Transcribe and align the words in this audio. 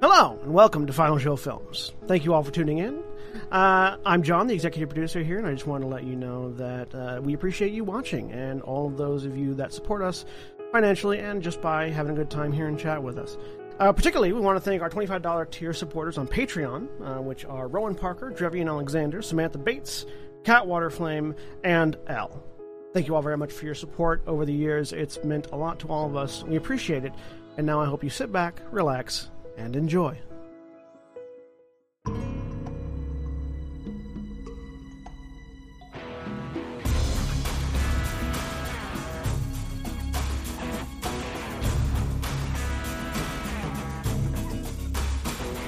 Hello, 0.00 0.38
and 0.44 0.54
welcome 0.54 0.86
to 0.86 0.92
Final 0.92 1.18
Show 1.18 1.34
Films. 1.34 1.92
Thank 2.06 2.24
you 2.24 2.32
all 2.32 2.44
for 2.44 2.52
tuning 2.52 2.78
in. 2.78 3.02
Uh, 3.50 3.96
I'm 4.06 4.22
John, 4.22 4.46
the 4.46 4.54
executive 4.54 4.90
producer 4.90 5.24
here, 5.24 5.38
and 5.38 5.46
I 5.48 5.52
just 5.54 5.66
want 5.66 5.82
to 5.82 5.88
let 5.88 6.04
you 6.04 6.14
know 6.14 6.52
that 6.52 6.94
uh, 6.94 7.20
we 7.20 7.34
appreciate 7.34 7.72
you 7.72 7.82
watching 7.82 8.30
and 8.30 8.62
all 8.62 8.86
of 8.86 8.96
those 8.96 9.24
of 9.24 9.36
you 9.36 9.54
that 9.54 9.72
support 9.72 10.02
us 10.02 10.24
financially 10.70 11.18
and 11.18 11.42
just 11.42 11.60
by 11.60 11.90
having 11.90 12.12
a 12.12 12.14
good 12.14 12.30
time 12.30 12.52
here 12.52 12.68
and 12.68 12.78
chat 12.78 13.02
with 13.02 13.18
us. 13.18 13.36
Uh, 13.80 13.92
particularly, 13.92 14.32
we 14.32 14.38
want 14.38 14.56
to 14.56 14.60
thank 14.60 14.82
our 14.82 14.88
$25 14.88 15.50
tier 15.50 15.72
supporters 15.72 16.16
on 16.16 16.28
Patreon, 16.28 16.86
uh, 17.02 17.20
which 17.20 17.44
are 17.44 17.66
Rowan 17.66 17.96
Parker, 17.96 18.30
Drevian 18.30 18.68
Alexander, 18.68 19.20
Samantha 19.20 19.58
Bates, 19.58 20.06
Kat 20.44 20.64
Waterflame, 20.64 21.36
and 21.64 21.96
L. 22.06 22.40
Thank 22.94 23.08
you 23.08 23.16
all 23.16 23.22
very 23.22 23.36
much 23.36 23.50
for 23.50 23.64
your 23.64 23.74
support 23.74 24.22
over 24.28 24.44
the 24.44 24.54
years. 24.54 24.92
It's 24.92 25.24
meant 25.24 25.48
a 25.50 25.56
lot 25.56 25.80
to 25.80 25.88
all 25.88 26.06
of 26.06 26.14
us. 26.14 26.44
We 26.44 26.54
appreciate 26.54 27.04
it. 27.04 27.12
And 27.56 27.66
now 27.66 27.80
I 27.80 27.86
hope 27.86 28.04
you 28.04 28.10
sit 28.10 28.30
back, 28.30 28.62
relax, 28.70 29.30
and 29.58 29.74
enjoy. 29.76 30.16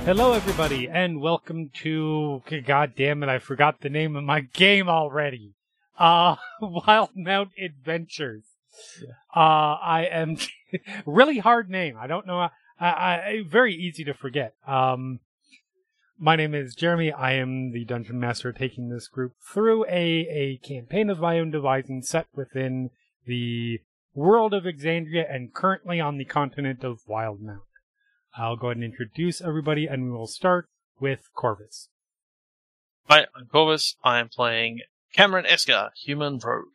Hello, 0.05 0.33
everybody, 0.33 0.89
and 0.89 1.20
welcome 1.20 1.70
to. 1.83 2.43
God 2.67 2.95
damn 2.97 3.23
it, 3.23 3.29
I 3.29 3.39
forgot 3.39 3.81
the 3.81 3.91
name 3.91 4.17
of 4.17 4.25
my 4.25 4.41
game 4.41 4.89
already. 4.89 5.55
Uh, 5.98 6.37
Wildemount 6.62 7.51
Adventures. 7.62 8.45
Uh, 9.34 9.39
I 9.39 10.09
am 10.11 10.37
really 11.07 11.39
hard 11.39 11.69
name. 11.69 11.97
I 12.01 12.07
don't 12.07 12.27
know. 12.27 12.48
I, 12.80 12.87
I 12.87 13.43
very 13.47 13.75
easy 13.75 14.05
to 14.05 14.15
forget. 14.15 14.55
Um, 14.66 15.20
my 16.19 16.34
name 16.37 16.55
is 16.55 16.75
Jeremy. 16.75 17.12
I 17.12 17.33
am 17.33 17.73
the 17.73 17.84
dungeon 17.84 18.19
master 18.19 18.53
taking 18.53 18.89
this 18.89 19.06
group 19.06 19.34
through 19.53 19.84
a 19.84 19.91
a 19.91 20.61
campaign 20.62 21.11
of 21.11 21.20
my 21.20 21.39
own 21.39 21.51
devising 21.51 22.03
set 22.03 22.27
within 22.34 22.91
the 23.27 23.81
world 24.14 24.55
of 24.55 24.64
Exandria 24.64 25.25
and 25.33 25.53
currently 25.53 26.01
on 26.01 26.17
the 26.17 26.25
continent 26.25 26.83
of 26.83 27.01
Wildemount. 27.08 27.61
I'll 28.36 28.56
go 28.56 28.69
ahead 28.69 28.78
and 28.78 28.84
introduce 28.84 29.41
everybody, 29.41 29.86
and 29.86 30.05
we 30.05 30.11
will 30.11 30.27
start 30.27 30.69
with 30.98 31.28
Corvus. 31.34 31.89
Hi, 33.08 33.27
I'm 33.36 33.47
Corvus. 33.47 33.97
I 34.05 34.20
am 34.20 34.28
playing 34.28 34.81
Kamron 35.17 35.45
Esker, 35.47 35.91
human 35.97 36.39
rogue. 36.39 36.69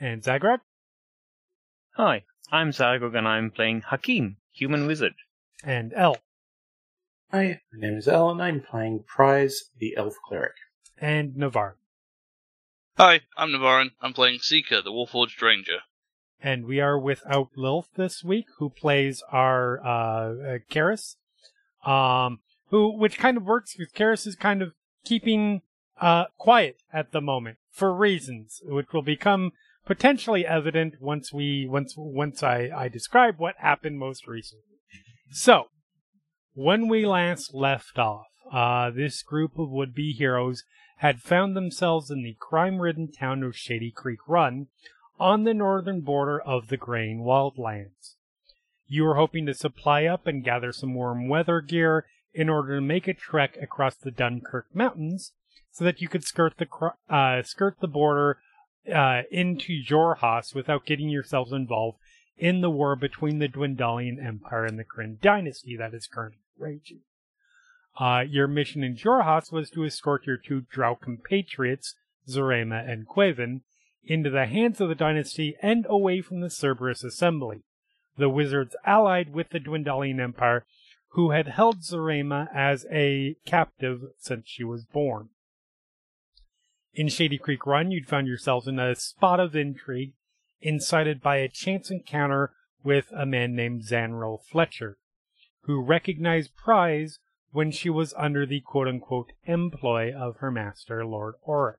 And 0.00 0.22
Zaghrog. 0.22 0.60
Hi, 1.96 2.24
I'm 2.50 2.70
Zaghrog 2.70 3.16
and 3.16 3.28
I'm 3.28 3.50
playing 3.50 3.82
Hakim, 3.82 4.36
human 4.52 4.86
wizard. 4.86 5.14
And 5.64 5.92
L. 5.94 6.16
Hi, 7.32 7.60
my 7.72 7.80
name 7.88 7.98
is 7.98 8.06
El 8.06 8.30
and 8.30 8.40
I'm 8.40 8.60
playing 8.60 9.04
Prize, 9.06 9.64
the 9.76 9.96
elf 9.96 10.14
cleric. 10.24 10.54
And 10.96 11.36
Navarre. 11.36 11.76
Hi, 12.96 13.22
I'm 13.36 13.50
Navarran. 13.50 13.90
I'm 14.00 14.12
playing 14.12 14.38
Seeker, 14.40 14.82
the 14.82 14.90
Warforged 14.90 15.42
Ranger. 15.42 15.80
And 16.40 16.64
we 16.64 16.80
are 16.80 16.98
without 16.98 17.50
Lilith 17.56 17.90
this 17.96 18.22
week, 18.22 18.46
who 18.58 18.70
plays 18.70 19.22
our 19.32 19.84
uh, 19.84 19.88
uh 19.88 20.58
Keres. 20.70 21.16
Um, 21.84 22.40
who, 22.70 22.96
which 22.96 23.18
kind 23.18 23.36
of 23.36 23.44
works 23.44 23.74
because 23.76 23.92
Keres 23.92 24.26
is 24.26 24.36
kind 24.36 24.62
of 24.62 24.72
keeping 25.04 25.62
uh 26.00 26.26
quiet 26.36 26.82
at 26.92 27.10
the 27.10 27.20
moment 27.20 27.58
for 27.70 27.92
reasons 27.92 28.60
which 28.64 28.92
will 28.92 29.02
become 29.02 29.52
potentially 29.84 30.46
evident 30.46 30.94
once 31.00 31.32
we 31.32 31.66
once 31.68 31.94
once 31.96 32.42
I, 32.42 32.70
I 32.76 32.88
describe 32.88 33.38
what 33.38 33.56
happened 33.58 33.98
most 33.98 34.28
recently. 34.28 34.77
So, 35.30 35.66
when 36.54 36.88
we 36.88 37.04
last 37.04 37.54
left 37.54 37.98
off, 37.98 38.26
uh, 38.50 38.90
this 38.90 39.22
group 39.22 39.58
of 39.58 39.70
would-be 39.70 40.12
heroes 40.12 40.64
had 40.98 41.20
found 41.20 41.54
themselves 41.54 42.10
in 42.10 42.22
the 42.22 42.36
crime-ridden 42.40 43.12
town 43.12 43.42
of 43.42 43.56
Shady 43.56 43.90
Creek 43.90 44.20
Run, 44.26 44.68
on 45.20 45.44
the 45.44 45.54
northern 45.54 46.00
border 46.00 46.40
of 46.40 46.68
the 46.68 46.76
Greying 46.76 47.20
Wildlands. 47.20 48.14
You 48.86 49.04
were 49.04 49.16
hoping 49.16 49.46
to 49.46 49.54
supply 49.54 50.04
up 50.04 50.26
and 50.26 50.44
gather 50.44 50.72
some 50.72 50.94
warm 50.94 51.28
weather 51.28 51.60
gear 51.60 52.06
in 52.32 52.48
order 52.48 52.76
to 52.76 52.80
make 52.80 53.06
a 53.06 53.14
trek 53.14 53.56
across 53.60 53.96
the 53.96 54.10
Dunkirk 54.10 54.74
Mountains, 54.74 55.32
so 55.70 55.84
that 55.84 56.00
you 56.00 56.08
could 56.08 56.24
skirt 56.24 56.54
the 56.56 56.68
uh, 57.10 57.42
skirt 57.42 57.76
the 57.80 57.88
border 57.88 58.38
uh, 58.92 59.22
into 59.30 59.82
Xhorhas 59.84 60.54
without 60.54 60.86
getting 60.86 61.08
yourselves 61.08 61.52
involved 61.52 61.98
in 62.38 62.60
the 62.60 62.70
war 62.70 62.96
between 62.96 63.38
the 63.38 63.48
Dwendalian 63.48 64.24
Empire 64.24 64.64
and 64.64 64.78
the 64.78 64.84
Kryn 64.84 65.18
dynasty 65.20 65.76
that 65.76 65.94
is 65.94 66.06
currently 66.06 66.42
raging. 66.56 67.00
Uh, 67.98 68.24
your 68.28 68.46
mission 68.46 68.84
in 68.84 68.94
Xhorhas 68.94 69.50
was 69.50 69.70
to 69.70 69.84
escort 69.84 70.26
your 70.26 70.36
two 70.36 70.62
Drow 70.70 70.94
compatriots, 70.94 71.94
Zarema 72.28 72.88
and 72.88 73.08
Quaven, 73.08 73.62
into 74.04 74.30
the 74.30 74.46
hands 74.46 74.80
of 74.80 74.88
the 74.88 74.94
dynasty 74.94 75.56
and 75.60 75.84
away 75.88 76.20
from 76.20 76.40
the 76.40 76.50
Cerberus 76.50 77.02
assembly, 77.02 77.62
the 78.16 78.28
wizards 78.28 78.76
allied 78.86 79.32
with 79.32 79.50
the 79.50 79.58
Dwendalian 79.58 80.20
Empire, 80.20 80.64
who 81.12 81.30
had 81.30 81.48
held 81.48 81.82
Zarema 81.82 82.48
as 82.54 82.86
a 82.90 83.36
captive 83.44 84.02
since 84.18 84.46
she 84.46 84.62
was 84.62 84.84
born. 84.84 85.30
In 86.94 87.08
Shady 87.08 87.38
Creek 87.38 87.66
Run, 87.66 87.90
you'd 87.90 88.08
found 88.08 88.26
yourselves 88.26 88.66
in 88.66 88.78
a 88.78 88.94
spot 88.94 89.40
of 89.40 89.56
intrigue, 89.56 90.12
incited 90.60 91.20
by 91.20 91.36
a 91.36 91.48
chance 91.48 91.90
encounter 91.90 92.52
with 92.82 93.10
a 93.12 93.26
man 93.26 93.54
named 93.54 93.82
Zanril 93.82 94.42
Fletcher, 94.44 94.98
who 95.62 95.82
recognized 95.82 96.56
Prize 96.56 97.18
when 97.50 97.70
she 97.70 97.90
was 97.90 98.14
under 98.16 98.46
the 98.46 98.60
quote 98.60 98.88
unquote 98.88 99.32
employ 99.44 100.12
of 100.14 100.36
her 100.38 100.50
master, 100.50 101.04
Lord 101.04 101.34
Auric. 101.46 101.78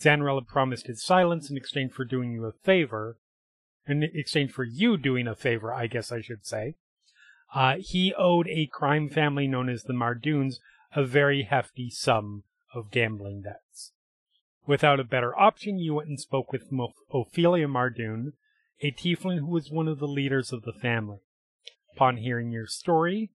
Zanrel 0.00 0.40
had 0.40 0.48
promised 0.48 0.86
his 0.86 1.02
silence 1.02 1.50
in 1.50 1.56
exchange 1.56 1.92
for 1.92 2.04
doing 2.04 2.32
you 2.32 2.44
a 2.44 2.52
favor, 2.52 3.18
in 3.86 4.02
exchange 4.02 4.52
for 4.52 4.64
you 4.64 4.96
doing 4.96 5.26
a 5.26 5.34
favor, 5.34 5.72
I 5.72 5.86
guess 5.86 6.12
I 6.12 6.20
should 6.20 6.44
say. 6.44 6.74
Uh, 7.54 7.76
he 7.78 8.12
owed 8.14 8.48
a 8.48 8.66
crime 8.66 9.08
family 9.08 9.46
known 9.46 9.68
as 9.68 9.84
the 9.84 9.92
Mardoons 9.92 10.58
a 10.94 11.04
very 11.04 11.42
hefty 11.42 11.90
sum 11.90 12.44
of 12.74 12.90
gambling 12.90 13.42
debts. 13.42 13.92
Without 14.66 14.98
a 14.98 15.04
better 15.04 15.38
option, 15.38 15.78
you 15.78 15.94
went 15.94 16.08
and 16.08 16.20
spoke 16.20 16.52
with 16.52 16.72
Mo- 16.72 16.94
Ophelia 17.12 17.68
Mardoon, 17.68 18.32
a 18.80 18.90
tiefling 18.90 19.38
who 19.38 19.46
was 19.46 19.70
one 19.70 19.88
of 19.88 19.98
the 19.98 20.08
leaders 20.08 20.52
of 20.52 20.62
the 20.62 20.72
family. 20.72 21.18
Upon 21.94 22.18
hearing 22.18 22.50
your 22.50 22.66
story, 22.66 23.30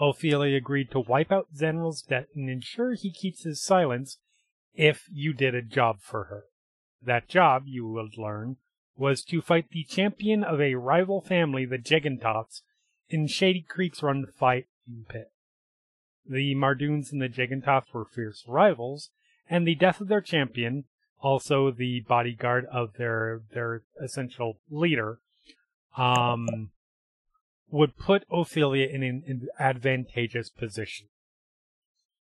Ophelia 0.00 0.56
agreed 0.56 0.90
to 0.90 1.00
wipe 1.00 1.30
out 1.30 1.54
Zanrel's 1.54 2.02
debt 2.02 2.28
and 2.34 2.50
ensure 2.50 2.94
he 2.94 3.12
keeps 3.12 3.44
his 3.44 3.62
silence 3.62 4.18
if 4.74 5.08
you 5.12 5.32
did 5.32 5.54
a 5.54 5.62
job 5.62 6.00
for 6.00 6.24
her. 6.24 6.44
That 7.00 7.28
job, 7.28 7.64
you 7.66 7.86
would 7.86 8.18
learn, 8.18 8.56
was 8.96 9.22
to 9.24 9.40
fight 9.40 9.70
the 9.70 9.84
champion 9.84 10.42
of 10.42 10.60
a 10.60 10.74
rival 10.74 11.20
family, 11.20 11.64
the 11.64 11.78
Jeggentots, 11.78 12.62
in 13.08 13.26
Shady 13.26 13.62
Creek's 13.62 14.02
run 14.02 14.26
fight 14.26 14.66
pit. 15.08 15.30
The 16.26 16.54
Mardoons 16.54 17.12
and 17.12 17.22
the 17.22 17.28
Jeggentots 17.28 17.92
were 17.92 18.04
fierce 18.04 18.44
rivals, 18.48 19.10
and 19.48 19.66
the 19.66 19.74
death 19.74 20.00
of 20.00 20.08
their 20.08 20.20
champion, 20.20 20.84
also 21.20 21.70
the 21.70 22.00
bodyguard 22.00 22.66
of 22.66 22.94
their 22.94 23.42
their 23.52 23.82
essential 24.02 24.58
leader, 24.70 25.18
um, 25.96 26.70
would 27.70 27.96
put 27.96 28.24
Ophelia 28.30 28.86
in 28.86 29.02
an, 29.02 29.48
advantageous 29.58 30.50
position. 30.50 31.08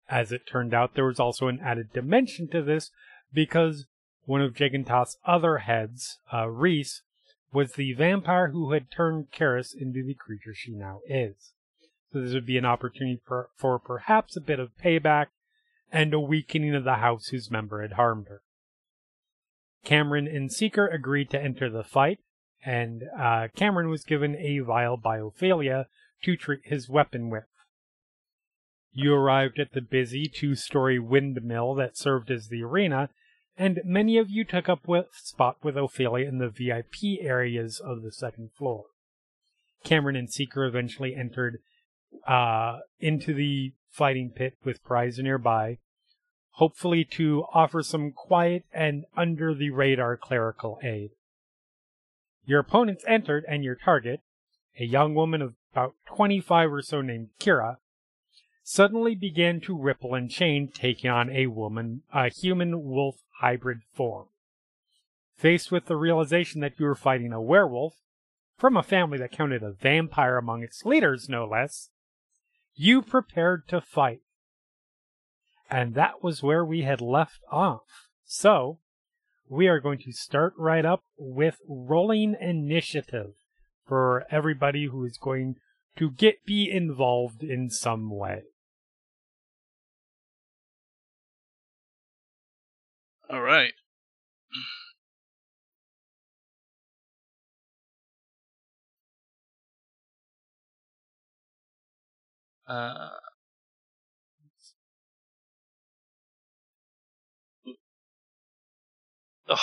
As 0.09 0.33
it 0.33 0.47
turned 0.47 0.75
out, 0.75 0.95
there 0.95 1.05
was 1.05 1.21
also 1.21 1.49
an 1.49 1.61
added 1.61 1.93
dimension 1.93 2.49
to 2.49 2.63
this 2.63 2.91
because 3.33 3.87
one 4.25 4.41
of 4.41 4.55
Jegentot's 4.55 5.19
other 5.25 5.59
heads, 5.59 6.19
uh, 6.33 6.49
Reese, 6.49 7.03
was 7.53 7.73
the 7.73 7.93
vampire 7.93 8.49
who 8.49 8.73
had 8.73 8.91
turned 8.91 9.31
Keres 9.31 9.75
into 9.75 10.05
the 10.05 10.15
creature 10.15 10.55
she 10.55 10.73
now 10.73 11.01
is. 11.09 11.53
So 12.13 12.21
this 12.21 12.35
would 12.35 12.47
be 12.47 12.59
an 12.59 12.65
opportunity 12.65 13.21
for, 13.25 13.51
for 13.57 13.79
perhaps 13.79 14.37
a 14.37 14.41
bit 14.41 14.59
of 14.59 14.77
payback 14.83 15.27
and 15.97 16.13
a 16.13 16.21
weakening 16.21 16.75
of 16.75 16.85
the 16.85 16.97
house 16.97 17.29
whose 17.29 17.51
member 17.51 17.81
had 17.81 17.95
harmed 17.95 18.29
her. 18.29 18.43
Kamron 19.87 20.29
and 20.29 20.53
Seeker 20.53 20.87
agreed 20.87 21.31
to 21.31 21.43
enter 21.43 21.71
the 21.71 21.83
fight, 21.83 22.19
and 22.63 23.05
uh, 23.19 23.49
Kamron 23.57 23.89
was 23.89 24.05
given 24.05 24.37
a 24.37 24.59
vial 24.59 24.99
by 24.99 25.17
Ophelia 25.17 25.87
to 26.23 26.37
treat 26.37 26.61
his 26.65 26.91
weapon 26.91 27.31
with. 27.31 27.45
You 28.93 29.15
arrived 29.15 29.59
at 29.59 29.73
the 29.73 29.81
busy 29.81 30.27
two 30.27 30.55
story 30.55 30.99
windmill 30.99 31.75
that 31.77 31.97
served 31.97 32.31
as 32.31 32.49
the 32.49 32.63
arena, 32.63 33.09
and 33.57 33.81
many 33.83 34.19
of 34.19 34.29
you 34.29 34.45
took 34.45 34.69
up 34.69 34.87
a 34.87 35.07
spot 35.13 35.57
with 35.63 35.79
Ophelia 35.79 36.29
in 36.29 36.37
the 36.37 36.51
VIP 36.51 37.23
areas 37.23 37.81
of 37.81 38.03
the 38.03 38.13
second 38.13 38.51
floor. 38.53 38.85
Kamron 39.83 40.19
and 40.19 40.31
Seeker 40.31 40.67
eventually 40.67 41.15
entered 41.15 41.61
uh, 42.29 42.81
into 43.01 43.33
the 43.33 43.73
fighting 43.89 44.31
pit 44.35 44.59
with 44.63 44.85
Prize 44.85 45.19
nearby, 45.19 45.79
hopefully 46.57 47.05
to 47.05 47.45
offer 47.53 47.83
some 47.83 48.11
quiet 48.11 48.65
and 48.73 49.05
under 49.15 49.55
the 49.55 49.69
radar 49.69 50.17
clerical 50.17 50.79
aid. 50.83 51.11
Your 52.47 52.61
opponents 52.61 53.05
entered, 53.07 53.45
and 53.47 53.63
your 53.63 53.75
target, 53.75 54.21
a 54.79 54.85
young 54.85 55.15
woman 55.15 55.43
of 55.43 55.55
about 55.73 55.95
25 56.07 56.73
or 56.73 56.81
so 56.81 57.03
named 57.03 57.29
Kira, 57.39 57.77
suddenly 58.63 59.15
began 59.15 59.61
to 59.61 59.77
ripple 59.77 60.15
and 60.15 60.31
change, 60.31 60.73
taking 60.73 61.11
on 61.11 61.29
a 61.29 61.49
woman, 61.49 62.03
a 62.13 62.31
human 62.31 62.85
wolf 62.85 63.17
hybrid 63.41 63.81
form. 63.93 64.29
Faced 65.37 65.71
with 65.71 65.85
the 65.85 65.97
realization 65.97 66.63
that 66.63 66.79
you 66.79 66.87
were 66.87 66.95
fighting 66.95 67.35
a 67.35 67.41
werewolf, 67.41 67.97
from 68.57 68.79
a 68.79 68.83
family 68.83 69.19
that 69.19 69.31
counted 69.31 69.63
a 69.63 69.73
vampire 69.73 70.39
among 70.39 70.63
its 70.63 70.87
leaders, 70.87 71.29
no 71.29 71.45
less, 71.47 71.91
you 72.75 73.03
prepared 73.03 73.69
to 73.69 73.83
fight. 73.83 74.21
And 75.71 75.95
that 75.95 76.23
was 76.23 76.43
where 76.43 76.65
we 76.65 76.83
had 76.83 77.01
left 77.01 77.41
off. 77.51 78.09
So, 78.25 78.79
we 79.49 79.69
are 79.69 79.81
going 79.81 79.99
to 80.01 80.13
start 80.13 80.55
right 80.57 80.85
up 80.85 81.03
with 81.17 81.59
rolling 81.69 82.37
initiative 82.41 83.35
for 83.87 84.25
everybody 84.31 84.87
who 84.87 85.05
is 85.05 85.19
going 85.19 85.57
to 85.97 86.11
get 86.11 86.45
be 86.45 86.71
involved 86.71 87.43
in 87.43 87.71
some 87.71 88.11
way. 88.11 88.43
All 93.31 93.43
right. 93.43 93.73
Uh, 102.69 103.11
oh. 109.49 109.57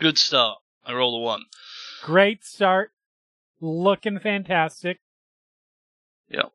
Good 0.00 0.18
start. 0.18 0.58
I 0.84 0.92
roll 0.92 1.16
a 1.16 1.20
one. 1.20 1.44
Great 2.02 2.44
start. 2.44 2.90
Looking 3.60 4.18
fantastic. 4.18 5.00
Yep. 6.28 6.52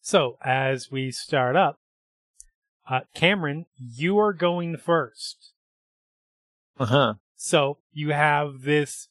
So, 0.00 0.36
as 0.44 0.90
we 0.90 1.10
start 1.10 1.56
up, 1.56 1.80
uh, 2.88 3.00
Kamron, 3.16 3.64
you 3.76 4.18
are 4.18 4.32
going 4.32 4.76
first. 4.76 5.52
Uh 6.78 6.86
huh. 6.86 7.14
So, 7.36 7.78
you 7.92 8.10
have 8.10 8.62
this 8.62 9.08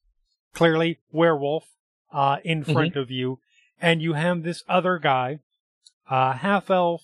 clearly 0.53 0.99
werewolf 1.11 1.67
uh, 2.13 2.37
in 2.43 2.63
front 2.63 2.95
of 2.95 3.09
you, 3.09 3.39
and 3.81 4.01
you 4.01 4.13
have 4.13 4.43
this 4.43 4.63
other 4.69 4.99
guy, 4.99 5.39
uh, 6.09 6.33
half 6.33 6.69
elf, 6.69 7.03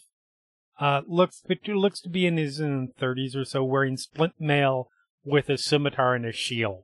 uh, 0.79 1.01
looks 1.07 1.43
looks 1.67 1.99
to 2.01 2.09
be 2.09 2.25
in 2.25 2.37
his 2.37 2.61
thirties 2.97 3.35
or 3.35 3.45
so, 3.45 3.63
wearing 3.63 3.97
splint 3.97 4.33
mail 4.39 4.89
with 5.23 5.49
a 5.49 5.57
scimitar 5.57 6.15
and 6.15 6.25
a 6.25 6.31
shield, 6.31 6.83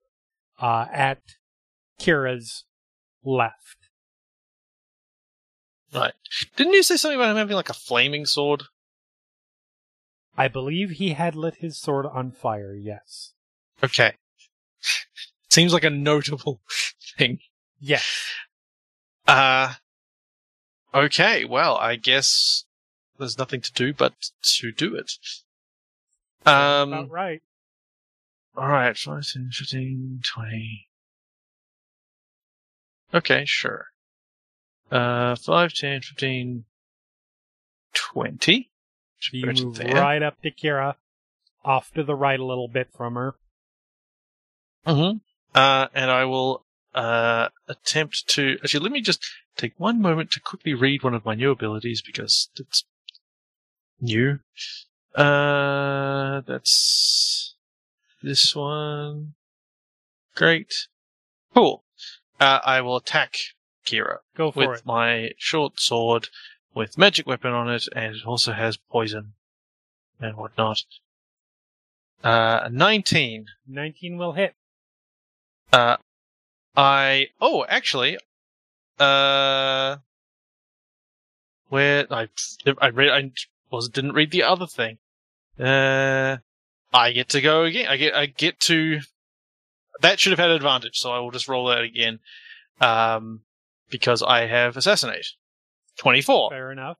uh, 0.60 0.86
at 0.92 1.22
Kira's 2.00 2.66
left. 3.24 3.78
Right. 5.94 6.14
Didn't 6.56 6.74
you 6.74 6.84
say 6.84 6.98
something 6.98 7.20
about 7.20 7.32
him 7.32 7.38
having 7.38 7.56
like 7.56 7.70
a 7.70 7.74
flaming 7.74 8.26
sword? 8.26 8.64
I 10.36 10.48
believe 10.48 10.92
he 10.92 11.14
had 11.14 11.36
lit 11.36 11.56
his 11.56 11.80
sword 11.80 12.08
on 12.08 12.32
fire. 12.32 12.74
Yes. 12.74 13.34
Okay. 13.84 14.14
Seems 15.50 15.74
like 15.74 15.84
a 15.84 15.90
notable 15.92 16.62
thing. 17.18 17.40
Yes. 17.80 18.34
Uh, 19.28 19.74
okay, 20.94 21.46
well, 21.46 21.78
I 21.78 21.96
guess 21.96 22.66
there's 23.18 23.38
nothing 23.38 23.62
to 23.62 23.74
do 23.74 23.94
but 23.94 24.14
to 24.60 24.72
do 24.72 24.96
it. 24.96 25.12
Um, 26.46 26.94
About 26.94 27.10
right. 27.10 27.42
alright, 28.58 28.98
5, 28.98 29.24
10, 29.26 29.50
15, 29.52 30.22
20. 30.34 30.88
Okay, 33.14 33.46
sure. 33.46 33.88
Uh, 34.92 35.36
5, 35.36 35.74
10, 35.74 36.02
15, 36.02 36.66
20. 37.94 38.72
So 39.20 39.30
you 39.32 39.46
move 39.46 39.76
there. 39.78 39.96
right 39.96 40.22
up 40.22 40.42
to 40.42 40.52
Kira, 40.52 40.96
off 41.64 41.92
to 41.94 42.04
the 42.04 42.16
right 42.16 42.40
a 42.40 42.46
little 42.46 42.68
bit 42.68 42.90
from 42.96 43.16
her. 43.16 43.36
Mm-hmm. 44.86 45.18
Uh, 45.56 45.88
and 45.94 46.12
I 46.12 46.26
will, 46.26 46.66
uh, 46.94 47.50
attempt 47.68 48.28
to, 48.30 48.58
actually, 48.64 48.82
let 48.82 48.92
me 48.92 49.02
just 49.02 49.24
take 49.56 49.74
one 49.78 50.02
moment 50.02 50.32
to 50.32 50.42
quickly 50.42 50.74
read 50.74 51.04
one 51.04 51.14
of 51.14 51.26
my 51.26 51.36
new 51.36 51.52
abilities 51.52 52.02
because 52.02 52.50
it's 52.56 52.84
new. 54.04 54.40
Uh, 55.16 56.42
that's 56.42 57.56
this 58.22 58.56
one. 58.56 59.34
Great. 60.36 60.88
Cool. 61.54 61.84
Uh, 62.40 62.60
I 62.64 62.82
will 62.82 62.98
attack 62.98 63.36
Kira 63.86 64.18
Go 64.36 64.52
for 64.52 64.70
with 64.70 64.80
it. 64.80 64.86
my 64.86 65.32
short 65.38 65.80
sword 65.80 66.30
with 66.74 66.98
magic 66.98 67.28
weapon 67.28 67.52
on 67.52 67.70
it, 67.70 67.88
and 67.96 68.16
it 68.16 68.26
also 68.26 68.54
has 68.54 68.78
poison 68.78 69.34
and 70.20 70.36
whatnot. 70.36 70.84
Uh, 72.24 72.70
19. 72.72 73.46
19 73.68 74.18
will 74.18 74.34
hit. 74.34 74.56
Uh, 75.72 75.98
I 76.76 77.28
oh 77.42 77.66
actually, 77.68 78.18
uh, 79.00 79.98
where 81.70 82.08
I 82.12 82.30
I 82.80 82.88
read 82.90 83.10
I 83.10 83.32
was 83.76 83.90
didn't 83.90 84.14
read 84.14 84.32
the 84.32 84.44
other 84.44 84.68
thing. 84.68 84.98
Uh, 85.60 86.38
I 86.94 87.12
get 87.12 87.30
to 87.30 87.42
go 87.42 87.64
again. 87.64 87.88
I 87.88 87.98
get 87.98 88.16
I 88.16 88.26
get 88.28 88.60
to 88.62 89.00
that 90.02 90.20
should 90.20 90.32
have 90.32 90.40
had 90.40 90.50
advantage, 90.52 90.98
so 91.00 91.12
I 91.12 91.20
will 91.20 91.32
just 91.32 91.48
roll 91.48 91.68
that 91.68 91.82
again. 91.82 92.20
Um, 92.82 93.42
because 93.90 94.24
I 94.24 94.48
have 94.48 94.76
assassinate. 94.78 95.28
Twenty 95.98 96.22
four. 96.22 96.50
Fair 96.50 96.72
enough. 96.72 96.98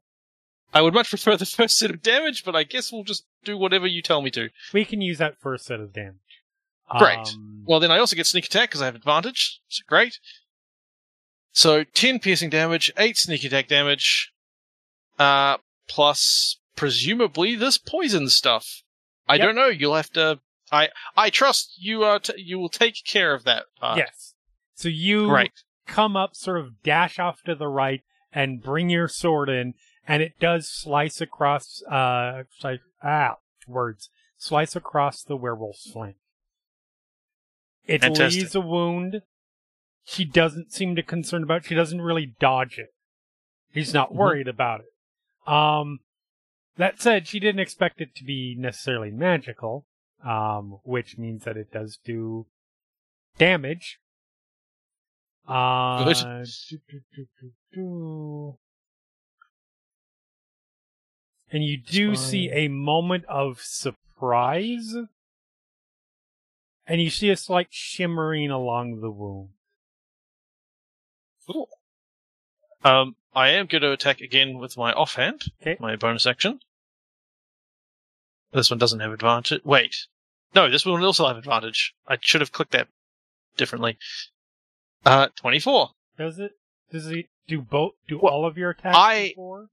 I 0.74 0.82
would 0.82 0.94
much 0.94 1.10
prefer 1.10 1.38
the 1.38 1.46
first 1.58 1.78
set 1.78 1.92
of 1.92 2.02
damage, 2.02 2.44
but 2.44 2.56
I 2.56 2.64
guess 2.64 2.92
we'll 2.92 3.04
just 3.04 3.26
do 3.44 3.58
whatever 3.58 3.88
you 3.88 4.02
tell 4.02 4.22
me 4.22 4.32
to. 4.32 4.50
We 4.74 4.86
can 4.86 5.02
use 5.02 5.18
that 5.20 5.40
first 5.40 5.66
set 5.66 5.80
of 5.80 5.94
damage. 5.94 6.16
Great. 6.98 7.18
Um, 7.18 7.64
Well, 7.66 7.80
then 7.80 7.92
I 7.92 7.98
also 7.98 8.16
get 8.16 8.28
sneak 8.28 8.46
attack 8.46 8.70
because 8.70 8.82
I 8.82 8.86
have 8.86 8.96
advantage. 8.96 9.60
So 9.68 9.84
great. 9.88 10.20
So 11.52 11.84
ten 11.84 12.20
piercing 12.20 12.50
damage, 12.50 12.92
eight 12.98 13.18
sneak 13.18 13.44
attack 13.44 13.68
damage, 13.68 14.32
uh, 15.20 15.58
plus 15.88 16.58
presumably 16.76 17.56
this 17.56 17.78
poison 17.78 18.30
stuff. 18.30 18.82
I 19.28 19.36
Yep. 19.36 19.46
don't 19.46 19.56
know. 19.56 19.68
You'll 19.68 19.96
have 19.96 20.12
to. 20.12 20.40
I 20.72 20.90
I 21.16 21.30
trust 21.30 21.74
you. 21.78 22.04
Uh, 22.04 22.20
t- 22.20 22.34
you 22.42 22.58
will 22.60 22.70
take 22.70 23.04
care 23.06 23.34
of 23.34 23.44
that. 23.44 23.66
Part. 23.80 23.98
yes. 23.98 24.34
So 24.76 24.90
you 24.90 25.28
Great. 25.28 25.52
come 25.86 26.16
up, 26.18 26.36
sort 26.36 26.60
of 26.60 26.82
dash 26.84 27.20
off 27.20 27.42
to 27.44 27.56
the 27.56 27.68
right, 27.68 28.02
and 28.34 28.62
bring 28.62 28.90
your 28.90 29.08
sword 29.08 29.50
in, 29.50 29.76
and 30.08 30.24
it 30.24 30.40
does 30.40 30.68
slice 30.68 31.22
across. 31.22 31.82
Uh, 31.84 32.44
like 32.64 32.82
ah, 33.04 33.38
words 33.68 34.10
slice 34.38 34.76
across 34.76 35.24
the 35.24 35.38
werewolf's 35.38 35.90
flank. 35.92 36.18
It 37.86 38.02
Fantastic. 38.02 38.42
leaves 38.42 38.56
a 38.56 38.62
wound. 38.62 39.22
She 40.06 40.26
doesn't 40.26 40.74
seem 40.74 40.96
to 40.96 41.04
concern 41.04 41.44
about. 41.44 41.66
She 41.66 41.76
doesn't 41.76 42.02
really 42.02 42.34
dodge 42.40 42.78
it. 42.78 42.94
He's 43.72 43.94
not 43.94 44.12
Mhm. 44.12 44.16
worried 44.16 44.48
about 44.48 44.82
it. 44.82 45.50
Um, 45.52 46.00
that 46.78 47.02
said, 47.02 47.28
she 47.28 47.40
didn't 47.40 47.60
expect 47.60 48.02
it 48.02 48.16
to 48.16 48.24
be 48.24 48.56
necessarily 48.58 49.12
magical, 49.12 49.86
um, 50.26 50.80
which 50.84 51.18
means 51.18 51.44
that 51.44 51.58
it 51.58 51.72
does 51.72 52.00
do 52.04 52.48
damage. 53.38 54.00
Uh, 55.48 56.06
Good. 56.06 56.48
do, 56.70 57.02
do, 57.16 57.52
do. 57.74 58.58
And 61.52 61.64
you 61.64 61.78
do 61.78 62.16
see 62.16 62.50
a 62.52 62.68
moment 62.68 63.26
of 63.26 63.62
surprise. 63.62 64.96
And 66.88 67.02
you 67.02 67.10
see 67.10 67.30
a 67.30 67.38
slight 67.38 67.68
shimmering 67.70 68.50
along 68.50 69.02
the 69.02 69.12
wound. 69.12 69.50
Cool. 71.46 71.70
Um, 72.84 73.16
I 73.36 73.50
am 73.50 73.66
going 73.68 73.82
to 73.82 73.92
attack 73.92 74.22
again 74.22 74.58
with 74.58 74.78
my 74.78 74.92
offhand, 74.94 75.44
Okay. 75.62 75.78
my 75.80 75.96
bonus 75.96 76.26
action. 76.26 76.60
This 78.52 78.70
one 78.70 78.78
doesn't 78.78 79.00
have 79.00 79.12
advantage. 79.12 79.62
Wait, 79.64 79.96
no, 80.54 80.70
this 80.70 80.86
one 80.86 81.00
will 81.00 81.08
also 81.08 81.28
have 81.28 81.38
advantage. 81.38 81.94
I 82.08 82.18
should 82.22 82.42
have 82.42 82.52
clicked 82.52 82.72
that 82.74 82.88
differently. 83.58 83.98
Uh, 85.06 85.30
twenty-four. 85.36 85.90
Does 86.18 86.38
it? 86.40 86.52
Does 86.92 87.08
it 87.08 87.26
do 87.48 87.62
both? 87.62 87.94
Do 88.08 88.20
Well, 88.22 88.32
all 88.34 88.46
of 88.46 88.58
your 88.58 88.70
attacks? 88.72 88.96
I- 88.98 89.30
before? 89.30 89.68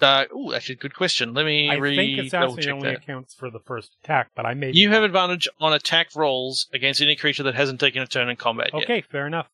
Uh, 0.00 0.26
ooh, 0.32 0.54
actually, 0.54 0.76
good 0.76 0.94
question. 0.94 1.34
Let 1.34 1.44
me 1.44 1.68
I 1.68 1.74
re 1.74 1.96
think 1.96 2.30
check 2.30 2.68
only 2.72 2.90
that. 2.90 2.98
accounts 3.02 3.34
for 3.34 3.50
the 3.50 3.58
first 3.58 3.96
attack, 4.04 4.30
but 4.36 4.46
I 4.46 4.54
may. 4.54 4.70
You 4.72 4.90
have 4.90 5.02
advantage 5.02 5.48
on 5.58 5.72
attack 5.72 6.14
rolls 6.14 6.68
against 6.72 7.00
any 7.00 7.16
creature 7.16 7.42
that 7.42 7.56
hasn't 7.56 7.80
taken 7.80 8.00
a 8.02 8.06
turn 8.06 8.28
in 8.28 8.36
combat 8.36 8.70
yet. 8.72 8.84
Okay, 8.84 9.00
fair 9.00 9.26
enough. 9.26 9.48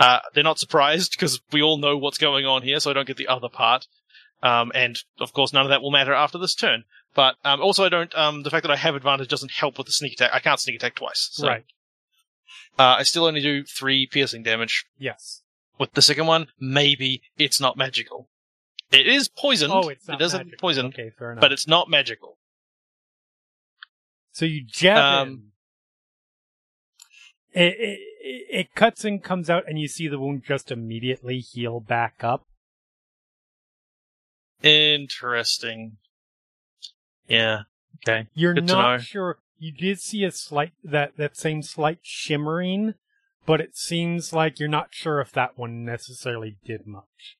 Uh, 0.00 0.18
they're 0.34 0.42
not 0.44 0.58
surprised 0.58 1.12
because 1.12 1.40
we 1.52 1.62
all 1.62 1.78
know 1.78 1.96
what's 1.96 2.18
going 2.18 2.44
on 2.46 2.62
here, 2.62 2.80
so 2.80 2.90
I 2.90 2.94
don't 2.94 3.06
get 3.06 3.16
the 3.16 3.28
other 3.28 3.48
part. 3.48 3.86
Um, 4.42 4.72
and 4.74 4.98
of 5.20 5.32
course, 5.32 5.52
none 5.52 5.64
of 5.64 5.70
that 5.70 5.80
will 5.82 5.90
matter 5.92 6.12
after 6.12 6.36
this 6.38 6.54
turn. 6.54 6.84
But 7.14 7.36
um, 7.44 7.60
also, 7.60 7.84
I 7.84 7.88
don't. 7.88 8.14
Um, 8.16 8.42
the 8.42 8.50
fact 8.50 8.64
that 8.64 8.72
I 8.72 8.76
have 8.76 8.96
advantage 8.96 9.28
doesn't 9.28 9.52
help 9.52 9.78
with 9.78 9.86
the 9.86 9.92
sneak 9.92 10.14
attack. 10.14 10.30
I 10.34 10.40
can't 10.40 10.58
sneak 10.60 10.76
attack 10.76 10.96
twice. 10.96 11.28
So. 11.32 11.46
Right. 11.46 11.64
Uh, 12.76 12.96
I 12.98 13.02
still 13.04 13.24
only 13.24 13.40
do 13.40 13.62
three 13.64 14.06
piercing 14.10 14.42
damage. 14.42 14.84
Yes. 14.98 15.42
With 15.78 15.92
the 15.94 16.02
second 16.02 16.26
one, 16.26 16.48
maybe 16.58 17.22
it's 17.38 17.60
not 17.60 17.76
magical. 17.76 18.28
It 18.90 19.06
is 19.06 19.28
poisoned. 19.28 19.72
Oh, 19.72 19.88
it's 19.88 20.06
not 20.08 20.14
it 20.16 20.18
doesn't 20.18 20.38
magical. 20.46 20.58
poison, 20.60 20.86
Okay, 20.86 21.10
fair 21.16 21.32
enough. 21.32 21.40
but 21.40 21.52
it's 21.52 21.66
not 21.68 21.88
magical. 21.88 22.36
So 24.32 24.44
you 24.44 24.64
jab 24.66 24.98
Um, 24.98 25.28
in. 25.28 25.42
It, 27.54 27.76
it, 27.78 27.98
it 28.50 28.74
cuts 28.74 29.04
and 29.04 29.22
comes 29.22 29.48
out, 29.48 29.64
and 29.68 29.78
you 29.78 29.86
see 29.86 30.08
the 30.08 30.18
wound 30.18 30.42
just 30.44 30.72
immediately 30.72 31.38
heal 31.38 31.80
back 31.80 32.24
up. 32.24 32.46
Interesting. 34.62 35.98
Yeah. 37.28 37.62
Okay. 38.02 38.28
You're 38.34 38.54
Good 38.54 38.66
not 38.66 39.02
sure. 39.02 39.38
You 39.58 39.72
did 39.72 40.00
see 40.00 40.24
a 40.24 40.30
slight 40.30 40.72
that 40.82 41.16
that 41.16 41.36
same 41.36 41.62
slight 41.62 42.00
shimmering, 42.02 42.94
but 43.46 43.60
it 43.60 43.76
seems 43.76 44.32
like 44.32 44.58
you're 44.58 44.68
not 44.68 44.88
sure 44.90 45.20
if 45.20 45.30
that 45.32 45.56
one 45.56 45.84
necessarily 45.84 46.56
did 46.64 46.86
much. 46.86 47.36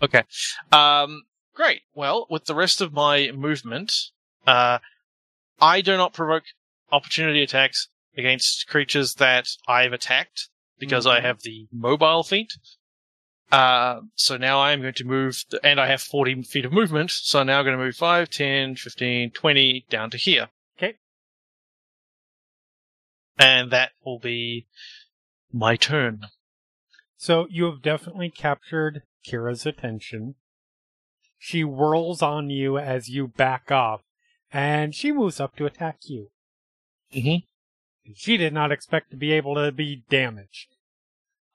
Okay. 0.00 0.22
Um, 0.72 1.24
great. 1.54 1.82
Well, 1.94 2.26
with 2.30 2.46
the 2.46 2.54
rest 2.54 2.80
of 2.80 2.92
my 2.92 3.30
movement, 3.32 3.92
uh, 4.46 4.78
I 5.60 5.80
do 5.80 5.96
not 5.96 6.12
provoke 6.12 6.44
opportunity 6.90 7.42
attacks 7.42 7.88
against 8.16 8.66
creatures 8.68 9.14
that 9.14 9.46
I've 9.66 9.92
attacked 9.92 10.48
because 10.78 11.06
I 11.06 11.20
Mhm. 11.20 11.22
have 11.22 11.42
the 11.42 11.68
mobile 11.72 12.22
feat. 12.22 12.52
Uh, 13.50 14.02
so 14.14 14.36
now 14.36 14.60
I'm 14.60 14.82
going 14.82 14.94
to 14.94 15.04
move, 15.04 15.42
and 15.62 15.80
I 15.80 15.86
have 15.86 16.02
40 16.02 16.42
feet 16.42 16.64
of 16.66 16.72
movement, 16.72 17.10
so 17.10 17.40
I'm 17.40 17.46
now 17.46 17.62
going 17.62 17.76
to 17.76 17.82
move 17.82 17.96
5, 17.96 18.28
10, 18.28 18.76
15, 18.76 19.30
20 19.30 19.86
down 19.88 20.10
to 20.10 20.18
here. 20.18 20.50
Okay. 20.76 20.98
And 23.38 23.70
that 23.70 23.92
will 24.04 24.18
be 24.18 24.66
my 25.50 25.76
turn. 25.76 26.26
So 27.16 27.46
you 27.50 27.64
have 27.64 27.82
definitely 27.82 28.30
captured 28.30 29.02
Kira's 29.26 29.64
attention. 29.64 30.34
She 31.38 31.62
whirls 31.62 32.20
on 32.20 32.50
you 32.50 32.78
as 32.78 33.08
you 33.08 33.28
back 33.28 33.70
off, 33.72 34.02
and 34.52 34.94
she 34.94 35.10
moves 35.10 35.40
up 35.40 35.56
to 35.56 35.66
attack 35.66 36.00
you. 36.04 36.30
Mm-hmm. 37.14 38.12
She 38.14 38.36
did 38.36 38.52
not 38.52 38.72
expect 38.72 39.10
to 39.10 39.16
be 39.16 39.32
able 39.32 39.54
to 39.54 39.72
be 39.72 40.02
damaged. 40.08 40.68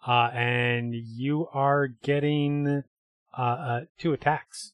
Uh, 0.05 0.29
and 0.33 0.93
you 0.93 1.47
are 1.53 1.87
getting 1.87 2.83
uh, 3.37 3.41
uh, 3.41 3.81
two 3.97 4.13
attacks. 4.13 4.73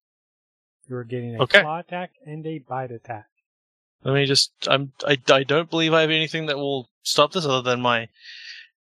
You 0.89 0.95
are 0.95 1.03
getting 1.03 1.35
a 1.35 1.43
Okay. 1.43 1.61
claw 1.61 1.79
attack 1.79 2.11
and 2.25 2.45
a 2.47 2.59
bite 2.59 2.91
attack. 2.91 3.27
Let 4.03 4.13
me 4.15 4.25
just. 4.25 4.51
I'm. 4.67 4.93
I, 5.05 5.17
I 5.29 5.43
don't 5.43 5.69
believe 5.69 5.93
I 5.93 6.01
have 6.01 6.09
anything 6.09 6.45
that 6.47 6.57
will 6.57 6.89
stop 7.03 7.31
this 7.33 7.45
other 7.45 7.61
than 7.61 7.81
my 7.81 8.07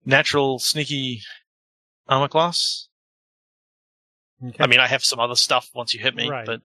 natural 0.06 0.58
sneaky 0.60 1.22
armor 2.08 2.28
class. 2.30 2.88
Okay. 4.46 4.64
I 4.64 4.68
mean, 4.68 4.80
I 4.80 4.88
have 4.88 5.04
some 5.04 5.20
other 5.20 5.36
stuff 5.36 5.70
once 5.74 5.94
you 5.94 6.00
hit 6.00 6.16
me, 6.16 6.30
Right. 6.30 6.46
but 6.46 6.62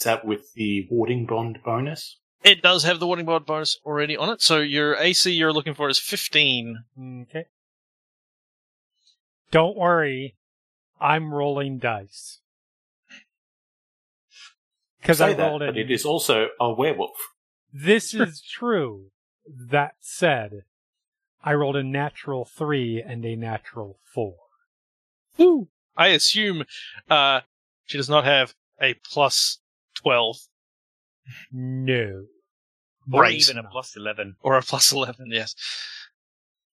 Is 0.00 0.04
that 0.04 0.24
with 0.24 0.52
the 0.54 0.86
warding 0.90 1.26
bond 1.26 1.58
bonus? 1.64 2.18
It 2.46 2.62
does 2.62 2.84
have 2.84 3.00
the 3.00 3.08
warding 3.08 3.26
bond 3.26 3.44
bonus 3.44 3.80
already 3.84 4.16
on 4.16 4.30
it. 4.30 4.40
So 4.40 4.60
your 4.60 4.94
AC 4.94 5.32
you're 5.32 5.52
looking 5.52 5.74
for 5.74 5.88
is 5.88 5.98
15. 5.98 6.84
Okay. 7.22 7.46
Don't 9.50 9.76
worry, 9.76 10.36
I'm 11.00 11.34
rolling 11.34 11.78
dice. 11.78 12.38
Because 15.00 15.20
I 15.20 15.30
Say 15.30 15.34
that, 15.38 15.48
rolled 15.48 15.60
but 15.60 15.76
it. 15.76 15.90
it 15.90 15.90
is 15.90 16.04
also 16.04 16.46
a 16.60 16.72
werewolf. 16.72 17.16
This 17.72 18.14
is 18.14 18.40
true. 18.40 19.06
That 19.44 19.96
said, 20.00 20.62
I 21.42 21.52
rolled 21.54 21.76
a 21.76 21.82
natural 21.82 22.44
three 22.44 23.02
and 23.04 23.24
a 23.24 23.34
natural 23.34 23.98
four. 24.04 24.36
Woo! 25.36 25.66
I 25.96 26.08
assume 26.08 26.64
uh, 27.10 27.40
she 27.86 27.96
does 27.98 28.08
not 28.08 28.24
have 28.24 28.54
a 28.80 28.94
plus 28.94 29.58
12 29.94 30.36
No. 31.52 32.26
Or 33.12 33.22
Right. 33.22 33.34
even 33.36 33.58
a 33.58 33.62
plus 33.68 33.94
11. 33.96 34.36
or 34.42 34.56
a 34.56 34.62
plus 34.62 34.92
11. 34.92 35.30
Yes. 35.30 35.54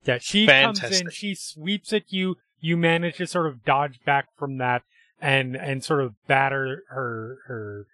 Yeah, 0.04 0.18
she 0.18 0.46
comes 0.46 0.82
in, 0.82 1.10
she 1.10 1.34
sweeps 1.34 1.92
at 1.92 2.12
you, 2.12 2.36
you 2.60 2.76
manage 2.76 3.16
to 3.16 3.26
sort 3.26 3.46
of 3.46 3.64
dodge 3.64 4.00
back 4.04 4.28
from 4.36 4.58
that 4.58 4.82
and 5.20 5.56
and 5.56 5.82
sort 5.84 6.00
of 6.02 6.14
batter 6.26 6.84
her 6.90 7.38
her 7.46 7.86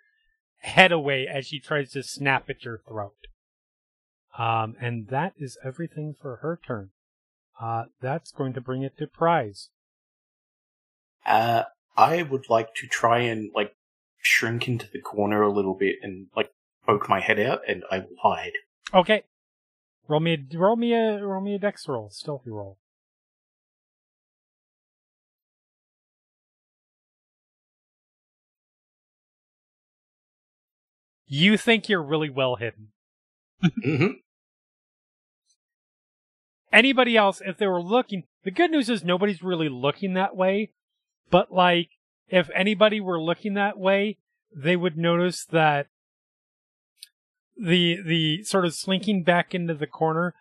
head 0.59 0.93
away 0.93 1.27
as 1.27 1.47
she 1.47 1.59
tries 1.61 1.93
to 1.93 2.03
snap 2.03 2.49
at 2.51 2.65
your 2.65 2.79
throat. 2.87 3.17
Um 4.37 4.77
and 4.81 5.09
that 5.09 5.33
is 5.39 5.57
everything 5.65 6.15
for 6.21 6.37
her 6.37 6.59
turn. 6.67 6.91
Uh 7.61 7.85
that's 8.01 8.31
going 8.33 8.53
to 8.55 8.61
bring 8.61 8.83
it 8.83 8.97
to 8.99 9.07
prize. 9.07 9.69
Uh, 11.25 11.65
I 11.97 12.23
would 12.23 12.51
like 12.51 12.75
to 12.77 12.87
try 12.87 13.21
and 13.21 13.51
like 13.55 13.77
shrink 14.21 14.67
into 14.69 14.89
the 14.91 15.01
corner 15.01 15.43
a 15.43 15.53
little 15.53 15.75
bit 15.75 15.97
and 16.03 16.27
like 16.37 16.51
poke 16.87 17.09
my 17.09 17.21
head 17.21 17.39
out, 17.39 17.61
and 17.69 17.85
I 17.91 18.01
will 18.01 18.17
hide. 18.23 18.53
Okay. 18.95 19.25
Roll 20.09 20.21
me 20.21 20.35
a 20.35 20.59
roll 20.59 20.77
me 20.77 20.93
a 20.95 21.25
roll 21.25 21.41
me 21.41 21.55
a 21.55 21.59
dex 21.59 21.89
roll, 21.89 22.11
stealthy 22.11 22.51
roll. 22.51 22.79
You 31.27 31.57
think 31.57 31.89
you're 31.89 32.03
really 32.03 32.31
well 32.31 32.57
hidden. 32.57 32.89
hmm 33.83 34.07
Anybody 36.73 37.17
else, 37.19 37.43
if 37.45 37.59
they 37.59 37.67
were 37.67 37.83
looking, 37.83 38.25
the 38.45 38.51
good 38.51 38.71
news 38.71 38.89
is 38.89 39.05
nobody's 39.05 39.43
really 39.43 39.69
looking 39.69 40.15
that 40.15 40.35
way. 40.35 40.73
But 41.31 41.53
like, 41.53 41.91
if 42.29 42.49
anybody 42.55 42.99
were 43.01 43.21
looking 43.21 43.55
that 43.55 43.79
way, 43.79 44.19
they 44.55 44.75
would 44.77 44.97
notice 44.97 45.45
that 45.47 45.89
the 47.57 47.99
the 48.05 48.45
sort 48.45 48.65
of 48.65 48.75
slinking 48.75 49.23
back 49.23 49.55
into 49.55 49.75
the 49.75 49.87
corner 49.87 50.35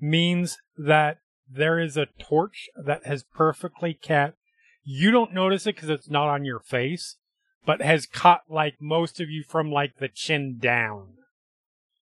means 0.00 0.58
that 0.76 1.18
there 1.48 1.78
is 1.78 1.96
a 1.96 2.08
torch 2.18 2.68
that 2.76 3.06
has 3.06 3.22
perfectly 3.22 3.94
kept. 3.94 4.36
You 4.84 5.10
don't 5.10 5.34
notice 5.34 5.66
it 5.66 5.76
because 5.76 5.90
it's 5.90 6.10
not 6.10 6.28
on 6.28 6.44
your 6.44 6.60
face, 6.60 7.16
but 7.64 7.82
has 7.82 8.06
caught 8.06 8.42
like 8.48 8.74
most 8.80 9.20
of 9.20 9.30
you 9.30 9.42
from 9.42 9.70
like 9.70 9.98
the 9.98 10.08
chin 10.08 10.58
down, 10.60 11.14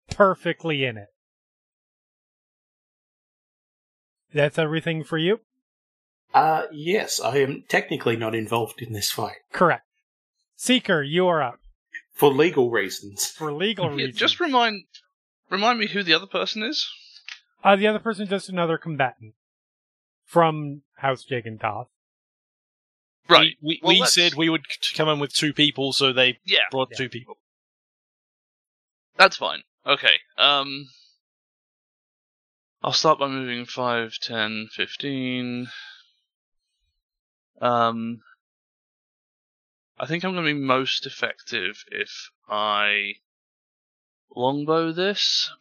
perfectly 0.09 0.85
in 0.85 0.97
it. 0.97 1.07
That's 4.33 4.57
everything 4.57 5.03
for 5.03 5.17
you. 5.17 5.41
Uh, 6.33 6.63
yes, 6.71 7.19
I 7.19 7.37
am 7.37 7.65
technically 7.67 8.15
not 8.15 8.33
involved 8.33 8.81
in 8.81 8.93
this 8.93 9.11
fight 9.11 9.35
Correct. 9.51 9.83
Seeker, 10.55 11.01
you 11.01 11.27
are 11.27 11.41
up 11.41 11.60
for 12.13 12.29
legal 12.31 12.69
reasons. 12.69 13.27
for 13.27 13.51
legal 13.53 13.89
Yeah, 13.89 13.95
reasons. 14.07 14.15
just 14.17 14.39
remind 14.39 14.83
remind 15.49 15.79
me 15.79 15.87
who 15.87 16.03
the 16.03 16.13
other 16.13 16.27
person 16.27 16.63
is. 16.63 16.87
uh, 17.63 17.75
the 17.75 17.87
other 17.87 17.99
person 17.99 18.23
is 18.23 18.29
just 18.29 18.49
another 18.49 18.77
combatant 18.77 19.33
from 20.25 20.81
House 20.95 21.25
Jagentoth. 21.29 21.87
Right. 23.29 23.55
We, 23.61 23.79
we, 23.79 23.79
Well, 23.83 23.99
we 23.99 24.05
said 24.05 24.33
we 24.35 24.49
would 24.49 24.65
come 24.95 25.07
in 25.09 25.19
with 25.19 25.33
two 25.33 25.53
people, 25.53 25.93
so 25.93 26.11
they 26.11 26.39
Yeah, 26.43 26.59
brought 26.71 26.89
Yeah. 26.91 26.97
two 26.97 27.09
people. 27.09 27.37
that's 29.17 29.37
fine. 29.37 29.63
Okay. 29.85 30.19
Um 30.37 30.87
I'll 32.83 32.93
start 32.93 33.19
by 33.19 33.27
moving 33.27 33.65
5, 33.65 34.13
10, 34.19 34.69
15. 34.73 35.67
Um 37.61 38.21
I 40.01 40.07
think 40.07 40.23
I'm 40.23 40.33
going 40.33 40.47
to 40.47 40.53
be 40.53 40.59
most 40.59 41.05
effective 41.05 41.83
if 41.91 42.31
I 42.49 43.13
longbow 44.35 44.93
this. 44.93 45.51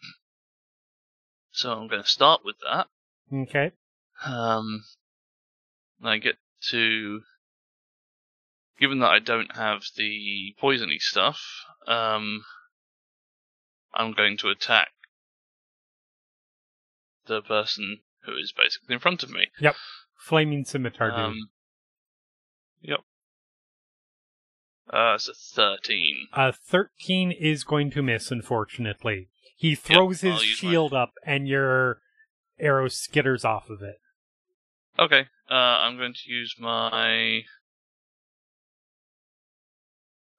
So 1.50 1.72
I'm 1.72 1.88
going 1.88 2.02
to 2.02 2.08
start 2.08 2.40
with 2.42 2.56
that. 2.64 2.86
Okay. 3.30 3.72
Um, 4.24 4.84
I 6.02 6.16
get 6.16 6.36
to, 6.70 7.20
given 8.80 9.00
that 9.00 9.10
I 9.10 9.18
don't 9.18 9.54
have 9.56 9.82
the 9.94 10.54
poisony 10.60 11.00
stuff, 11.00 11.38
um, 11.86 12.42
I'm 13.92 14.14
going 14.14 14.38
to 14.38 14.48
attack 14.48 14.88
the 17.26 17.42
person 17.42 17.98
who 18.24 18.32
is 18.36 18.54
basically 18.56 18.94
in 18.94 19.00
front 19.00 19.22
of 19.22 19.28
me. 19.28 19.48
Yep. 19.60 19.76
Flaming 20.18 20.64
Scimitar. 20.64 21.12
Um, 21.12 21.50
Uh, 24.92 25.14
it's 25.14 25.28
a 25.28 25.34
13. 25.34 26.26
Uh, 26.32 26.50
13 26.52 27.30
is 27.32 27.62
going 27.64 27.90
to 27.92 28.02
miss, 28.02 28.30
unfortunately. 28.30 29.28
He 29.56 29.74
throws 29.74 30.24
I'll 30.24 30.32
his 30.32 30.42
use 30.44 30.62
my- 30.62 30.70
shield 30.70 30.92
up, 30.92 31.12
and 31.24 31.46
your 31.46 32.00
arrow 32.58 32.88
skitters 32.88 33.44
off 33.44 33.70
of 33.70 33.82
it. 33.82 34.00
Okay, 34.98 35.26
uh, 35.50 35.54
I'm 35.54 35.96
going 35.96 36.14
to 36.14 36.30
use 36.32 36.56
my 36.58 37.42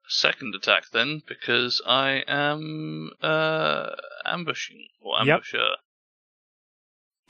second 0.08 0.54
attack 0.56 0.84
then 0.92 1.22
because 1.28 1.82
I 1.86 2.24
am 2.28 3.12
uh, 3.22 3.92
ambushing 4.26 4.88
or 5.00 5.24
Yep. 5.26 5.42
ambusher. 5.44 5.70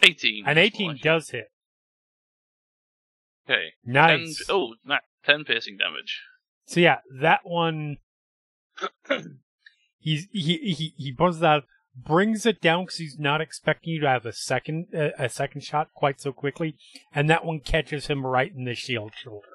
18. 0.04 0.48
An 0.48 0.58
18 0.58 0.88
Like- 0.94 1.02
does 1.02 1.30
hit. 1.30 1.52
Okay. 3.48 3.74
Nice. 3.84 4.46
10, 4.48 4.56
oh, 4.56 4.76
na- 4.84 5.00
10 5.24 5.44
piercing 5.46 5.78
damage. 5.78 6.22
So 6.66 6.80
yeah, 6.80 7.00
that 7.20 7.42
one. 7.44 7.98
He's 10.00 10.28
he 10.32 10.58
he 10.74 10.94
he 10.98 11.12
buzzes 11.12 11.44
out, 11.44 11.66
brings 11.96 12.48
it 12.48 12.60
down 12.60 12.86
because 12.86 12.98
he's 12.98 13.20
not 13.20 13.40
expecting 13.40 13.94
you 13.94 14.02
to 14.02 14.08
have 14.10 14.26
a 14.26 14.34
second 14.34 14.88
uh, 14.96 15.10
a 15.20 15.30
second 15.30 15.62
shot 15.62 15.90
quite 15.94 16.20
so 16.20 16.32
quickly, 16.34 16.76
and 17.14 17.30
that 17.30 17.46
one 17.46 17.60
catches 17.60 18.08
him 18.08 18.26
right 18.26 18.52
in 18.52 18.64
the 18.66 18.74
shield 18.74 19.12
shoulder. 19.16 19.46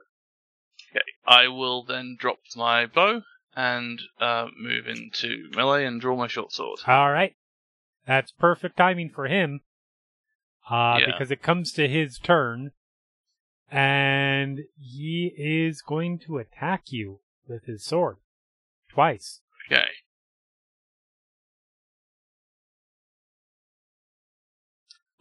Okay. 0.93 1.03
I 1.27 1.49
will 1.49 1.83
then 1.83 2.17
drop 2.17 2.39
my 2.55 2.87
bow 2.87 3.23
and 3.57 4.01
uh, 4.21 4.47
move 4.57 4.87
into 4.87 5.49
melee 5.53 5.85
and 5.85 6.01
draw 6.01 6.15
my 6.17 6.29
short 6.29 6.53
sword. 6.53 6.79
All 6.87 7.11
right, 7.11 7.35
that's 8.07 8.31
perfect 8.31 8.77
timing 8.77 9.11
for 9.11 9.27
him, 9.27 9.63
uh, 10.71 10.99
Yeah. 11.01 11.07
because 11.07 11.33
it 11.33 11.43
comes 11.43 11.73
to 11.73 11.89
his 11.89 12.21
turn, 12.21 12.71
and 13.71 14.61
he 14.79 15.33
is 15.37 15.83
going 15.83 16.19
to 16.21 16.39
attack 16.39 16.93
you 16.93 17.21
with 17.49 17.65
his 17.65 17.85
sword 17.85 18.17
twice. 18.89 19.41
Okay. 19.71 19.87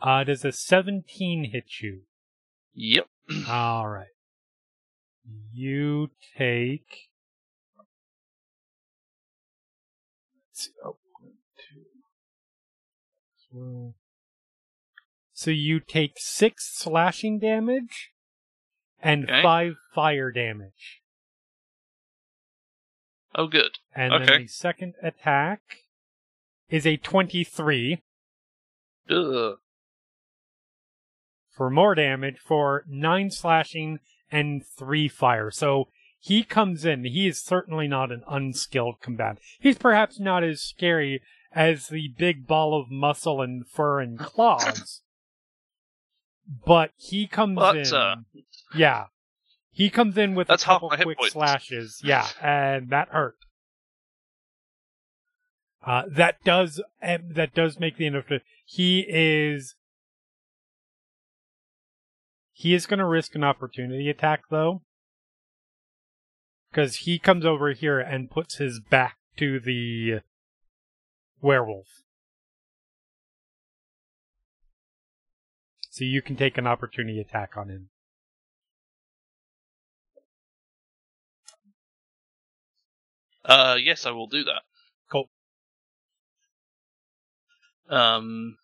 Uh, 0.01 0.23
does 0.23 0.45
a 0.45 0.51
17 0.51 1.51
hit 1.51 1.81
you? 1.81 2.01
Yep. 2.73 3.07
All 3.49 3.87
right. 3.87 4.07
You 5.51 6.11
take. 6.37 7.09
Let's 10.51 10.65
see. 10.65 10.71
Oh, 10.85 10.97
one, 11.19 11.33
two. 13.51 13.93
So 15.33 15.49
you 15.49 15.79
take 15.79 16.13
six 16.17 16.71
slashing 16.71 17.39
damage 17.39 18.11
and 19.05 19.23
Okay. 19.25 19.41
five 19.43 19.75
fire 19.93 20.31
damage. 20.31 21.01
Oh, 23.35 23.47
good. 23.47 23.77
And 23.93 24.11
then 24.13 24.21
Okay. 24.23 24.37
the 24.43 24.47
second 24.47 24.95
attack 25.03 25.61
is 26.69 26.87
a 26.87 26.97
23 26.97 28.01
Ugh. 29.09 29.59
for 31.51 31.69
more 31.69 31.93
damage 31.95 32.39
for 32.39 32.83
nine 32.87 33.29
slashing 33.29 33.99
and 34.31 34.65
three 34.65 35.07
fire. 35.07 35.51
So 35.51 35.89
he 36.17 36.43
comes 36.43 36.83
in. 36.85 37.03
He 37.05 37.27
is 37.27 37.41
certainly 37.41 37.87
not 37.87 38.11
an 38.11 38.23
unskilled 38.27 38.99
combatant. 39.01 39.39
He's 39.59 39.77
perhaps 39.77 40.19
not 40.19 40.43
as 40.43 40.61
scary 40.61 41.21
as 41.51 41.87
the 41.89 42.07
big 42.17 42.47
ball 42.47 42.79
of 42.79 42.89
muscle 42.89 43.41
and 43.41 43.67
fur 43.67 43.99
and 44.01 44.17
claws. 44.33 45.01
but 46.65 46.91
he 46.97 47.27
comes 47.27 47.57
Well, 47.57 47.73
that's, 47.73 47.89
in. 47.91 47.95
uh, 47.95 48.15
Yeah. 48.75 49.05
He 49.71 49.89
comes 49.89 50.17
in 50.17 50.35
with 50.35 50.47
That's 50.47 50.63
a 50.63 50.65
couple 50.65 50.89
quick 50.89 51.17
points. 51.17 51.33
slashes. 51.33 51.99
Yeah, 52.03 52.27
and 52.41 52.89
that 52.91 53.09
hurt. 53.09 53.35
Uh, 55.85 56.03
that 56.09 56.37
does 56.43 56.81
um, 57.03 57.33
that 57.33 57.53
does 57.53 57.79
make 57.79 57.97
the 57.97 58.05
end 58.05 58.15
of 58.15 58.31
it. 58.31 58.41
He 58.65 59.05
is 59.07 59.75
he 62.53 62.73
is 62.73 62.85
going 62.87 62.99
to 62.99 63.05
risk 63.05 63.35
an 63.35 63.43
opportunity 63.43 64.09
attack 64.09 64.43
though, 64.49 64.81
because 66.71 66.95
he 66.97 67.19
comes 67.19 67.45
over 67.45 67.73
here 67.73 67.99
and 67.99 68.31
puts 68.31 68.55
his 68.55 68.79
back 68.79 69.17
to 69.37 69.59
the 69.59 70.21
werewolf. 71.41 71.87
So 75.89 76.05
you 76.05 76.21
can 76.21 76.37
take 76.37 76.57
an 76.57 76.65
opportunity 76.65 77.19
attack 77.19 77.51
on 77.57 77.67
him. 77.69 77.89
Uh, 83.45 83.77
yes, 83.81 84.05
I 84.05 84.11
will 84.11 84.27
do 84.27 84.43
that. 84.43 84.61
Cool. 85.11 85.29
Um. 87.89 88.57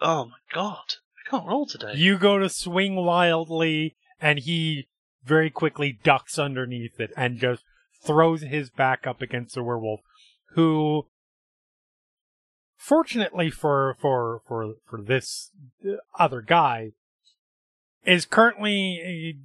Oh 0.00 0.26
my 0.26 0.36
god. 0.52 0.94
I 1.26 1.30
can't 1.30 1.46
roll 1.46 1.66
today. 1.66 1.92
You 1.94 2.18
go 2.18 2.38
to 2.38 2.48
swing 2.48 2.96
wildly, 2.96 3.96
and 4.20 4.40
he 4.40 4.88
very 5.24 5.50
quickly 5.50 5.98
ducks 6.02 6.38
underneath 6.38 6.98
it 6.98 7.12
and 7.16 7.38
just 7.38 7.64
throws 8.02 8.42
his 8.42 8.70
back 8.70 9.06
up 9.06 9.20
against 9.20 9.54
the 9.54 9.62
werewolf, 9.62 10.00
who, 10.54 11.06
fortunately 12.76 13.50
for 13.50 13.96
for 14.00 14.42
for 14.46 14.74
for 14.88 15.02
this 15.02 15.50
other 16.18 16.40
guy, 16.40 16.92
is 18.04 18.24
currently 18.24 19.36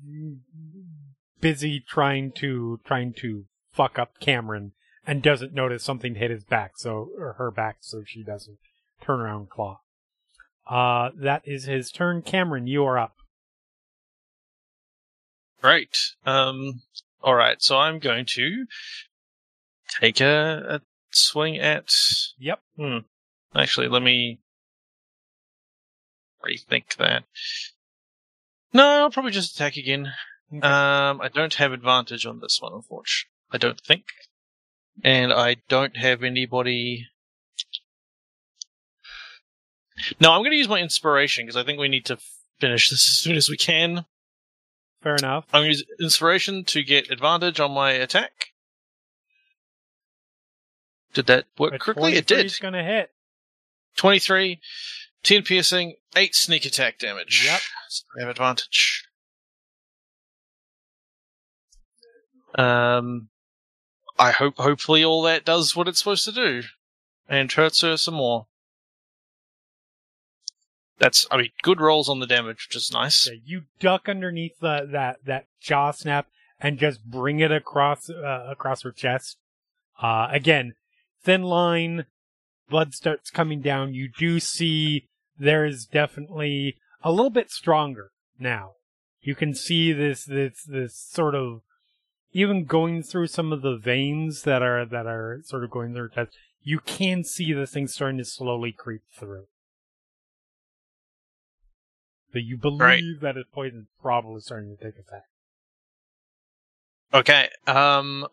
busy 1.44 1.82
trying 1.82 2.32
to 2.32 2.80
trying 2.86 3.14
to 3.14 3.44
fuck 3.74 4.00
up 4.00 4.18
Kamron 4.20 4.72
and 5.06 5.22
doesn't 5.22 5.54
notice 5.54 5.84
something 5.84 6.16
hit 6.16 6.32
his 6.32 6.46
back, 6.46 6.78
so 6.78 7.10
or 7.20 7.34
her 7.34 7.52
back, 7.52 7.78
so 7.82 8.04
she 8.06 8.24
doesn't 8.24 8.58
turn 9.02 9.20
around 9.20 9.42
and 9.42 9.50
claw. 9.50 9.82
Uh, 10.66 11.10
that 11.16 11.42
is 11.46 11.66
his 11.66 11.92
turn. 11.92 12.22
Kamron, 12.22 12.68
you 12.70 12.86
are 12.86 12.98
up. 12.98 13.16
Great. 15.62 15.98
Um, 16.26 16.82
all 17.22 17.36
right. 17.36 17.62
So 17.62 17.78
I'm 17.78 18.00
going 18.00 18.26
to 18.36 18.66
take 20.00 20.22
a, 20.22 20.64
a 20.70 20.82
swing 21.12 21.58
at. 21.58 21.94
Yep. 22.40 22.60
Hmm. 22.78 22.98
Actually, 23.54 23.90
let 23.90 24.02
me 24.02 24.40
rethink 26.46 26.96
that. 26.96 27.24
No, 28.72 28.84
I'll 28.84 29.12
probably 29.12 29.32
just 29.32 29.56
attack 29.56 29.76
again. 29.76 30.14
Okay. 30.54 30.68
Um, 30.68 31.22
I 31.22 31.30
don't 31.34 31.56
have 31.56 31.72
advantage 31.72 32.26
on 32.26 32.40
this 32.40 32.60
one, 32.62 32.74
unfortunately. 32.74 33.30
I 33.52 33.58
don't 33.58 33.80
think, 33.80 34.06
and 35.04 35.32
I 35.32 35.58
don't 35.68 35.98
have 35.98 36.24
anybody. 36.24 37.08
No, 40.20 40.32
I'm 40.32 40.42
going 40.42 40.52
to 40.52 40.58
use 40.58 40.68
my 40.68 40.80
inspiration 40.80 41.46
because 41.46 41.56
I 41.56 41.64
think 41.64 41.80
we 41.80 41.88
need 41.88 42.06
to 42.06 42.18
finish 42.60 42.90
this 42.90 43.08
as 43.10 43.18
soon 43.18 43.36
as 43.36 43.50
we 43.50 43.58
can. 43.58 44.06
Fair 45.02 45.16
enough. 45.16 45.46
I'm 45.54 45.64
going 45.64 45.72
to 45.72 45.78
use 45.78 45.86
inspiration 46.00 46.64
to 46.66 46.84
get 46.84 47.12
advantage 47.12 47.60
on 47.60 47.72
my 47.72 47.92
attack. 47.92 48.54
Did 51.14 51.28
that 51.28 51.46
work 51.60 51.80
quickly? 51.80 52.14
It 52.14 52.28
23 52.28 52.38
did. 52.38 52.46
is 52.46 52.58
gonna 52.58 52.84
hit. 52.84 53.12
23, 53.98 54.60
10 55.22 55.44
piercing, 55.44 55.96
8 56.16 56.34
sneak 56.34 56.66
attack 56.66 56.98
damage. 56.98 57.46
Yep. 57.46 57.62
So 57.90 58.04
we 58.16 58.22
have 58.24 58.32
advantage. 58.32 59.06
Um, 62.56 63.30
I 64.18 64.32
hope, 64.32 64.58
hopefully 64.58 65.04
all 65.04 65.22
that 65.24 65.46
does 65.46 65.76
what 65.76 65.88
it's 65.88 66.00
supposed 66.00 66.26
to 66.26 66.32
do. 66.32 66.64
And 67.28 67.52
hurts 67.52 67.82
her 67.82 67.98
some 67.98 68.16
more. 68.16 68.48
That's, 71.00 71.26
I 71.32 71.38
mean, 71.38 71.50
good 71.64 71.82
rolls 71.82 72.10
on 72.10 72.20
the 72.20 72.28
damage, 72.28 72.68
which 72.68 72.76
is 72.76 72.92
nice. 72.92 73.28
Yeah, 73.28 73.40
you 73.44 73.62
duck 73.80 74.08
underneath 74.08 74.60
the, 74.60 74.88
that 74.92 75.26
that 75.26 75.48
jaw 75.60 75.92
snap 75.92 76.28
and 76.60 76.78
just 76.78 77.04
bring 77.04 77.40
it 77.40 77.52
across 77.52 78.10
uh, 78.10 78.46
across 78.50 78.84
her 78.84 78.92
chest. 78.92 79.38
Uh, 80.02 80.28
again, 80.32 80.74
thin 81.24 81.44
line, 81.44 82.06
blood 82.70 82.94
starts 82.94 83.30
coming 83.30 83.62
down. 83.62 83.94
You 83.94 84.10
do 84.18 84.40
see 84.40 85.08
there 85.38 85.66
is 85.66 85.86
definitely 85.86 86.78
a 87.04 87.12
little 87.12 87.30
bit 87.30 87.52
stronger 87.52 88.12
now. 88.40 88.74
You 89.22 89.36
can 89.36 89.56
see 89.56 89.92
this 89.94 90.26
this 90.26 90.64
this 90.64 90.96
sort 90.96 91.36
of 91.36 91.62
even 92.34 92.66
going 92.66 93.04
through 93.04 93.28
some 93.28 93.54
of 93.54 93.62
the 93.62 93.78
veins 93.78 94.42
that 94.44 94.62
are 94.62 94.86
that 94.86 95.06
are 95.06 95.42
sort 95.46 95.64
of 95.64 95.70
going 95.72 95.94
through 95.94 96.10
her 96.10 96.10
chest. 96.10 96.36
You 96.62 96.80
can 96.80 97.24
see 97.24 97.52
the 97.54 97.68
thing 97.68 97.88
starting 97.88 98.18
to 98.20 98.26
slowly 98.26 98.72
creep 98.72 99.02
through. 99.18 99.48
But 102.32 102.44
you 102.44 102.58
believe 102.58 102.80
Right. 102.82 103.04
that 103.22 103.38
its 103.38 103.50
poison 103.54 103.80
is 103.82 103.88
probably 104.02 104.42
starting 104.42 104.76
to 104.76 104.84
take 104.84 104.98
effect. 104.98 105.28
Okay, 107.14 107.50
um, 107.68 108.28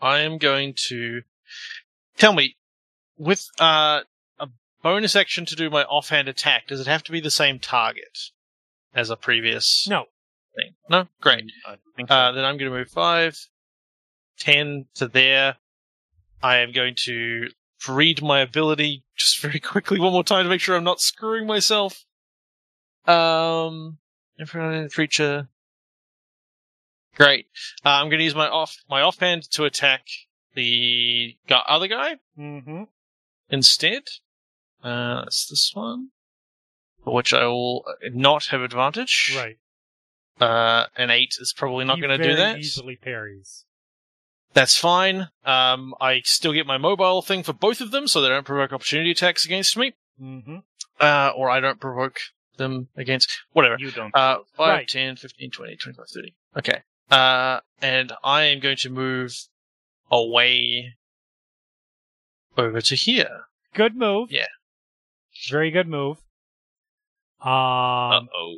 I 0.00 0.18
am 0.20 0.38
going 0.38 0.74
to 0.88 1.22
tell 2.16 2.32
me 2.32 2.56
with 3.16 3.48
uh 3.58 4.02
a 4.38 4.48
bonus 4.82 5.16
action 5.16 5.44
to 5.46 5.56
do 5.56 5.70
my 5.70 5.82
offhand 5.84 6.28
attack. 6.28 6.68
Does 6.68 6.80
it 6.80 6.86
have 6.86 7.02
to 7.04 7.12
be 7.12 7.20
the 7.20 7.30
same 7.32 7.58
target 7.58 8.30
as 8.94 9.10
a 9.10 9.16
previous 9.16 9.88
No, 9.88 10.06
thing? 10.56 10.74
No, 10.88 11.06
great. 11.20 11.44
So. 11.66 12.04
Uh, 12.08 12.32
then 12.32 12.44
I'm 12.44 12.56
going 12.58 12.70
to 12.70 12.76
move 12.78 12.88
five, 12.90 13.36
ten 14.38 14.86
to 14.96 15.08
there. 15.08 15.56
I 16.42 16.58
am 16.58 16.72
going 16.72 16.94
to 17.04 17.48
read 17.88 18.22
my 18.22 18.40
ability 18.40 19.04
just 19.16 19.38
very 19.42 19.60
quickly 19.60 19.98
one 20.00 20.12
more 20.12 20.24
time 20.24 20.44
to 20.44 20.48
make 20.50 20.60
sure 20.60 20.76
I'm 20.76 20.84
not 20.84 21.00
screwing 21.00 21.46
myself. 21.46 22.04
Um, 23.06 23.98
a 24.38 24.88
creature, 24.92 25.48
Great. 27.14 27.46
Uh, 27.84 27.90
I'm 27.90 28.08
going 28.08 28.18
to 28.18 28.24
use 28.24 28.34
my 28.34 28.48
off 28.48 28.76
my 28.88 29.02
offhand 29.02 29.42
to 29.50 29.64
attack 29.64 30.06
the 30.54 31.36
gu- 31.48 31.54
other 31.68 31.86
guy 31.88 32.16
Mm-hmm. 32.38 32.84
instead. 33.50 34.04
Uh, 34.82 35.22
that's 35.22 35.46
this 35.46 35.72
one, 35.74 36.08
for 37.04 37.12
which 37.14 37.32
I 37.34 37.44
will 37.46 37.84
not 38.12 38.46
have 38.46 38.62
advantage. 38.62 39.34
Right. 39.36 39.58
Uh, 40.40 40.86
an 40.96 41.10
eight 41.10 41.36
is 41.40 41.52
probably 41.56 41.84
not 41.84 42.00
going 42.00 42.18
to 42.18 42.22
do 42.28 42.34
that. 42.36 42.58
Easily 42.58 42.96
parries. 42.96 43.64
That's 44.54 44.76
fine. 44.76 45.28
Um, 45.44 45.94
I 46.00 46.20
still 46.24 46.52
get 46.52 46.66
my 46.66 46.78
mobile 46.78 47.22
thing 47.22 47.42
for 47.42 47.52
both 47.52 47.80
of 47.80 47.90
them, 47.90 48.06
so 48.08 48.20
they 48.20 48.28
don't 48.28 48.44
provoke 48.44 48.72
opportunity 48.72 49.10
attacks 49.12 49.44
against 49.44 49.76
me, 49.76 49.94
Mm-hmm. 50.20 50.58
uh, 51.00 51.30
or 51.34 51.48
I 51.48 51.60
don't 51.60 51.80
provoke 51.80 52.18
them 52.58 52.88
against 52.96 53.30
whatever. 53.52 53.76
You 53.78 53.90
don't. 53.90 54.14
Uh, 54.14 54.38
5, 54.56 54.68
Right. 54.68 54.88
10, 54.88 55.16
15, 55.16 55.50
20, 55.50 55.76
25, 55.76 56.06
30. 56.08 56.34
Okay. 56.58 56.82
Uh, 57.10 57.60
and 57.80 58.12
I 58.22 58.42
am 58.44 58.60
going 58.60 58.76
to 58.78 58.90
move 58.90 59.34
away 60.10 60.94
over 62.58 62.80
to 62.82 62.94
here. 62.94 63.44
Good 63.74 63.96
move. 63.96 64.30
Yeah. 64.30 64.46
Very 65.48 65.70
good 65.70 65.88
move. 65.88 66.18
Uh 67.44 67.48
Um, 67.48 68.28
oh. 68.36 68.56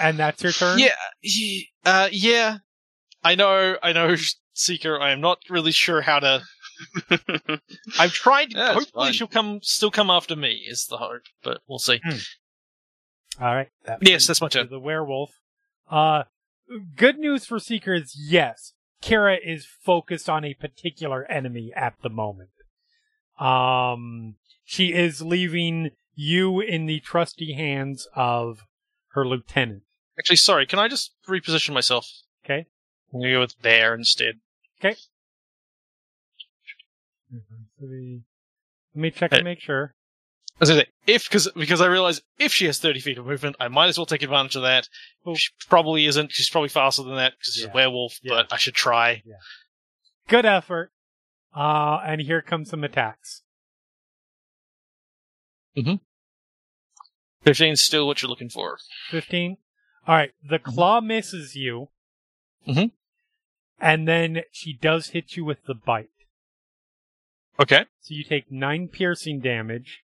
And 0.00 0.18
that's 0.18 0.42
your 0.42 0.52
turn. 0.52 0.78
Yeah, 0.78 0.94
ye- 1.20 1.68
uh, 1.84 2.08
yeah. 2.12 2.58
I 3.24 3.34
know, 3.34 3.76
I 3.82 3.92
know, 3.92 4.14
Seeker. 4.52 5.00
I 5.00 5.10
am 5.10 5.20
not 5.20 5.38
really 5.50 5.72
sure 5.72 6.00
how 6.02 6.20
to. 6.20 6.42
I've 7.98 8.12
tried. 8.12 8.52
Yeah, 8.52 8.74
hopefully, 8.74 9.06
fine. 9.06 9.12
she'll 9.12 9.26
come, 9.26 9.60
still 9.62 9.90
come 9.90 10.10
after 10.10 10.36
me. 10.36 10.64
Is 10.68 10.86
the 10.86 10.98
hope, 10.98 11.22
but 11.42 11.60
we'll 11.68 11.78
see. 11.80 12.00
All 13.40 13.54
right. 13.54 13.68
That 13.84 13.98
Yes, 14.02 14.26
that's 14.26 14.40
my 14.40 14.48
turn. 14.48 14.68
The 14.70 14.80
werewolf. 14.80 15.30
Uh, 15.90 16.24
good 16.96 17.18
news 17.18 17.46
for 17.46 17.58
Seeker 17.58 17.94
is 17.94 18.14
yes, 18.18 18.72
Kara 19.00 19.36
is 19.44 19.66
focused 19.84 20.28
on 20.28 20.44
a 20.44 20.54
particular 20.54 21.24
enemy 21.30 21.72
at 21.74 21.94
the 22.02 22.10
moment. 22.10 22.50
Um, 23.38 24.36
she 24.64 24.92
is 24.92 25.22
leaving 25.22 25.90
you 26.14 26.60
in 26.60 26.86
the 26.86 27.00
trusty 27.00 27.52
hands 27.54 28.08
of 28.14 28.64
her 29.12 29.26
lieutenant. 29.26 29.82
Actually, 30.18 30.36
sorry. 30.36 30.66
Can 30.66 30.78
I 30.78 30.88
just 30.88 31.12
reposition 31.28 31.72
myself? 31.74 32.08
Okay. 32.44 32.66
I'm 33.12 33.20
gonna 33.20 33.32
go 33.32 33.40
with 33.40 33.54
there 33.62 33.94
instead. 33.94 34.40
Okay. 34.80 34.96
Let 37.80 37.90
me 38.94 39.10
check 39.10 39.30
Hey. 39.30 39.38
and 39.38 39.44
make 39.44 39.60
sure. 39.60 39.94
As 40.60 40.70
I 40.70 40.74
say, 40.78 40.86
if 41.06 41.28
because 41.28 41.48
because 41.54 41.80
I 41.80 41.86
realize 41.86 42.20
if 42.38 42.52
she 42.52 42.64
has 42.66 42.80
thirty 42.80 42.98
feet 42.98 43.16
of 43.18 43.26
movement, 43.26 43.54
I 43.60 43.68
might 43.68 43.86
as 43.86 43.96
well 43.96 44.06
take 44.06 44.22
advantage 44.22 44.56
of 44.56 44.62
that. 44.62 44.88
Oh. 45.24 45.34
She 45.36 45.50
probably 45.68 46.06
isn't. 46.06 46.32
She's 46.32 46.50
probably 46.50 46.68
faster 46.68 47.04
than 47.04 47.14
that 47.14 47.34
because 47.38 47.54
she's 47.54 47.64
Yeah. 47.64 47.70
a 47.70 47.74
werewolf. 47.74 48.18
Yeah. 48.22 48.30
But 48.34 48.52
I 48.52 48.56
should 48.56 48.74
try. 48.74 49.22
Good 50.26 50.44
effort. 50.44 50.90
Uh, 51.54 52.00
and 52.04 52.20
here 52.20 52.42
comes 52.42 52.70
some 52.70 52.82
attacks. 52.82 53.42
Fifteen's 57.48 57.82
still 57.82 58.06
what 58.06 58.20
you're 58.20 58.28
looking 58.28 58.50
for. 58.50 58.78
15. 59.10 59.56
All 60.06 60.14
right. 60.14 60.32
The 60.46 60.58
claw 60.58 61.00
misses 61.00 61.54
you. 61.56 61.88
Mm-hmm. 62.66 62.86
And 63.80 64.06
then 64.06 64.42
she 64.52 64.72
does 64.74 65.08
hit 65.08 65.36
you 65.36 65.44
with 65.44 65.64
the 65.66 65.74
bite. 65.74 66.10
Okay. 67.58 67.86
So 68.00 68.14
you 68.14 68.22
take 68.22 68.52
nine 68.52 68.88
piercing 68.88 69.40
damage, 69.40 70.02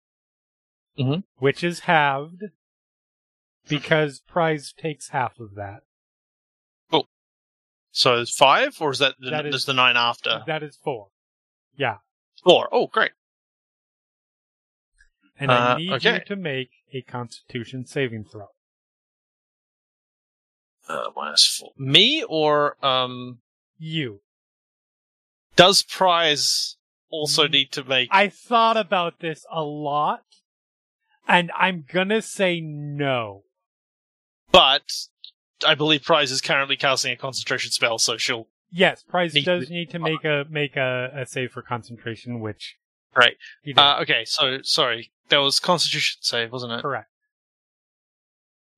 mm-hmm. 1.00 1.22
which 1.38 1.64
is 1.64 1.82
halved 1.82 2.44
because 3.68 4.20
prize 4.28 4.74
takes 4.78 5.10
half 5.10 5.40
of 5.40 5.56
that. 5.56 5.82
Oh. 6.92 7.06
So 7.92 8.20
it's 8.20 8.36
five, 8.36 8.78
or 8.80 8.92
is 8.92 9.00
that, 9.00 9.16
the, 9.20 9.32
That 9.32 9.46
is- 9.48 9.52
there's 9.52 9.66
the 9.66 9.74
nine 9.74 9.98
after? 9.98 10.44
That 10.46 10.62
is 10.62 10.78
four. 10.84 11.08
Yeah. 11.76 11.98
Four. 12.44 12.70
Oh, 12.72 12.88
great. 12.88 13.12
And 15.40 15.52
I 15.52 15.74
Uh, 15.74 15.78
need 15.78 15.94
okay. 15.94 16.14
you 16.14 16.20
to 16.26 16.36
make 16.36 16.70
a 16.94 17.02
constitution 17.02 17.86
saving 17.86 18.26
throw. 18.26 18.48
Uh, 20.88 21.06
minus 21.16 21.58
four. 21.60 21.72
Me 21.78 22.24
or 22.28 22.84
um? 22.86 23.40
You. 23.78 24.22
Does 25.56 25.84
prize 25.84 26.78
also 27.10 27.48
Mm. 27.48 27.52
need 27.52 27.72
to 27.74 27.84
make? 27.84 28.10
I 28.12 28.30
thought 28.30 28.78
about 28.78 29.20
this 29.20 29.46
a 29.52 29.64
lot, 29.64 30.24
and 31.28 31.52
I'm 31.56 31.86
gonna 31.92 32.22
say 32.22 32.60
no. 32.62 33.44
But 34.52 34.84
I 35.66 35.76
believe 35.76 36.04
prize 36.04 36.32
is 36.32 36.42
currently 36.42 36.76
casting 36.78 37.12
a 37.12 37.16
concentration 37.18 37.72
spell, 37.72 37.98
so 38.00 38.18
she'll. 38.18 38.48
Yes, 38.74 39.04
Prize 39.04 39.34
Need- 39.34 39.46
does 39.46 39.70
need 39.70 39.90
to 39.92 40.00
make 40.00 40.24
a 40.24 40.46
make 40.50 40.78
a, 40.78 41.12
a 41.14 41.26
save 41.26 41.52
for 41.52 41.62
concentration, 41.62 42.40
which 42.40 42.78
Right. 43.14 43.36
Uh, 43.76 44.00
okay. 44.04 44.24
So 44.24 44.62
sorry, 44.62 45.11
that 45.32 45.38
was 45.38 45.60
Constitution 45.60 46.20
save, 46.22 46.52
wasn't 46.52 46.74
it? 46.74 46.82
correct. 46.82 47.10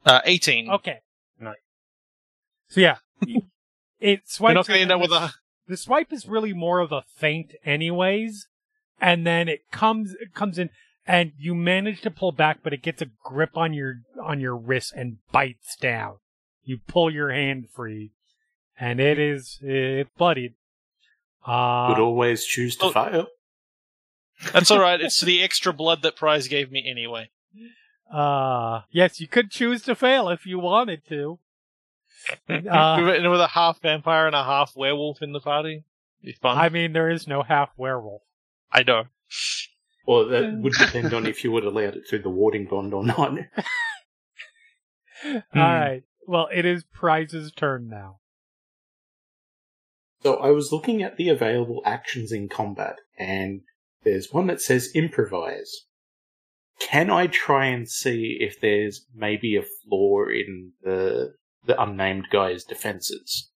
Uh, 0.05 0.21
eighteen. 0.25 0.69
Okay. 0.69 0.99
Nice. 1.39 1.55
So 2.69 2.81
yeah, 2.81 2.97
it 3.99 4.21
swipes. 4.25 4.51
You're 4.51 4.53
not 4.53 4.67
going 4.67 4.77
to 4.77 4.81
end 4.81 4.91
up 4.91 5.01
with 5.01 5.11
a. 5.11 5.33
the 5.67 5.77
swipe 5.77 6.11
is 6.11 6.27
really 6.27 6.53
more 6.53 6.79
of 6.79 6.91
a 6.91 7.03
feint 7.15 7.53
anyways 7.65 8.47
and 8.99 9.25
then 9.27 9.47
it 9.47 9.69
comes 9.71 10.13
it 10.13 10.33
comes 10.33 10.57
in 10.57 10.69
and 11.05 11.33
you 11.37 11.53
manage 11.53 12.01
to 12.01 12.09
pull 12.09 12.31
back 12.31 12.59
but 12.63 12.73
it 12.73 12.81
gets 12.81 13.01
a 13.01 13.07
grip 13.23 13.55
on 13.55 13.73
your 13.73 13.95
on 14.21 14.39
your 14.39 14.55
wrist 14.55 14.93
and 14.95 15.17
bites 15.31 15.75
down 15.75 16.15
you 16.63 16.79
pull 16.87 17.11
your 17.11 17.31
hand 17.31 17.67
free 17.69 18.11
and 18.79 18.99
it 18.99 19.19
is 19.19 19.59
it's 19.61 20.09
bloodied 20.17 20.53
uh 21.45 21.87
Would 21.89 21.99
always 21.99 22.45
choose 22.45 22.75
to 22.77 22.85
oh. 22.85 22.91
fail. 22.91 23.27
That's 24.51 24.71
all 24.71 24.79
right. 24.79 24.99
It's 24.99 25.21
the 25.21 25.41
extra 25.41 25.73
blood 25.73 26.01
that 26.01 26.15
prize 26.15 26.47
gave 26.47 26.71
me 26.71 26.85
anyway. 26.89 27.29
uh 28.11 28.81
yes 28.91 29.19
you 29.19 29.27
could 29.27 29.49
choose 29.49 29.81
to 29.83 29.95
fail 29.95 30.27
if 30.29 30.45
you 30.45 30.59
wanted 30.59 31.01
to 31.07 31.39
uh, 32.49 33.01
with, 33.03 33.25
with 33.25 33.39
a 33.41 33.47
half 33.47 33.81
vampire 33.81 34.27
and 34.27 34.35
a 34.35 34.43
half 34.43 34.73
werewolf 34.75 35.21
in 35.21 35.31
the 35.31 35.39
party. 35.39 35.83
Be 36.21 36.33
fun. 36.33 36.57
i 36.57 36.69
mean 36.69 36.93
there 36.93 37.09
is 37.09 37.27
no 37.27 37.41
half 37.43 37.69
werewolf 37.77 38.21
I 38.71 38.83
know. 38.83 39.03
Well, 40.07 40.27
that 40.29 40.51
would 40.57 40.73
depend 40.73 41.13
on 41.13 41.27
if 41.27 41.43
you 41.43 41.51
would 41.51 41.63
allow 41.63 41.81
it 41.81 42.07
through 42.09 42.23
the 42.23 42.29
warding 42.29 42.65
bond 42.65 42.93
or 42.93 43.03
not. 43.05 43.37
all 45.25 45.41
right 45.55 46.03
well 46.27 46.49
it 46.53 46.65
is 46.65 46.83
prize's 46.91 47.51
turn 47.51 47.87
now 47.89 48.19
So 50.21 50.35
I 50.37 50.49
was 50.51 50.71
looking 50.71 51.01
at 51.03 51.17
the 51.17 51.29
available 51.29 51.81
actions 51.85 52.31
in 52.31 52.47
combat, 52.49 52.95
and 53.17 53.61
there's 54.03 54.31
one 54.31 54.47
that 54.47 54.61
says 54.61 54.91
improvise. 54.93 55.85
Can 56.79 57.09
I 57.09 57.27
try 57.27 57.67
and 57.67 57.87
see 57.87 58.37
if 58.39 58.59
there's 58.59 59.05
maybe 59.15 59.55
a 59.55 59.63
flaw 59.63 60.25
in 60.25 60.71
the 60.83 61.33
the 61.65 61.81
unnamed 61.81 62.27
guy's 62.31 62.63
defenses? 62.63 63.49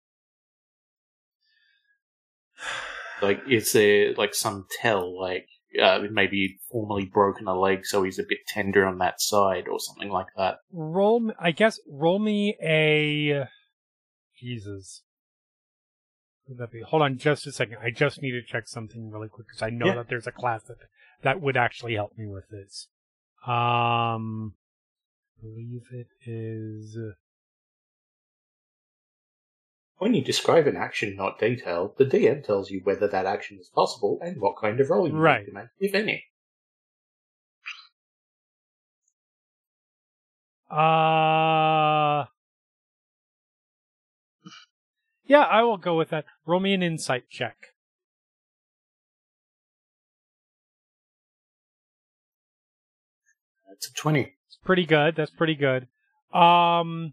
Like, 3.23 3.41
is 3.49 3.73
there 3.73 4.15
like 4.15 4.35
some 4.35 4.67
tell, 4.81 5.19
like 5.19 5.49
uh, 5.83 6.01
maybe 6.11 6.37
he'd 6.37 6.59
formerly 6.71 7.07
broken 7.07 7.49
a 7.49 7.59
leg, 7.59 7.87
so 7.87 8.03
he's 8.03 8.19
a 8.19 8.25
bit 8.29 8.39
tender 8.47 8.87
on 8.87 8.99
that 8.99 9.21
side, 9.21 9.69
or 9.69 9.81
something 9.81 10.11
like 10.11 10.29
that? 10.37 10.59
roll 10.73 11.33
I 11.39 11.51
guess 11.53 11.81
roll 11.89 12.19
me 12.19 12.57
a 12.63 13.49
Jesus. 14.39 15.03
That 16.49 16.71
be? 16.71 16.81
Hold 16.83 17.03
on 17.03 17.19
just 17.19 17.47
a 17.47 17.53
second. 17.53 17.79
I 17.83 17.91
just 17.91 18.23
need 18.23 18.31
to 18.31 18.43
check 18.43 18.69
something 18.69 19.11
really 19.11 19.29
quick 19.29 19.49
because 19.49 19.63
I 19.63 19.71
know 19.71 19.87
Yeah. 19.87 19.95
that 19.97 20.09
there's 20.09 20.29
a 20.29 20.33
class 20.33 20.63
that 20.65 20.77
that 21.23 21.41
would 21.41 21.57
actually 21.57 21.95
help 21.95 22.17
me 22.17 22.27
with 22.27 22.49
this. 22.51 22.89
Um, 23.47 24.55
I 25.39 25.43
believe 25.43 25.83
it 25.93 26.09
is. 26.25 26.97
When 29.99 30.15
you 30.15 30.23
describe 30.23 30.67
an 30.67 30.77
action 30.77 31.17
not 31.17 31.39
detail, 31.41 31.95
the 31.99 32.05
DM 32.05 32.45
tells 32.45 32.71
you 32.71 32.81
whether 32.85 33.09
that 33.09 33.27
action 33.27 33.59
is 33.59 33.69
possible 33.69 34.19
and 34.23 34.41
what 34.41 34.57
kind 34.61 34.79
of 34.79 34.89
role 34.91 35.09
you 35.09 35.15
Right. 35.17 35.41
need 35.41 35.47
to 35.47 35.53
make, 35.53 35.69
if 35.81 35.95
any. 35.95 36.27
Uh, 40.71 42.27
yeah, 45.27 45.43
I 45.43 45.63
will 45.63 45.77
go 45.77 45.97
with 45.97 46.11
that. 46.11 46.25
Roll 46.47 46.61
me 46.61 46.75
an 46.75 46.83
insight 46.83 47.29
check. 47.29 47.57
That's 53.69 53.89
a 53.89 53.93
20. 53.93 54.21
It's 54.47 54.59
pretty 54.65 54.87
good. 54.87 55.17
That's 55.17 55.31
pretty 55.31 55.55
good. 55.55 55.89
Um, 56.33 57.13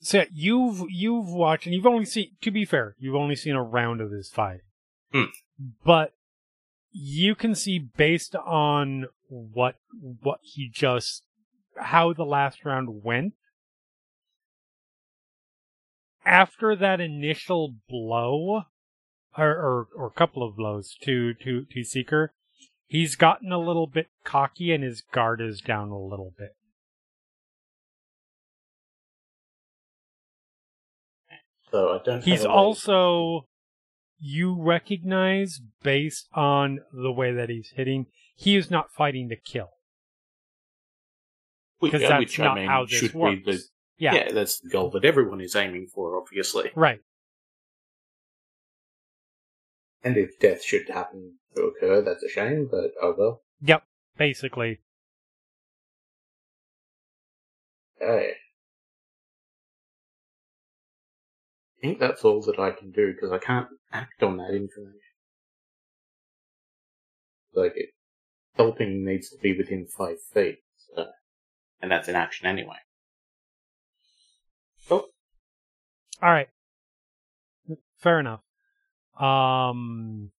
so 0.00 0.18
yeah, 0.18 0.24
you've 0.32 0.82
you've 0.90 1.28
watched 1.28 1.66
and 1.66 1.74
you've 1.74 1.86
only 1.86 2.04
seen. 2.04 2.32
To 2.42 2.50
be 2.50 2.64
fair, 2.64 2.96
you've 2.98 3.14
only 3.14 3.36
seen 3.36 3.54
a 3.54 3.62
round 3.62 4.00
of 4.00 4.10
this 4.10 4.30
fight, 4.30 4.60
Hmm. 5.12 5.24
but 5.84 6.12
you 6.90 7.34
can 7.34 7.54
see 7.54 7.78
based 7.78 8.34
on 8.34 9.06
what 9.32 9.76
what 10.20 10.40
he 10.42 10.68
just 10.68 11.22
how 11.78 12.12
the 12.12 12.24
last 12.24 12.64
round 12.64 13.02
went. 13.02 13.32
After 16.24 16.76
that 16.76 17.00
initial 17.00 17.74
blow, 17.88 18.64
or 19.36 19.50
or, 19.50 19.88
or 19.96 20.06
a 20.06 20.10
couple 20.10 20.42
of 20.42 20.56
blows 20.56 20.94
to 21.02 21.32
to 21.34 21.64
to 21.64 21.82
Seeker, 21.82 22.34
he's 22.86 23.16
gotten 23.16 23.50
a 23.50 23.58
little 23.58 23.86
bit 23.86 24.08
cocky 24.22 24.70
and 24.72 24.84
his 24.84 25.00
guard 25.00 25.40
is 25.40 25.60
down 25.60 25.88
a 25.88 25.98
little 25.98 26.34
bit. 26.38 26.54
So 31.70 31.98
I 31.98 32.04
don't. 32.04 32.22
He's 32.22 32.42
have 32.42 32.46
a 32.46 32.48
way- 32.48 32.54
also 32.54 33.46
you 34.24 34.54
recognize 34.60 35.60
based 35.82 36.28
on 36.34 36.80
the 36.92 37.10
way 37.10 37.32
that 37.32 37.48
he's 37.48 37.72
hitting, 37.74 38.06
he 38.34 38.56
is 38.56 38.70
not 38.70 38.90
fighting 38.90 39.28
to 39.28 39.36
kill. 39.36 39.70
Because 41.80 42.02
uh, 42.02 42.08
that's 42.08 42.20
which, 42.20 42.38
not 42.38 42.58
I 42.58 42.60
mean, 42.60 42.68
how 42.68 42.84
this 42.84 42.94
should 42.94 43.14
works. 43.14 43.36
be 43.44 43.52
the 43.52 43.62
Yeah, 43.98 44.14
yeah. 44.14 44.32
That's 44.32 44.60
the 44.60 44.68
goal 44.68 44.90
that 44.90 45.04
everyone 45.04 45.40
is 45.40 45.56
aiming 45.56 45.88
for, 45.92 46.16
obviously. 46.20 46.70
right. 46.74 47.00
And 50.04 50.16
if 50.16 50.38
death 50.40 50.64
should 50.64 50.88
happen 50.88 51.34
to 51.54 51.62
occur, 51.62 52.02
that's 52.02 52.22
a 52.24 52.28
shame. 52.28 52.68
But 52.70 52.90
oh 53.00 53.14
well. 53.16 53.42
Yep, 53.62 53.84
basically. 54.16 54.80
Okay. 58.02 58.32
I 61.78 61.86
think 61.86 61.98
that's 61.98 62.24
all 62.24 62.40
that 62.42 62.58
I 62.58 62.70
can 62.70 62.90
do 62.92 63.12
because 63.12 63.32
I 63.32 63.38
can't 63.38 63.68
act 63.92 64.22
on 64.22 64.36
that 64.38 64.50
information. 64.54 64.98
Like 67.54 67.72
it, 67.76 67.90
helping 68.56 69.04
needs 69.04 69.30
to 69.30 69.38
be 69.38 69.56
within 69.56 69.86
five 69.86 70.20
feet, 70.32 70.58
so, 70.94 71.06
and 71.80 71.90
that's 71.90 72.08
an 72.08 72.14
action 72.14 72.46
anyway. 72.46 72.76
Oh, 74.90 75.06
All 76.22 76.30
right. 76.30 76.48
Fair 77.98 78.18
enough. 78.20 78.40
Um 79.18 80.32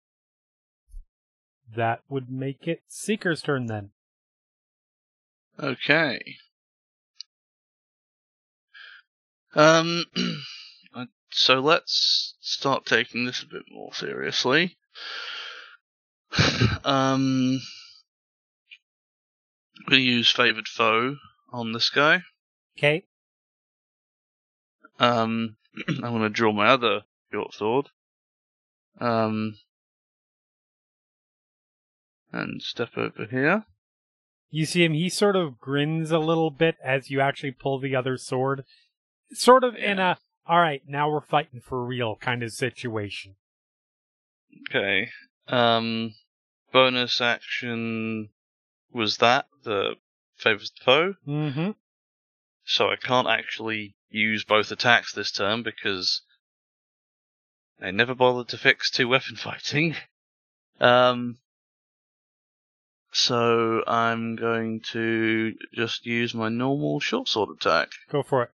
that 1.75 2.01
would 2.09 2.29
make 2.29 2.67
it 2.67 2.83
Seeker's 2.87 3.41
turn 3.41 3.65
then. 3.65 3.89
Okay. 5.59 6.19
Um, 9.55 10.03
uh, 10.95 11.05
so 11.31 11.59
let's 11.59 12.35
start 12.41 12.85
taking 12.85 13.25
this 13.25 13.43
a 13.43 13.47
bit 13.47 13.63
more 13.71 13.93
seriously. 13.93 14.77
Um, 16.85 17.61
I'm 19.77 19.89
going 19.89 20.01
to 20.01 20.05
use 20.05 20.31
favored 20.31 20.67
foe 20.67 21.17
on 21.51 21.71
this 21.71 21.89
guy. 21.89 22.23
Okay. 22.77 23.03
Um, 24.99 25.57
I'm 25.87 25.99
going 25.99 26.21
to 26.21 26.29
draw 26.29 26.51
my 26.51 26.67
other 26.67 27.01
short 27.31 27.53
sword. 27.53 27.89
Um, 28.99 29.57
and 32.31 32.61
step 32.61 32.89
over 32.97 33.25
here. 33.29 33.65
You 34.49 34.65
see 34.65 34.83
him, 34.83 34.93
he 34.93 35.09
sort 35.09 35.35
of 35.35 35.59
grins 35.59 36.11
a 36.11 36.19
little 36.19 36.51
bit 36.51 36.75
as 36.83 37.09
you 37.09 37.21
actually 37.21 37.51
pull 37.51 37.79
the 37.79 37.95
other 37.95 38.17
sword. 38.17 38.65
Sort 39.31 39.63
of 39.63 39.75
in 39.75 39.97
a, 39.97 40.17
alright, 40.47 40.83
now 40.87 41.09
we're 41.09 41.21
fighting 41.21 41.59
for 41.59 41.83
real 41.83 42.15
kind 42.15 42.43
of 42.43 42.51
situation. 42.51 43.35
Okay. 44.69 45.09
Um, 45.47 46.13
bonus 46.71 47.19
action 47.19 48.29
was 48.93 49.17
that 49.17 49.47
the 49.63 49.95
favors 50.35 50.71
the 50.71 50.83
foe. 50.83 51.13
Mm-hmm. 51.27 51.71
so 52.65 52.89
I 52.89 52.95
can't 52.95 53.27
actually 53.27 53.95
use 54.09 54.43
both 54.43 54.71
attacks 54.71 55.13
this 55.13 55.31
turn 55.31 55.63
because 55.63 56.21
they 57.79 57.91
never 57.91 58.15
bothered 58.15 58.49
to 58.49 58.57
fix 58.57 58.89
two 58.91 59.07
weapon 59.07 59.35
fighting. 59.35 59.95
Um, 60.81 61.37
so 63.11 63.83
I'm 63.87 64.35
going 64.35 64.81
to 64.91 65.53
just 65.71 66.05
use 66.05 66.33
my 66.33 66.49
normal 66.49 66.99
short 66.99 67.29
sword 67.29 67.55
attack. 67.55 67.91
Go 68.11 68.23
for 68.23 68.43
it. 68.43 68.49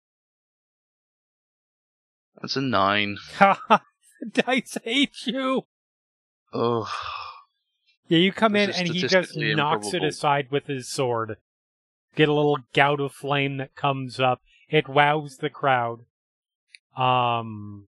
That's 2.42 2.56
a 2.56 2.62
nine. 2.62 3.18
Ha 3.36 3.60
Dice 4.32 4.78
hate 4.84 5.28
you! 5.28 5.66
Oh, 6.54 6.90
Yeah, 8.08 8.20
you 8.20 8.32
come 8.32 8.56
in 8.56 8.70
and 8.70 8.88
he 8.88 9.02
just 9.02 9.10
statistically 9.12 9.56
knocks 9.56 9.94
it 9.94 10.04
aside 10.04 10.52
with 10.52 10.68
his 10.68 10.88
sword. 10.88 11.38
Get 12.16 12.30
a 12.30 12.34
little 12.34 12.60
gout 12.74 13.00
of 13.00 13.12
flame 13.14 13.58
that 13.58 13.76
comes 13.76 14.20
up. 14.20 14.42
It 14.70 14.88
wows 14.88 15.38
the 15.38 15.50
crowd. 15.50 16.06
Um, 16.96 17.88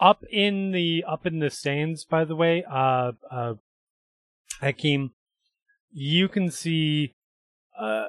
up 0.00 0.22
in 0.30 0.70
the 0.72 1.04
up 1.06 1.26
in 1.26 1.40
the 1.40 1.50
stands, 1.50 2.04
by 2.04 2.24
the 2.24 2.36
way, 2.36 2.64
uh, 2.64 3.12
uh, 3.30 3.54
Hakim, 4.60 5.12
you 5.92 6.28
can 6.28 6.50
see, 6.50 7.14
uh, 7.78 8.08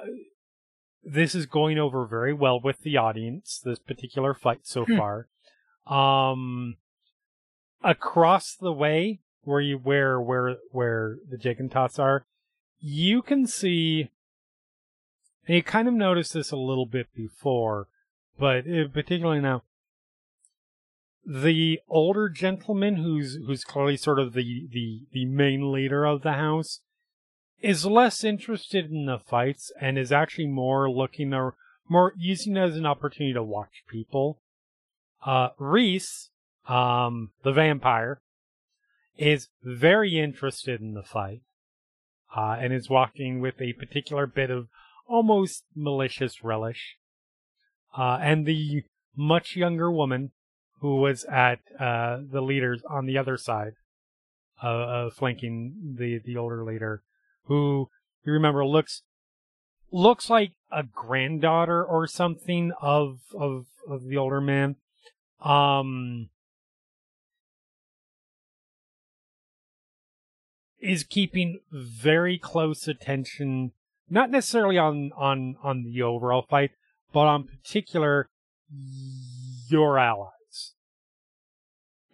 this 1.02 1.34
is 1.34 1.46
going 1.46 1.78
over 1.78 2.06
very 2.06 2.32
well 2.32 2.60
with 2.60 2.80
the 2.80 2.96
audience. 2.96 3.60
This 3.62 3.78
particular 3.78 4.32
fight 4.34 4.60
so 4.62 4.84
Hmm. 4.84 4.96
far. 4.96 5.28
Um, 5.86 6.76
across 7.82 8.54
the 8.54 8.72
way 8.72 9.20
where 9.44 9.60
you 9.60 9.78
where 9.78 10.20
where 10.20 10.56
where 10.70 11.16
the 11.28 11.36
Jagantats 11.36 11.98
are, 11.98 12.24
you 12.80 13.22
can 13.22 13.46
see. 13.46 14.10
And 15.46 15.56
you 15.56 15.62
kind 15.62 15.88
of 15.88 15.94
noticed 15.94 16.34
this 16.34 16.50
a 16.50 16.56
little 16.56 16.86
bit 16.86 17.06
before, 17.14 17.88
but 18.38 18.66
uh, 18.68 18.88
particularly 18.92 19.40
now. 19.40 19.62
The 21.24 21.80
older 21.88 22.28
gentleman, 22.28 22.96
who's 22.96 23.38
who's 23.46 23.64
clearly 23.64 23.96
sort 23.96 24.18
of 24.18 24.32
the 24.32 24.66
the 24.70 25.02
the 25.12 25.24
main 25.26 25.72
leader 25.72 26.04
of 26.04 26.22
the 26.22 26.34
house, 26.34 26.80
is 27.60 27.84
less 27.84 28.24
interested 28.24 28.90
in 28.90 29.06
the 29.06 29.18
fights 29.18 29.72
and 29.80 29.98
is 29.98 30.12
actually 30.12 30.46
more 30.46 30.90
looking 30.90 31.34
or 31.34 31.54
more 31.88 32.12
using 32.16 32.56
it 32.56 32.60
as 32.60 32.76
an 32.76 32.86
opportunity 32.86 33.32
to 33.32 33.42
watch 33.42 33.82
people. 33.88 34.38
Uh, 35.24 35.48
Reese, 35.58 36.30
um, 36.68 37.30
the 37.42 37.52
vampire, 37.52 38.20
is 39.18 39.48
very 39.62 40.18
interested 40.18 40.80
in 40.80 40.94
the 40.94 41.02
fight, 41.02 41.42
uh, 42.34 42.56
and 42.58 42.72
is 42.72 42.88
walking 42.88 43.40
with 43.40 43.60
a 43.60 43.72
particular 43.74 44.26
bit 44.26 44.50
of 44.50 44.68
almost 45.06 45.64
malicious 45.74 46.44
relish. 46.44 46.96
Uh, 47.96 48.18
and 48.22 48.46
the 48.46 48.84
much 49.16 49.56
younger 49.56 49.90
woman 49.90 50.30
who 50.80 50.96
was 50.96 51.24
at 51.24 51.58
uh, 51.80 52.18
the 52.30 52.40
leaders 52.40 52.82
on 52.88 53.06
the 53.06 53.18
other 53.18 53.36
side, 53.36 53.72
uh, 54.62 55.10
flanking 55.10 55.96
the 55.98 56.20
the 56.24 56.36
older 56.36 56.64
leader, 56.64 57.02
who 57.44 57.88
you 58.24 58.32
remember 58.32 58.64
looks 58.64 59.02
looks 59.90 60.28
like 60.30 60.52
a 60.70 60.82
granddaughter 60.82 61.84
or 61.84 62.06
something 62.06 62.72
of 62.80 63.20
of 63.34 63.66
of 63.88 64.04
the 64.04 64.16
older 64.16 64.40
man. 64.40 64.76
Um, 65.40 66.30
is 70.80 71.04
keeping 71.04 71.60
very 71.70 72.38
close 72.38 72.86
attention, 72.86 73.72
not 74.08 74.30
necessarily 74.30 74.78
on 74.78 75.12
on 75.16 75.56
on 75.62 75.84
the 75.84 76.02
overall 76.02 76.42
fight, 76.48 76.70
but 77.12 77.26
on 77.26 77.44
particular 77.44 78.28
your 79.68 79.98
allies. 79.98 80.74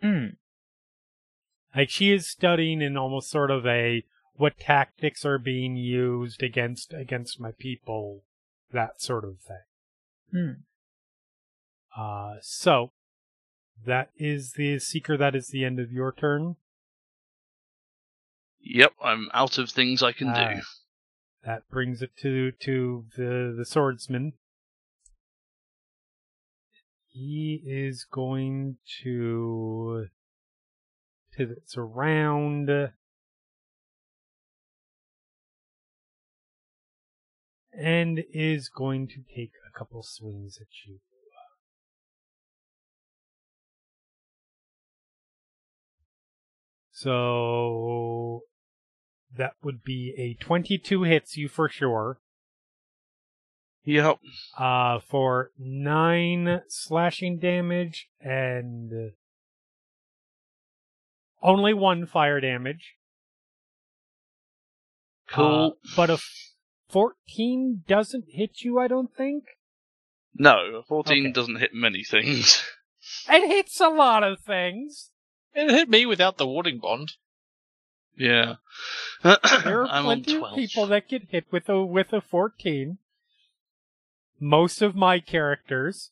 Hmm. 0.01 0.27
Like 1.75 1.91
she 1.91 2.13
is 2.13 2.27
studying 2.27 2.81
in 2.83 2.97
almost 2.97 3.31
sort 3.31 3.51
of 3.51 3.67
a 3.67 4.05
what 4.35 4.59
tactics 4.59 5.25
are 5.25 5.39
being 5.39 5.77
used 5.77 6.43
against 6.43 6.93
against 6.93 7.41
my 7.41 7.53
people, 7.59 8.25
that 8.73 9.01
sort 9.01 9.25
of 9.25 9.39
thing. 9.41 9.57
Hmm. 10.33 12.01
Uh, 12.01 12.35
so 12.41 12.93
that 13.87 14.11
is 14.17 14.53
the 14.53 14.79
seeker. 14.79 15.17
That 15.17 15.35
is 15.35 15.49
the 15.49 15.65
end 15.65 15.79
of 15.79 15.93
your 15.93 16.13
turn. 16.13 16.57
Yep, 18.65 18.93
I'm 19.03 19.29
out 19.35 19.59
of 19.59 19.71
things 19.71 20.03
I 20.03 20.13
can 20.13 20.29
Ah. 20.29 20.55
do. 20.55 20.61
That 21.45 21.69
brings 21.69 22.01
it 22.03 22.17
to 22.23 22.53
to 22.53 23.05
the 23.17 23.55
the 23.57 23.65
swordsman. 23.65 24.33
He 27.09 27.63
is 27.65 28.05
going 28.11 28.79
to 29.03 30.09
pivots 31.37 31.77
around. 31.77 32.71
And 37.77 38.25
is 38.33 38.69
going 38.69 39.09
to 39.09 39.23
take 39.35 39.53
a 39.69 39.77
couple 39.77 40.03
swings 40.05 40.59
at 40.61 40.69
you. 40.87 41.01
So 46.93 48.43
that 49.37 49.55
would 49.63 49.83
be 49.83 50.15
a 50.17 50.35
22 50.43 51.03
hits 51.03 51.37
you 51.37 51.49
for 51.49 51.69
sure. 51.69 52.19
Yep. 53.85 54.19
Uh, 54.59 55.01
for 55.01 55.51
nine 55.59 56.63
slashing 56.69 57.39
damage 57.39 58.09
and 58.21 59.13
only 61.43 61.75
one 61.75 62.07
fire 62.07 62.41
damage. 62.41 62.95
Cool. 65.29 65.77
Uh, 65.85 65.89
but 65.97 66.11
a 66.11 66.19
14 66.89 67.85
doesn't 67.87 68.25
hit 68.29 68.63
you, 68.63 68.79
I 68.79 68.89
don't 68.89 69.15
think. 69.15 69.45
no, 70.35 70.83
14 70.89 71.27
okay. 71.27 71.33
doesn't 71.33 71.57
hit 71.57 71.75
many 71.75 72.05
things. 72.05 72.65
It 73.29 73.47
hits 73.47 73.81
a 73.81 73.89
lot 73.89 74.23
of 74.23 74.41
things. 74.41 75.11
It 75.53 75.71
hit 75.71 75.91
me 75.91 76.07
without 76.07 76.39
the 76.39 76.47
warding 76.47 76.79
bond. 76.79 77.13
Yeah. 78.17 78.55
There 79.23 79.83
are 79.83 79.87
I'm 79.91 80.05
plenty 80.05 80.37
of 80.37 80.55
people 80.55 80.87
that 80.87 81.09
get 81.09 81.29
hit 81.31 81.47
with 81.51 81.69
a 81.69 81.85
with 81.85 82.13
a 82.13 82.21
14. 82.21 82.99
Most 84.41 84.83
of 84.83 84.95
my 84.95 85.21
characters. 85.21 86.11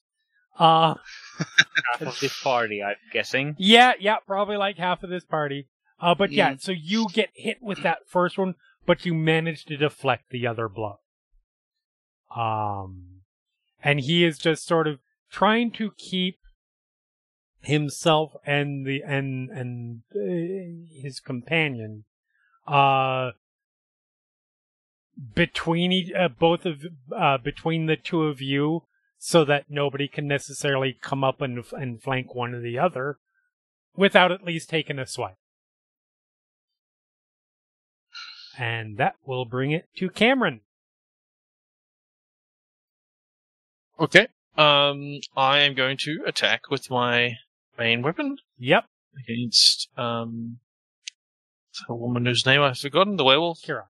Uh 0.59 0.95
Half 1.39 2.03
of 2.03 2.21
this 2.21 2.41
party, 2.43 2.83
I'm 2.83 2.97
guessing. 3.13 3.57
yeah, 3.59 3.93
yeah, 3.99 4.17
probably 4.27 4.57
like 4.57 4.77
half 4.77 5.03
of 5.03 5.11
this 5.11 5.25
party. 5.25 5.69
Uh 6.01 6.15
but 6.15 6.31
yeah, 6.33 6.53
Mm. 6.55 6.61
so 6.61 6.73
you 6.73 7.07
get 7.13 7.31
hit 7.35 7.59
with 7.63 7.83
that 7.83 8.09
first 8.09 8.37
one, 8.39 8.55
but 8.87 9.07
you 9.07 9.15
manage 9.15 9.65
to 9.67 9.77
deflect 9.77 10.31
the 10.31 10.47
other 10.47 10.69
blow. 10.69 10.99
Um 12.35 13.21
and 13.83 14.01
he 14.01 14.25
is 14.25 14.39
just 14.39 14.67
sort 14.67 14.87
of 14.87 15.01
trying 15.31 15.71
to 15.73 15.93
keep 15.97 16.39
himself 17.63 18.33
and 18.45 18.87
the 18.87 19.03
and 19.03 19.51
and 19.51 20.03
uh, 20.15 21.01
his 21.01 21.21
companion 21.21 22.05
uh 22.67 23.31
between 25.35 26.11
uh, 26.17 26.29
both 26.29 26.67
of 26.67 26.85
uh 27.17 27.39
between 27.39 27.87
the 27.87 27.97
two 27.97 28.25
of 28.25 28.41
you 28.41 28.83
so 29.19 29.45
that 29.45 29.67
nobody 29.69 30.09
can 30.09 30.27
necessarily 30.27 30.97
come 31.01 31.23
up 31.23 31.41
and 31.41 31.65
and 31.73 32.03
flank 32.03 32.35
one 32.35 32.55
or 32.55 32.61
the 32.61 32.79
other 32.79 33.19
without 33.95 34.33
at 34.33 34.45
least 34.45 34.69
taking 34.69 34.99
a 34.99 35.07
swipe 35.07 35.37
and 38.59 38.97
that 38.97 39.15
will 39.25 39.45
bring 39.45 39.71
it 39.71 39.89
to 39.97 40.11
Kamron 40.11 40.61
Okay. 44.03 44.27
Um, 44.59 45.21
I 45.37 45.61
am 45.61 45.75
going 45.75 45.97
to 45.99 46.25
attack 46.27 46.71
with 46.71 46.91
my 46.91 47.37
main 47.79 48.03
weapon 48.03 48.39
yep 48.59 48.85
against 49.19 49.89
um 49.97 50.59
a 51.89 51.95
woman 51.95 52.27
whose 52.27 52.45
name 52.45 52.61
I've 52.61 52.79
forgotten, 52.79 53.17
the 53.17 53.25
werewolf. 53.25 53.63
Kira 53.63 53.85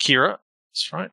Kira. 0.00 0.38
That's 0.72 0.92
right. 0.92 1.10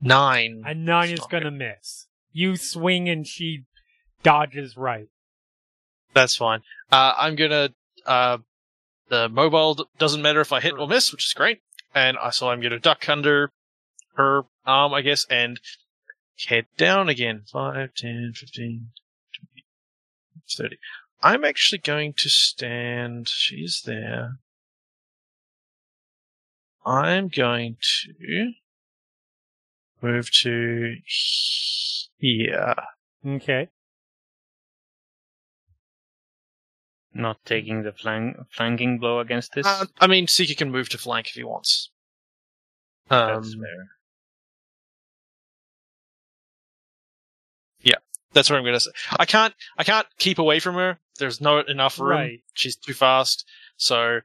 Nine. 0.00 0.62
a 0.66 0.74
nine 0.74 1.10
is 1.10 1.20
gonna 1.28 1.50
miss 1.50 2.06
you 2.32 2.56
swing 2.56 3.08
and 3.08 3.26
she 3.26 3.64
dodges 4.22 4.76
right 4.76 5.08
That's 6.14 6.36
fine. 6.36 6.62
Uh, 6.90 7.14
I'm 7.16 7.36
gonna, 7.36 7.70
uh, 8.06 8.38
the 9.08 9.28
mobile 9.28 9.74
d- 9.74 9.84
doesn't 9.98 10.22
matter 10.22 10.40
if 10.40 10.52
I 10.52 10.60
hit 10.60 10.78
or 10.78 10.88
miss, 10.88 11.12
which 11.12 11.26
is 11.26 11.32
great. 11.34 11.60
And 11.94 12.16
I, 12.18 12.30
so 12.30 12.48
I'm 12.50 12.60
gonna 12.60 12.78
duck 12.78 13.08
under 13.08 13.52
her 14.14 14.42
arm, 14.66 14.92
I 14.94 15.02
guess, 15.02 15.26
and 15.30 15.60
head 16.48 16.66
down 16.76 17.08
again. 17.08 17.42
5, 17.50 17.94
10, 17.94 18.32
15, 18.34 18.88
20, 19.36 19.64
30. 20.56 20.78
I'm 21.22 21.44
actually 21.44 21.78
going 21.78 22.14
to 22.18 22.28
stand, 22.28 23.28
she's 23.28 23.82
there. 23.84 24.38
I'm 26.84 27.28
going 27.28 27.76
to 27.80 28.52
move 30.02 30.30
to 30.42 30.96
here. 32.18 32.74
okay 33.26 33.68
Not 37.12 37.44
taking 37.44 37.82
the 37.82 37.92
flank, 37.92 38.36
flanking 38.50 38.98
blow 38.98 39.20
against 39.20 39.52
this. 39.52 39.66
Uh, 39.66 39.86
I 40.00 40.06
mean, 40.06 40.26
Seeker 40.26 40.54
can 40.54 40.70
move 40.70 40.88
to 40.90 40.98
flank 40.98 41.26
if 41.28 41.34
he 41.34 41.44
wants. 41.44 41.90
Um, 43.10 43.42
That's 43.42 43.54
fair. 43.54 43.99
That's 48.32 48.48
what 48.48 48.58
I'm 48.58 48.64
gonna 48.64 48.80
say. 48.80 48.90
I 49.18 49.24
can't. 49.26 49.54
I 49.76 49.84
can't 49.84 50.06
keep 50.18 50.38
away 50.38 50.60
from 50.60 50.76
her. 50.76 50.98
There's 51.18 51.40
not 51.40 51.68
enough 51.68 51.98
room. 51.98 52.10
Right. 52.10 52.42
She's 52.54 52.76
too 52.76 52.94
fast. 52.94 53.44
So 53.76 54.20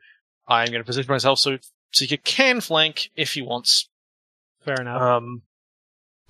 I'm 0.48 0.68
gonna 0.72 0.84
position 0.84 1.12
myself 1.12 1.40
so 1.40 1.58
Seeker 1.92 2.18
can 2.18 2.62
flank 2.62 3.10
if 3.16 3.34
he 3.34 3.42
wants. 3.42 3.90
fair 4.64 4.76
enough 4.80 5.02
Um, 5.02 5.42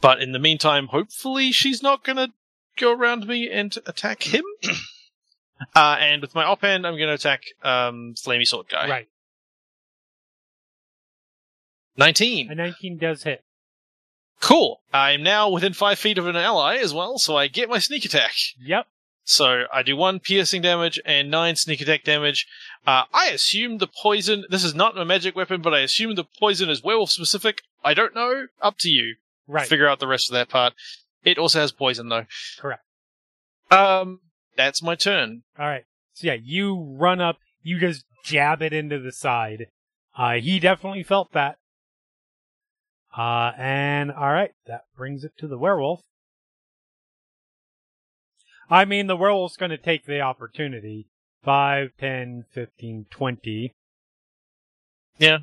but 0.02 0.22
in 0.22 0.32
the 0.32 0.40
meantime, 0.40 0.88
hopefully 0.88 1.52
she's 1.52 1.82
not 1.84 2.04
gonna 2.04 2.30
go 2.78 2.94
around 2.94 3.28
me 3.28 3.50
and 3.50 3.76
attack 3.86 4.24
him. 4.34 4.44
uh, 5.76 5.98
and 6.00 6.22
with 6.22 6.34
my 6.36 6.44
offhand, 6.46 6.86
I'm 6.88 6.98
gonna 6.98 7.14
attack 7.14 7.44
um 7.64 8.14
Flamey 8.16 8.48
Sword 8.48 8.68
guy. 8.70 8.90
right 8.90 9.08
Nineteen. 11.98 12.52
a 12.52 12.56
19 12.56 12.98
does 12.98 13.24
hit 13.24 13.44
Cool. 14.46 14.80
I'm 14.94 15.24
now 15.24 15.50
within 15.50 15.74
five 15.74 15.98
feet 15.98 16.20
of 16.20 16.28
an 16.28 16.36
ally 16.36 16.78
as 16.78 16.94
well, 16.94 17.18
so 17.18 17.36
I 17.36 17.48
get 17.48 17.68
my 17.68 17.80
sneak 17.80 18.06
attack. 18.06 18.36
yep 18.62 18.86
So 19.24 19.64
I 19.74 19.82
do 19.82 19.96
one 19.96 20.20
piercing 20.20 20.62
damage 20.62 21.00
and 21.04 21.32
nine 21.32 21.56
sneak 21.56 21.82
attack 21.82 22.04
damage. 22.04 22.46
Uh, 22.86 23.06
I 23.12 23.30
assume 23.30 23.80
the 23.80 23.88
poison. 23.88 24.46
This 24.52 24.64
is 24.64 24.76
not 24.76 24.96
a 25.00 25.04
magic 25.04 25.36
weapon, 25.36 25.64
but 25.64 25.74
I 25.74 25.80
assume 25.80 26.14
the 26.14 26.26
poison 26.40 26.70
is 26.70 26.84
werewolf 26.84 27.10
specific. 27.10 27.64
I 27.84 27.96
don't 27.96 28.14
know. 28.14 28.46
Up 28.62 28.78
to 28.82 28.90
you. 28.90 29.16
right 29.48 29.66
Figure 29.66 29.90
out 29.90 30.00
the 30.00 30.06
rest 30.06 30.30
of 30.30 30.36
that 30.36 30.50
part. 30.50 30.76
It 31.24 31.40
also 31.40 31.60
has 31.60 31.72
poison 31.72 32.10
though. 32.10 32.28
correct 32.60 32.84
Um, 33.72 34.20
that's 34.56 34.84
my 34.84 34.94
turn. 34.94 35.42
All 35.58 35.66
right. 35.66 35.86
So 36.14 36.28
yeah, 36.28 36.38
you 36.40 36.96
run 36.96 37.20
up, 37.20 37.40
you 37.64 37.80
just 37.80 38.06
jab 38.24 38.62
it 38.62 38.74
into 38.74 39.00
the 39.00 39.12
side. 39.12 39.70
Uh, 40.16 40.34
he 40.34 40.60
definitely 40.60 41.02
felt 41.02 41.32
that. 41.32 41.58
Uh, 43.18 43.52
and 43.58 44.12
all 44.12 44.32
right, 44.34 44.52
that 44.68 44.86
brings 44.98 45.24
it 45.24 45.32
to 45.38 45.48
the 45.48 45.58
werewolf. 45.58 46.02
I 48.70 48.84
mean, 48.84 49.08
the 49.08 49.16
werewolf's 49.16 49.58
going 49.58 49.72
to 49.72 49.78
take 49.78 50.06
the 50.06 50.20
opportunity. 50.22 51.08
5, 51.44 51.92
10, 52.00 52.46
15, 52.52 53.06
20. 53.10 53.74
Yeah. 55.18 55.38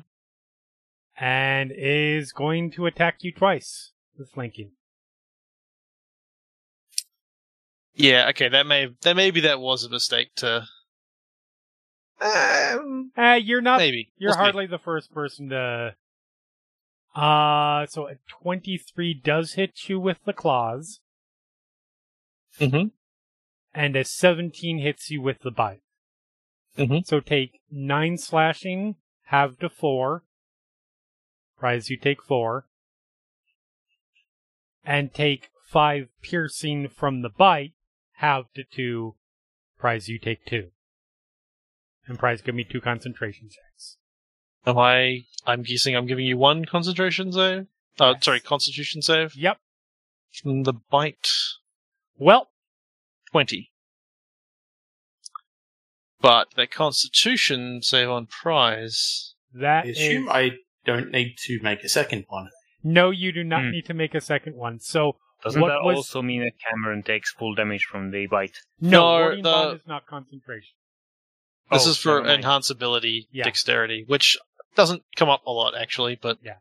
And 1.17 1.71
is 1.75 2.31
going 2.31 2.71
to 2.71 2.85
attack 2.85 3.17
you 3.21 3.31
twice 3.31 3.91
with 4.17 4.29
flanking. 4.31 4.71
Yeah. 7.95 8.27
Okay. 8.29 8.49
That 8.49 8.65
may 8.65 8.89
that 9.01 9.15
maybe 9.15 9.41
that 9.41 9.59
was 9.59 9.83
a 9.83 9.89
mistake 9.89 10.33
to. 10.37 10.65
Um, 12.19 13.11
Uh, 13.17 13.39
you're 13.41 13.61
not 13.61 13.77
maybe 13.79 14.09
You're 14.17 14.29
We'll 14.29 14.33
see. 14.35 14.39
hardly 14.39 14.65
the 14.65 14.79
first 14.79 15.13
person 15.13 15.49
to. 15.49 15.95
Uh, 17.15 17.85
so 17.85 18.07
a 18.07 18.15
23 18.27 19.13
does 19.13 19.53
hit 19.53 19.87
you 19.87 19.99
with 19.99 20.17
the 20.25 20.33
claws, 20.33 20.99
Mhm. 22.59 22.91
and 23.73 23.95
a 23.95 24.03
17 24.03 24.79
hits 24.79 25.11
you 25.11 25.21
with 25.21 25.39
the 25.41 25.51
bite. 25.51 25.83
Mhm. 26.75 27.05
So 27.05 27.19
take 27.19 27.61
9 27.69 28.17
slashing, 28.17 28.95
halve 29.25 29.59
to 29.59 29.69
4. 29.69 30.23
Prize 31.57 31.89
you 31.89 31.97
take 31.97 32.21
4. 32.23 32.67
And 34.83 35.13
take 35.13 35.49
5 35.65 36.09
piercing 36.21 36.89
from 36.89 37.21
the 37.21 37.29
bite, 37.29 37.73
halve 38.13 38.51
to 38.53 38.63
2. 38.63 39.15
Prize 39.77 40.09
you 40.09 40.19
take 40.19 40.45
2. 40.45 40.71
And 42.05 42.19
prize 42.19 42.41
give 42.41 42.55
me 42.55 42.63
2 42.63 42.81
concentration 42.81 43.49
checks. 43.49 43.72
Am 44.65 44.77
I? 44.77 45.25
I'm 45.45 45.63
guessing 45.63 45.95
I'm 45.95 46.05
giving 46.07 46.25
you 46.25 46.37
one 46.37 46.65
concentration 46.65 47.31
save. 47.31 47.67
Oh, 47.99 48.11
Yes. 48.11 48.23
sorry, 48.25 48.39
Constitution 48.39 49.01
save 49.01 49.35
Yep. 49.35 49.59
from 50.41 50.63
the 50.63 50.73
bite. 50.73 51.29
Well, 52.17 52.49
20. 53.31 53.71
But 56.21 56.51
that 56.55 56.71
constitution 56.71 57.81
save 57.81 58.09
on 58.09 58.27
prize. 58.27 59.35
that 59.55 59.85
I 59.85 59.89
is 59.89 59.97
assume 59.99 60.29
I 60.29 60.51
don't 60.85 61.11
need 61.11 61.35
to 61.45 61.59
make 61.61 61.83
a 61.83 61.89
second 61.89 62.25
one. 62.29 62.49
no. 62.81 63.11
You 63.11 63.31
do 63.31 63.43
not 63.43 63.61
Hmm. 63.63 63.69
need 63.71 63.85
to 63.85 63.93
make 63.93 64.15
a 64.15 64.21
second 64.21 64.55
one. 64.55 64.79
So 64.79 65.19
Doesn't 65.43 65.61
what 65.61 65.67
that 65.67 65.83
was- 65.83 65.97
also 65.97 66.21
mean 66.23 66.41
that 66.41 66.53
Kamron 66.57 67.05
takes 67.05 67.31
full 67.33 67.53
damage 67.53 67.83
from 67.85 68.09
the 68.09 68.25
bite? 68.27 68.57
no, 68.79 69.29
No, 69.29 69.35
the- 69.35 69.41
bond 69.43 69.79
is 69.81 69.85
not 69.87 70.07
concentration. 70.07 70.73
This 71.69 71.85
Oh, 71.85 71.89
is 71.91 71.97
for 71.99 72.15
never 72.15 72.21
mind. 72.29 72.35
enhanced 72.43 72.71
ability 72.71 73.27
Yeah. 73.31 73.43
dexterity, 73.43 74.05
which 74.07 74.37
doesn't 74.75 75.03
come 75.15 75.29
up 75.29 75.45
a 75.45 75.51
lot 75.51 75.75
actually, 75.75 76.17
but 76.21 76.37
Yeah. 76.43 76.57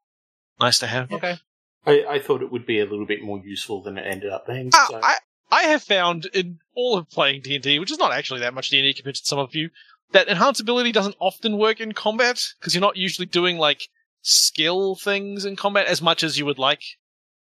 nice 0.61 0.79
to 0.81 0.87
have. 0.87 1.11
Okay. 1.13 1.37
I, 1.85 2.05
I 2.09 2.19
thought 2.21 2.43
it 2.43 2.53
would 2.53 2.65
be 2.67 2.79
a 2.79 2.85
little 2.85 3.07
bit 3.07 3.23
more 3.23 3.41
useful 3.45 3.83
than 3.83 3.99
it 3.99 4.07
ended 4.07 4.31
up 4.33 4.47
being. 4.47 4.71
Uh, 4.73 4.87
so. 4.89 5.01
I 5.03 5.17
I 5.51 5.63
have 5.65 5.83
found 5.83 6.27
in 6.33 6.61
all 6.75 6.97
of 6.97 7.11
playing 7.11 7.43
D 7.43 7.55
and 7.57 7.63
D, 7.65 7.79
which 7.79 7.91
is 7.91 7.99
not 7.99 8.13
actually 8.13 8.41
that 8.41 8.55
much 8.55 8.71
D 8.71 8.79
and 8.79 8.85
D 8.87 8.95
compared 8.95 9.17
to 9.17 9.25
some 9.27 9.39
of 9.39 9.55
you, 9.55 9.71
that 10.13 10.29
enhance 10.29 10.61
ability 10.61 10.93
doesn't 10.93 11.17
often 11.19 11.59
work 11.59 11.81
in 11.81 11.93
combat 11.93 12.41
because 12.59 12.75
you're 12.75 12.81
not 12.81 12.97
usually 12.97 13.27
doing 13.27 13.59
like 13.59 13.89
skill 14.23 14.95
things 14.95 15.45
in 15.45 15.57
combat 15.57 15.87
as 15.87 16.01
much 16.01 16.23
as 16.23 16.39
you 16.39 16.47
would 16.47 16.59
like. 16.59 16.83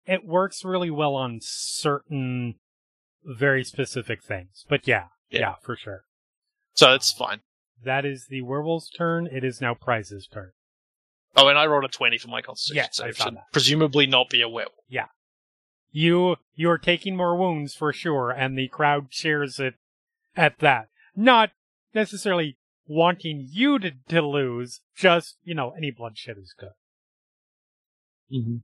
It 0.07 0.25
works 0.25 0.65
really 0.65 0.91
well 0.91 1.15
on 1.15 1.41
certain 1.43 2.55
very 3.25 3.65
specific 3.65 4.23
things. 4.23 4.65
But 4.69 4.87
yeah, 4.87 5.07
Yeah. 5.31 5.41
yeah, 5.41 5.55
for 5.63 5.77
sure. 5.77 6.05
So 6.75 6.95
it's 6.95 7.13
fine. 7.13 7.41
That 7.85 8.05
is 8.05 8.26
the 8.28 8.43
werewolf's 8.43 8.91
turn. 8.91 9.26
It 9.26 9.45
is 9.45 9.61
now 9.61 9.74
Prize's 9.74 10.26
turn. 10.26 10.51
Oh, 11.37 11.49
and 11.49 11.59
I 11.59 11.66
rolled 11.66 11.85
a 11.85 11.89
20 11.89 12.18
for 12.18 12.28
my 12.28 12.43
constitution 12.43 12.76
Yes, 12.85 13.01
I 13.01 13.07
save, 13.07 13.16
so 13.16 13.24
that. 13.31 13.53
presumably 13.53 14.07
not 14.07 14.28
be 14.31 14.43
a 14.43 14.49
werewolf. 14.49 14.74
Yeah, 14.89 15.07
you 15.93 16.37
you're 16.55 16.78
taking 16.78 17.16
more 17.16 17.37
wounds 17.37 17.74
for 17.74 17.93
sure, 17.93 18.31
and 18.31 18.59
the 18.59 18.68
crowd 18.68 19.11
cheers 19.11 19.59
it 19.61 19.74
at 20.37 20.59
that. 20.59 20.89
Not 21.14 21.51
necessarily 21.95 22.57
wanting 22.87 23.47
you 23.51 23.78
to, 23.78 23.93
to 24.09 24.22
lose, 24.22 24.81
just 24.97 25.37
you 25.45 25.55
know, 25.55 25.70
any 25.70 25.91
bloodshed 25.93 26.37
is 26.39 26.53
good. 26.59 26.70
Mm-hmm. 28.33 28.57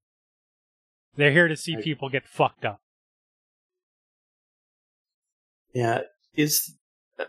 They're 1.17 1.31
here 1.33 1.49
to 1.49 1.57
see 1.57 1.77
I- 1.77 1.83
people 1.83 2.09
get 2.09 2.27
fucked 2.29 2.65
up. 2.65 2.81
Yeah, 5.73 6.01
is 6.35 6.75
uh, 7.19 7.25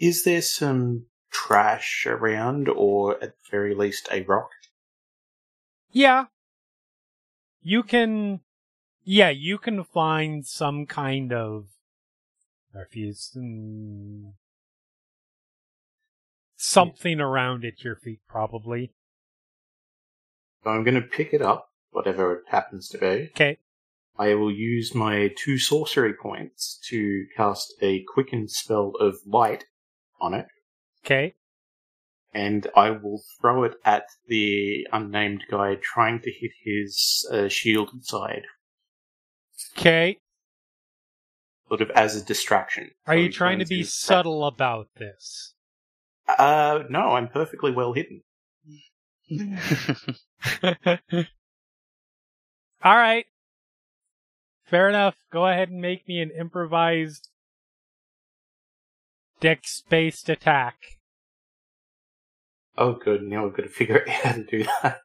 is 0.00 0.24
there 0.24 0.42
some 0.42 1.06
trash 1.30 2.06
around, 2.06 2.68
or 2.68 3.14
at 3.22 3.30
the 3.30 3.50
very 3.50 3.74
least 3.74 4.08
a 4.10 4.22
rock? 4.22 4.50
Yeah. 5.90 6.26
You 7.62 7.82
can, 7.82 8.40
yeah, 9.04 9.30
you 9.30 9.58
can 9.58 9.84
find 9.84 10.46
some 10.46 10.86
kind 10.86 11.32
of 11.32 11.66
refuse, 12.72 13.32
mm, 13.36 14.32
something 16.56 17.20
around 17.20 17.64
at 17.64 17.84
your 17.84 17.96
feet, 17.96 18.20
probably. 18.28 18.92
So 20.62 20.70
I'm 20.70 20.84
going 20.84 20.94
to 20.94 21.00
pick 21.00 21.32
it 21.32 21.42
up, 21.42 21.70
whatever 21.90 22.34
it 22.34 22.44
happens 22.48 22.88
to 22.90 22.98
be. 22.98 23.30
Okay. 23.34 23.58
I 24.18 24.34
will 24.34 24.52
use 24.52 24.94
my 24.94 25.32
two 25.36 25.58
sorcery 25.58 26.12
points 26.12 26.78
to 26.88 27.24
cast 27.36 27.72
a 27.80 28.02
quicken 28.02 28.48
spell 28.48 28.92
of 29.00 29.16
light 29.26 29.64
on 30.20 30.34
it, 30.34 30.46
Okay. 31.04 31.34
and 32.32 32.66
I 32.76 32.90
will 32.90 33.22
throw 33.40 33.64
it 33.64 33.74
at 33.84 34.04
the 34.28 34.86
unnamed 34.92 35.44
guy 35.50 35.76
trying 35.82 36.20
to 36.20 36.30
hit 36.30 36.52
his 36.62 37.26
uh, 37.32 37.48
shielded 37.48 38.04
side, 38.04 38.42
Okay. 39.76 40.18
sort 41.68 41.80
of 41.80 41.90
as 41.90 42.14
a 42.16 42.24
distraction. 42.24 42.90
Are 43.06 43.14
So 43.14 43.20
you 43.20 43.32
trying 43.32 43.58
to 43.60 43.66
be 43.66 43.78
his- 43.78 43.94
subtle 43.98 44.44
about 44.46 44.88
this? 44.96 45.54
Uh, 46.28 46.84
no, 46.88 47.10
I'm 47.16 47.28
perfectly 47.28 47.72
well 47.72 47.92
hidden. 47.94 48.22
All 52.84 52.96
right. 52.96 53.26
Fair 54.64 54.88
enough. 54.88 55.16
Go 55.32 55.46
ahead 55.46 55.70
and 55.70 55.80
make 55.80 56.06
me 56.06 56.20
an 56.20 56.30
improvised 56.30 57.29
dex-based 59.40 60.28
attack. 60.28 60.76
Oh, 62.76 62.94
good. 62.94 63.22
Now 63.22 63.46
I've 63.46 63.56
got 63.56 63.64
to 63.64 63.68
figure 63.68 64.02
out 64.08 64.08
how 64.08 64.32
to 64.32 64.44
do 64.44 64.64
that. 64.82 65.00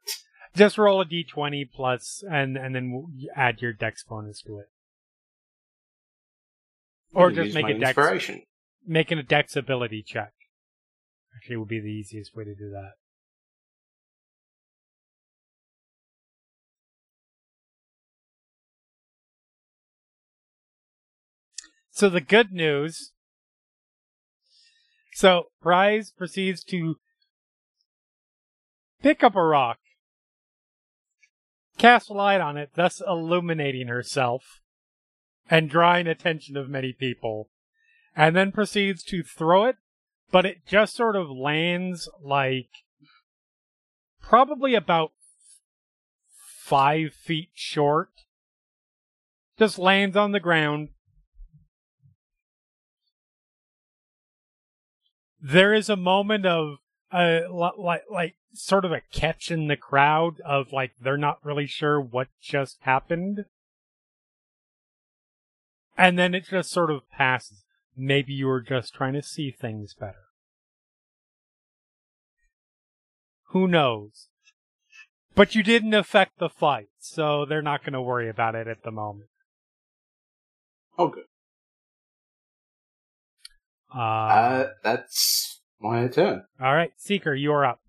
Just 0.54 0.78
roll 0.78 1.02
a 1.02 1.04
d20 1.04 1.70
plus, 1.70 2.24
and 2.30 2.56
and 2.56 2.74
then 2.74 3.06
add 3.36 3.60
your 3.60 3.74
dex 3.74 4.02
bonus 4.04 4.40
to 4.42 4.58
it, 4.58 4.66
or 7.12 7.30
just 7.30 7.54
make 7.54 7.68
a 7.68 7.78
dex 7.78 8.30
making 8.86 9.18
a 9.18 9.22
dex 9.22 9.54
ability 9.54 10.02
check. 10.02 10.32
Actually, 11.36 11.56
would 11.58 11.68
be 11.68 11.80
the 11.80 11.88
easiest 11.88 12.34
way 12.34 12.44
to 12.44 12.54
do 12.54 12.70
that. 12.70 12.92
So 21.90 22.08
the 22.08 22.20
good 22.20 22.52
news. 22.52 23.12
So 25.16 25.46
Prize 25.62 26.12
proceeds 26.14 26.62
to 26.64 26.96
pick 29.02 29.24
up 29.24 29.34
a 29.34 29.42
rock, 29.42 29.78
cast 31.78 32.10
light 32.10 32.42
on 32.42 32.58
it, 32.58 32.72
thus 32.74 33.00
illuminating 33.00 33.88
herself 33.88 34.60
and 35.48 35.70
drawing 35.70 36.06
attention 36.06 36.58
of 36.58 36.68
many 36.68 36.92
people, 36.92 37.48
and 38.14 38.36
then 38.36 38.52
proceeds 38.52 39.02
to 39.04 39.22
throw 39.22 39.64
it, 39.64 39.76
but 40.30 40.44
it 40.44 40.66
just 40.66 40.94
sort 40.94 41.16
of 41.16 41.30
lands 41.30 42.10
like 42.22 42.68
probably 44.20 44.74
about 44.74 45.12
five 46.62 47.14
feet 47.14 47.52
short. 47.54 48.10
Just 49.58 49.78
lands 49.78 50.14
on 50.14 50.32
the 50.32 50.40
ground. 50.40 50.90
There 55.40 55.74
is 55.74 55.88
a 55.88 55.96
moment 55.96 56.46
of 56.46 56.78
uh, 57.12 57.40
like 57.50 58.02
like 58.10 58.34
sort 58.52 58.84
of 58.84 58.92
a 58.92 59.02
catch 59.12 59.50
in 59.50 59.68
the 59.68 59.76
crowd 59.76 60.40
of 60.40 60.72
like 60.72 60.92
they're 61.00 61.16
not 61.16 61.44
really 61.44 61.66
sure 61.66 62.00
what 62.00 62.28
just 62.40 62.78
happened. 62.82 63.44
And 65.96 66.18
then 66.18 66.34
it 66.34 66.46
just 66.46 66.70
sort 66.70 66.90
of 66.90 67.08
passes. 67.10 67.64
Maybe 67.96 68.34
you 68.34 68.46
were 68.46 68.60
just 68.60 68.92
trying 68.92 69.14
to 69.14 69.22
see 69.22 69.50
things 69.50 69.94
better. 69.94 70.26
Who 73.50 73.66
knows? 73.66 74.28
But 75.34 75.54
you 75.54 75.62
didn't 75.62 75.94
affect 75.94 76.38
the 76.38 76.48
fight, 76.48 76.88
so 76.98 77.44
they're 77.44 77.62
not 77.62 77.82
going 77.82 77.92
to 77.92 78.02
worry 78.02 78.28
about 78.28 78.54
it 78.54 78.66
at 78.66 78.82
the 78.82 78.90
moment. 78.90 79.28
Oh, 80.98 81.08
good. 81.08 81.24
Uh, 83.96 83.98
Uh, 83.98 84.66
that's 84.82 85.60
my 85.80 86.06
turn. 86.08 86.44
all 86.60 86.74
right, 86.74 86.92
Seeker, 86.96 87.34
you're 87.34 87.64
up. 87.64 87.80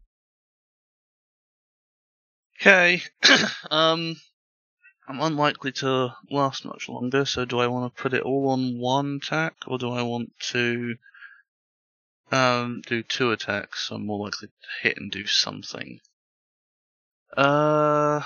Okay. 2.61 3.01
um, 3.71 4.15
I'm 5.07 5.19
unlikely 5.21 5.71
to 5.73 6.13
last 6.31 6.65
much 6.65 6.89
longer, 6.89 7.25
so 7.25 7.45
do 7.45 7.59
I 7.59 7.67
want 7.67 7.93
to 7.95 8.01
put 8.01 8.13
it 8.13 8.23
all 8.23 8.49
on 8.49 8.79
one 8.79 9.19
attack, 9.21 9.55
or 9.67 9.77
do 9.77 9.91
I 9.91 10.01
want 10.01 10.31
to 10.51 10.95
um 12.31 12.81
do 12.85 13.03
two 13.03 13.31
attacks? 13.31 13.87
So 13.87 13.95
I'm 13.95 14.05
more 14.05 14.25
likely 14.25 14.47
to 14.47 14.53
hit 14.81 14.97
and 14.97 15.11
do 15.11 15.25
something. 15.27 15.99
Uh, 17.35 18.21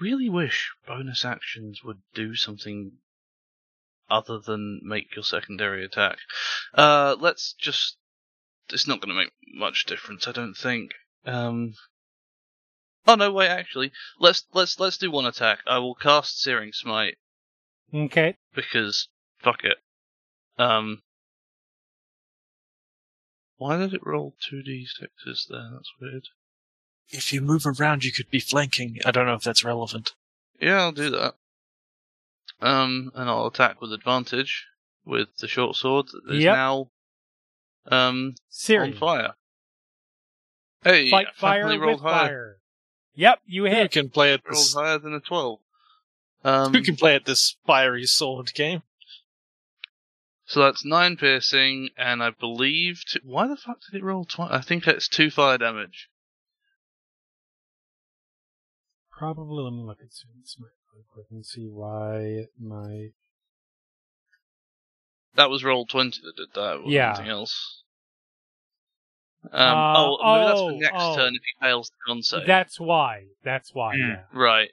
really 0.00 0.28
wish 0.28 0.72
bonus 0.86 1.24
actions 1.24 1.82
would 1.84 2.02
do 2.14 2.34
something 2.34 2.92
other 4.10 4.38
than 4.38 4.80
make 4.82 5.14
your 5.16 5.22
secondary 5.24 5.84
attack. 5.84 6.18
Uh, 6.74 7.16
let's 7.18 7.52
just. 7.54 7.96
It's 8.72 8.88
not 8.88 9.00
going 9.00 9.10
to 9.10 9.14
make 9.22 9.32
much 9.52 9.84
difference, 9.86 10.26
I 10.26 10.32
don't 10.32 10.54
think. 10.54 10.92
Um. 11.26 11.74
Oh 13.06 13.14
no, 13.16 13.30
wait. 13.32 13.48
Actually, 13.48 13.92
let's 14.18 14.44
let's 14.54 14.80
let's 14.80 14.96
do 14.98 15.10
one 15.10 15.26
attack. 15.26 15.58
I 15.66 15.78
will 15.78 15.94
cast 15.94 16.40
Searing 16.40 16.72
Smite 16.72 17.16
Okay. 17.92 18.36
because 18.54 19.08
fuck 19.42 19.64
it. 19.64 19.76
Um. 20.58 21.02
Why 23.56 23.76
did 23.76 23.94
it 23.94 24.00
roll 24.04 24.34
two 24.40 24.62
d 24.62 24.86
sixes 24.86 25.46
there? 25.50 25.70
That's 25.72 25.92
weird. 26.00 26.24
If 27.10 27.32
you 27.32 27.40
move 27.40 27.66
around, 27.66 28.04
you 28.04 28.12
could 28.12 28.30
be 28.30 28.40
flanking. 28.40 28.98
I 29.04 29.10
don't 29.10 29.26
know 29.26 29.34
if 29.34 29.42
that's 29.42 29.64
relevant. 29.64 30.14
Yeah, 30.60 30.80
I'll 30.80 30.92
do 30.92 31.10
that. 31.10 31.34
Um, 32.64 33.10
and 33.14 33.28
I'll 33.28 33.46
attack 33.46 33.80
with 33.80 33.92
advantage 33.92 34.66
with 35.04 35.28
the 35.38 35.48
short 35.48 35.76
sword 35.76 36.06
that 36.08 36.34
is 36.34 36.42
Yep. 36.44 36.54
now 36.54 36.90
um 37.90 38.34
Siri, 38.48 38.92
on 38.92 38.96
fire. 38.98 39.34
Hey, 40.82 41.10
fight 41.10 41.26
I 41.28 41.32
fire 41.40 41.60
finally 41.62 41.78
with 41.78 41.86
rolled 41.88 42.00
higher. 42.00 42.26
fire. 42.28 42.56
Yep, 43.16 43.40
you 43.46 43.64
Who 43.64 43.70
hit. 43.70 43.92
can 43.92 44.08
play 44.08 44.32
at 44.32 44.40
Rolled 44.44 44.56
this? 44.56 44.74
higher 44.74 44.98
than 44.98 45.12
a 45.14 45.20
twelve. 45.20 45.60
Um, 46.42 46.72
Who 46.72 46.82
can 46.82 46.96
play 46.96 47.14
at 47.14 47.24
this 47.26 47.56
fiery 47.66 48.04
sword 48.06 48.52
game? 48.54 48.82
So 50.46 50.60
that's 50.60 50.84
nine 50.84 51.16
piercing, 51.16 51.88
and 51.96 52.22
I 52.22 52.30
believe. 52.30 53.02
Two, 53.06 53.20
why 53.24 53.46
the 53.46 53.56
fuck 53.56 53.78
did 53.90 53.98
it 53.98 54.04
roll 54.04 54.24
twice? 54.26 54.50
I 54.52 54.60
think 54.60 54.84
that's 54.84 55.08
two 55.08 55.30
fire 55.30 55.56
damage. 55.58 56.10
Probably, 59.10 59.62
let 59.64 59.72
me 59.72 59.82
look 59.82 60.00
at 60.02 60.12
Searing 60.12 60.42
Smite 60.44 60.70
real 60.94 61.04
quick 61.12 61.26
and 61.30 61.44
see 61.44 61.66
why 61.66 62.18
it 62.18 62.52
might. 62.60 63.12
That 65.36 65.50
was 65.50 65.64
roll 65.64 65.86
twenty 65.86 66.20
that 66.22 66.36
did 66.36 66.48
that. 66.54 66.76
Or 66.76 66.82
Yeah. 66.86 67.10
Anything 67.10 67.30
else? 67.30 67.82
Um, 69.52 69.60
Uh, 69.60 69.94
oh, 69.96 70.18
maybe 70.22 70.46
that's 70.46 70.60
oh, 70.60 70.68
for 70.68 70.76
next 70.76 70.94
oh. 70.96 71.16
turn 71.16 71.34
if 71.34 71.42
he 71.42 71.66
fails 71.66 71.90
the 71.90 71.96
con 72.06 72.22
save. 72.22 72.46
That's 72.46 72.80
why. 72.80 73.24
That's 73.42 73.74
why. 73.74 73.94
Hmm. 73.94 74.00
Yeah. 74.00 74.22
Right. 74.32 74.70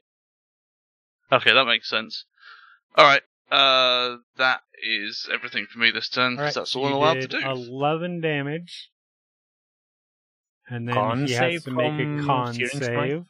Okay, 1.32 1.54
that 1.54 1.66
makes 1.66 1.90
sense. 1.90 2.26
All 2.96 3.06
right. 3.06 3.22
Uh, 3.50 4.18
that 4.38 4.62
is 4.82 5.28
everything 5.34 5.66
for 5.66 5.80
me 5.80 5.92
this 5.92 6.08
turn. 6.10 6.38
All 6.38 6.46
right, 6.46 6.54
that's 6.54 6.76
all 6.76 6.86
I'm 6.86 6.92
you 6.92 6.98
allowed 6.98 7.22
to 7.22 7.28
do. 7.28 7.40
Eleven 7.40 8.22
damage, 8.22 8.90
and 10.70 10.88
then 10.88 10.96
Con 10.96 11.28
he 11.28 11.34
has 11.34 11.40
save 11.40 11.64
to 11.66 11.72
make 11.72 12.22
a 12.22 12.26
con 12.26 12.54
save. 12.54 12.70
Strike? 12.70 13.24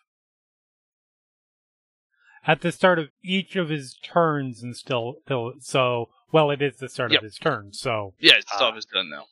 Save 2.46 2.50
at 2.52 2.62
the 2.62 2.72
start 2.72 3.00
of 3.00 3.10
each 3.24 3.56
of 3.56 3.70
his 3.70 3.98
turns, 4.04 4.62
and 4.64 4.76
still, 4.76 5.16
still 5.26 5.54
so 5.60 6.10
well. 6.32 6.50
It 6.52 6.62
is 6.62 6.78
the 6.78 6.90
start 6.90 7.12
Yep. 7.12 7.20
of 7.20 7.24
his 7.26 7.38
turn, 7.38 7.74
so 7.74 8.14
Yeah, 8.20 8.34
it's 8.38 8.46
the 8.52 8.56
start 8.58 8.74
Ah. 8.74 8.76
his 8.76 8.86
turn 8.86 9.10
now. 9.10 9.26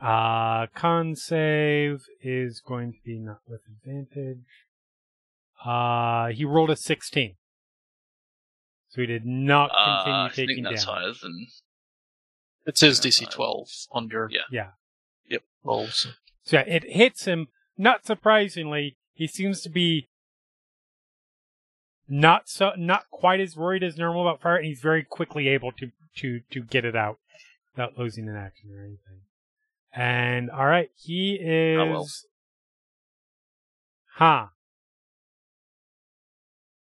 uh 0.00 0.66
con 0.74 1.14
save 1.14 2.06
is 2.22 2.60
going 2.60 2.92
to 2.94 2.98
be 3.04 3.18
not 3.18 3.40
with 3.46 3.60
advantage. 3.68 4.46
Uh, 5.64 6.28
he 6.28 6.44
rolled 6.44 6.70
a 6.70 6.76
sixteen, 6.76 7.36
so 8.88 9.02
he 9.02 9.06
did 9.06 9.26
not 9.26 9.70
Uh, 9.74 10.02
continue 10.04 10.20
I 10.24 10.28
think 10.30 10.48
taking 10.48 10.64
that's 10.64 10.84
damage. 10.86 11.02
higher 11.02 11.12
than. 11.12 11.46
It 12.66 12.78
says 12.78 13.00
DC 13.00 13.26
12 13.30 13.68
on 13.90 14.08
your 14.08 14.30
Yeah. 14.30 14.42
Yeah. 14.50 14.70
yep 15.26 15.42
rolls. 15.64 16.06
So 16.44 16.56
yeah, 16.58 16.62
it 16.66 16.84
hits 16.84 17.24
him. 17.24 17.48
Not 17.76 18.04
surprisingly, 18.06 18.96
he 19.14 19.26
seems 19.26 19.62
to 19.62 19.68
be 19.70 20.08
not 22.10 22.48
so 22.48 22.72
not 22.76 23.08
quite 23.10 23.40
as 23.40 23.56
worried 23.56 23.82
as 23.82 23.96
normal 23.96 24.22
about 24.22 24.42
fire, 24.42 24.56
and 24.56 24.66
he's 24.66 24.80
very 24.80 25.04
quickly 25.04 25.48
able 25.48 25.72
to 25.72 25.90
to 26.16 26.40
to 26.50 26.62
get 26.62 26.84
it 26.84 26.96
out 26.96 27.18
without 27.74 27.96
losing 27.96 28.28
an 28.28 28.36
action 28.36 28.70
or 28.70 28.80
anything. 28.80 29.20
And 29.94 30.50
all 30.50 30.66
right, 30.66 30.90
he 30.96 31.34
is. 31.34 31.78
Oh, 31.78 31.90
well. 31.90 32.08
Huh. 34.16 34.46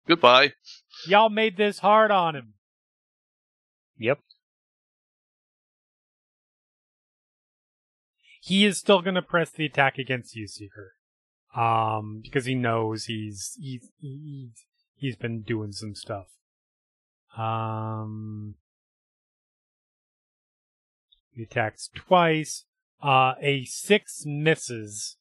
Goodbye. 0.06 0.52
Y'all 1.06 1.28
made 1.28 1.56
this 1.56 1.80
hard 1.80 2.10
on 2.10 2.36
him. 2.36 2.54
Yep. 3.98 4.20
He 8.40 8.64
is 8.64 8.78
still 8.78 9.02
going 9.02 9.16
to 9.16 9.22
press 9.22 9.50
the 9.50 9.66
attack 9.66 9.98
against 9.98 10.36
you, 10.36 10.46
Seeker. 10.46 10.92
Um, 11.56 12.20
because 12.22 12.44
he 12.44 12.54
knows 12.54 13.06
he's, 13.06 13.58
he's, 13.60 13.90
he's, 13.98 14.64
he's 14.96 15.16
been 15.16 15.42
doing 15.42 15.72
some 15.72 15.94
stuff. 15.94 16.26
Um, 17.36 18.54
he 21.32 21.42
attacks 21.42 21.90
twice. 21.94 22.64
Uh, 23.02 23.34
a 23.40 23.64
six 23.66 24.22
misses. 24.24 25.16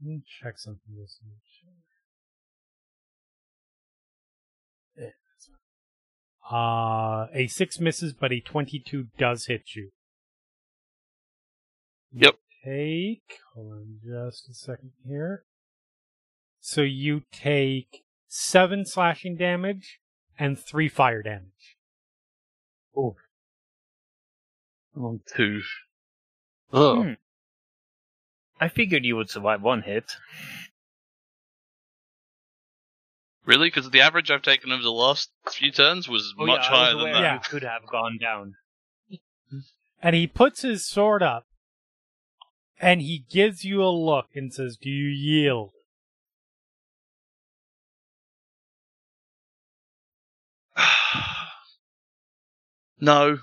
Let 0.00 0.08
me 0.08 0.22
check 0.42 0.58
something. 0.58 0.94
This 0.94 1.18
Yeah, 4.96 5.04
that's 5.04 5.48
fine. 6.50 6.58
Uh, 6.58 7.26
a 7.34 7.46
six 7.46 7.80
misses, 7.80 8.12
but 8.12 8.30
a 8.30 8.40
22 8.40 9.06
does 9.18 9.46
hit 9.46 9.74
you. 9.74 9.90
Yep. 12.12 12.36
Take, 12.64 13.38
hold 13.54 13.72
on 13.72 14.00
just 14.04 14.48
a 14.48 14.54
second 14.54 14.92
here. 15.06 15.44
So 16.68 16.82
you 16.82 17.22
take 17.30 18.02
seven 18.26 18.84
slashing 18.84 19.36
damage 19.36 20.00
and 20.36 20.58
three 20.58 20.88
fire 20.88 21.22
damage. 21.22 21.76
I'm 22.96 23.14
on 25.04 25.20
two. 25.32 25.60
Oh, 26.72 27.02
Hmm. 27.04 27.12
I 28.60 28.66
figured 28.66 29.04
you 29.04 29.14
would 29.14 29.30
survive 29.30 29.62
one 29.62 29.82
hit. 29.82 30.16
Really? 33.44 33.68
Because 33.68 33.90
the 33.90 34.00
average 34.00 34.32
I've 34.32 34.42
taken 34.42 34.72
over 34.72 34.82
the 34.82 34.90
last 34.90 35.30
few 35.48 35.70
turns 35.70 36.08
was 36.08 36.34
Oh, 36.36 36.46
much 36.46 36.62
yeah, 36.64 36.68
higher 36.68 36.96
was 36.96 37.04
than 37.04 37.12
that. 37.12 37.20
Yeah. 37.20 37.34
You 37.34 37.40
could 37.48 37.62
have 37.62 37.86
gone 37.86 38.18
down. 38.20 38.56
And 40.02 40.16
he 40.16 40.26
puts 40.26 40.62
his 40.62 40.84
sword 40.84 41.22
up 41.22 41.46
and 42.80 43.02
he 43.02 43.24
gives 43.30 43.64
you 43.64 43.84
a 43.84 43.90
look 43.90 44.30
and 44.34 44.52
says, 44.52 44.76
Do 44.76 44.90
you 44.90 45.10
yield? 45.10 45.70
No. 53.00 53.38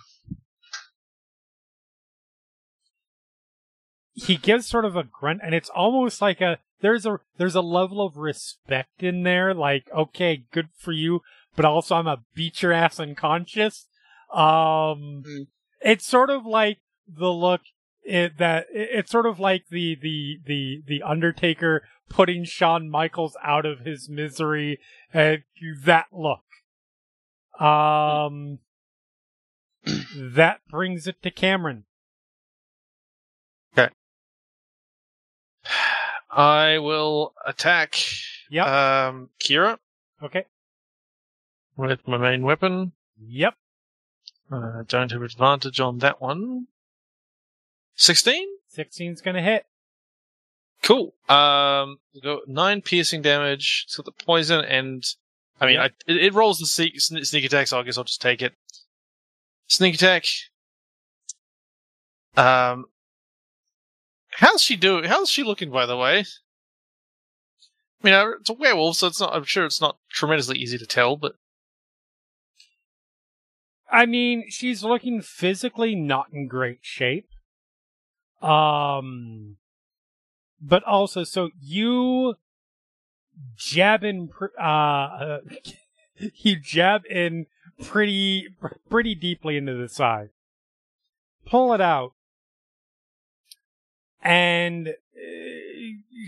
he 4.16 4.38
gives 4.38 4.68
sort 4.68 4.86
of 4.86 4.96
a 4.96 5.04
grunt 5.04 5.42
and 5.44 5.56
it's 5.56 5.70
almost 5.70 6.22
like 6.22 6.40
a 6.40 6.60
there's 6.82 7.06
a 7.06 7.20
there's 7.38 7.56
a 7.56 7.62
level 7.62 8.00
of 8.06 8.18
respect 8.18 9.02
in 9.02 9.24
there 9.24 9.54
like 9.54 9.90
okay 9.96 10.44
good 10.52 10.70
for 10.78 10.92
you 10.92 11.22
but 11.56 11.66
also 11.66 11.96
i'm 11.96 12.08
a 12.08 12.22
beat 12.36 12.62
your 12.62 12.72
ass 12.72 13.00
unconscious 13.00 13.88
um 14.32 15.24
Mm. 15.26 15.48
it's 15.82 16.06
sort 16.06 16.30
of 16.30 16.46
like 16.46 16.80
the 17.08 17.32
look 17.32 17.62
it, 18.04 18.38
that 18.38 18.68
it- 18.72 18.90
it's 18.92 19.12
sort 19.12 19.26
of 19.26 19.40
like 19.40 19.66
the 19.70 19.96
the 19.96 20.40
the 20.46 20.84
the 20.86 21.02
undertaker 21.04 21.88
putting 22.10 22.44
Shawn 22.44 22.90
Michaels 22.90 23.36
out 23.44 23.66
of 23.66 23.80
his 23.80 24.10
misery 24.10 24.80
and 25.14 25.44
that 25.84 26.08
look 26.12 26.44
um 27.60 28.60
that 30.16 30.62
brings 30.70 31.08
it 31.08 31.22
to 31.24 31.32
Kamron 31.32 31.84
Okay. 33.78 33.90
I 36.32 36.78
will 36.80 37.34
attack 37.46 37.96
Yep. 38.50 38.68
um, 38.68 39.30
Kira 39.44 39.78
okay 40.22 40.46
with 41.76 42.08
my 42.08 42.18
main 42.18 42.44
weapon. 42.44 42.92
Yep. 43.20 43.56
Uh, 44.52 44.84
don't 44.88 45.12
have 45.12 45.22
advantage 45.24 45.80
on 45.80 45.98
that 46.00 46.22
one. 46.22 46.68
16? 47.96 48.48
16's 48.78 49.22
gonna 49.22 49.42
hit. 49.42 49.66
Cool. 50.84 51.14
Um, 51.30 52.00
we'll 52.14 52.22
go 52.22 52.42
nine 52.48 52.82
piercing 52.82 53.22
damage. 53.22 53.86
It's 53.88 53.96
got 53.96 54.06
the 54.06 54.12
poison, 54.12 54.64
and 54.66 55.04
I 55.62 55.66
mean, 55.66 55.76
Yep. 55.76 55.94
I, 56.08 56.12
it, 56.12 56.18
it 56.26 56.34
rolls 56.34 56.60
the 56.60 56.66
sneak, 56.66 56.98
sne- 56.98 57.26
sneak 57.26 57.46
attack, 57.46 57.68
so 57.68 57.80
I 57.80 57.84
guess 57.84 57.98
I'll 57.98 58.04
just 58.04 58.22
take 58.22 58.42
it. 58.42 58.54
Sneak 59.68 59.96
attack. 59.96 60.26
Um, 62.36 62.86
how's 64.32 64.62
she 64.62 64.76
doing? 64.76 65.06
How's 65.06 65.30
she 65.30 65.44
looking, 65.44 65.72
by 65.72 65.86
the 65.86 65.98
way? 65.98 66.20
I 66.20 66.24
mean, 68.04 68.14
uh, 68.14 68.32
it's 68.40 68.50
a 68.50 68.54
werewolf, 68.54 68.98
so 68.98 69.08
it's 69.08 69.20
not. 69.20 69.34
I'm 69.34 69.46
sure 69.46 69.66
it's 69.66 69.82
not 69.82 69.98
tremendously 70.12 70.58
easy 70.58 70.78
to 70.78 70.86
tell, 70.86 71.16
but 71.16 71.34
I 73.94 74.08
mean, 74.08 74.46
she's 74.50 74.84
looking 74.84 75.22
physically 75.22 75.94
not 75.94 76.28
in 76.34 76.48
great 76.48 76.80
shape. 76.82 77.28
Um, 78.42 79.58
but 80.60 80.84
also, 80.84 81.24
so 81.24 81.52
you 81.62 82.36
jab 83.56 84.04
in, 84.04 84.30
uh, 84.60 85.38
you 86.18 86.60
jab 86.60 87.04
in 87.06 87.46
pretty, 87.82 88.50
pretty 88.90 89.16
deeply 89.16 89.58
into 89.58 89.74
the 89.76 89.90
side. 89.90 90.30
Pull 91.46 91.74
it 91.74 91.82
out. 91.82 92.14
And 94.22 94.90
uh, 94.90 94.94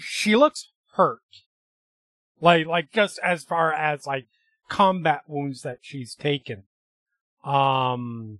she 0.02 0.36
looks 0.36 0.70
hurt. 0.93 1.22
Like, 2.41 2.68
like 2.68 2.91
just 2.91 3.20
as 3.24 3.43
far 3.43 3.72
as 3.74 4.06
like 4.06 4.28
combat 4.70 5.22
wounds 5.28 5.62
that 5.62 5.80
she's 5.82 6.16
taken. 6.16 6.64
Um, 7.43 8.39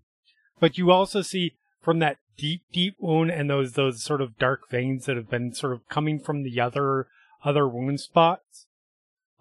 but 0.60 0.78
you 0.78 0.92
also 0.92 1.22
see 1.22 1.54
from 1.82 2.00
that 2.00 2.18
deep, 2.38 2.64
deep 2.74 2.96
wound 3.00 3.32
and 3.32 3.50
those, 3.50 3.74
those 3.74 4.04
sort 4.04 4.22
of 4.22 4.38
dark 4.38 4.70
veins 4.70 5.06
that 5.06 5.16
have 5.16 5.30
been 5.30 5.54
sort 5.54 5.74
of 5.74 5.88
coming 5.88 6.20
from 6.20 6.44
the 6.44 6.60
other, 6.60 7.08
other 7.44 7.68
wound 7.68 8.00
spots. 8.02 8.66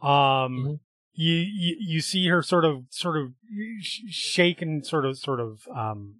Um, 0.02 0.10
Mhm. 0.10 0.80
You, 1.14 1.34
you, 1.34 1.76
you 1.78 2.00
see 2.00 2.28
her 2.28 2.42
sort 2.42 2.64
of, 2.64 2.84
sort 2.90 3.16
of 3.16 3.32
shake 3.80 4.60
and 4.60 4.84
sort 4.84 5.06
of, 5.06 5.18
sort 5.18 5.40
of, 5.40 5.66
um, 5.74 6.16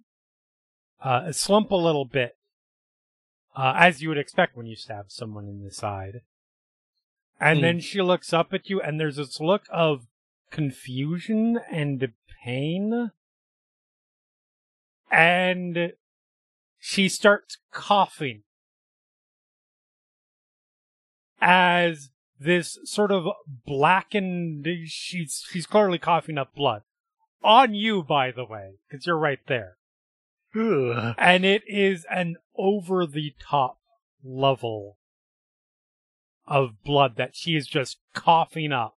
uh, 1.03 1.31
slump 1.31 1.71
a 1.71 1.75
little 1.75 2.05
bit. 2.05 2.37
Uh, 3.55 3.73
as 3.77 4.01
you 4.01 4.09
would 4.09 4.17
expect 4.17 4.57
when 4.57 4.65
you 4.65 4.75
stab 4.75 5.05
someone 5.09 5.47
in 5.47 5.63
the 5.63 5.71
side. 5.71 6.21
And 7.39 7.59
Hmm. 7.59 7.63
then 7.63 7.79
she 7.79 8.01
looks 8.01 8.33
up 8.33 8.53
at 8.53 8.69
you 8.69 8.81
and 8.81 8.99
there's 8.99 9.15
this 9.17 9.39
look 9.39 9.65
of 9.69 10.07
confusion 10.51 11.59
and 11.71 12.11
pain. 12.43 13.11
And 15.11 15.93
she 16.79 17.07
starts 17.07 17.57
coughing 17.71 18.43
as 21.39 22.09
this 22.39 22.77
sort 22.83 23.11
of 23.11 23.27
blackened 23.65 24.67
she's 24.85 25.43
she's 25.49 25.65
clearly 25.65 25.97
coughing 25.97 26.37
up 26.37 26.53
blood. 26.55 26.81
On 27.43 27.73
you 27.73 28.03
by 28.03 28.31
the 28.31 28.45
way 28.45 28.75
because 28.89 29.05
you're 29.05 29.17
right 29.17 29.39
there. 29.47 29.77
And 31.17 31.45
it 31.45 31.63
is 31.67 32.05
an 32.09 32.37
over 32.57 33.05
the 33.05 33.33
top 33.39 33.77
level 34.23 34.97
of 36.47 36.83
blood 36.83 37.15
that 37.17 37.35
she 37.35 37.55
is 37.55 37.67
just 37.67 37.97
coughing 38.13 38.71
up. 38.71 38.95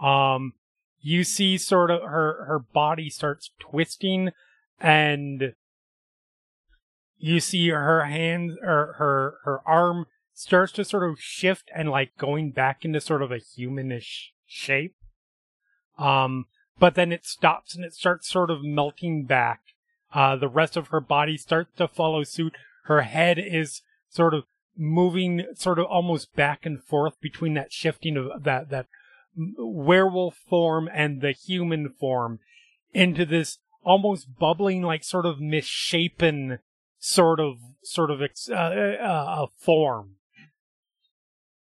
Um, 0.00 0.54
you 1.00 1.22
see 1.22 1.58
sort 1.58 1.90
of 1.90 2.02
her 2.02 2.44
her 2.46 2.58
body 2.58 3.10
starts 3.10 3.50
twisting 3.60 4.30
and 4.80 5.54
you 7.18 7.40
see 7.40 7.68
her 7.68 8.04
hands 8.04 8.56
or 8.62 8.94
her 8.98 9.38
her 9.44 9.60
arm 9.66 10.06
starts 10.34 10.72
to 10.72 10.84
sort 10.84 11.08
of 11.08 11.20
shift 11.20 11.70
and 11.74 11.90
like 11.90 12.16
going 12.16 12.50
back 12.50 12.84
into 12.84 13.00
sort 13.00 13.22
of 13.22 13.30
a 13.30 13.38
humanish 13.38 14.30
shape. 14.46 14.94
Um 15.98 16.46
but 16.78 16.96
then 16.96 17.12
it 17.12 17.24
stops 17.24 17.74
and 17.74 17.84
it 17.84 17.94
starts 17.94 18.28
sort 18.28 18.50
of 18.50 18.62
melting 18.62 19.24
back. 19.24 19.60
Uh 20.12 20.36
the 20.36 20.48
rest 20.48 20.76
of 20.76 20.88
her 20.88 21.00
body 21.00 21.36
starts 21.36 21.76
to 21.76 21.88
follow 21.88 22.22
suit. 22.24 22.54
Her 22.84 23.02
head 23.02 23.38
is 23.38 23.82
sort 24.10 24.34
of 24.34 24.44
moving 24.76 25.44
sort 25.54 25.78
of 25.78 25.86
almost 25.86 26.34
back 26.34 26.66
and 26.66 26.82
forth 26.82 27.20
between 27.20 27.54
that 27.54 27.72
shifting 27.72 28.16
of 28.16 28.42
that 28.42 28.70
that 28.70 28.86
werewolf 29.36 30.36
form 30.48 30.88
and 30.92 31.20
the 31.20 31.32
human 31.32 31.88
form 31.88 32.38
into 32.92 33.24
this 33.24 33.58
almost 33.84 34.38
bubbling 34.38 34.82
like 34.82 35.04
sort 35.04 35.26
of 35.26 35.40
misshapen 35.40 36.58
sort 36.98 37.40
of 37.40 37.56
sort 37.82 38.10
of 38.10 38.22
ex- 38.22 38.48
uh, 38.48 38.96
uh, 39.00 39.04
uh, 39.04 39.46
form 39.58 40.16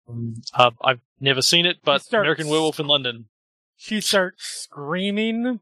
Uh, 0.08 0.72
I've 0.84 1.02
never 1.20 1.42
seen 1.42 1.66
it, 1.66 1.78
but 1.84 2.02
starts- 2.02 2.24
American 2.24 2.48
Werewolf 2.48 2.80
in 2.80 2.88
London. 2.88 3.26
she 3.76 4.00
starts 4.02 4.44
screaming 4.46 5.60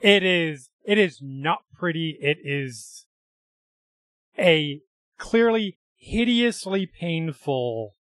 it 0.00 0.22
is 0.22 0.70
it 0.84 0.98
is 0.98 1.18
not 1.22 1.60
pretty 1.74 2.18
it 2.20 2.38
is 2.44 3.06
a 4.38 4.80
clearly 5.18 5.78
hideously 5.96 6.86
painful 6.86 7.94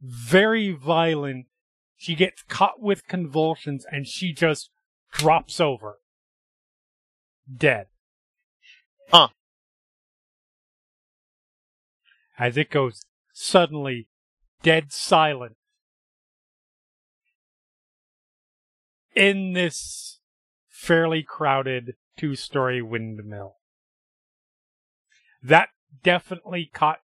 very 0.00 0.70
violent 0.72 1.46
she 1.96 2.14
gets 2.14 2.42
caught 2.44 2.80
with 2.80 3.06
convulsions 3.06 3.84
and 3.90 4.06
she 4.06 4.32
just 4.32 4.70
drops 5.12 5.60
over 5.60 5.98
dead 7.54 7.86
Huh. 9.10 9.28
As 12.38 12.56
it 12.56 12.70
goes 12.70 13.02
suddenly 13.32 14.08
dead 14.62 14.92
silent 14.92 15.56
in 19.14 19.54
this 19.54 20.20
fairly 20.68 21.22
crowded 21.22 21.94
two 22.16 22.36
story 22.36 22.82
windmill. 22.82 23.56
That 25.42 25.70
definitely 26.02 26.70
caught 26.72 27.00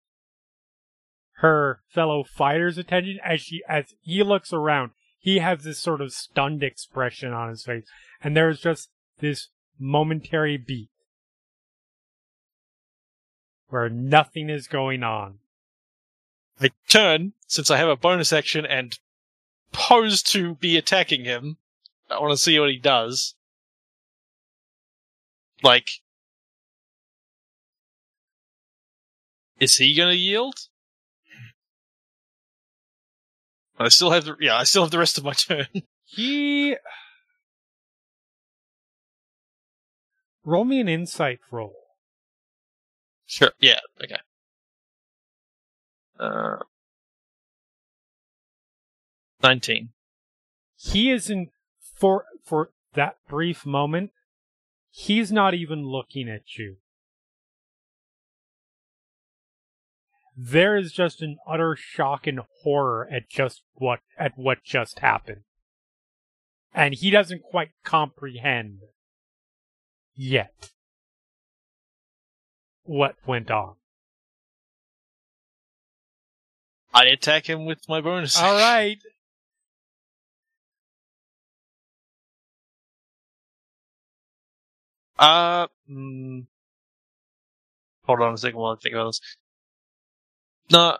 her 1.35 1.81
fellow 1.89 2.25
fighter's 2.25 2.77
attention 2.77 3.19
as 3.25 3.41
she 3.41 3.63
as 3.69 3.95
he 4.01 4.23
looks 4.23 4.53
around. 4.53 4.91
He 5.19 5.39
has 5.39 5.65
this 5.65 5.79
sort 5.79 6.01
of 6.01 6.13
stunned 6.13 6.63
expression 6.63 7.33
on 7.33 7.51
his 7.51 7.63
face, 7.65 7.85
and 8.23 8.37
there's 8.37 8.61
just 8.61 8.91
this 9.19 9.49
momentary 9.79 10.57
beat 10.57 10.91
where 13.71 13.89
nothing 13.89 14.51
is 14.51 14.67
going 14.67 15.03
on. 15.03 15.39
I 16.61 16.71
turn, 16.89 17.33
since 17.47 17.71
I 17.71 17.79
have 17.79 17.89
a 17.89 17.97
bonus 17.97 18.33
action, 18.33 18.67
and 18.67 18.99
pose 19.73 20.23
to 20.25 20.57
be 20.57 20.77
attacking 20.77 21.25
him. 21.25 21.57
I 22.11 22.19
want 22.19 22.33
to 22.33 22.37
see 22.37 22.59
what 22.59 22.71
he 22.71 22.79
does. 22.79 23.35
Like, 25.63 25.89
is 29.59 29.77
he 29.77 29.95
gonna 29.95 30.13
yield? 30.13 30.55
I 33.79 33.89
still 33.89 34.11
have 34.11 34.25
the 34.25 34.37
yeah, 34.41 34.57
I 34.57 34.65
still 34.65 34.83
have 34.83 34.91
the 34.91 34.99
rest 34.99 35.19
of 35.19 35.25
my 35.25 35.33
turn. 35.33 35.67
He 36.13 36.75
roll 40.45 40.65
me 40.65 40.81
an 40.81 40.89
insight 40.89 41.39
roll. 41.53 41.90
Sure. 43.31 43.53
Yeah. 43.61 43.79
Okay. 44.03 44.19
Uh, 46.19 46.57
nineteen. 49.43 49.91
he 50.77 51.11
isn't 51.11 51.51
for 51.95 52.25
for 52.45 52.71
that 52.95 53.17
brief 53.29 53.65
moment 53.65 54.11
he's 54.91 55.31
not 55.31 55.55
even 55.55 55.87
looking 55.87 56.29
at 56.29 56.59
you 56.59 56.77
there 60.37 60.77
is 60.77 60.93
just 60.93 61.23
an 61.23 61.37
utter 61.47 61.77
shock 61.77 62.27
and 62.27 62.41
horror 62.63 63.09
at 63.11 63.29
just 63.31 63.63
what 63.75 64.01
at 64.19 64.33
what 64.37 64.63
just 64.65 64.99
happened 64.99 65.43
and 66.75 66.95
he 66.95 67.11
doesn't 67.11 67.43
quite 67.43 67.71
comprehend 67.85 68.81
yet 70.15 70.71
what 72.91 73.15
went 73.25 73.49
on 73.53 73.75
I 76.93 77.05
attack 77.05 77.49
him 77.49 77.65
with 77.65 77.89
my 77.89 78.01
bonus. 78.01 78.37
all 78.37 78.55
right 78.57 78.99
Uh, 85.19 85.67
mm, 85.91 86.47
hold 88.05 88.21
on 88.23 88.35
a 88.35 88.39
second 88.39 88.59
while 88.59 88.73
I 88.73 88.77
think 88.83 88.95
about 88.95 89.09
this. 89.09 89.21
No, 90.73 90.97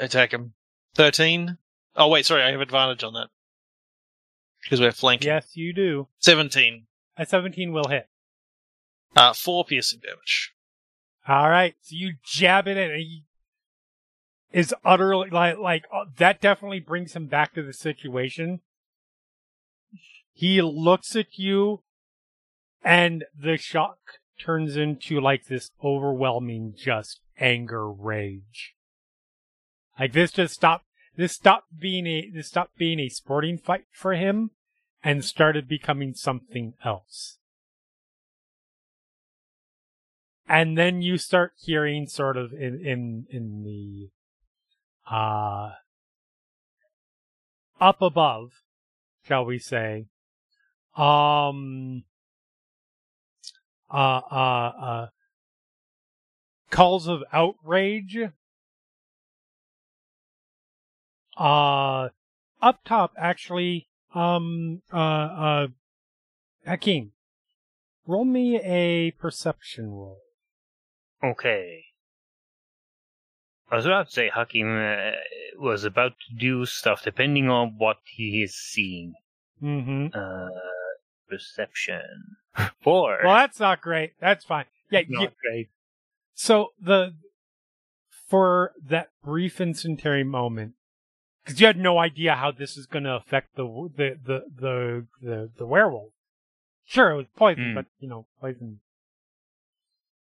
attack 0.00 0.32
him. 0.32 0.54
13. 0.94 1.58
Oh, 1.96 2.08
wait, 2.08 2.24
sorry, 2.26 2.42
I 2.42 2.50
have 2.52 2.60
advantage 2.60 3.04
on 3.04 3.12
that. 3.14 3.28
Because 4.62 4.80
we're 4.80 4.92
flanking. 4.92 5.28
yes 5.28 5.52
you 5.54 5.72
do 5.72 6.08
17. 6.18 6.86
a 7.16 7.24
17 7.24 7.72
will 7.72 7.88
hit 7.88 8.08
Uh, 9.16 9.32
4 9.32 9.64
piercing 9.64 10.00
damage. 10.00 10.52
All 11.28 11.50
right, 11.50 11.74
so 11.80 11.94
you 11.96 12.14
jab 12.24 12.66
it 12.66 12.76
and 12.76 12.92
he 12.96 13.24
is 14.52 14.74
utterly 14.84 15.30
like 15.30 15.58
like 15.58 15.84
uh, 15.92 16.06
that. 16.16 16.40
Definitely 16.40 16.80
brings 16.80 17.14
him 17.14 17.26
back 17.26 17.54
to 17.54 17.62
the 17.62 17.72
situation. 17.72 18.60
He 20.32 20.62
looks 20.62 21.14
at 21.14 21.38
you, 21.38 21.82
and 22.82 23.24
the 23.38 23.56
shock 23.56 23.98
turns 24.40 24.76
into 24.76 25.20
like 25.20 25.46
this 25.46 25.70
overwhelming, 25.84 26.74
just 26.76 27.20
anger, 27.38 27.90
rage. 27.90 28.74
Like 29.98 30.12
this 30.12 30.32
just 30.32 30.54
stopped. 30.54 30.86
This 31.16 31.32
stopped 31.32 31.78
being 31.78 32.06
a 32.06 32.30
this 32.30 32.48
stopped 32.48 32.76
being 32.76 32.98
a 32.98 33.08
sporting 33.08 33.58
fight 33.58 33.84
for 33.92 34.14
him, 34.14 34.50
and 35.04 35.24
started 35.24 35.68
becoming 35.68 36.14
something 36.14 36.74
else. 36.84 37.38
And 40.50 40.76
then 40.76 41.00
you 41.00 41.16
start 41.16 41.52
hearing 41.58 42.08
sort 42.08 42.36
of 42.36 42.52
in 42.52 42.84
in 42.84 43.26
in 43.30 43.62
the 43.62 44.10
uh 45.08 45.74
up 47.80 48.02
above 48.02 48.50
shall 49.22 49.44
we 49.44 49.60
say 49.60 50.06
um 50.96 52.02
uh 53.94 54.20
uh 54.28 54.72
uh 54.82 55.06
calls 56.68 57.06
of 57.06 57.22
outrage 57.32 58.18
uh 61.38 62.08
up 62.60 62.80
top 62.84 63.12
actually 63.16 63.86
um 64.16 64.82
uh 64.92 64.96
uh 64.96 65.66
Hakim 66.66 67.12
roll 68.04 68.24
me 68.24 68.58
a 68.60 69.12
perception 69.12 69.92
roll 69.92 70.18
Okay. 71.22 71.84
I 73.70 73.76
was 73.76 73.86
about 73.86 74.06
to 74.08 74.12
say 74.12 74.28
Hakim 74.28 74.66
uh, 74.66 75.12
was 75.58 75.84
about 75.84 76.12
to 76.28 76.34
do 76.34 76.66
stuff 76.66 77.02
depending 77.04 77.48
on 77.48 77.74
what 77.78 77.98
he 78.04 78.42
is 78.42 78.54
seeing. 78.54 79.14
mm-hmm 79.62 80.06
Uh, 80.18 80.48
perception. 81.28 82.36
Four. 82.82 83.20
Well, 83.24 83.36
that's 83.36 83.60
not 83.60 83.80
great. 83.80 84.14
That's 84.20 84.44
fine. 84.44 84.64
Yeah. 84.90 85.02
Not 85.08 85.22
you- 85.22 85.28
great. 85.50 85.68
so 86.34 86.72
the 86.80 87.14
for 88.28 88.72
that 88.88 89.10
brief 89.24 89.60
incendiary 89.60 90.24
moment, 90.24 90.74
because 91.44 91.60
you 91.60 91.66
had 91.66 91.76
no 91.76 91.98
idea 91.98 92.34
how 92.36 92.50
this 92.52 92.76
is 92.76 92.86
going 92.86 93.04
to 93.04 93.14
affect 93.14 93.54
the 93.56 93.64
the 93.96 94.18
the 94.24 94.44
the 94.60 95.06
the, 95.22 95.50
the 95.58 95.66
werewolf. 95.66 96.12
Sure, 96.86 97.10
it 97.12 97.16
was 97.16 97.26
poison, 97.36 97.70
Hmm. 97.70 97.74
but 97.74 97.86
you 98.00 98.08
know, 98.08 98.26
poison. 98.40 98.80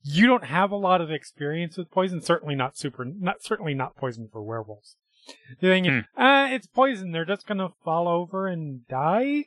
You 0.06 0.26
don't 0.26 0.44
have 0.44 0.70
a 0.70 0.76
lot 0.76 1.00
of 1.00 1.10
experience 1.10 1.78
with 1.78 1.90
poison. 1.90 2.20
Certainly 2.20 2.56
not 2.56 2.76
super. 2.76 3.04
Not 3.04 3.42
certainly 3.42 3.72
not 3.72 3.96
poison 3.96 4.28
for 4.30 4.42
werewolves. 4.42 4.96
The 5.60 5.68
thing 5.68 5.86
is, 5.86 6.04
uh, 6.16 6.48
it's 6.50 6.66
poison. 6.66 7.12
They're 7.12 7.24
just 7.24 7.46
going 7.46 7.58
to 7.58 7.72
fall 7.82 8.06
over 8.06 8.46
and 8.46 8.86
die. 8.86 9.46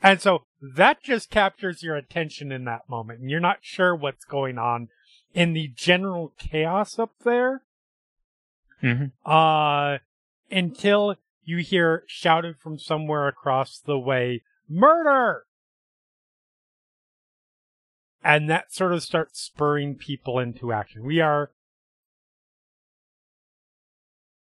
And 0.00 0.20
so 0.20 0.44
that 0.60 1.02
just 1.02 1.30
captures 1.30 1.82
your 1.82 1.96
attention 1.96 2.52
in 2.52 2.64
that 2.64 2.88
moment, 2.88 3.20
and 3.20 3.30
you're 3.30 3.40
not 3.40 3.58
sure 3.62 3.96
what's 3.96 4.24
going 4.24 4.58
on 4.58 4.88
in 5.34 5.52
the 5.52 5.68
general 5.74 6.32
chaos 6.38 6.98
up 6.98 7.12
there. 7.24 7.62
Mhm. 8.82 9.12
Uh, 9.24 9.98
until 10.50 11.16
you 11.42 11.58
hear 11.58 12.04
shouted 12.06 12.58
from 12.58 12.78
somewhere 12.78 13.26
across 13.26 13.80
the 13.80 13.98
way, 13.98 14.42
murder! 14.68 15.45
And 18.26 18.50
that 18.50 18.74
sort 18.74 18.92
of 18.92 19.04
starts 19.04 19.40
spurring 19.40 19.94
people 19.94 20.40
into 20.40 20.72
action. 20.72 21.04
We 21.04 21.20
are. 21.20 21.52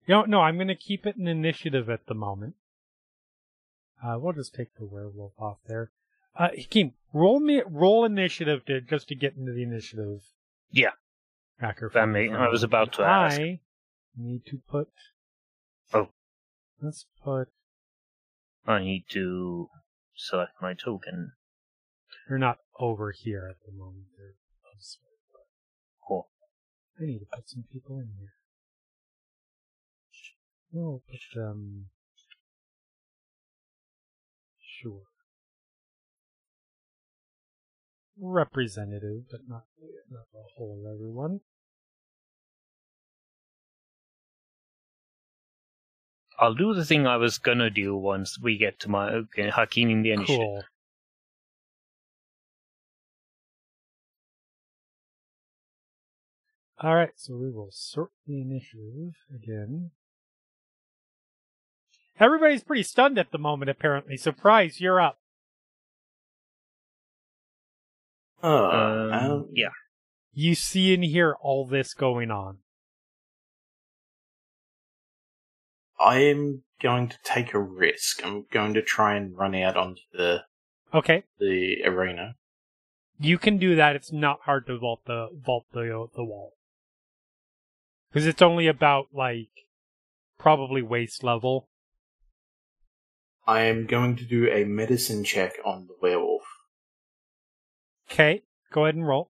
You 0.07 0.15
know, 0.15 0.21
no, 0.23 0.41
I'm 0.41 0.55
going 0.55 0.69
to 0.69 0.75
keep 0.75 1.05
it 1.05 1.17
an 1.17 1.27
initiative 1.27 1.87
at 1.87 2.07
the 2.07 2.15
moment. 2.15 2.55
Uh, 4.03 4.17
we'll 4.17 4.33
just 4.33 4.55
take 4.55 4.75
the 4.79 4.85
werewolf 4.85 5.33
off 5.37 5.57
there. 5.67 5.91
Uh, 6.35 6.47
Hakim, 6.55 6.93
roll 7.13 7.39
me, 7.39 7.61
roll 7.67 8.05
initiative 8.05 8.65
to, 8.65 8.81
just 8.81 9.07
to 9.09 9.15
get 9.15 9.35
into 9.37 9.51
the 9.51 9.61
initiative. 9.61 10.21
Yeah. 10.71 10.91
Tracker. 11.59 11.91
That 11.93 12.07
may- 12.07 12.33
I 12.33 12.49
was 12.49 12.63
about 12.63 12.91
to 12.93 13.03
ask. 13.03 13.39
I 13.39 13.59
need 14.17 14.47
to 14.47 14.61
put. 14.67 14.89
Oh. 15.93 16.09
Let's 16.81 17.05
put. 17.23 17.49
I 18.65 18.79
need 18.79 19.05
to 19.09 19.69
select 20.15 20.53
my 20.59 20.73
token. 20.73 21.33
You're 22.27 22.39
not 22.39 22.57
over 22.79 23.11
here 23.11 23.47
at 23.49 23.57
the 23.65 23.71
moment. 23.71 24.05
They're 24.17 24.35
elsewhere. 24.73 25.11
Cool. 26.07 26.29
I 26.99 27.05
need 27.05 27.19
to 27.19 27.25
put 27.25 27.49
some 27.49 27.63
people 27.71 27.97
in 27.99 28.09
here. 28.19 28.33
We'll 30.71 31.01
put 31.09 31.19
them. 31.33 31.85
Sure. 34.59 35.03
Representative, 38.19 39.23
but 39.31 39.41
not, 39.47 39.63
not 40.09 40.25
the 40.33 40.43
whole 40.55 40.83
of 40.85 40.93
everyone. 40.93 41.39
I'll 46.37 46.53
do 46.53 46.73
the 46.73 46.83
thing 46.83 47.07
I 47.07 47.15
was 47.17 47.37
gonna 47.37 47.69
do 47.69 47.95
once 47.95 48.37
we 48.41 48.57
get 48.57 48.79
to 48.81 48.89
my 48.89 49.09
okay, 49.09 49.49
Hakim 49.49 49.89
in 49.89 50.01
the 50.01 50.11
initiative. 50.11 50.37
Cool. 50.37 50.63
Alright, 56.83 57.11
so 57.15 57.35
we 57.35 57.49
will 57.49 57.69
sort 57.71 58.11
the 58.27 58.41
initiative 58.41 59.13
again. 59.33 59.91
Everybody's 62.19 62.63
pretty 62.63 62.83
stunned 62.83 63.17
at 63.17 63.31
the 63.31 63.37
moment, 63.37 63.69
apparently. 63.69 64.17
Surprise, 64.17 64.79
you're 64.81 64.99
up. 65.01 65.19
Oh, 68.43 68.65
Um, 68.65 69.13
um, 69.31 69.49
yeah. 69.53 69.69
You 70.33 70.53
see 70.55 70.93
and 70.93 71.03
hear 71.03 71.35
all 71.41 71.65
this 71.65 71.93
going 71.93 72.29
on. 72.29 72.57
I 75.99 76.19
am 76.19 76.63
going 76.81 77.07
to 77.07 77.17
take 77.23 77.53
a 77.53 77.59
risk. 77.59 78.23
I'm 78.25 78.45
going 78.51 78.73
to 78.73 78.81
try 78.81 79.15
and 79.15 79.35
run 79.37 79.55
out 79.55 79.77
onto 79.77 80.01
the 80.11 80.43
Okay, 80.93 81.23
the 81.39 81.83
arena. 81.85 82.35
you 83.19 83.37
can 83.37 83.57
do 83.57 83.75
that. 83.75 83.95
It's 83.95 84.11
not 84.11 84.41
hard 84.41 84.67
to 84.67 84.77
vault 84.77 85.01
the 85.05 85.27
vault 85.33 85.65
the 85.73 86.07
the 86.15 86.23
wall 86.23 86.53
because 88.15 88.27
it's 88.27 88.41
only 88.41 88.67
about 88.67 89.09
like 89.13 89.49
probably 90.39 90.81
waist 90.81 91.21
level. 91.21 91.67
I 93.45 93.63
am 93.63 93.87
going 93.87 94.15
to 94.15 94.23
do 94.23 94.49
a 94.49 94.63
medicine 94.63 95.25
check 95.25 95.57
on 95.65 95.87
the 95.87 95.95
werewolf. 96.01 96.43
Okay, 98.09 98.43
go 98.71 98.85
ahead 98.85 98.95
and 98.95 99.05
roll. 99.05 99.31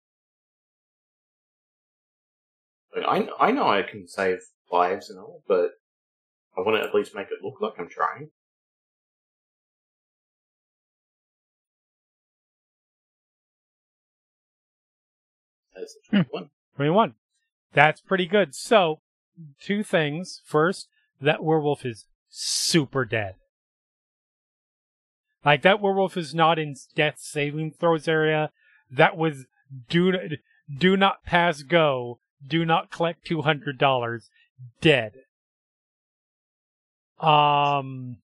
I 2.96 3.28
I 3.40 3.52
know 3.52 3.68
I 3.68 3.82
can 3.82 4.08
save 4.08 4.42
lives 4.72 5.10
and 5.10 5.18
all, 5.18 5.42
but 5.48 5.72
I 6.56 6.62
want 6.62 6.80
to 6.80 6.88
at 6.88 6.94
least 6.94 7.16
make 7.16 7.30
it 7.32 7.44
look 7.44 7.60
like 7.60 7.80
I'm 7.80 7.90
trying. 7.90 8.30
That's 15.74 15.98
Hmm. 16.12 16.18
a 16.18 16.24
one. 16.26 16.50
21. 16.76 17.16
That's 17.78 18.02
pretty 18.02 18.26
good. 18.26 18.56
So, 18.56 19.02
two 19.62 19.84
things. 19.84 20.42
First, 20.44 20.88
that 21.22 21.44
werewolf 21.44 21.86
is 21.86 22.06
super 22.28 23.06
dead. 23.06 23.36
Like, 25.46 25.62
that 25.62 25.80
werewolf 25.80 26.18
is 26.18 26.34
not 26.34 26.58
in 26.58 26.74
death 26.96 27.20
saving 27.20 27.74
throws 27.80 28.08
area. 28.08 28.50
That 28.90 29.16
was 29.16 29.46
do, 29.90 30.12
do 30.76 30.98
not 30.98 31.24
pass 31.24 31.62
go. 31.62 32.18
Do 32.44 32.66
not 32.66 32.90
collect 32.90 33.30
$200. 33.30 34.30
Dead. 34.82 35.12
Um, 37.20 38.18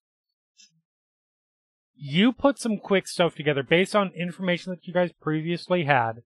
you 1.95 2.33
put 2.33 2.57
some 2.57 2.79
quick 2.79 3.07
stuff 3.07 3.35
together 3.35 3.61
based 3.61 3.95
on 3.95 4.13
information 4.15 4.71
that 4.71 4.87
you 4.87 4.95
guys 4.95 5.11
previously 5.21 5.83
had 5.83 6.23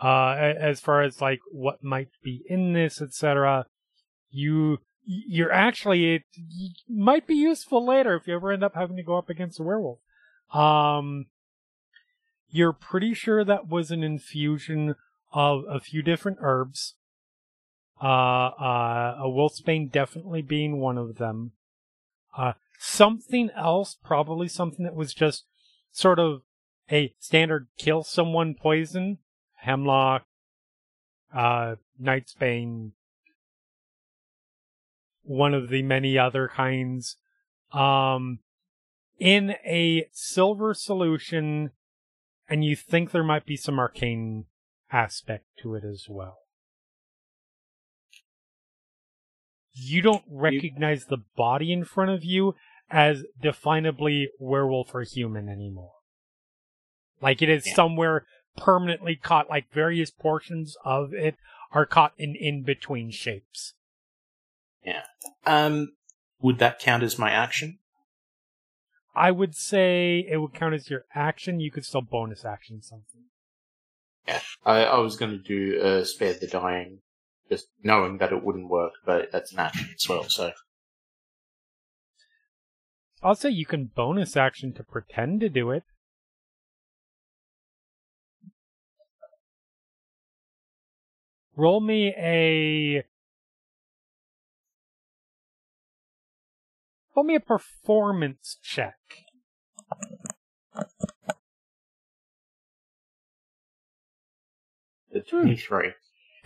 uh 0.00 0.32
as 0.32 0.80
far 0.80 1.02
as 1.02 1.20
like 1.20 1.40
what 1.50 1.82
might 1.82 2.08
be 2.22 2.42
in 2.48 2.72
this 2.72 3.02
etc 3.02 3.66
you 4.30 4.78
you're 5.04 5.52
actually 5.52 6.14
it 6.14 6.22
might 6.88 7.26
be 7.26 7.34
useful 7.34 7.84
later 7.84 8.14
if 8.14 8.26
you 8.26 8.34
ever 8.34 8.52
end 8.52 8.62
up 8.62 8.74
having 8.74 8.96
to 8.96 9.02
go 9.02 9.18
up 9.18 9.28
against 9.28 9.58
a 9.58 9.62
werewolf. 9.62 9.98
Um 10.52 11.26
you're 12.48 12.72
pretty 12.72 13.14
sure 13.14 13.44
that 13.44 13.68
was 13.68 13.90
an 13.90 14.02
infusion 14.02 14.94
of 15.32 15.64
a 15.68 15.80
few 15.80 16.02
different 16.02 16.38
herbs. 16.40 16.94
Uh 18.00 18.06
uh 18.06 19.16
a 19.18 19.26
wolfsbane 19.26 19.90
definitely 19.90 20.42
being 20.42 20.78
one 20.78 20.98
of 20.98 21.16
them. 21.16 21.52
Uh 22.36 22.52
something 22.78 23.50
else 23.56 23.96
probably 24.04 24.48
something 24.48 24.84
that 24.84 24.94
was 24.94 25.12
just 25.12 25.44
sort 25.90 26.18
of 26.18 26.42
a 26.90 27.14
standard 27.18 27.68
kill 27.78 28.02
someone 28.02 28.54
poison 28.54 29.18
hemlock, 29.60 30.24
uh, 31.34 31.76
Knight's 31.98 32.34
Bane, 32.34 32.92
one 35.22 35.54
of 35.54 35.68
the 35.68 35.82
many 35.82 36.18
other 36.18 36.48
kinds, 36.48 37.16
um, 37.72 38.40
in 39.18 39.50
a 39.66 40.06
silver 40.12 40.74
solution, 40.74 41.70
and 42.48 42.64
you 42.64 42.74
think 42.74 43.10
there 43.10 43.22
might 43.22 43.46
be 43.46 43.56
some 43.56 43.78
arcane 43.78 44.46
aspect 44.90 45.44
to 45.62 45.74
it 45.74 45.84
as 45.84 46.06
well. 46.08 46.38
You 49.72 50.02
don't 50.02 50.24
recognize 50.28 51.06
the 51.06 51.22
body 51.36 51.72
in 51.72 51.84
front 51.84 52.10
of 52.10 52.24
you 52.24 52.54
as 52.90 53.24
definably 53.42 54.26
werewolf 54.40 54.94
or 54.94 55.02
human 55.02 55.48
anymore. 55.48 55.92
Like 57.22 57.40
it 57.40 57.48
is 57.48 57.66
Yeah. 57.66 57.74
somewhere 57.74 58.26
permanently 58.56 59.16
caught, 59.16 59.48
like 59.48 59.72
various 59.72 60.10
portions 60.10 60.76
of 60.84 61.12
it 61.14 61.36
are 61.72 61.86
caught 61.86 62.12
in 62.18 62.34
in 62.34 62.62
between 62.62 63.10
shapes. 63.10 63.74
Yeah. 64.84 65.02
Um, 65.46 65.92
would 66.40 66.58
that 66.58 66.78
count 66.78 67.02
as 67.02 67.18
my 67.18 67.30
action? 67.30 67.78
I 69.14 69.30
would 69.30 69.54
say 69.54 70.24
it 70.28 70.38
would 70.38 70.54
count 70.54 70.74
as 70.74 70.88
your 70.88 71.04
action. 71.14 71.60
You 71.60 71.70
could 71.70 71.84
still 71.84 72.02
bonus 72.02 72.44
action 72.44 72.82
something. 72.82 73.24
Yeah, 74.26 74.40
I, 74.64 74.84
I 74.84 74.98
was 74.98 75.16
going 75.16 75.32
to 75.32 75.38
do 75.38 75.80
uh, 75.80 76.04
spare 76.04 76.34
the 76.34 76.46
dying, 76.46 77.00
just 77.48 77.66
knowing 77.82 78.18
that 78.18 78.32
it 78.32 78.44
wouldn't 78.44 78.68
work, 78.68 78.92
but 79.04 79.32
that's 79.32 79.52
an 79.52 79.58
action 79.58 79.88
as 79.94 80.08
well. 80.08 80.28
So 80.28 80.52
I'll 83.22 83.34
say 83.34 83.50
you 83.50 83.66
can 83.66 83.86
bonus 83.86 84.36
action 84.36 84.72
to 84.74 84.84
pretend 84.84 85.40
to 85.40 85.48
do 85.48 85.70
it. 85.70 85.84
Roll 91.60 91.80
me 91.80 92.14
a. 92.16 93.04
Roll 97.14 97.24
me 97.24 97.34
a 97.34 97.40
performance 97.40 98.56
check. 98.62 98.96
the 105.12 105.20
twenty-three. 105.20 105.92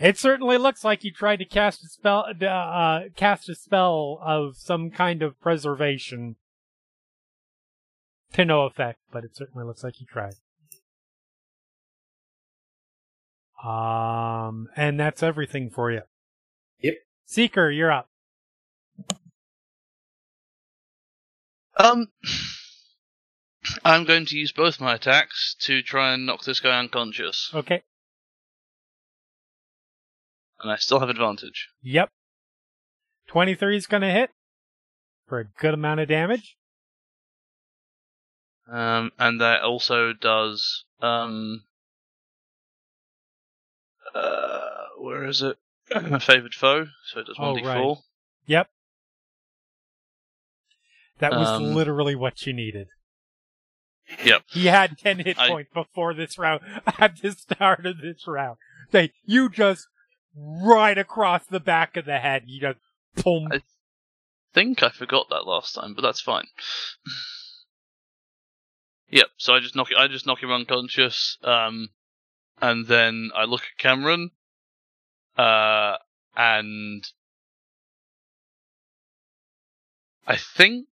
It 0.01 0.17
certainly 0.17 0.57
looks 0.57 0.83
like 0.83 1.05
you 1.05 1.13
tried 1.13 1.37
to 1.37 1.45
cast 1.45 1.81
a 1.85 1.87
spell, 1.87 2.25
uh, 2.41 2.45
uh, 2.45 3.03
cast 3.15 3.47
a 3.47 3.55
spell 3.55 4.19
of 4.21 4.57
some 4.57 4.89
kind 4.89 5.23
of 5.23 5.39
preservation. 5.39 6.35
To 8.33 8.43
no 8.43 8.63
effect, 8.63 8.99
but 9.13 9.23
it 9.23 9.33
certainly 9.33 9.65
looks 9.65 9.81
like 9.81 10.01
you 10.01 10.07
tried. 10.07 10.33
Um, 13.63 14.67
and 14.75 14.99
that's 14.99 15.23
everything 15.23 15.69
for 15.69 15.91
you. 15.91 16.01
Yep. 16.81 16.95
Seeker, 17.25 17.69
you're 17.71 17.91
up. 17.91 18.09
Um, 21.77 22.07
I'm 23.83 24.05
going 24.05 24.25
to 24.27 24.37
use 24.37 24.51
both 24.51 24.79
my 24.79 24.95
attacks 24.95 25.55
to 25.61 25.81
try 25.81 26.13
and 26.13 26.25
knock 26.25 26.43
this 26.43 26.59
guy 26.59 26.77
unconscious, 26.79 27.51
Okay. 27.53 27.81
and 30.61 30.71
I 30.71 30.77
still 30.77 30.99
have 30.99 31.09
advantage. 31.09 31.67
Yep. 31.81 32.09
23 33.27 33.77
is 33.77 33.87
gonna 33.87 34.11
hit. 34.11 34.29
for 35.27 35.39
a 35.39 35.45
good 35.45 35.73
amount 35.73 35.99
of 35.99 36.07
damage. 36.07 36.55
Um, 38.71 39.11
and 39.19 39.41
that 39.41 39.61
also 39.63 40.13
does 40.13 40.85
um, 41.01 41.63
uh, 44.15 44.85
where 44.97 45.25
is 45.25 45.41
it? 45.41 45.57
My 46.09 46.19
favored 46.31 46.55
foe, 46.55 46.87
so 47.05 47.19
it 47.19 47.27
does 47.27 47.35
Oh, 47.39 47.53
one 47.53 47.61
d 47.61 47.67
right. 47.67 47.77
four. 47.77 47.99
Yep. 48.47 48.69
That 51.19 51.31
was 51.31 51.47
Um, 51.47 51.73
literally 51.75 52.15
what 52.15 52.45
you 52.45 52.53
needed. 52.53 52.87
Yep. 54.23 54.43
He 54.47 54.67
had 54.67 54.97
10 54.97 55.19
hit 55.19 55.39
I- 55.39 55.47
points 55.49 55.71
before 55.73 56.13
this 56.13 56.37
round, 56.37 56.61
at 56.99 57.17
the 57.21 57.31
start 57.31 57.85
of 57.85 57.99
this 58.01 58.27
round. 58.27 58.57
They, 58.91 59.11
you 59.25 59.49
just 59.49 59.87
right 60.35 60.97
across 60.97 61.45
the 61.45 61.59
back 61.59 61.97
of 61.97 62.05
the 62.05 62.19
head, 62.19 62.43
you 62.45 62.61
just 62.61 62.79
boom. 63.23 63.47
I 63.51 63.61
think 64.53 64.83
I 64.83 64.89
forgot 64.89 65.27
that 65.29 65.47
last 65.47 65.73
time, 65.73 65.93
but 65.95 66.01
that's 66.01 66.21
fine. 66.21 66.45
yep. 69.09 69.27
So 69.37 69.55
I 69.55 69.59
just 69.59 69.75
knock 69.75 69.87
I 69.97 70.07
just 70.07 70.27
knock 70.27 70.43
him 70.43 70.51
unconscious, 70.51 71.37
um, 71.43 71.89
and 72.61 72.87
then 72.87 73.31
I 73.35 73.45
look 73.45 73.61
at 73.61 73.83
Kamron, 73.83 74.31
uh, 75.37 75.97
and 76.35 77.05
I 80.27 80.37
think 80.37 80.87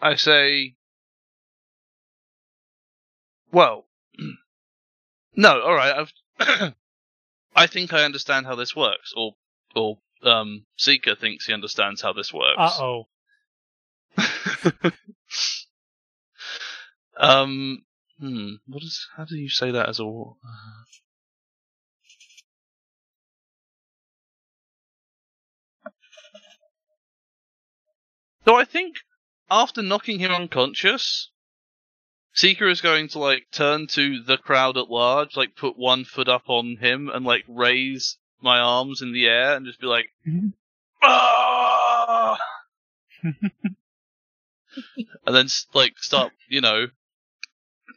I 0.00 0.14
say, 0.16 0.74
well, 3.52 3.86
no, 5.36 5.60
all 5.60 5.74
right. 5.74 6.06
I've 6.38 6.74
I 7.54 7.66
think 7.66 7.92
I 7.92 8.04
understand 8.04 8.46
how 8.46 8.54
this 8.54 8.74
works, 8.74 9.12
or 9.16 9.34
or 9.76 9.98
um, 10.22 10.64
Seeker 10.76 11.14
thinks 11.14 11.46
he 11.46 11.52
understands 11.52 12.00
how 12.00 12.12
this 12.12 12.32
works. 12.32 12.58
Uh 12.58 12.82
oh. 12.82 13.08
um, 17.16 17.84
hmm, 18.22 18.54
what 18.68 18.84
is? 18.84 19.08
How 19.16 19.24
do 19.24 19.36
you 19.36 19.48
say 19.48 19.72
that 19.72 19.88
as 19.88 19.98
a? 19.98 20.04
Uh, 20.04 20.30
so 28.44 28.54
I 28.54 28.64
think 28.64 28.98
after 29.50 29.82
knocking 29.82 30.20
him 30.20 30.30
unconscious, 30.30 31.30
Seeker 32.32 32.68
is 32.68 32.80
going 32.80 33.08
to 33.08 33.18
like 33.18 33.48
turn 33.50 33.88
to 33.88 34.22
the 34.22 34.38
crowd 34.38 34.76
at 34.76 34.88
large, 34.88 35.36
like 35.36 35.56
put 35.56 35.76
one 35.76 36.04
foot 36.04 36.28
up 36.28 36.44
on 36.46 36.76
him 36.76 37.10
and 37.12 37.24
like 37.24 37.44
raise 37.48 38.18
my 38.40 38.60
arms 38.60 39.02
in 39.02 39.12
the 39.12 39.26
air 39.26 39.56
and 39.56 39.66
just 39.66 39.80
be 39.80 39.88
like, 39.88 40.06
ah! 41.02 42.38
and 43.24 43.34
then 45.26 45.48
like 45.74 45.98
start, 45.98 46.32
you 46.48 46.60
know, 46.60 46.86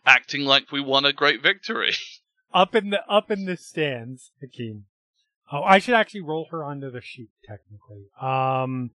acting 0.05 0.41
like 0.41 0.71
we 0.71 0.81
won 0.81 1.05
a 1.05 1.13
great 1.13 1.41
victory. 1.41 1.93
Up 2.53 2.73
in 2.73 2.89
the, 2.89 3.01
up 3.09 3.29
in 3.31 3.43
the 3.43 3.57
stands, 3.57 4.31
Hakim. 4.39 4.85
Oh, 5.51 5.61
I 5.61 5.79
should 5.79 5.93
actually 5.93 6.21
roll 6.21 6.47
her 6.51 6.63
onto 6.63 6.89
the 6.89 7.01
sheet, 7.01 7.27
technically. 7.45 8.05
Um, 8.21 8.91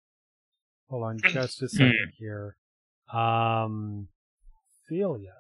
hold 0.89 1.05
on 1.05 1.19
just 1.23 1.61
a 1.61 1.69
second 1.69 2.13
here. 2.19 2.57
Um, 3.13 4.09
Celia. 4.89 5.35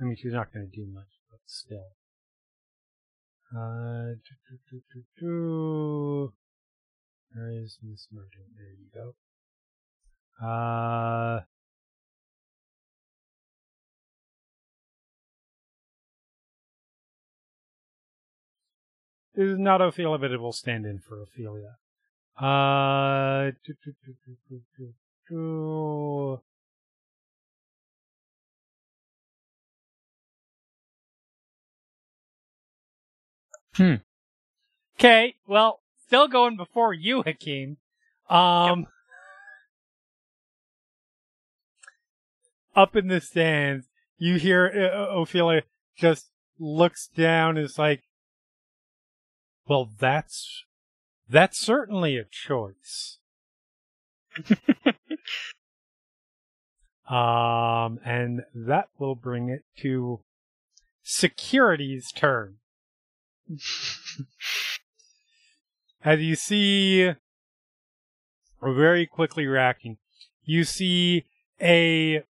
I 0.00 0.04
mean, 0.04 0.16
she's 0.16 0.32
not 0.32 0.52
going 0.52 0.68
to 0.68 0.76
do 0.76 0.84
much, 0.92 1.06
but 1.30 1.38
still. 1.46 1.94
Uh, 3.56 4.14
do, 4.14 4.34
do, 4.48 4.58
do, 4.70 4.80
do, 4.92 5.02
do. 5.20 6.32
Where 7.32 7.50
is 7.52 7.78
Miss 7.82 8.08
Merton? 8.12 8.50
There 8.56 8.74
you 8.78 8.88
go. 8.92 9.14
Uh, 10.44 11.40
is 19.40 19.58
not 19.58 19.80
Ophelia, 19.80 20.18
but 20.18 20.30
it 20.30 20.40
will 20.40 20.52
stand 20.52 20.86
in 20.86 20.98
for 20.98 21.20
Ophelia. 21.22 21.76
Uh. 22.38 23.50
Hmm. 33.76 33.94
Okay, 34.98 35.36
well, 35.46 35.80
still 36.06 36.28
going 36.28 36.56
before 36.56 36.92
you, 36.92 37.22
Hakim. 37.22 37.78
Um, 38.28 38.86
up 42.74 42.96
in 42.96 43.08
the 43.08 43.20
stands, 43.20 43.86
you 44.18 44.36
hear 44.36 44.66
uh, 44.66 45.20
Ophelia 45.20 45.62
just 45.96 46.30
looks 46.58 47.06
down 47.08 47.56
is 47.56 47.78
like, 47.78 48.02
well, 49.70 49.88
that's, 50.00 50.64
that's 51.28 51.56
certainly 51.56 52.16
a 52.16 52.24
choice. 52.24 53.18
um, 57.08 58.00
and 58.04 58.42
that 58.52 58.88
will 58.98 59.14
bring 59.14 59.48
it 59.48 59.62
to 59.78 60.22
security's 61.04 62.10
turn. 62.10 62.56
As 66.02 66.20
you 66.20 66.34
see, 66.34 67.12
very 68.60 69.06
quickly 69.06 69.46
reacting, 69.46 69.98
you 70.42 70.64
see 70.64 71.26
a 71.60 72.24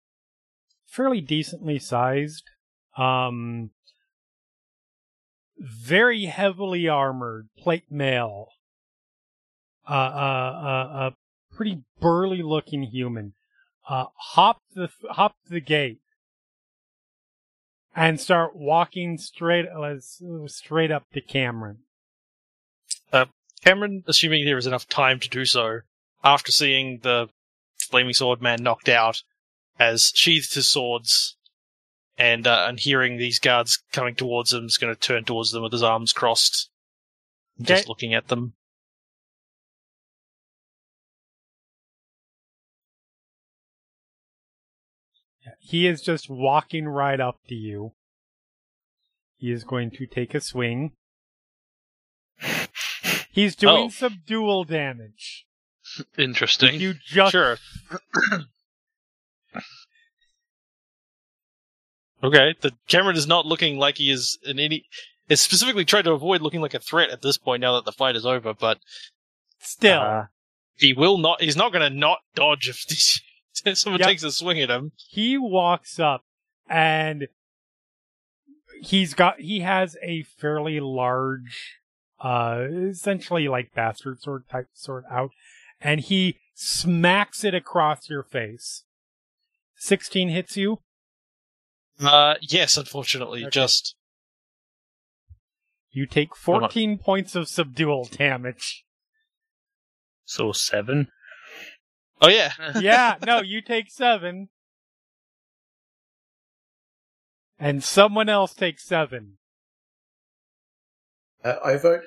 fairly 0.87 1.20
decently 1.20 1.78
sized, 1.78 2.45
um, 2.97 3.72
very 5.59 6.25
heavily 6.25 6.89
armored 6.89 7.49
plate 7.59 7.91
mail, 7.91 8.49
uh, 9.89 9.93
uh, 9.93 9.95
uh, 9.95 11.11
a 11.11 11.55
pretty 11.55 11.83
burly 12.01 12.43
looking 12.43 12.83
human, 12.83 13.35
uh, 13.89 14.07
hop 14.15 14.61
the, 14.75 14.89
hop 15.11 15.37
the 15.49 15.61
gate 15.61 16.01
and 17.95 18.21
start 18.21 18.55
walking 18.55 19.17
straight, 19.17 19.67
uh, 19.67 19.95
straight 20.47 20.91
up 20.91 21.05
to 21.13 21.21
Kamron. 21.21 21.79
Kamron, 23.67 24.05
assuming 24.07 24.45
there 24.45 24.59
is 24.59 24.67
enough 24.67 24.89
time 24.89 25.19
to 25.21 25.29
do 25.29 25.45
so, 25.45 25.81
after 26.23 26.53
seeing 26.53 27.01
the 27.03 27.29
flaming 27.79 28.15
sword 28.15 28.41
man 28.41 28.63
knocked 28.63 28.89
out, 28.89 29.23
has 29.75 30.13
sheathed 30.15 30.55
his 30.55 30.69
swords, 30.69 31.36
and 32.19 32.47
uh, 32.47 32.67
and 32.69 32.79
hearing 32.81 33.17
these 33.19 33.39
guards 33.39 33.83
coming 33.93 34.14
towards 34.14 34.53
him, 34.53 34.67
is 34.67 34.79
going 34.79 34.95
to 34.95 35.01
turn 35.01 35.25
towards 35.25 35.53
them 35.53 35.62
with 35.62 35.73
his 35.73 35.83
arms 35.83 36.12
crossed, 36.12 36.71
just 37.61 37.89
looking 37.89 38.14
at 38.14 38.29
them. 38.29 38.55
He 45.61 45.87
is 45.87 46.01
just 46.01 46.29
walking 46.29 46.87
right 46.89 47.21
up 47.21 47.39
to 47.49 47.55
you. 47.55 47.93
He 49.37 49.53
is 49.53 49.64
going 49.64 49.91
to 49.93 50.07
take 50.07 50.35
a 50.35 50.41
swing. 50.41 50.93
He's 53.31 53.55
doing 53.55 53.87
Oh. 53.87 53.89
some 53.91 54.23
dual 54.27 54.64
damage. 54.64 55.47
Interesting. 56.19 56.81
You 56.81 56.95
just 56.95 57.33
Sure. 57.33 57.59
Okay, 62.27 62.55
the 62.61 62.72
Kamron 62.89 63.16
is 63.16 63.27
not 63.27 63.47
looking 63.47 63.79
like 63.79 63.99
he 63.99 64.11
is 64.11 64.39
in 64.45 64.59
any. 64.59 64.85
Is 65.29 65.41
specifically 65.41 65.85
trying 65.85 66.05
to 66.05 66.12
avoid 66.12 66.41
looking 66.41 66.61
like 66.61 66.74
a 66.74 66.79
threat 66.79 67.11
at 67.11 67.20
this 67.22 67.37
point. 67.37 67.61
Now 67.61 67.74
that 67.74 67.85
the 67.85 67.93
fight 67.93 68.14
is 68.16 68.24
over, 68.27 68.55
but 68.55 68.79
still. 69.61 70.01
Uh, 70.01 70.24
he 70.77 70.93
will 70.93 71.18
not. 71.18 71.41
He's 71.43 71.57
not 71.57 71.72
going 71.72 71.91
to 71.91 71.97
not 71.99 72.18
dodge 72.35 72.68
if, 72.68 72.85
this, 72.89 73.20
if 73.64 73.79
someone 73.79 74.01
Yep. 74.01 74.09
takes 74.09 74.22
a 74.22 74.31
swing 74.31 74.61
at 74.61 74.70
him. 74.70 74.93
he 75.09 75.37
walks 75.39 75.99
up 75.99 76.22
and 76.68 77.27
he's 78.83 79.14
got 79.14 79.41
he 79.41 79.61
has 79.61 79.97
a 80.03 80.22
fairly 80.22 80.81
large 80.81 81.79
uh 82.20 82.66
essentially 82.70 83.49
like 83.49 83.72
bastard 83.74 84.20
sword 84.20 84.45
type 84.51 84.66
sword 84.74 85.05
out 85.11 85.31
and 85.81 86.01
he 86.03 86.39
smacks 86.55 87.43
it 87.45 87.55
across 87.55 88.11
your 88.11 88.22
face 88.22 88.85
16 89.77 90.29
hits 90.29 90.57
you 90.57 90.81
Uh, 92.01 92.34
yes, 92.42 92.76
unfortunately, 92.76 93.42
Okay. 93.42 93.51
just 93.51 93.94
you 95.90 96.07
take 96.07 96.36
14 96.36 96.99
points 96.99 97.34
of 97.34 97.49
subdual 97.49 98.05
damage 98.05 98.84
so 100.26 100.53
seven. 100.53 101.09
oh 102.20 102.28
yeah. 102.28 102.53
yeah 102.80 103.16
no 103.24 103.40
you 103.40 103.62
take 103.62 103.90
7 103.90 104.49
and 107.59 107.82
someone 107.82 108.28
else 108.28 108.53
takes 108.53 108.84
7 108.84 109.38
Uh, 111.42 111.55
I 111.64 111.76
vote 111.78 112.03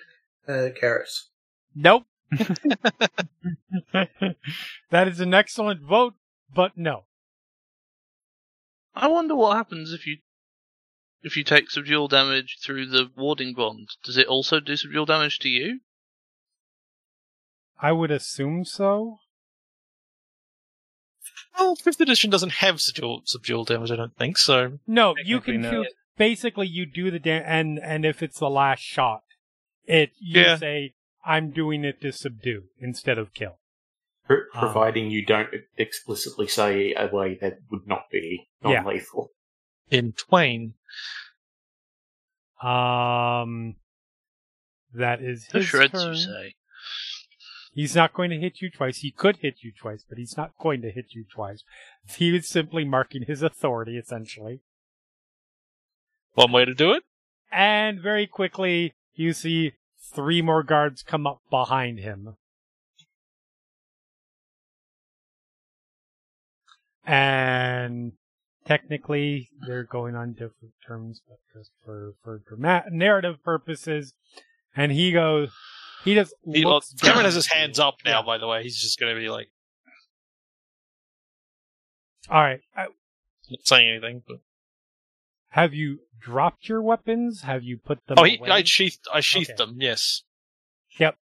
uh, 0.47 0.69
Keres. 0.79 1.29
nope 1.73 2.03
that 4.91 5.07
is 5.07 5.19
an 5.19 5.33
excellent 5.33 5.81
vote, 5.81 6.13
but 6.53 6.77
no. 6.77 7.05
I 8.95 9.07
wonder 9.07 9.35
what 9.35 9.55
happens 9.55 9.93
if 9.93 10.05
you 10.07 10.17
if 11.21 11.35
you 11.35 11.43
take 11.43 11.69
subdual 11.69 12.07
damage 12.07 12.57
through 12.63 12.87
the 12.87 13.09
warding 13.15 13.53
bond. 13.53 13.89
Does 14.03 14.17
it 14.17 14.27
also 14.27 14.59
do 14.59 14.75
subdual 14.75 15.05
damage 15.05 15.39
to 15.39 15.49
you? 15.49 15.79
I 17.81 17.91
would 17.91 18.11
assume 18.11 18.65
so. 18.65 19.19
Well, 21.57 21.75
fifth 21.75 21.99
edition 21.99 22.29
doesn't 22.29 22.53
have 22.53 22.79
subdual, 22.79 23.21
subdual 23.25 23.65
damage, 23.65 23.91
I 23.91 23.97
don't 23.97 24.15
think. 24.17 24.37
So 24.37 24.79
No, 24.87 25.13
you 25.23 25.41
can 25.41 25.61
no. 25.61 25.69
feel, 25.71 25.85
basically 26.17 26.67
you 26.67 26.85
do 26.85 27.11
the 27.11 27.19
damage, 27.19 27.45
and 27.47 27.79
and 27.79 28.05
if 28.05 28.23
it's 28.23 28.39
the 28.39 28.49
last 28.49 28.81
shot, 28.81 29.23
it 29.85 30.11
you 30.19 30.41
Yeah. 30.41 30.57
say 30.57 30.93
I'm 31.25 31.51
doing 31.51 31.83
it 31.83 32.01
to 32.01 32.11
subdue 32.13 32.63
instead 32.79 33.17
of 33.17 33.33
kill. 33.33 33.58
Pro- 34.29 34.43
Ah. 34.53 34.59
providing 34.59 35.09
you 35.09 35.25
don't 35.25 35.49
explicitly 35.77 36.47
say 36.47 36.93
a 36.93 37.07
way 37.07 37.35
that 37.41 37.57
would 37.71 37.87
not 37.87 38.09
be 38.11 38.47
Yeah. 38.63 38.81
non-lethal. 38.81 39.31
in 39.89 40.13
Twain, 40.13 40.75
Um, 42.61 43.77
that 44.93 45.19
is 45.21 45.47
The 45.47 45.59
his 45.59 45.67
shreds, 45.67 45.91
turn. 45.93 46.13
you 46.13 46.19
say? 46.21 46.55
He's 47.73 47.95
not 47.95 48.13
going 48.13 48.29
to 48.31 48.37
hit 48.37 48.61
you 48.61 48.69
twice. 48.69 48.97
He 48.99 49.11
could 49.11 49.37
hit 49.37 49.63
you 49.63 49.71
twice, 49.71 50.03
but 50.07 50.17
he's 50.17 50.35
not 50.37 50.57
going 50.59 50.81
to 50.81 50.91
hit 50.91 51.13
you 51.15 51.23
twice. 51.23 51.63
He 52.17 52.35
is 52.35 52.47
simply 52.49 52.83
marking 52.85 53.23
his 53.23 53.41
authority, 53.41 53.97
essentially. 53.97 54.61
one 56.33 56.51
way 56.51 56.63
to 56.65 56.73
do 56.75 56.91
it. 56.93 57.03
And 57.51 57.99
very 58.01 58.25
quickly, 58.27 58.93
you 59.13 59.33
see 59.33 59.73
three 60.13 60.41
more 60.41 60.63
guards 60.63 61.01
come 61.03 61.25
up 61.27 61.41
behind 61.49 61.99
him. 61.99 62.37
And 67.05 68.13
technically, 68.65 69.49
they're 69.65 69.83
going 69.83 70.15
on 70.15 70.33
different 70.33 70.73
terms, 70.85 71.21
but 71.27 71.37
just 71.53 71.71
for, 71.83 72.13
for 72.23 72.41
drama- 72.47 72.85
narrative 72.91 73.43
purposes. 73.43 74.13
And 74.75 74.91
he 74.91 75.11
goes, 75.11 75.51
he 76.03 76.13
just 76.13 76.33
He, 76.45 76.63
well, 76.63 76.75
looks 76.75 76.93
Kamron 76.93 77.23
has 77.23 77.35
his 77.35 77.47
hands 77.47 77.79
up 77.79 77.95
now. 78.05 78.19
Yeah. 78.19 78.25
By 78.25 78.37
the 78.37 78.47
way, 78.47 78.63
he's 78.63 78.79
just 78.79 78.99
going 78.99 79.13
to 79.13 79.19
be 79.19 79.29
like 79.29 79.49
All 82.29 82.41
right. 82.41 82.61
Uh, 82.77 82.85
not 83.49 83.65
saying 83.65 83.89
anything. 83.89 84.23
But 84.27 84.37
Have 85.49 85.73
you 85.73 85.99
dropped 86.19 86.69
your 86.69 86.81
weapons? 86.81 87.41
Have 87.41 87.63
you 87.63 87.77
put 87.77 88.05
them 88.07 88.17
oh, 88.19 88.23
he? 88.23 88.39
I 88.43 88.63
sheathed. 88.63 89.07
I 89.13 89.21
sheathed 89.21 89.51
Okay. 89.51 89.57
them. 89.57 89.77
Yes. 89.79 90.23
Yep. 90.99 91.17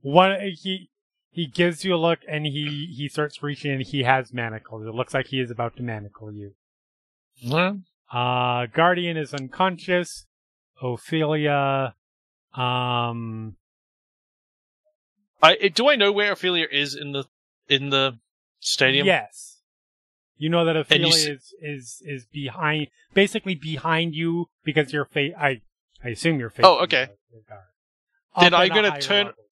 One 0.00 0.38
he 0.54 0.90
he 1.36 1.46
gives 1.46 1.84
you 1.84 1.94
a 1.94 2.00
look 2.06 2.20
and 2.26 2.46
he 2.46 2.92
he 2.96 3.08
starts 3.08 3.42
reaching 3.42 3.70
and 3.72 3.82
he 3.82 4.02
has 4.04 4.32
manacles. 4.32 4.86
It 4.86 4.94
looks 4.94 5.12
like 5.14 5.26
he 5.26 5.38
is 5.38 5.50
about 5.50 5.76
to 5.76 5.82
manacle 5.82 6.32
you. 6.32 6.54
Uh 8.10 8.66
Guardian 8.66 9.16
is 9.16 9.34
unconscious. 9.34 10.26
Ophelia 10.80 11.94
um 12.54 13.56
I 15.42 15.68
do 15.74 15.88
I 15.88 15.96
know 15.96 16.10
where 16.12 16.32
Ophelia 16.32 16.66
is 16.70 16.94
in 16.94 17.12
the 17.12 17.24
in 17.68 17.90
the 17.90 18.18
stadium? 18.60 19.06
Yes. 19.06 19.60
You 20.38 20.48
know 20.48 20.64
that 20.64 20.76
Ophelia 20.76 21.08
s- 21.08 21.26
is 21.26 21.54
is 21.60 22.02
is 22.04 22.24
behind 22.26 22.88
basically 23.14 23.54
behind 23.54 24.14
you 24.14 24.48
because 24.64 24.92
you're 24.92 25.04
fa- 25.04 25.38
I 25.38 25.60
I 26.02 26.08
assume 26.10 26.38
you're 26.40 26.50
facing 26.50 26.64
Oh, 26.66 26.78
okay. 26.84 27.06
the- 27.30 27.36
the 27.38 27.42
guard. 27.48 27.62
Then 28.40 28.54
I'm 28.54 28.68
gonna 28.68 29.00
turn- 29.00 29.26
level. 29.26 29.42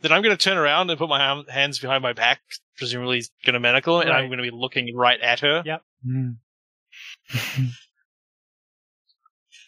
Then 0.00 0.12
I'm 0.12 0.22
going 0.22 0.36
to 0.36 0.42
turn 0.42 0.56
around 0.56 0.88
and 0.90 0.98
put 0.98 1.08
my 1.08 1.42
hands 1.48 1.78
behind 1.78 2.02
my 2.02 2.12
back. 2.12 2.40
Presumably, 2.78 3.22
going 3.44 3.54
to 3.54 3.60
manacle 3.60 4.00
him, 4.00 4.08
and 4.08 4.16
I'm 4.16 4.28
going 4.28 4.38
to 4.38 4.42
be 4.42 4.50
looking 4.50 4.96
right 4.96 5.20
at 5.20 5.40
her 5.40 5.62
Yep. 5.66 5.82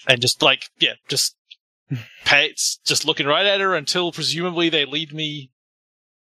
and 0.08 0.20
just 0.20 0.42
like 0.42 0.70
yeah, 0.80 0.94
just 1.08 1.36
pay, 2.24 2.46
it's 2.46 2.78
just 2.84 3.04
looking 3.04 3.26
right 3.26 3.44
at 3.46 3.60
her 3.60 3.74
until 3.74 4.12
presumably 4.12 4.68
they 4.70 4.84
lead 4.84 5.12
me 5.12 5.50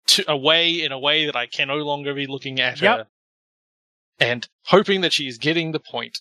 to 0.06 0.30
away 0.30 0.82
in 0.82 0.92
a 0.92 0.98
way 0.98 1.26
that 1.26 1.36
I 1.36 1.46
can 1.46 1.68
no 1.68 1.76
longer 1.78 2.14
be 2.14 2.26
looking 2.26 2.60
at 2.60 2.80
Yep. 2.80 2.96
her, 2.98 3.06
and 4.20 4.48
hoping 4.66 5.00
that 5.02 5.12
she's 5.12 5.38
getting 5.38 5.72
the 5.72 5.80
point. 5.80 6.18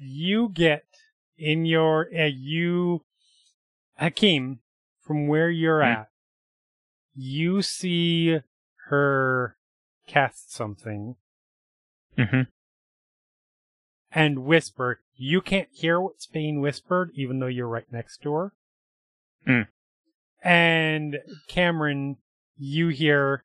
you 0.00 0.48
get 0.52 0.84
in 1.38 1.66
your 1.66 2.08
uh, 2.18 2.24
you 2.24 3.02
Hakim 3.98 4.60
from 5.02 5.28
where 5.28 5.50
you're 5.50 5.82
Hmm. 5.82 5.88
at 5.92 6.08
you 7.16 7.62
see 7.62 8.38
her 8.88 9.56
cast 10.06 10.52
something 10.52 11.16
Mm-hmm. 12.16 12.42
and 14.12 14.38
whisper 14.44 15.00
you 15.16 15.40
can't 15.42 15.68
hear 15.72 16.00
what's 16.00 16.26
being 16.26 16.60
whispered 16.60 17.10
even 17.14 17.38
though 17.40 17.46
you're 17.46 17.68
right 17.68 17.90
next 17.92 18.22
to 18.22 18.32
her 18.32 18.52
Hmm. 19.44 19.62
and 20.42 21.18
Kamron 21.50 22.16
you 22.56 22.88
hear 22.88 23.44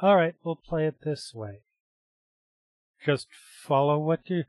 all 0.00 0.16
right 0.16 0.34
we'll 0.42 0.56
play 0.56 0.86
it 0.86 1.02
this 1.04 1.32
way 1.34 1.60
just 3.04 3.26
follow 3.62 3.98
what 3.98 4.20
you 4.30 4.44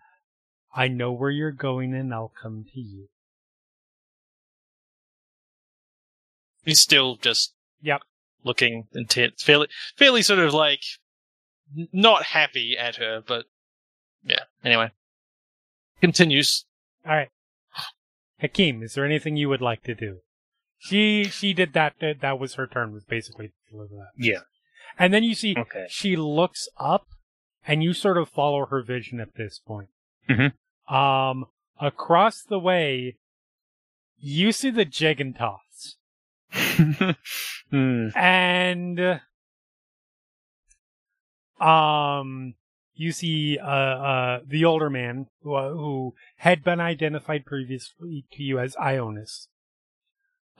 I 0.74 0.88
know 0.90 1.12
where 1.12 1.32
you're 1.32 1.52
going 1.52 1.94
and 1.94 2.14
I'll 2.14 2.34
come 2.42 2.66
to 2.74 2.80
you. 2.82 3.08
He's 6.66 6.82
still 6.82 7.16
just 7.16 7.54
Yep. 7.82 8.02
looking 8.44 8.88
intense, 8.94 9.42
fairly, 9.44 9.68
fairly 9.98 10.22
sort 10.22 10.40
of 10.40 10.54
like 10.54 10.82
not 11.92 12.24
happy 12.24 12.78
at 12.78 12.96
her, 12.98 13.22
but 13.26 13.46
yeah. 14.24 14.44
Anyway, 14.64 14.92
continues. 16.02 16.66
All 17.06 17.14
right. 17.16 17.30
Hakim, 18.40 18.84
is 18.84 18.94
there 18.96 19.06
anything 19.06 19.38
you 19.38 19.50
would 19.50 19.62
like 19.62 19.84
to 19.84 19.96
do? 19.96 20.18
She 20.80 21.26
she 21.26 21.54
did 21.54 21.74
that. 21.74 21.94
That, 22.02 22.22
that 22.22 22.40
was 22.40 22.56
her 22.56 22.68
turn. 22.68 22.92
Was 22.94 23.06
basically 23.06 23.48
to 23.48 23.54
deliver 23.72 23.96
that. 23.96 24.12
Yeah. 24.18 24.40
And 25.00 25.14
then 25.14 25.24
you 25.24 25.34
see 25.36 25.56
Okay. 25.58 25.86
she 25.90 26.16
looks 26.16 26.68
up, 26.78 27.08
and 27.66 27.84
you 27.84 27.94
sort 27.94 28.18
of 28.18 28.30
follow 28.30 28.66
her 28.66 28.82
vision 28.84 29.20
at 29.20 29.36
this 29.36 29.60
point. 29.60 29.90
Mhm. 30.30 30.54
Um, 30.94 31.46
across 31.80 32.44
the 32.44 32.60
way, 32.60 33.16
you 34.18 34.52
see 34.52 34.70
the 34.70 34.86
Gigantoths, 34.86 35.60
Hmm. 37.72 38.10
and 38.16 39.20
um, 41.60 42.54
you 42.94 43.12
see 43.12 43.58
uh 43.58 43.66
uh 43.66 44.40
the 44.46 44.64
older 44.66 44.90
man 44.90 45.28
who, 45.42 45.56
uh, 45.56 45.70
who 45.72 46.14
had 46.38 46.64
been 46.64 46.80
identified 46.80 47.46
previously 47.46 48.26
to 48.34 48.44
you 48.44 48.60
as 48.60 48.76
Ionis. 48.76 49.48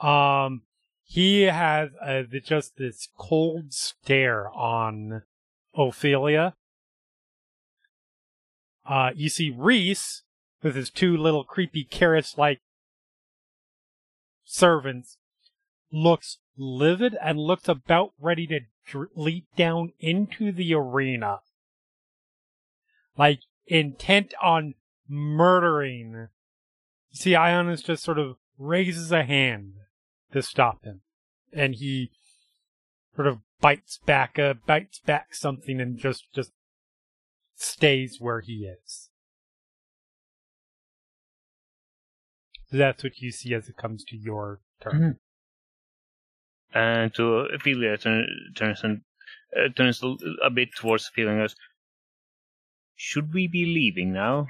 Um, 0.00 0.62
he 1.04 1.42
has 1.42 1.90
uh, 2.02 2.22
the, 2.28 2.40
just 2.40 2.76
this 2.76 3.08
cold 3.16 3.72
stare 3.72 4.50
on 4.50 5.22
Ophelia. 5.74 6.54
Uh, 8.84 9.12
you 9.14 9.28
see 9.28 9.54
Reese 9.56 10.22
with 10.62 10.74
his 10.74 10.90
two 10.90 11.16
little 11.16 11.44
creepy 11.44 11.84
Karis-like 11.84 12.60
servants 14.44 15.16
looks 15.92 16.38
livid 16.56 17.16
and 17.22 17.38
looks 17.38 17.68
about 17.68 18.12
ready 18.20 18.46
to 18.46 18.60
dr- 18.86 19.10
leap 19.14 19.46
down 19.56 19.92
into 20.00 20.52
the 20.52 20.74
arena. 20.74 21.38
Like, 23.16 23.40
intent 23.66 24.34
on 24.42 24.74
murdering. 25.08 26.28
See, 27.12 27.32
Ionis 27.32 27.84
just 27.84 28.02
sort 28.02 28.18
of 28.18 28.36
raises 28.58 29.12
a 29.12 29.24
hand 29.24 29.74
to 30.32 30.42
stop 30.42 30.84
him. 30.84 31.02
And 31.52 31.74
he 31.74 32.10
sort 33.14 33.28
of 33.28 33.38
bites 33.60 33.98
back, 34.04 34.38
uh, 34.38 34.54
bites 34.66 34.98
back 34.98 35.34
something 35.34 35.80
and 35.80 35.98
just, 35.98 36.24
just 36.34 36.52
stays 37.54 38.18
where 38.20 38.40
he 38.40 38.66
is. 38.66 39.08
That's 42.70 43.04
what 43.04 43.18
you 43.18 43.30
see 43.30 43.54
as 43.54 43.68
it 43.68 43.76
comes 43.76 44.04
to 44.04 44.16
your 44.16 44.60
turn. 44.80 45.18
And 46.74 47.14
to 47.14 47.48
Ophelia 47.54 47.96
turn, 47.96 48.26
turns 48.54 48.82
and 48.82 49.02
uh, 49.56 49.68
turns 49.74 50.02
a, 50.42 50.50
bit 50.50 50.74
towards 50.74 51.10
and 51.16 51.38
goes, 51.38 51.56
"Should 52.94 53.32
we 53.32 53.46
be 53.46 53.64
leaving 53.64 54.12
now?" 54.12 54.48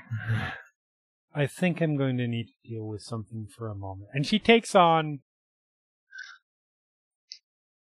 I 1.34 1.46
think 1.46 1.80
I'm 1.80 1.96
going 1.96 2.16
to 2.18 2.26
need 2.26 2.46
to 2.46 2.68
deal 2.68 2.86
with 2.86 3.02
something 3.02 3.46
for 3.46 3.68
a 3.68 3.74
moment. 3.74 4.10
And 4.14 4.26
she 4.26 4.38
takes 4.38 4.74
on. 4.74 5.20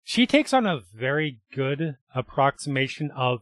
She 0.03 0.25
takes 0.25 0.53
on 0.53 0.65
a 0.65 0.81
very 0.93 1.41
good 1.53 1.97
approximation 2.15 3.11
of. 3.11 3.39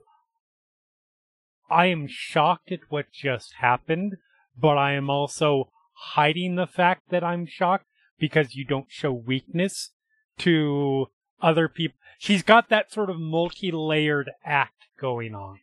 I 1.69 1.85
am 1.85 2.07
shocked 2.07 2.71
at 2.71 2.79
what 2.89 3.11
just 3.11 3.53
happened, 3.59 4.17
but 4.57 4.77
I 4.77 4.93
am 4.93 5.09
also 5.09 5.69
hiding 5.93 6.55
the 6.55 6.65
fact 6.65 7.09
that 7.11 7.23
I'm 7.23 7.45
shocked 7.45 7.85
because 8.17 8.55
you 8.55 8.65
don't 8.65 8.87
show 8.89 9.11
weakness 9.13 9.91
to 10.39 11.07
other 11.41 11.67
people. 11.67 11.97
She's 12.17 12.43
got 12.43 12.69
that 12.69 12.91
sort 12.91 13.09
of 13.09 13.19
multi-layered 13.19 14.31
act 14.43 14.87
going 14.99 15.33
on. 15.33 15.59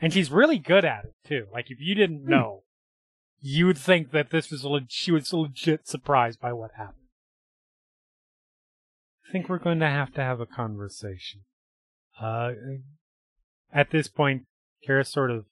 And 0.00 0.12
she's 0.12 0.30
really 0.30 0.58
good 0.58 0.84
at 0.84 1.04
it 1.04 1.14
too. 1.26 1.46
Like 1.52 1.70
if 1.70 1.78
you 1.80 1.94
didn't 1.94 2.24
know, 2.24 2.64
you 3.40 3.66
would 3.66 3.78
think 3.78 4.10
that 4.10 4.30
this 4.30 4.50
was 4.50 4.64
leg- 4.64 4.86
she 4.88 5.12
was 5.12 5.32
legit 5.32 5.86
surprised 5.86 6.40
by 6.40 6.52
what 6.52 6.72
happened. 6.76 7.08
I 9.28 9.32
think 9.32 9.48
we're 9.48 9.58
going 9.58 9.80
to 9.80 9.88
have 9.88 10.12
to 10.14 10.20
have 10.20 10.40
a 10.40 10.46
conversation. 10.46 11.42
Uh, 12.20 12.52
at 13.72 13.90
this 13.90 14.08
point, 14.08 14.44
Kara 14.84 15.04
sort 15.04 15.30
of 15.30 15.46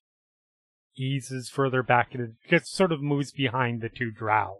eases 0.96 1.48
further 1.48 1.82
back 1.82 2.14
and 2.14 2.34
gets 2.48 2.70
sort 2.70 2.92
of 2.92 3.02
moves 3.02 3.32
behind 3.32 3.80
the 3.80 3.88
two 3.88 4.10
drow. 4.10 4.58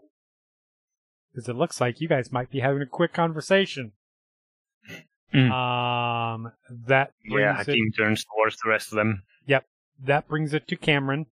Because 1.33 1.49
it 1.49 1.55
looks 1.55 1.81
like 1.81 1.99
you 1.99 2.07
guys 2.07 2.31
might 2.31 2.51
be 2.51 2.59
having 2.59 2.81
a 2.81 2.87
quick 2.87 3.13
conversation. 3.13 3.93
Mm. 5.33 5.51
Um, 5.51 6.51
that 6.87 7.13
brings 7.27 7.67
Yeah, 7.67 7.73
it, 7.73 7.93
turns 7.97 8.23
towards 8.23 8.57
the 8.63 8.69
rest 8.69 8.91
of 8.91 8.97
them. 8.97 9.23
Yep, 9.47 9.65
that 10.03 10.27
brings 10.27 10.53
it 10.53 10.67
to 10.67 10.75
Kamron. 10.75 11.25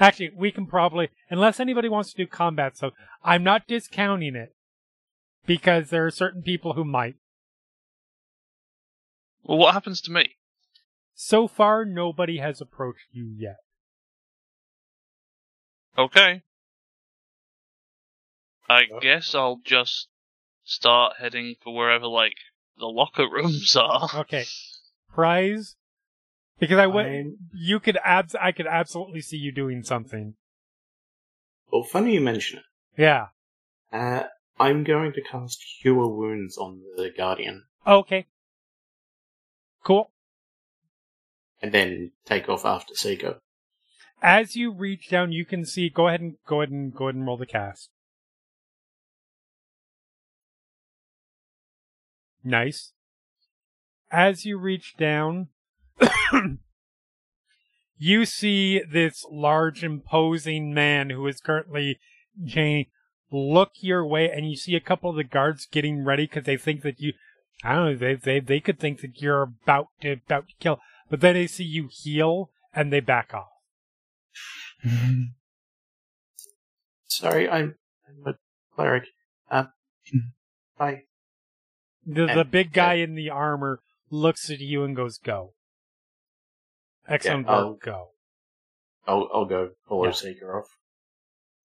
Actually, 0.00 0.30
we 0.34 0.50
can 0.50 0.66
probably, 0.66 1.10
unless 1.28 1.60
anybody 1.60 1.88
wants 1.88 2.10
to 2.10 2.16
do 2.16 2.26
combat 2.26 2.76
stuff, 2.76 2.94
I'm 3.22 3.44
not 3.44 3.66
discounting 3.66 4.34
it 4.34 4.54
because 5.44 5.90
there 5.90 6.06
are 6.06 6.10
certain 6.10 6.42
people 6.42 6.72
who 6.72 6.84
might. 6.84 7.16
Well, 9.44 9.58
what 9.58 9.74
happens 9.74 10.00
to 10.02 10.10
me? 10.10 10.36
So 11.14 11.46
far, 11.46 11.84
nobody 11.84 12.38
has 12.38 12.60
approached 12.60 13.08
you 13.12 13.32
yet. 13.36 13.58
Okay. 15.98 16.42
I 18.72 19.00
guess 19.00 19.34
I'll 19.34 19.60
just 19.64 20.08
start 20.64 21.14
heading 21.18 21.56
for 21.62 21.74
wherever, 21.74 22.06
like, 22.06 22.34
the 22.78 22.86
locker 22.86 23.28
rooms 23.30 23.76
are. 23.76 24.08
Okay. 24.14 24.44
Prize? 25.12 25.76
Because 26.58 26.78
I 26.78 26.86
would, 26.86 27.06
I'm- 27.06 27.36
you 27.52 27.80
could 27.80 27.98
abs, 28.04 28.34
I 28.34 28.52
could 28.52 28.66
absolutely 28.66 29.20
see 29.20 29.36
you 29.36 29.52
doing 29.52 29.82
something. 29.82 30.34
Well, 31.70 31.82
funny 31.82 32.14
you 32.14 32.20
mention 32.20 32.58
it. 32.60 32.64
Yeah. 33.00 33.26
Uh, 33.92 34.24
I'm 34.60 34.84
going 34.84 35.12
to 35.12 35.22
cast 35.22 35.64
Cure 35.80 36.06
Wounds 36.08 36.56
on 36.56 36.80
the 36.96 37.10
Guardian, 37.10 37.64
Okay. 37.86 38.26
Cool. 39.84 40.10
and 41.60 41.72
then 41.72 42.12
take 42.24 42.48
off 42.48 42.64
after 42.64 42.94
Seeker. 42.94 43.40
As 44.22 44.54
you 44.54 44.72
reach 44.72 45.08
down, 45.10 45.32
you 45.32 45.44
can 45.44 45.64
see, 45.64 45.88
go 45.88 46.06
ahead 46.08 46.20
and, 46.20 46.36
go 46.46 46.60
ahead 46.60 46.70
and, 46.70 46.94
go 46.94 47.06
ahead 47.08 47.16
and 47.16 47.26
roll 47.26 47.36
the 47.36 47.46
cast. 47.46 47.90
Nice. 52.44 52.92
As 54.10 54.44
you 54.44 54.58
reach 54.58 54.94
down, 54.98 55.48
you 57.98 58.24
see 58.24 58.82
this 58.82 59.24
large, 59.30 59.82
imposing 59.82 60.74
man 60.74 61.10
who 61.10 61.26
is 61.26 61.40
currently 61.40 61.98
chained 62.46 62.86
look 63.32 63.72
your 63.80 64.06
way, 64.06 64.30
and 64.30 64.48
you 64.48 64.56
see 64.56 64.74
a 64.74 64.80
couple 64.80 65.10
of 65.10 65.16
the 65.16 65.24
guards 65.24 65.66
getting 65.66 66.04
ready 66.04 66.24
because 66.24 66.44
they 66.44 66.56
think 66.56 66.82
that 66.82 67.00
you, 67.00 67.14
I 67.64 67.74
don't 67.74 67.84
know, 67.86 67.96
they, 67.96 68.14
they, 68.14 68.40
they 68.40 68.60
could 68.60 68.78
think 68.78 69.00
that 69.00 69.20
you're 69.20 69.42
about 69.42 69.88
to, 70.02 70.12
about 70.12 70.48
to 70.48 70.54
kill, 70.60 70.78
but 71.10 71.20
then 71.20 71.34
they 71.34 71.46
see 71.46 71.64
you 71.64 71.88
heal 71.90 72.50
and 72.74 72.92
they 72.92 73.00
back 73.00 73.32
off. 73.34 73.48
Sorry, 77.08 77.48
I'm, 77.48 77.76
I'm 78.08 78.34
a 78.34 78.36
cleric. 78.74 79.04
Uh, 79.50 79.64
bye. 80.78 81.02
The, 82.06 82.26
And- 82.26 82.38
the 82.38 82.44
big 82.44 82.72
guy 82.72 82.94
in 82.94 83.14
the 83.14 83.30
armor 83.30 83.80
looks 84.10 84.50
at 84.50 84.60
you 84.60 84.84
and 84.84 84.94
goes, 84.96 85.18
go. 85.18 85.52
Excellent 87.08 87.46
Yeah, 87.48 87.72
go. 87.82 88.08
I'll, 89.06 89.28
I'll 89.34 89.44
go 89.44 89.70
follow 89.88 90.06
Yeah. 90.06 90.12
Seeker 90.12 90.58
off. 90.58 90.68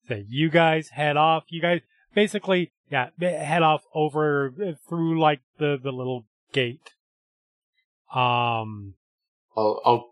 So 0.07 0.23
you 0.27 0.49
guys 0.49 0.89
head 0.89 1.17
off. 1.17 1.43
You 1.49 1.61
guys 1.61 1.81
basically, 2.15 2.71
yeah, 2.89 3.09
head 3.19 3.61
off 3.61 3.83
over 3.93 4.47
uh, 4.47 4.71
through 4.87 5.19
like 5.19 5.41
the, 5.59 5.77
the 5.81 5.91
little 5.91 6.25
gate. 6.53 6.93
Um, 8.13 8.95
I'll, 9.55 9.81
I'll 9.85 10.05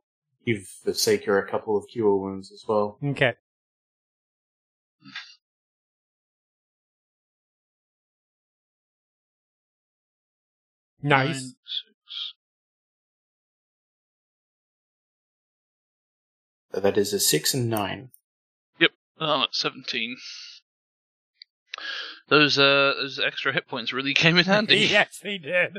give 0.45 0.67
the 0.83 0.93
Seeker 0.93 1.39
a 1.39 1.49
couple 1.49 1.77
of 1.77 1.85
Cure 1.91 2.15
Wounds 2.17 2.51
as 2.51 2.65
well. 2.67 2.99
okay. 3.03 3.35
Nice. 11.05 11.27
Nine, 11.27 11.35
six. 11.65 12.33
That 16.83 16.97
is 16.97 17.13
a 17.13 17.19
6 17.19 17.53
and 17.53 17.69
9. 17.69 18.09
Yep, 18.79 18.91
I'm 19.19 19.41
at 19.43 19.53
17. 19.55 20.17
Those, 22.27 22.57
uh, 22.57 22.93
those 22.99 23.19
extra 23.23 23.53
hit 23.53 23.67
points 23.67 23.93
really 23.93 24.13
came 24.15 24.37
in 24.37 24.45
handy. 24.45 24.77
yes, 24.89 25.19
they 25.21 25.37
did. 25.37 25.77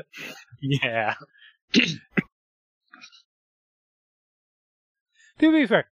Yeah. 0.61 1.15
To 5.39 5.51
be 5.51 5.67
fair, 5.67 5.89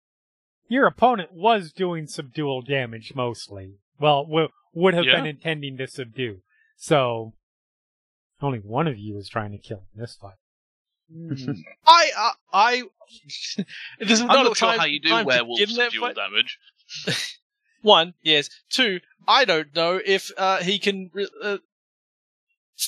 your 0.67 0.87
opponent 0.87 1.29
was 1.33 1.71
doing 1.71 2.07
subdual 2.07 2.61
damage 2.63 3.13
mostly. 3.15 3.75
Well, 3.99 4.25
w- 4.25 4.49
would 4.73 4.95
have 4.95 5.05
Yeah. 5.05 5.17
been 5.17 5.27
intending 5.27 5.77
to 5.77 5.87
subdue. 5.87 6.41
So, 6.75 7.33
only 8.41 8.59
one 8.59 8.87
of 8.87 8.97
you 8.97 9.17
is 9.17 9.27
trying 9.29 9.51
to 9.51 9.57
kill 9.57 9.83
in 9.93 10.01
this 10.01 10.15
fight. 10.19 10.35
I, 11.87 12.09
I, 12.17 12.31
I 12.53 12.83
this 13.99 14.11
is 14.11 14.21
I'm 14.21 14.27
not, 14.27 14.43
not, 14.43 14.51
a 14.51 14.55
sure 14.55 14.77
how 14.77 14.85
you 14.85 14.99
do 14.99 15.09
time 15.09 15.23
to 15.23 15.27
werewolf 15.27 15.59
begin 15.59 15.89
dual 15.91 16.07
fight. 16.07 16.15
damage. 16.15 16.59
One, 17.81 18.13
yes. 18.21 18.49
Two, 18.69 18.99
I 19.27 19.45
don't 19.45 19.73
know 19.75 19.99
if 20.03 20.29
uh, 20.37 20.57
he 20.57 20.77
can. 20.79 21.09
re- 21.13 21.27
Uh, 21.41 21.57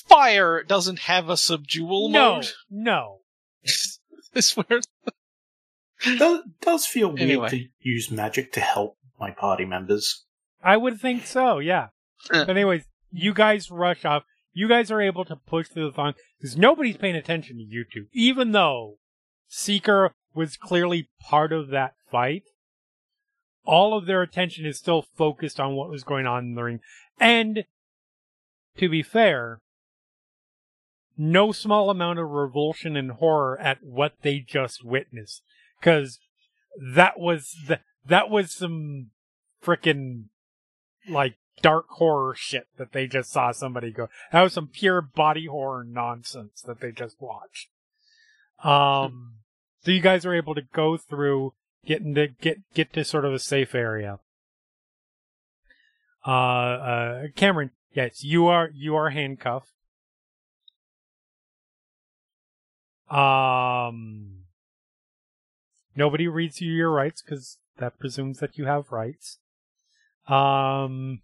fire 0.08 0.64
doesn't 0.64 1.00
have 1.00 1.30
a 1.30 1.38
subdual 1.38 2.10
no, 2.10 2.36
mode. 2.36 2.52
no. 2.70 3.20
this 4.34 4.56
where 4.56 4.82
does, 6.18 6.42
does 6.62 6.86
feel 6.86 7.16
Anyway. 7.18 7.38
weird 7.38 7.52
to 7.52 7.66
use 7.80 8.10
magic 8.12 8.52
to 8.54 8.60
help 8.62 8.98
my 9.20 9.32
party 9.32 9.66
members. 9.66 10.26
I 10.64 10.78
would 10.78 11.00
think 11.00 11.26
so, 11.26 11.60
yeah. 11.60 11.88
Eh. 12.32 12.46
but 12.46 12.50
anyways, 12.52 12.84
you 13.12 13.34
guys 13.34 13.72
rush 13.72 14.06
off. 14.06 14.24
You 14.54 14.68
guys 14.68 14.92
are 14.92 15.02
able 15.02 15.26
to 15.26 15.36
push 15.36 15.68
through 15.70 15.86
the 15.86 15.96
thong 15.96 16.14
because 16.40 16.58
nobody's 16.58 16.98
paying 16.98 17.16
attention 17.16 17.58
to 17.58 17.64
you 17.64 17.86
two, 17.92 18.08
even 18.14 18.52
though 18.52 18.98
Seeker 19.48 20.14
was 20.34 20.58
clearly 20.58 21.10
part 21.22 21.52
of 21.52 21.70
that 21.70 21.96
fight. 22.10 22.44
All 23.64 23.96
of 23.96 24.06
their 24.06 24.22
attention 24.22 24.66
is 24.66 24.78
still 24.78 25.06
focused 25.16 25.60
on 25.60 25.76
what 25.76 25.90
was 25.90 26.04
going 26.04 26.26
on 26.26 26.46
in 26.46 26.56
the 26.56 26.64
ring. 26.64 26.80
And 27.20 27.66
to 28.78 28.90
be 28.90 29.04
fair, 29.04 29.62
no 31.18 31.52
small 31.52 31.90
amount 31.90 32.20
of 32.20 32.30
revulsion 32.30 32.96
and 32.96 33.12
horror 33.12 33.60
at 33.60 33.84
what 33.84 34.14
they 34.22 34.40
just 34.40 34.84
witnessed. 34.84 35.44
Cause 35.82 36.20
that 36.96 37.20
was 37.20 37.56
the, 37.68 37.80
that 38.06 38.30
was 38.30 38.52
some 38.52 39.12
frickin' 39.64 40.26
like 41.08 41.36
dark 41.62 41.86
horror 41.90 42.36
shit 42.36 42.68
that 42.78 42.92
they 42.92 43.08
just 43.08 43.32
saw 43.32 43.52
somebody 43.52 43.92
go. 43.92 44.10
That 44.32 44.42
was 44.42 44.54
some 44.54 44.68
pure 44.68 45.02
body 45.02 45.46
horror 45.46 45.84
nonsense 45.84 46.62
that 46.62 46.80
they 46.80 46.92
just 46.92 47.18
watched. 47.20 47.70
Um, 48.64 49.36
so 49.84 49.92
you 49.92 50.02
guys 50.02 50.26
are 50.26 50.34
able 50.34 50.56
to 50.56 50.62
go 50.62 50.98
through, 50.98 51.54
get 51.86 52.02
into, 52.02 52.28
get, 52.28 52.58
get 52.74 52.94
to 52.94 53.04
sort 53.04 53.26
of 53.26 53.34
a 53.34 53.40
safe 53.40 53.74
area. 53.74 54.20
Uh, 56.26 56.30
uh, 56.30 57.24
Kamron, 57.36 57.72
yes, 57.94 58.24
you 58.24 58.48
are, 58.48 58.70
you 58.74 58.96
are 58.96 59.10
handcuffed. 59.10 59.72
Um, 63.10 64.44
nobody 65.96 66.28
reads 66.28 66.62
you 66.62 66.72
your 66.72 66.92
rights 66.92 67.22
because 67.22 67.58
that 67.78 68.00
presumes 68.00 68.40
that 68.40 68.58
you 68.58 68.66
have 68.66 68.92
rights. 68.92 69.40
Um, 70.28 71.22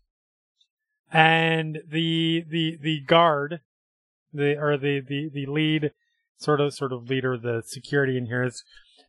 and 1.12 1.80
the 1.88 2.44
the 2.50 2.78
the 2.82 3.02
guard, 3.02 3.62
the 4.34 4.58
or 4.58 4.78
the 4.78 5.00
the 5.00 5.30
the 5.30 5.46
lead, 5.46 5.92
sort 6.38 6.62
of 6.62 6.74
sort 6.74 6.92
of 6.92 7.10
leader, 7.10 7.34
of 7.34 7.42
the 7.42 7.64
security 7.66 8.18
in 8.18 8.26
here 8.28 8.44
is 8.44 8.64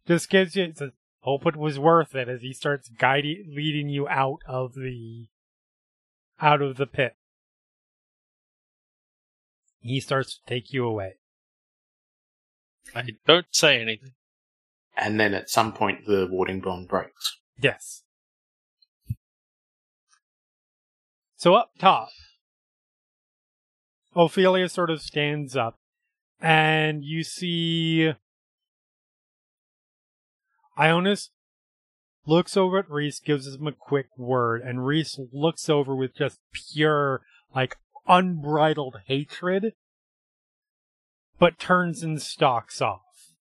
just 0.07 0.31
gives 0.31 0.57
you. 0.57 0.73
Says, 0.75 0.93
Hope 1.21 1.47
it 1.47 1.57
was 1.57 1.79
worth 1.79 2.15
it 2.15 2.29
as 2.29 2.43
he 2.43 2.53
starts 2.53 2.89
guiding, 2.89 3.53
leading 3.55 3.89
you 3.89 4.09
out 4.09 4.41
of 4.47 4.75
the 4.75 5.27
out 6.41 6.63
of 6.63 6.77
the 6.77 6.87
pit. 6.87 7.17
He 9.81 10.01
starts 10.01 10.39
to 10.39 10.41
take 10.47 10.73
you 10.73 10.87
away. 10.87 11.15
I 12.95 13.05
don't 13.27 13.47
say 13.51 13.81
anything. 13.81 14.13
And 14.97 15.19
then 15.21 15.35
at 15.35 15.51
some 15.51 15.73
point 15.73 16.07
the 16.07 16.29
warding 16.31 16.61
bond 16.61 16.89
breaks. 16.89 17.39
Yes. 17.61 18.03
So 21.39 21.55
up 21.55 21.71
top, 21.79 22.09
Ophelia 24.17 24.69
sort 24.69 24.91
of 24.91 25.01
stands 25.01 25.55
up, 25.55 25.77
and 26.41 27.05
you 27.05 27.23
see 27.23 28.11
Ionis 30.77 31.29
looks 32.27 32.57
over 32.57 32.81
at 32.81 32.91
Reese, 32.91 33.21
gives 33.21 33.47
him 33.47 33.69
a 33.69 33.73
quick 33.73 34.09
word, 34.19 34.63
and 34.63 34.85
Reese 34.85 35.17
looks 35.33 35.69
over 35.69 35.95
with 35.95 36.17
just 36.17 36.41
pure, 36.53 37.23
like, 37.55 37.77
unbridled 38.09 38.97
hatred, 39.07 39.75
but 41.39 41.61
turns 41.61 42.03
and 42.03 42.21
stalks 42.21 42.83
off, 42.83 43.35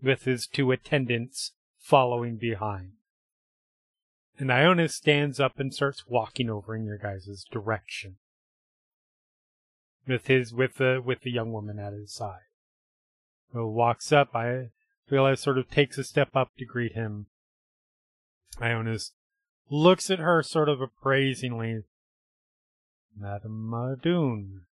with 0.00 0.22
his 0.22 0.46
two 0.46 0.70
attendants 0.70 1.50
following 1.80 2.36
behind. 2.36 2.92
And 4.38 4.50
Ionis 4.50 4.92
stands 4.92 5.40
up 5.40 5.58
and 5.58 5.74
starts 5.74 6.06
walking 6.06 6.48
over 6.48 6.76
in 6.76 6.84
your 6.84 6.98
guys' 6.98 7.44
direction. 7.50 8.16
With 10.06 10.26
his 10.26 10.54
with 10.54 10.76
the 10.76 11.02
with 11.04 11.20
the 11.22 11.30
young 11.30 11.52
woman 11.52 11.78
at 11.78 11.92
his 11.92 12.14
side. 12.14 12.46
Who 13.52 13.66
walks 13.68 14.12
up, 14.12 14.34
I 14.34 14.70
Realize 15.10 15.40
sort 15.40 15.58
of 15.58 15.70
takes 15.70 15.96
a 15.96 16.04
step 16.04 16.36
up 16.36 16.50
to 16.58 16.66
greet 16.66 16.92
him. 16.92 17.26
Ionis 18.60 19.12
looks 19.70 20.10
at 20.10 20.18
her 20.18 20.42
sort 20.42 20.68
of 20.68 20.80
appraisingly. 20.82 21.84
Madame 23.16 23.70
Mardoon, 23.70 24.64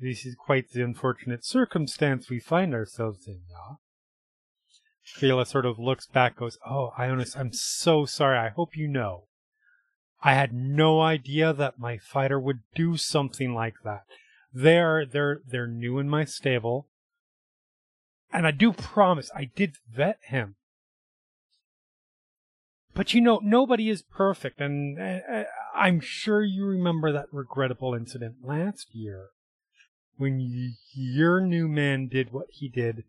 this 0.00 0.24
is 0.24 0.34
quite 0.34 0.70
the 0.70 0.82
unfortunate 0.82 1.44
circumstance 1.44 2.30
we 2.30 2.40
find 2.40 2.74
ourselves 2.74 3.26
in, 3.26 3.42
yeah? 3.50 3.76
Fela 5.16 5.46
sort 5.46 5.66
of 5.66 5.78
looks 5.78 6.06
back, 6.06 6.36
goes, 6.36 6.58
Oh, 6.66 6.92
Ionis, 6.98 7.36
I'm 7.36 7.52
so 7.52 8.04
sorry. 8.04 8.38
I 8.38 8.48
hope 8.48 8.76
you 8.76 8.88
know. 8.88 9.24
I 10.22 10.34
had 10.34 10.52
no 10.52 11.00
idea 11.00 11.52
that 11.52 11.78
my 11.78 11.98
fighter 11.98 12.40
would 12.40 12.60
do 12.74 12.96
something 12.96 13.54
like 13.54 13.76
that. 13.84 14.02
They're 14.52 15.06
they're 15.06 15.40
they're 15.46 15.68
new 15.68 15.98
in 15.98 16.08
my 16.08 16.24
stable. 16.24 16.88
And 18.32 18.46
I 18.46 18.50
do 18.50 18.72
promise 18.72 19.30
I 19.34 19.50
did 19.54 19.76
vet 19.90 20.18
him. 20.22 20.56
But 22.94 23.14
you 23.14 23.20
know, 23.20 23.40
nobody 23.42 23.88
is 23.90 24.02
perfect, 24.02 24.60
and 24.60 24.98
uh, 24.98 25.44
I'm 25.74 26.00
sure 26.00 26.42
you 26.42 26.64
remember 26.64 27.12
that 27.12 27.26
regrettable 27.30 27.94
incident 27.94 28.36
last 28.42 28.88
year 28.92 29.28
when 30.16 30.74
your 30.92 31.40
new 31.40 31.68
man 31.68 32.08
did 32.08 32.32
what 32.32 32.48
he 32.50 32.68
did 32.68 33.04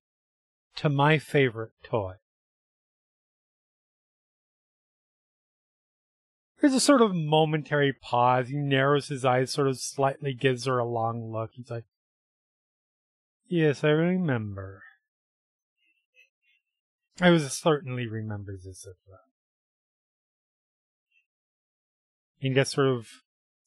to 0.80 0.88
my 0.88 1.18
favorite 1.18 1.74
toy. 1.84 2.14
There's 6.62 6.74
a 6.74 6.80
sort 6.80 7.02
of 7.02 7.14
momentary 7.14 7.92
pause. 7.92 8.48
He 8.48 8.56
narrows 8.56 9.10
his 9.10 9.26
eyes, 9.26 9.52
sort 9.52 9.68
of 9.68 9.78
slightly 9.78 10.34
gives 10.34 10.66
her 10.66 10.80
a 10.80 10.86
long 10.86 11.34
look. 11.34 11.52
He's 11.54 11.70
like, 11.70 11.84
Yes, 13.46 13.84
I 13.84 13.90
remember. 13.90 14.84
I 17.20 17.30
was 17.30 17.52
certainly 17.52 18.08
remember 18.08 18.54
this 18.54 18.86
of 18.86 18.96
that. 19.10 19.26
And 22.42 22.56
just 22.56 22.72
sort 22.72 22.88
of 22.88 23.08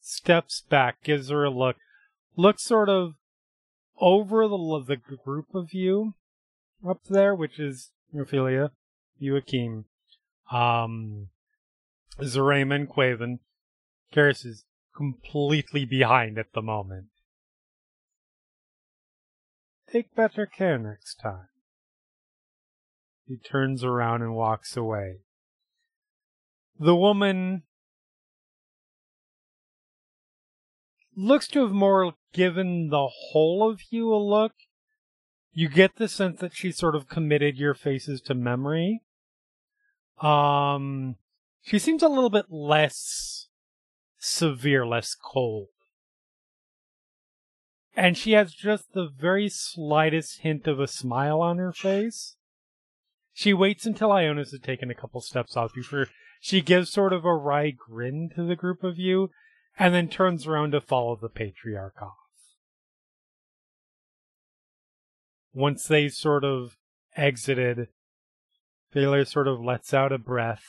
steps 0.01 0.63
back, 0.67 1.03
gives 1.03 1.29
her 1.29 1.43
a 1.43 1.51
look, 1.51 1.75
looks 2.35 2.63
sort 2.63 2.89
of 2.89 3.13
over 3.99 4.47
the 4.47 4.83
the 4.87 4.95
group 4.95 5.53
of 5.53 5.73
you 5.73 6.15
up 6.87 7.01
there, 7.09 7.33
which 7.33 7.59
is 7.59 7.91
Ophelia, 8.17 8.71
Joachim, 9.17 9.85
um, 10.51 11.29
Zarayman, 12.19 12.87
Quaven. 12.87 13.39
Karis 14.13 14.45
is 14.45 14.65
completely 14.95 15.85
behind 15.85 16.37
at 16.37 16.53
the 16.53 16.61
moment. 16.61 17.07
Take 19.91 20.15
better 20.15 20.45
care 20.45 20.77
next 20.77 21.15
time. 21.15 21.47
He 23.27 23.37
turns 23.37 23.83
around 23.83 24.21
and 24.21 24.35
walks 24.35 24.75
away. 24.75 25.19
The 26.79 26.95
woman 26.95 27.63
looks 31.15 31.47
to 31.49 31.61
have 31.61 31.71
more 31.71 32.13
given 32.33 32.89
the 32.89 33.07
whole 33.07 33.69
of 33.69 33.81
you 33.89 34.13
a 34.13 34.17
look. 34.17 34.53
You 35.53 35.69
get 35.69 35.97
the 35.97 36.07
sense 36.07 36.39
that 36.39 36.55
she 36.55 36.71
sort 36.71 36.95
of 36.95 37.07
committed 37.07 37.57
your 37.57 37.75
faces 37.75 38.21
to 38.21 38.33
memory. 38.33 39.01
Um, 40.19 41.17
she 41.61 41.77
seems 41.77 42.01
a 42.01 42.07
little 42.07 42.29
bit 42.29 42.45
less 42.49 43.47
severe, 44.17 44.85
less 44.85 45.15
cold. 45.15 45.67
And 47.95 48.17
she 48.17 48.31
has 48.31 48.53
just 48.53 48.93
the 48.93 49.07
very 49.07 49.49
slightest 49.49 50.39
hint 50.39 50.65
of 50.65 50.79
a 50.79 50.87
smile 50.87 51.41
on 51.41 51.59
her 51.59 51.71
face. 51.71 52.35
She 53.33 53.53
waits 53.53 53.85
until 53.85 54.09
Ionis 54.09 54.51
has 54.51 54.59
taken 54.61 54.89
a 54.89 54.95
couple 54.95 55.21
steps 55.21 55.55
off 55.55 55.73
before 55.75 56.07
she 56.39 56.61
gives 56.61 56.89
sort 56.89 57.13
of 57.13 57.25
a 57.25 57.33
wry 57.33 57.71
grin 57.71 58.29
to 58.35 58.43
the 58.43 58.55
group 58.55 58.83
of 58.83 58.97
you, 58.97 59.29
and 59.77 59.93
then 59.93 60.09
turns 60.09 60.45
around 60.45 60.71
to 60.71 60.81
follow 60.81 61.15
the 61.15 61.29
patriarch 61.29 62.01
off. 62.01 62.22
Once 65.53 65.85
they 65.85 66.09
sort 66.09 66.43
of 66.43 66.77
exited, 67.15 67.87
Baylor 68.91 69.25
sort 69.25 69.47
of 69.47 69.59
lets 69.59 69.93
out 69.93 70.11
a 70.11 70.17
breath, 70.17 70.63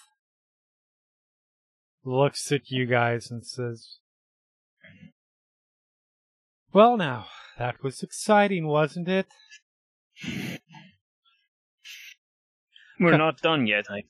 looks 2.05 2.53
at 2.53 2.71
you 2.71 2.87
guys, 2.87 3.31
and 3.31 3.47
says, 3.47 3.99
Well, 6.73 6.97
now, 6.97 7.27
that 7.59 7.83
was 7.83 8.03
exciting, 8.03 8.67
wasn't 8.67 9.09
it? 9.09 9.27
We're 13.01 13.17
not 13.17 13.41
done 13.41 13.67
yet, 13.67 13.87
I 13.91 14.05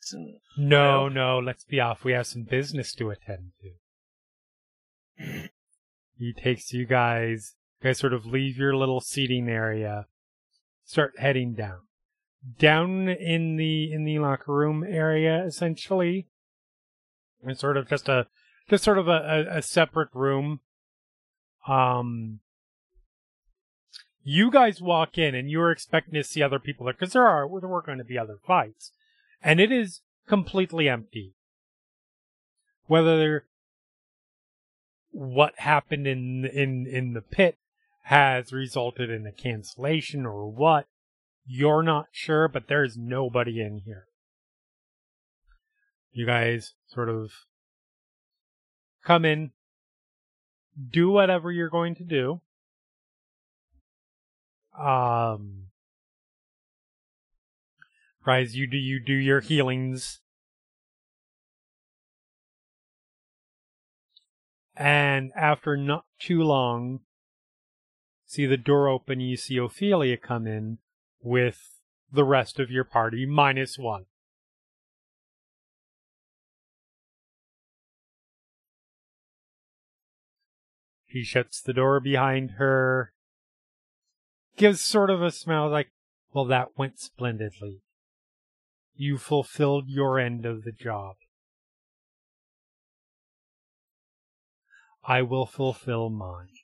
No, 0.59 1.09
no, 1.09 1.39
let's 1.39 1.65
be 1.65 1.81
off. 1.81 2.05
We 2.05 2.13
have 2.13 2.27
some 2.27 2.43
business 2.43 2.93
to 2.95 3.11
attend 3.11 3.53
to. 3.61 5.49
He 6.19 6.33
takes 6.33 6.73
you 6.73 6.87
guys, 6.87 7.55
you 7.81 7.89
guys 7.89 7.99
sort 7.99 8.13
of 8.13 8.27
leave 8.27 8.57
your 8.57 8.77
little 8.77 9.01
seating 9.01 9.49
area, 9.49 10.07
start 10.85 11.15
heading 11.19 11.55
down. 11.55 11.81
Down 12.59 13.09
in 13.09 13.57
the, 13.57 13.93
in 13.93 14.05
the 14.05 14.19
locker 14.19 14.53
room 14.53 14.85
area, 14.87 15.45
essentially. 15.45 16.29
It's 17.43 17.61
sort 17.61 17.77
of 17.77 17.89
just 17.89 18.09
a, 18.09 18.27
just 18.69 18.85
sort 18.85 18.99
of 18.99 19.09
a, 19.09 19.47
a, 19.53 19.59
a 19.59 19.63
separate 19.63 20.11
room. 20.13 20.61
Um, 21.67 22.41
you 24.25 24.51
guys 24.51 24.81
walk 24.81 25.19
in 25.19 25.35
and 25.35 25.51
you're 25.51 25.71
expecting 25.71 26.15
to 26.15 26.25
see 26.25 26.43
other 26.43 26.59
people 26.59 26.87
there 26.87 26.95
because 26.95 27.13
there 27.13 27.27
are 27.27 27.47
there 27.61 27.69
were 27.69 27.83
going 27.83 27.99
to 27.99 28.05
be 28.05 28.19
other 28.19 28.39
fights, 28.45 28.91
and 29.43 29.61
it 29.61 29.71
is 29.71 30.01
completely 30.27 30.89
empty. 30.89 31.35
Whether 32.87 33.45
what 35.11 35.53
happened 35.59 36.07
in 36.07 36.47
in 36.47 36.87
in 36.87 37.13
the 37.13 37.21
pit 37.21 37.59
has 38.05 38.53
resulted 38.53 39.11
in 39.11 39.27
a 39.27 39.33
cancellation 39.33 40.25
or 40.25 40.51
what, 40.51 40.87
you're 41.47 41.83
not 41.83 42.07
sure, 42.11 42.49
but 42.49 42.69
there's 42.69 42.97
nobody 42.97 43.61
in 43.61 43.83
here. 43.85 44.07
You 46.13 46.27
guys 46.27 46.75
sort 46.87 47.09
of 47.09 47.33
come 49.05 49.25
in, 49.25 49.51
do 50.91 51.11
whatever 51.11 51.53
you're 51.53 51.69
going 51.69 51.95
to 51.97 52.05
do 52.05 52.41
um 54.79 55.67
Rise, 58.27 58.57
you 58.57 58.67
do 58.67 58.79
you 58.79 59.01
do 59.01 59.13
your 59.13 59.41
healings. 59.41 60.21
And 64.75 65.31
after 65.37 65.77
not 65.77 66.07
too 66.19 66.43
long, 66.43 67.01
see 68.35 68.47
the 68.47 68.57
door 68.57 68.89
open, 68.89 69.21
you 69.21 69.37
see 69.37 69.57
Ophelia 69.57 70.17
come 70.17 70.47
in 70.47 70.79
with 71.23 71.81
the 72.13 72.25
rest 72.25 72.59
of 72.59 72.71
your 72.71 72.85
party, 72.85 73.27
minus 73.27 73.79
one. 73.79 74.07
He 81.07 81.23
shuts 81.23 81.61
the 81.61 81.73
door 81.73 82.01
behind 82.01 82.53
her 82.53 83.13
gives 84.57 84.81
sort 84.81 85.11
of 85.11 85.23
a 85.23 85.31
smile 85.31 85.69
like, 85.69 85.91
well, 86.33 86.45
that 86.47 86.77
went 86.77 86.99
splendidly. 86.99 87.83
You 88.97 89.19
fulfilled 89.19 89.89
your 89.89 90.19
end 90.19 90.47
of 90.47 90.65
the 90.65 90.73
job. 90.73 91.17
I 95.05 95.23
will 95.23 95.47
fulfill 95.47 96.09
mine. 96.09 96.64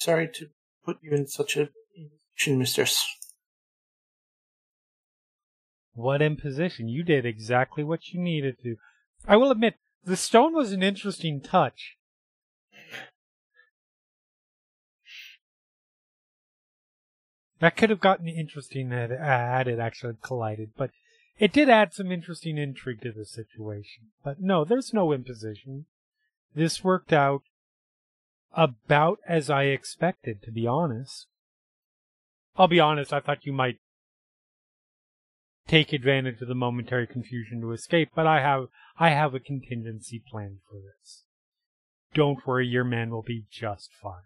Sorry 0.00 0.28
to 0.34 0.46
put 0.82 0.96
you 1.02 1.12
in 1.12 1.26
such 1.26 1.58
a 1.58 1.68
position, 1.94 2.58
mistress. 2.58 3.04
What 5.92 6.22
imposition? 6.22 6.88
You 6.88 7.02
did 7.02 7.26
exactly 7.26 7.84
what 7.84 8.08
you 8.08 8.18
needed 8.18 8.56
to. 8.62 8.76
I 9.28 9.36
will 9.36 9.50
admit, 9.50 9.74
the 10.02 10.16
stone 10.16 10.54
was 10.54 10.72
an 10.72 10.82
interesting 10.82 11.42
touch. 11.42 11.96
That 17.58 17.76
could 17.76 17.90
have 17.90 18.00
gotten 18.00 18.26
interesting 18.26 18.90
had, 18.90 19.10
had 19.10 19.68
it 19.68 19.78
actually 19.78 20.14
collided, 20.22 20.70
but 20.78 20.92
it 21.38 21.52
did 21.52 21.68
add 21.68 21.92
some 21.92 22.10
interesting 22.10 22.56
intrigue 22.56 23.02
to 23.02 23.12
the 23.12 23.26
situation. 23.26 24.04
But 24.24 24.40
no, 24.40 24.64
there's 24.64 24.94
no 24.94 25.12
imposition. 25.12 25.84
This 26.54 26.82
worked 26.82 27.12
out 27.12 27.42
about 28.52 29.18
as 29.26 29.50
I 29.50 29.64
expected, 29.64 30.42
to 30.42 30.50
be 30.50 30.66
honest. 30.66 31.26
I'll 32.56 32.68
be 32.68 32.80
honest, 32.80 33.12
I 33.12 33.20
thought 33.20 33.46
you 33.46 33.52
might 33.52 33.78
take 35.68 35.92
advantage 35.92 36.40
of 36.42 36.48
the 36.48 36.54
momentary 36.54 37.06
confusion 37.06 37.60
to 37.60 37.72
escape, 37.72 38.10
but 38.14 38.26
I 38.26 38.40
have 38.40 38.66
I 38.98 39.10
have 39.10 39.34
a 39.34 39.40
contingency 39.40 40.22
plan 40.30 40.58
for 40.68 40.76
this. 40.76 41.24
Don't 42.12 42.44
worry, 42.44 42.66
your 42.66 42.84
man 42.84 43.10
will 43.10 43.22
be 43.22 43.44
just 43.50 43.90
fine. 44.02 44.24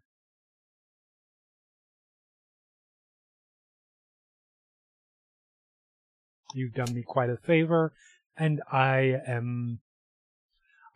You've 6.55 6.73
done 6.73 6.95
me 6.95 7.03
quite 7.03 7.31
a 7.31 7.37
favor, 7.37 7.93
and 8.39 8.63
I 8.73 9.21
am 9.27 9.81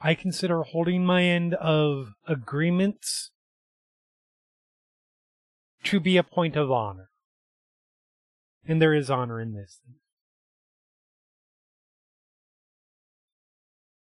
I 0.01 0.15
consider 0.15 0.63
holding 0.63 1.05
my 1.05 1.25
end 1.25 1.55
of 1.55 2.15
agreements 2.27 3.31
to 5.85 5.99
be 5.99 6.17
a 6.17 6.23
point 6.23 6.57
of 6.57 6.71
honor. 6.71 7.11
And 8.67 8.81
there 8.81 8.95
is 8.95 9.11
honor 9.11 9.41
in 9.41 9.55
this. 9.55 9.81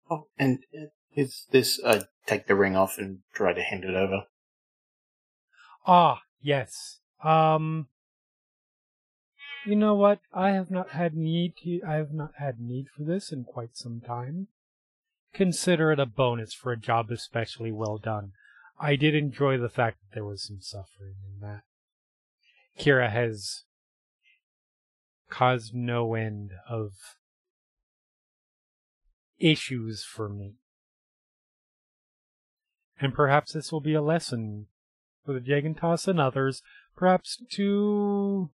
Oh, 0.09 0.27
and 0.37 0.59
uh, 0.75 0.87
is 1.13 1.45
this? 1.51 1.79
I 1.85 2.03
take 2.25 2.47
the 2.47 2.55
ring 2.55 2.75
off 2.75 2.97
and 2.97 3.19
try 3.33 3.53
to 3.53 3.61
hand 3.61 3.83
it 3.83 3.95
over. 3.95 4.23
Ah, 5.85 6.21
yes. 6.41 6.99
Um, 7.23 7.87
you 9.65 9.75
know 9.75 9.95
what? 9.95 10.19
I 10.33 10.51
have 10.51 10.71
not 10.71 10.91
had 10.91 11.15
need 11.15 11.53
to, 11.63 11.81
I 11.87 11.95
have 11.95 12.13
not 12.13 12.31
had 12.37 12.59
need 12.59 12.87
for 12.95 13.03
this 13.03 13.31
in 13.31 13.43
quite 13.43 13.75
some 13.75 14.01
time. 14.01 14.47
Consider 15.37 15.91
it 15.91 15.99
a 15.99 16.07
bonus 16.07 16.51
for 16.51 16.71
a 16.71 16.79
job 16.79 17.11
especially 17.11 17.71
well 17.71 17.99
done. 17.99 18.31
I 18.79 18.95
did 18.95 19.13
enjoy 19.13 19.59
the 19.59 19.69
fact 19.69 19.99
that 20.01 20.15
there 20.15 20.25
was 20.25 20.43
some 20.43 20.61
suffering 20.61 21.13
in 21.23 21.47
that. 21.47 21.61
Kira 22.79 23.11
has 23.11 23.65
caused 25.29 25.75
no 25.75 26.15
end 26.15 26.53
of 26.67 26.93
issues 29.37 30.03
for 30.03 30.27
me. 30.27 30.55
And 32.99 33.13
perhaps 33.13 33.53
this 33.53 33.71
will 33.71 33.79
be 33.79 33.93
a 33.93 34.01
lesson 34.01 34.65
for 35.23 35.33
the 35.33 35.39
Jagantas 35.39 36.07
and 36.07 36.19
others, 36.19 36.63
perhaps 36.95 37.43
to 37.51 38.49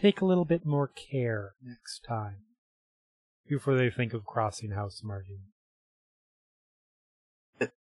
take 0.00 0.22
a 0.22 0.24
little 0.24 0.46
bit 0.46 0.64
more 0.64 0.88
care 0.88 1.52
next 1.62 2.02
time 2.08 2.44
before 3.48 3.76
they 3.76 3.90
think 3.90 4.14
of 4.14 4.24
crossing 4.24 4.70
House 4.70 5.02
Martin. 5.02 5.40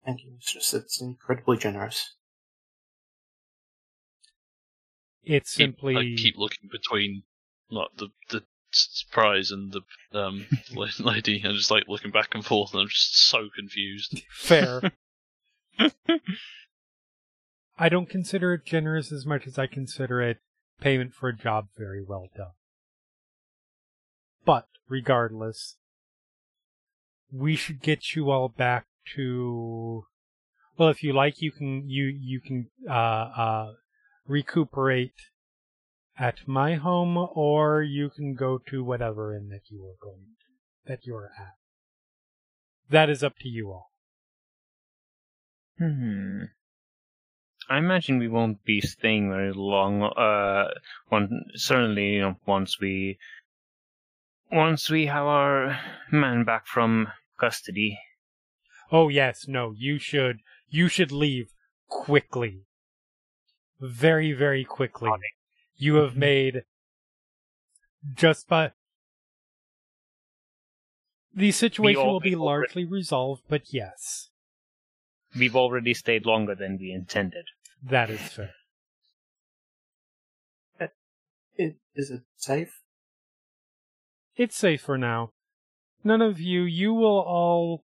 Thank 0.06 0.24
you, 0.24 0.32
Mistress. 0.36 0.74
It's 0.74 1.02
incredibly 1.02 1.58
generous. 1.58 2.14
It's 5.24 5.52
simply 5.52 5.98
I 5.98 6.04
keep 6.16 6.38
looking 6.38 6.70
between 6.72 7.24
like 7.72 7.90
the 7.98 8.10
the 8.30 8.44
surprise 8.72 9.50
and 9.50 9.74
the 9.74 9.82
um 10.18 10.46
lady. 11.00 11.42
I'm 11.44 11.56
just 11.56 11.72
like 11.72 11.86
looking 11.88 12.12
back 12.12 12.36
and 12.36 12.46
forth, 12.46 12.74
and 12.74 12.82
I'm 12.82 12.90
just 12.90 13.28
so 13.28 13.50
confused. 13.56 14.22
fair. 14.30 14.82
I 17.78 17.90
don't 17.90 18.10
consider 18.10 18.54
it 18.54 18.66
generous 18.66 19.12
as 19.12 19.26
much 19.26 19.48
as 19.48 19.58
I 19.58 19.68
consider 19.68 20.22
it 20.22 20.38
payment 20.80 21.14
for 21.14 21.30
a 21.30 21.36
job 21.36 21.70
very 21.76 22.04
well 22.04 22.28
done. 22.36 22.52
But 24.46 24.68
regardless, 24.88 25.78
we 27.32 27.56
should 27.56 27.82
get 27.82 28.16
you 28.16 28.32
all 28.32 28.50
back 28.50 28.86
to 29.16 30.06
well 30.78 30.90
if 30.90 31.04
you 31.04 31.14
like 31.14 31.42
you 31.42 31.52
can 31.52 31.88
you 31.88 32.06
you 32.06 32.40
can 32.40 32.70
uh 32.90 32.92
uh 32.94 33.74
recuperate 34.28 35.14
at 36.18 36.48
my 36.48 36.76
home 36.76 37.18
or 37.18 37.82
you 37.82 38.10
can 38.10 38.34
go 38.34 38.58
to 38.58 38.84
whatever 38.84 39.36
inn 39.36 39.50
that 39.50 39.70
you 39.70 39.84
are 39.84 39.98
going 40.02 40.22
to 40.40 40.92
that 40.92 41.06
you 41.06 41.16
are 41.16 41.32
at. 41.38 41.54
That 42.90 43.10
is 43.10 43.24
up 43.24 43.38
to 43.40 43.50
you 43.50 43.72
all. 43.72 43.92
Hmm. 45.78 46.44
I 47.68 47.80
imagine 47.80 48.20
we 48.20 48.28
won't 48.28 48.64
be 48.64 48.80
staying 48.80 49.30
very 49.30 49.52
long. 49.52 50.04
Uh, 50.04 50.70
one 51.10 51.46
certainly, 51.56 52.14
you 52.14 52.22
know, 52.22 52.36
once 52.46 52.80
we 52.80 53.18
once 54.52 54.90
we 54.90 55.08
have 55.08 55.26
our 55.26 55.80
man 56.12 56.44
back 56.44 56.68
from 56.68 57.08
custody. 57.38 58.00
Oh 58.92 59.10
yes, 59.10 59.48
no, 59.48 59.72
you 59.72 59.98
should 59.98 60.40
you 60.70 60.88
should 60.88 61.12
leave 61.12 61.52
quickly. 61.88 62.66
Very, 63.80 64.32
very 64.32 64.64
quickly. 64.64 65.12
You 65.76 65.96
have 65.96 66.12
mm-hmm. 66.12 66.20
made 66.20 66.64
just 68.14 68.48
by 68.48 68.72
the 71.34 71.52
situation 71.52 72.06
will 72.06 72.20
be 72.20 72.36
already- 72.36 72.36
largely 72.36 72.86
resolved, 72.86 73.44
but 73.50 73.74
yes, 73.74 74.30
We've 75.38 75.56
already 75.56 75.94
stayed 75.94 76.26
longer 76.26 76.56
than 76.56 76.78
we 76.78 76.92
intended. 76.94 77.48
that 77.84 78.10
is 78.10 78.22
fair. 78.22 78.54
Uh, 80.80 80.88
is 81.58 82.10
it 82.10 82.22
safe? 82.38 82.85
It's 84.36 84.56
safe 84.56 84.82
for 84.82 84.98
now. 84.98 85.32
None 86.04 86.22
of 86.22 86.40
you, 86.40 86.64
you 86.64 86.94
will 86.94 87.20
all, 87.20 87.84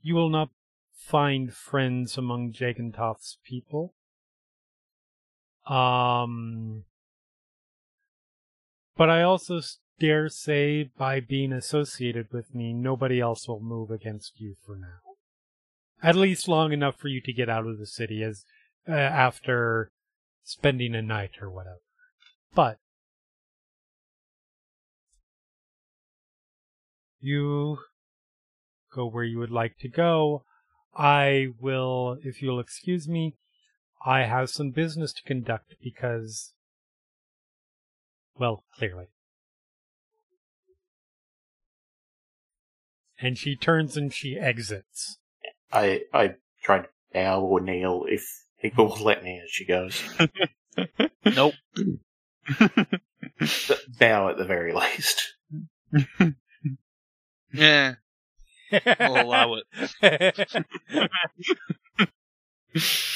you 0.00 0.14
will 0.14 0.30
not 0.30 0.50
find 0.94 1.52
friends 1.52 2.16
among 2.16 2.54
Jagantoth's 2.58 3.38
people. 3.44 3.94
Um, 5.66 6.84
but 8.96 9.10
I 9.10 9.22
also 9.22 9.60
dare 9.98 10.28
say 10.28 10.90
by 10.96 11.20
being 11.20 11.52
associated 11.52 12.32
with 12.32 12.54
me, 12.54 12.72
nobody 12.72 13.20
else 13.20 13.48
will 13.48 13.60
move 13.60 13.90
against 13.90 14.40
you 14.40 14.56
for 14.64 14.76
now. 14.76 15.00
At 16.02 16.16
least 16.16 16.48
long 16.48 16.72
enough 16.72 16.96
for 16.96 17.08
you 17.08 17.20
to 17.22 17.32
get 17.32 17.48
out 17.48 17.66
of 17.66 17.78
the 17.78 17.86
city 17.86 18.22
as, 18.22 18.44
uh, 18.88 18.92
after 18.92 19.90
spending 20.42 20.94
a 20.94 21.02
night 21.02 21.32
or 21.40 21.50
whatever. 21.50 21.80
But, 22.54 22.78
you 27.24 27.78
go 28.94 29.06
where 29.06 29.24
you 29.24 29.38
would 29.38 29.50
like 29.50 29.76
to 29.78 29.88
go. 29.88 30.44
I 30.96 31.48
will, 31.60 32.18
if 32.22 32.40
you'll 32.40 32.60
excuse 32.60 33.08
me, 33.08 33.34
I 34.06 34.24
have 34.24 34.50
some 34.50 34.70
business 34.70 35.12
to 35.14 35.22
conduct 35.22 35.74
because, 35.82 36.52
well, 38.38 38.64
clearly. 38.76 39.06
And 43.18 43.38
she 43.38 43.56
turns 43.56 43.96
and 43.96 44.12
she 44.12 44.36
exits. 44.38 45.18
I 45.72 46.02
I 46.12 46.34
try 46.62 46.80
to 46.80 46.88
bow 47.12 47.40
or 47.40 47.60
kneel 47.60 48.04
if 48.08 48.24
people 48.60 48.88
will 48.88 49.02
let 49.04 49.24
me 49.24 49.40
as 49.42 49.50
she 49.50 49.64
goes. 49.64 50.02
nope. 51.24 51.54
Bow 53.98 54.28
at 54.28 54.36
the 54.36 54.44
very 54.46 54.74
least. 54.74 55.34
Yeah, 57.54 57.94
I'll 58.72 59.22
allow 59.22 59.54
it. 59.54 59.64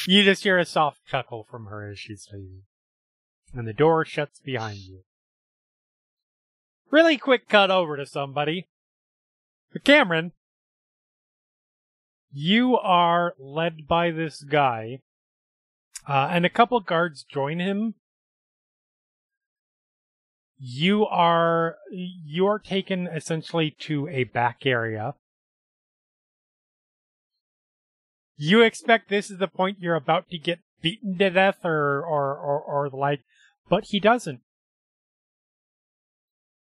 you 0.06 0.23
just 0.23 0.44
hear 0.44 0.59
a 0.59 0.65
soft 0.65 1.05
chuckle 1.06 1.44
from 1.51 1.66
her 1.66 1.90
as 1.90 1.98
she's 1.98 2.28
leaving. 2.32 2.62
And 3.52 3.66
the 3.66 3.73
door 3.73 4.05
shuts 4.05 4.39
behind 4.39 4.78
you. 4.78 5.01
Really 6.90 7.19
quick 7.19 7.48
cut 7.48 7.70
over 7.70 7.97
to 7.97 8.06
somebody. 8.06 8.69
Kamron, 9.85 10.32
you 12.32 12.77
are 12.77 13.35
led 13.39 13.86
by 13.86 14.10
this 14.10 14.43
guy, 14.43 15.01
uh, 16.09 16.28
and 16.31 16.47
a 16.47 16.51
couple 16.51 16.81
guards 16.81 17.24
join 17.24 17.59
him. 17.59 17.94
You 20.59 21.06
are 21.06 21.76
you 21.90 22.47
are 22.47 22.59
taken 22.59 23.06
essentially 23.06 23.70
to 23.80 24.09
a 24.09 24.24
back 24.24 24.66
area. 24.66 25.14
You 28.36 28.62
expect 28.62 29.09
this 29.09 29.30
is 29.30 29.39
the 29.39 29.48
point 29.48 29.78
you're 29.80 29.94
about 29.94 30.28
to 30.30 30.39
get 30.39 30.60
beaten 30.82 31.16
to 31.18 31.30
death 31.30 31.64
or 31.64 32.02
or 32.02 32.36
or, 32.36 32.60
or 32.60 32.90
the 32.90 32.97
like, 32.97 33.20
but 33.68 33.86
he 33.86 34.01
doesn't. 34.01 34.40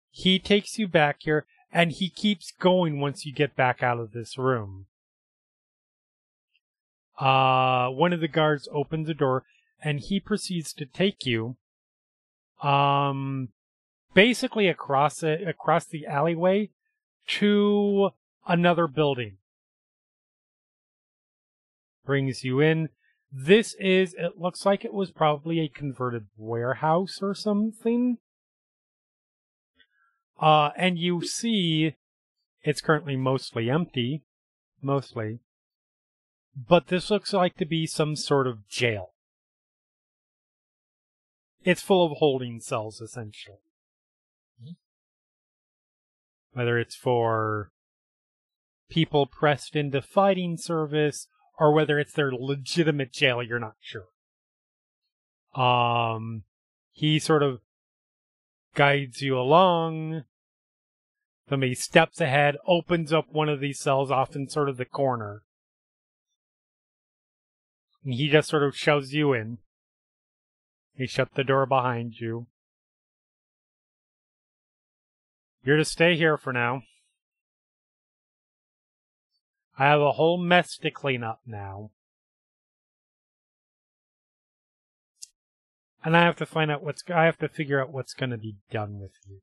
He 0.10 0.40
takes 0.40 0.78
you 0.78 0.88
back 0.88 1.18
here, 1.22 1.46
and 1.72 1.92
he 1.92 2.10
keeps 2.10 2.52
going 2.52 3.00
once 3.00 3.26
you 3.26 3.34
get 3.34 3.56
back 3.56 3.82
out 3.82 4.00
of 4.00 4.12
this 4.12 4.38
room. 4.38 4.86
Uh, 7.20 7.90
one 7.90 8.14
of 8.14 8.22
the 8.22 8.28
guards 8.28 8.68
opens 8.72 9.08
the 9.08 9.14
door, 9.14 9.44
and 9.84 10.00
he 10.00 10.20
proceeds 10.20 10.74
to 10.74 10.86
take 10.86 11.26
you, 11.26 11.58
um, 12.62 13.50
basically 14.14 14.68
across 14.68 15.24
it, 15.24 15.48
across 15.48 15.86
the 15.86 16.06
alleyway 16.06 16.70
to 17.28 18.10
another 18.48 18.88
building. 18.88 19.38
Brings 22.06 22.44
you 22.44 22.60
in. 22.60 22.90
This 23.32 23.76
is, 23.80 24.14
it 24.14 24.38
looks 24.38 24.66
like 24.66 24.86
it 24.86 24.94
was 24.94 25.12
probably 25.12 25.60
a 25.60 25.68
converted 25.68 26.28
warehouse 26.38 27.20
or 27.22 27.34
something. 27.34 28.18
Uh, 30.40 30.72
and 30.76 31.00
you 31.00 31.26
see 31.26 31.96
it's 32.64 32.82
currently 32.82 33.16
mostly 33.16 33.70
empty. 33.70 34.24
Mostly. 34.82 35.40
But 36.56 36.88
this 36.88 37.10
looks 37.10 37.34
like 37.34 37.58
to 37.58 37.66
be 37.66 37.88
some 37.88 38.16
sort 38.16 38.48
of 38.48 38.68
jail. 38.68 39.14
It's 41.64 41.82
full 41.82 42.06
of 42.06 42.18
holding 42.18 42.60
cells, 42.60 43.02
essentially. 43.02 43.63
Whether 46.54 46.78
it's 46.78 46.96
for 46.96 47.72
people 48.90 49.26
pressed 49.26 49.76
into 49.76 50.02
fighting 50.02 50.58
service 50.58 51.28
or 51.60 51.74
whether 51.74 52.00
it's 52.00 52.14
their 52.14 52.32
legitimate 52.32 53.12
jail, 53.12 53.42
you're 53.42 53.60
not 53.60 53.76
sure. 53.80 54.06
Um, 55.56 56.44
he 56.92 57.20
sort 57.20 57.44
of 57.44 57.62
guides 58.76 59.22
you 59.22 59.38
along. 59.38 60.24
Somebody 61.50 61.76
steps 61.76 62.22
ahead, 62.22 62.56
opens 62.68 63.12
up 63.12 63.26
one 63.32 63.50
of 63.50 63.60
these 63.60 63.80
cells 63.80 64.10
off 64.10 64.36
in 64.36 64.48
sort 64.48 64.70
of 64.70 64.78
the 64.78 64.86
corner. 64.86 65.44
And 68.04 68.14
he 68.14 68.30
just 68.30 68.50
sort 68.50 68.64
of 68.64 68.76
shoves 68.76 69.14
you 69.14 69.34
in. 69.34 69.60
He 70.96 71.08
shut 71.08 71.30
the 71.36 71.44
door 71.44 71.66
behind 71.66 72.20
you. 72.20 72.48
You're 75.64 75.78
to 75.78 75.86
stay 75.86 76.18
here 76.18 76.38
for 76.38 76.52
now. 76.52 76.84
I 79.78 79.86
have 79.86 80.02
a 80.02 80.12
whole 80.12 80.38
mess 80.38 80.78
to 80.80 80.92
clean 80.92 81.24
up 81.24 81.42
now. 81.46 81.92
And 86.04 86.18
I 86.18 86.24
have 86.24 86.36
to 86.38 86.46
find 86.46 86.70
out 86.70 86.84
what's, 86.84 87.02
I 87.10 87.24
have 87.24 87.38
to 87.38 87.48
figure 87.48 87.82
out 87.82 87.94
what's 87.94 88.14
gonna 88.14 88.38
be 88.38 88.58
done 88.70 89.00
with 89.00 89.14
you. 89.26 89.40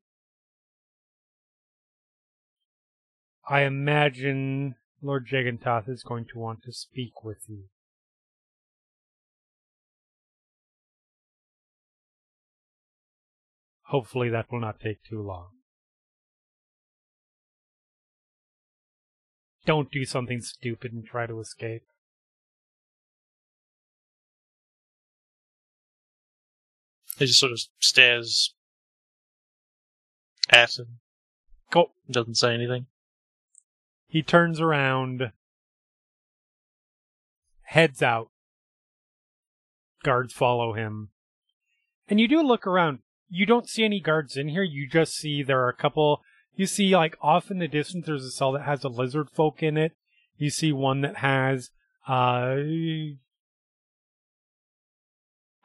I 3.49 3.63
imagine 3.63 4.75
Lord 5.03 5.27
Jagantoth 5.31 5.89
is 5.89 6.03
going 6.03 6.27
to 6.27 6.39
want 6.39 6.63
to 6.65 6.73
speak 6.73 7.25
with 7.25 7.45
you. 7.49 7.65
Hopefully 13.85 14.29
that 14.29 14.53
will 14.53 14.61
not 14.61 14.79
take 14.79 15.03
too 15.03 15.21
long. 15.21 15.49
Don't 19.71 19.93
do 19.93 20.05
something 20.05 20.41
stupid 20.41 20.93
and 20.93 21.07
try 21.07 21.27
to 21.27 21.39
escape. 21.39 21.85
He 27.17 27.27
just 27.27 27.39
sort 27.39 27.53
of 27.53 27.61
stares 27.79 28.53
at 30.49 30.77
him. 30.77 30.99
Doesn't 32.11 32.35
say 32.35 32.53
anything. 32.53 32.87
He 34.09 34.25
turns 34.25 34.61
around, 34.61 35.31
heads 37.63 38.03
out. 38.03 38.31
Guards 40.03 40.33
follow 40.33 40.73
him. 40.73 41.11
And 42.09 42.19
you 42.19 42.27
do 42.27 42.43
look 42.43 42.67
around. 42.67 42.99
You 43.29 43.47
don't 43.47 43.69
see 43.69 43.85
any 43.85 44.01
guards 44.01 44.37
in 44.37 44.49
here. 44.49 44.65
You 44.65 44.89
just 44.89 45.15
see 45.15 45.45
there 45.45 45.61
are 45.61 45.69
a 45.69 45.77
couple. 45.77 46.23
You 46.55 46.67
see, 46.67 46.95
like, 46.95 47.17
off 47.23 47.51
in 47.51 47.59
the 47.59 47.69
distance, 47.69 48.07
there's 48.07 48.25
a 48.25 48.31
cell 48.31 48.53
that 48.53 48.63
has 48.63 48.85
a 48.85 48.89
lizard 48.89 49.31
folk 49.31 49.63
in 49.63 49.77
it. 49.77 49.93
You 50.37 50.51
see 50.51 50.73
one 50.73 51.01
that 51.03 51.17
has, 51.17 51.71
uh, 52.07 52.57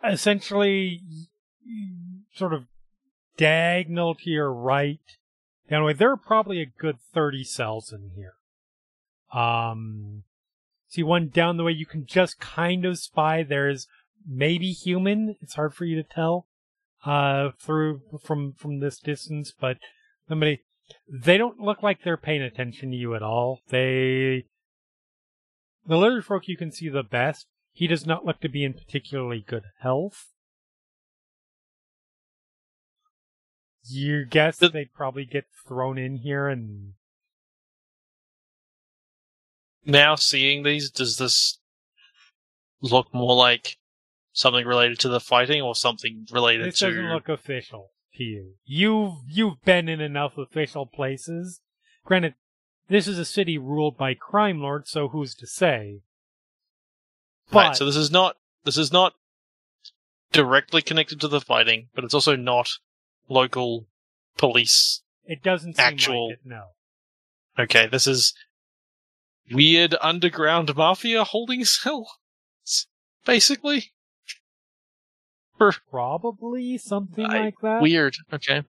essentially 0.03 1.01
sort 2.33 2.53
of 2.53 2.65
diagonal 3.37 4.15
to 4.15 4.29
your 4.29 4.51
right. 4.51 4.99
Anyway, 5.69 5.93
there 5.93 6.11
are 6.11 6.17
probably 6.17 6.61
a 6.61 6.65
good 6.65 6.99
30 7.13 7.43
cells 7.43 7.91
in 7.91 8.11
here. 8.15 8.35
Um, 9.33 10.23
see 10.87 11.03
one 11.03 11.29
down 11.29 11.57
the 11.57 11.63
way 11.63 11.71
you 11.71 11.85
can 11.85 12.05
just 12.05 12.39
kind 12.39 12.85
of 12.85 12.99
spy 12.99 13.43
there's 13.43 13.87
maybe 14.27 14.71
human. 14.71 15.35
It's 15.41 15.55
hard 15.55 15.73
for 15.73 15.85
you 15.85 15.95
to 15.95 16.07
tell, 16.07 16.47
uh, 17.05 17.49
through, 17.59 18.01
from, 18.23 18.53
from 18.53 18.79
this 18.79 18.99
distance, 18.99 19.53
but 19.59 19.77
somebody, 20.27 20.61
they 21.07 21.37
don't 21.37 21.59
look 21.59 21.83
like 21.83 22.03
they're 22.03 22.17
paying 22.17 22.41
attention 22.41 22.91
to 22.91 22.95
you 22.97 23.15
at 23.15 23.21
all. 23.23 23.61
They, 23.69 24.45
the 25.85 25.97
lizard 25.97 26.25
folk 26.25 26.47
you 26.47 26.57
can 26.57 26.71
see 26.71 26.89
the 26.89 27.03
best. 27.03 27.47
He 27.71 27.87
does 27.87 28.05
not 28.05 28.25
look 28.25 28.39
to 28.41 28.49
be 28.49 28.63
in 28.63 28.73
particularly 28.73 29.43
good 29.45 29.63
health. 29.81 30.27
You 33.87 34.25
guess 34.25 34.57
The- 34.57 34.69
they'd 34.69 34.93
probably 34.93 35.25
get 35.25 35.45
thrown 35.67 35.97
in 35.97 36.17
here 36.17 36.47
and 36.47 36.93
Now 39.85 40.15
seeing 40.15 40.63
these, 40.63 40.89
does 40.89 41.17
this 41.17 41.59
look 42.81 43.13
more 43.13 43.35
like 43.35 43.77
something 44.33 44.65
related 44.65 44.99
to 44.99 45.09
the 45.09 45.19
fighting 45.19 45.61
or 45.61 45.75
something 45.75 46.25
related 46.31 46.65
this 46.65 46.79
to 46.79 46.87
doesn't 46.87 47.09
look 47.09 47.29
official 47.29 47.91
to 48.17 48.23
you. 48.23 48.53
You've 48.65 49.13
you've 49.29 49.63
been 49.63 49.87
in 49.89 50.01
enough 50.01 50.37
official 50.37 50.85
places. 50.85 51.61
Granted, 52.05 52.35
this 52.87 53.07
is 53.07 53.17
a 53.17 53.25
city 53.25 53.57
ruled 53.57 53.97
by 53.97 54.13
crime 54.13 54.59
lords, 54.61 54.89
so 54.91 55.07
who's 55.09 55.33
to 55.35 55.47
say? 55.47 56.01
But 57.51 57.59
Right, 57.67 57.75
so 57.75 57.85
this 57.85 57.95
is 57.95 58.11
not 58.11 58.37
this 58.63 58.77
is 58.77 58.91
not 58.91 59.13
directly 60.31 60.81
connected 60.81 61.19
to 61.21 61.27
the 61.27 61.41
fighting, 61.41 61.89
but 61.95 62.03
it's 62.03 62.13
also 62.13 62.35
not 62.35 62.69
local 63.29 63.87
police. 64.37 65.01
it 65.25 65.41
doesn't 65.41 65.75
seem 65.75 65.85
actual- 65.85 66.27
like 66.29 66.37
it. 66.37 66.45
No. 66.45 66.63
Okay, 67.57 67.87
this 67.87 68.05
is 68.05 68.33
weird 69.51 69.95
underground 70.01 70.75
mafia 70.75 71.23
holding 71.23 71.63
cells, 71.65 72.87
basically. 73.25 73.93
Probably 75.57 76.77
something 76.77 77.25
I- 77.25 77.39
like 77.45 77.59
that. 77.61 77.81
Weird. 77.81 78.17
Okay. 78.33 78.63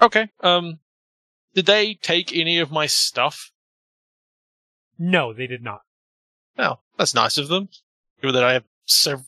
Okay. 0.00 0.28
Um, 0.40 0.78
did 1.54 1.66
they 1.66 1.94
take 1.94 2.34
any 2.34 2.58
of 2.58 2.70
my 2.70 2.86
stuff? 2.86 3.50
No, 4.98 5.32
they 5.32 5.46
did 5.46 5.62
not. 5.62 5.82
Well, 6.56 6.82
that's 6.96 7.14
nice 7.14 7.38
of 7.38 7.48
them. 7.48 7.68
Given 8.20 8.34
that 8.34 8.44
I 8.44 8.52
have 8.54 8.64
sev- 8.86 9.26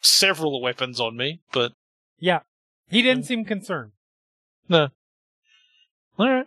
several 0.00 0.60
weapons 0.60 0.98
on 1.00 1.16
me, 1.16 1.40
but 1.52 1.72
Yeah. 2.18 2.40
He 2.88 3.02
didn't 3.02 3.24
seem 3.24 3.44
concerned. 3.44 3.92
no. 4.68 4.88
All 6.18 6.28
right. 6.28 6.46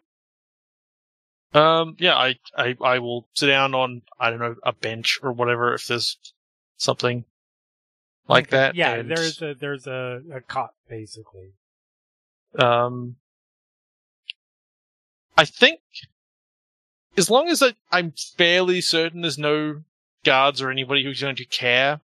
Um. 1.53 1.95
Yeah. 1.99 2.15
I. 2.15 2.35
I. 2.57 2.75
I 2.81 2.99
will 2.99 3.27
sit 3.33 3.47
down 3.47 3.73
on. 3.73 4.01
I 4.19 4.29
don't 4.29 4.39
know 4.39 4.55
a 4.63 4.73
bench 4.73 5.19
or 5.23 5.31
whatever 5.31 5.73
if 5.73 5.87
there's 5.87 6.17
something 6.77 7.25
like 8.27 8.49
that. 8.49 8.75
Yeah, 8.75 8.95
and, 8.95 9.09
there's 9.09 9.41
a 9.41 9.53
there's 9.53 9.87
a, 9.87 10.21
a 10.33 10.41
cot 10.41 10.73
basically. 10.89 11.53
Um. 12.57 13.17
I 15.37 15.43
think 15.43 15.81
as 17.17 17.29
long 17.29 17.49
as 17.49 17.61
I, 17.61 17.73
I'm 17.91 18.13
fairly 18.37 18.81
certain 18.81 19.21
there's 19.21 19.37
no 19.37 19.83
guards 20.23 20.61
or 20.61 20.69
anybody 20.71 21.03
who's 21.03 21.21
going 21.21 21.35
to 21.35 21.45
care, 21.45 21.99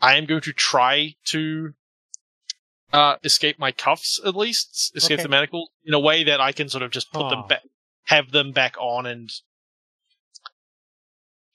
I 0.00 0.16
am 0.16 0.26
going 0.26 0.40
to 0.42 0.52
try 0.52 1.14
to 1.26 1.74
uh, 2.92 3.16
escape 3.24 3.58
my 3.58 3.72
cuffs 3.72 4.20
at 4.24 4.36
least, 4.36 4.92
escape 4.96 5.16
Okay. 5.18 5.22
the 5.22 5.28
manacles 5.28 5.70
in 5.84 5.94
a 5.94 6.00
way 6.00 6.24
that 6.24 6.40
I 6.40 6.52
can 6.52 6.68
sort 6.68 6.82
of 6.82 6.90
just 6.90 7.12
put 7.12 7.22
Huh. 7.22 7.30
them 7.30 7.46
back, 7.48 7.62
have 8.04 8.30
them 8.32 8.52
back 8.52 8.76
on, 8.78 9.06
and 9.06 9.32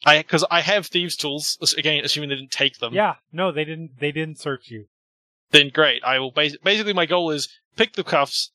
I 0.05 0.19
because 0.19 0.45
I 0.49 0.61
have 0.61 0.88
thieves' 0.88 1.15
tools 1.15 1.57
again, 1.77 2.03
assuming 2.05 2.30
they 2.30 2.35
didn't 2.35 2.51
take 2.51 2.80
them. 2.80 2.93
Yeah, 2.93 3.15
no, 3.31 3.51
they 3.51 3.65
didn't 3.65 3.99
they 3.99 4.11
didn't 4.11 4.39
search 4.39 4.69
you. 4.71 4.85
Then 5.51 5.69
great. 5.69 6.03
I 6.03 6.19
will 6.19 6.31
bas- 6.31 6.57
basically 6.63 6.93
my 6.93 7.05
goal 7.05 7.31
is 7.31 7.49
pick 7.76 7.93
the 7.93 8.03
cuffs, 8.03 8.51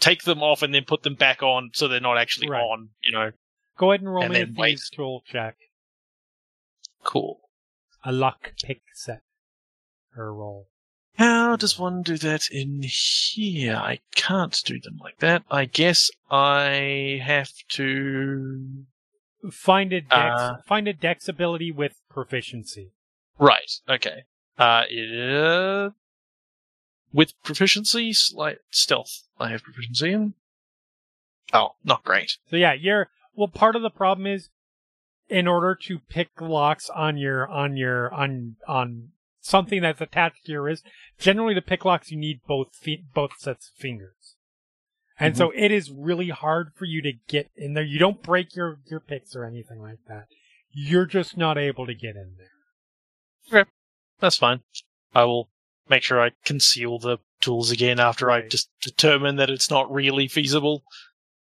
take 0.00 0.22
them 0.22 0.42
off, 0.42 0.62
and 0.62 0.72
then 0.74 0.84
put 0.84 1.02
them 1.02 1.14
back 1.14 1.42
on 1.42 1.70
so 1.74 1.88
they're 1.88 2.00
not 2.00 2.16
actually 2.18 2.48
Right. 2.48 2.60
on. 2.60 2.90
You 3.02 3.12
know, 3.12 3.32
Go 3.76 3.90
ahead 3.92 4.00
and 4.02 4.12
roll 4.12 4.22
And 4.24 4.32
me 4.34 4.40
a 4.40 4.46
then 4.46 4.54
wait. 4.56 4.68
thieves 4.70 4.90
tool 4.90 5.22
check. 5.26 5.56
cool. 7.04 7.40
A 8.04 8.12
luck 8.12 8.52
pick 8.64 8.82
set. 8.94 9.22
Or 10.16 10.32
roll. 10.32 10.68
How 11.16 11.56
does 11.56 11.78
one 11.78 12.02
do 12.02 12.16
that 12.18 12.48
in 12.50 12.82
here? 12.82 13.76
I 13.76 14.00
can't 14.14 14.58
do 14.64 14.80
them 14.80 14.98
like 15.02 15.18
that. 15.18 15.42
I 15.50 15.64
guess 15.66 16.10
I 16.30 17.20
have 17.24 17.52
to. 17.70 18.84
Find 19.50 19.92
a 19.92 20.00
dex, 20.00 20.12
Uh, 20.40 20.56
find 20.66 20.86
a 20.86 20.92
dex 20.92 21.28
ability 21.28 21.72
with 21.72 22.00
proficiency. 22.08 22.92
Right. 23.38 23.70
Okay. 23.88 24.24
Uh, 24.58 24.84
uh 24.84 25.90
with 27.12 27.34
proficiency, 27.42 28.12
slight 28.12 28.58
stealth. 28.70 29.24
I 29.38 29.50
have 29.50 29.62
proficiency 29.62 30.12
in. 30.12 30.34
Oh, 31.52 31.74
not 31.84 32.04
great. 32.04 32.38
So 32.50 32.56
yeah, 32.56 32.72
you're 32.72 33.10
well. 33.34 33.48
Part 33.48 33.76
of 33.76 33.82
the 33.82 33.90
problem 33.90 34.26
is, 34.26 34.48
in 35.28 35.46
order 35.46 35.74
to 35.74 35.98
pick 35.98 36.40
locks 36.40 36.88
on 36.90 37.16
your 37.18 37.48
on 37.48 37.76
your 37.76 38.12
on 38.14 38.56
on 38.66 39.10
something 39.40 39.82
that's 39.82 40.00
attached 40.00 40.46
to 40.46 40.52
your 40.52 40.62
wrist, 40.62 40.84
generally 41.18 41.54
to 41.54 41.62
pick 41.62 41.84
locks 41.84 42.10
you 42.10 42.16
need 42.16 42.40
both 42.46 42.74
feet, 42.74 43.12
both 43.12 43.38
sets 43.38 43.68
of 43.68 43.74
fingers, 43.80 44.36
and 45.26 45.36
so 45.36 45.52
it 45.54 45.70
is 45.70 45.90
really 45.90 46.28
hard 46.30 46.72
for 46.74 46.84
you 46.84 47.02
to 47.02 47.12
get 47.28 47.50
in 47.56 47.74
there. 47.74 47.84
You 47.84 47.98
don't 47.98 48.22
break 48.22 48.54
your 48.56 48.78
your 48.90 49.00
picks 49.00 49.34
or 49.36 49.44
anything 49.44 49.80
like 49.80 49.98
that. 50.08 50.26
You're 50.70 51.06
just 51.06 51.36
not 51.36 51.58
able 51.58 51.86
to 51.86 51.94
get 51.94 52.16
in 52.16 52.34
there. 52.38 53.66
That's 54.20 54.36
fine. 54.36 54.60
I 55.14 55.24
will 55.24 55.48
make 55.88 56.02
sure 56.02 56.20
I 56.22 56.30
conceal 56.44 56.98
the 56.98 57.18
tools 57.40 57.70
again 57.70 57.98
after 57.98 58.30
I 58.30 58.46
just 58.48 58.70
determine 58.80 59.36
that 59.36 59.50
it's 59.50 59.68
not 59.70 59.92
really 59.92 60.28
feasible 60.28 60.82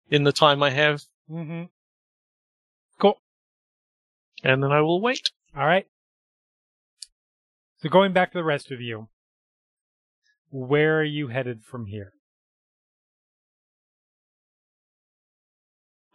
in 0.09 0.23
the 0.23 0.31
time 0.33 0.61
I 0.61 0.69
have, 0.71 1.03
Mm-hmm. 1.31 1.63
and 4.43 4.61
then 4.61 4.71
I 4.71 4.81
will 4.81 5.01
wait. 5.01 5.31
All 5.57 5.65
right. 5.65 5.87
So 7.81 7.89
going 7.89 8.13
back 8.13 8.31
to 8.31 8.37
the 8.37 8.43
rest 8.43 8.71
of 8.71 8.79
you, 8.81 9.07
where 10.51 10.99
are 10.99 11.03
you 11.03 11.29
headed 11.29 11.63
from 11.63 11.87
here? 11.87 12.11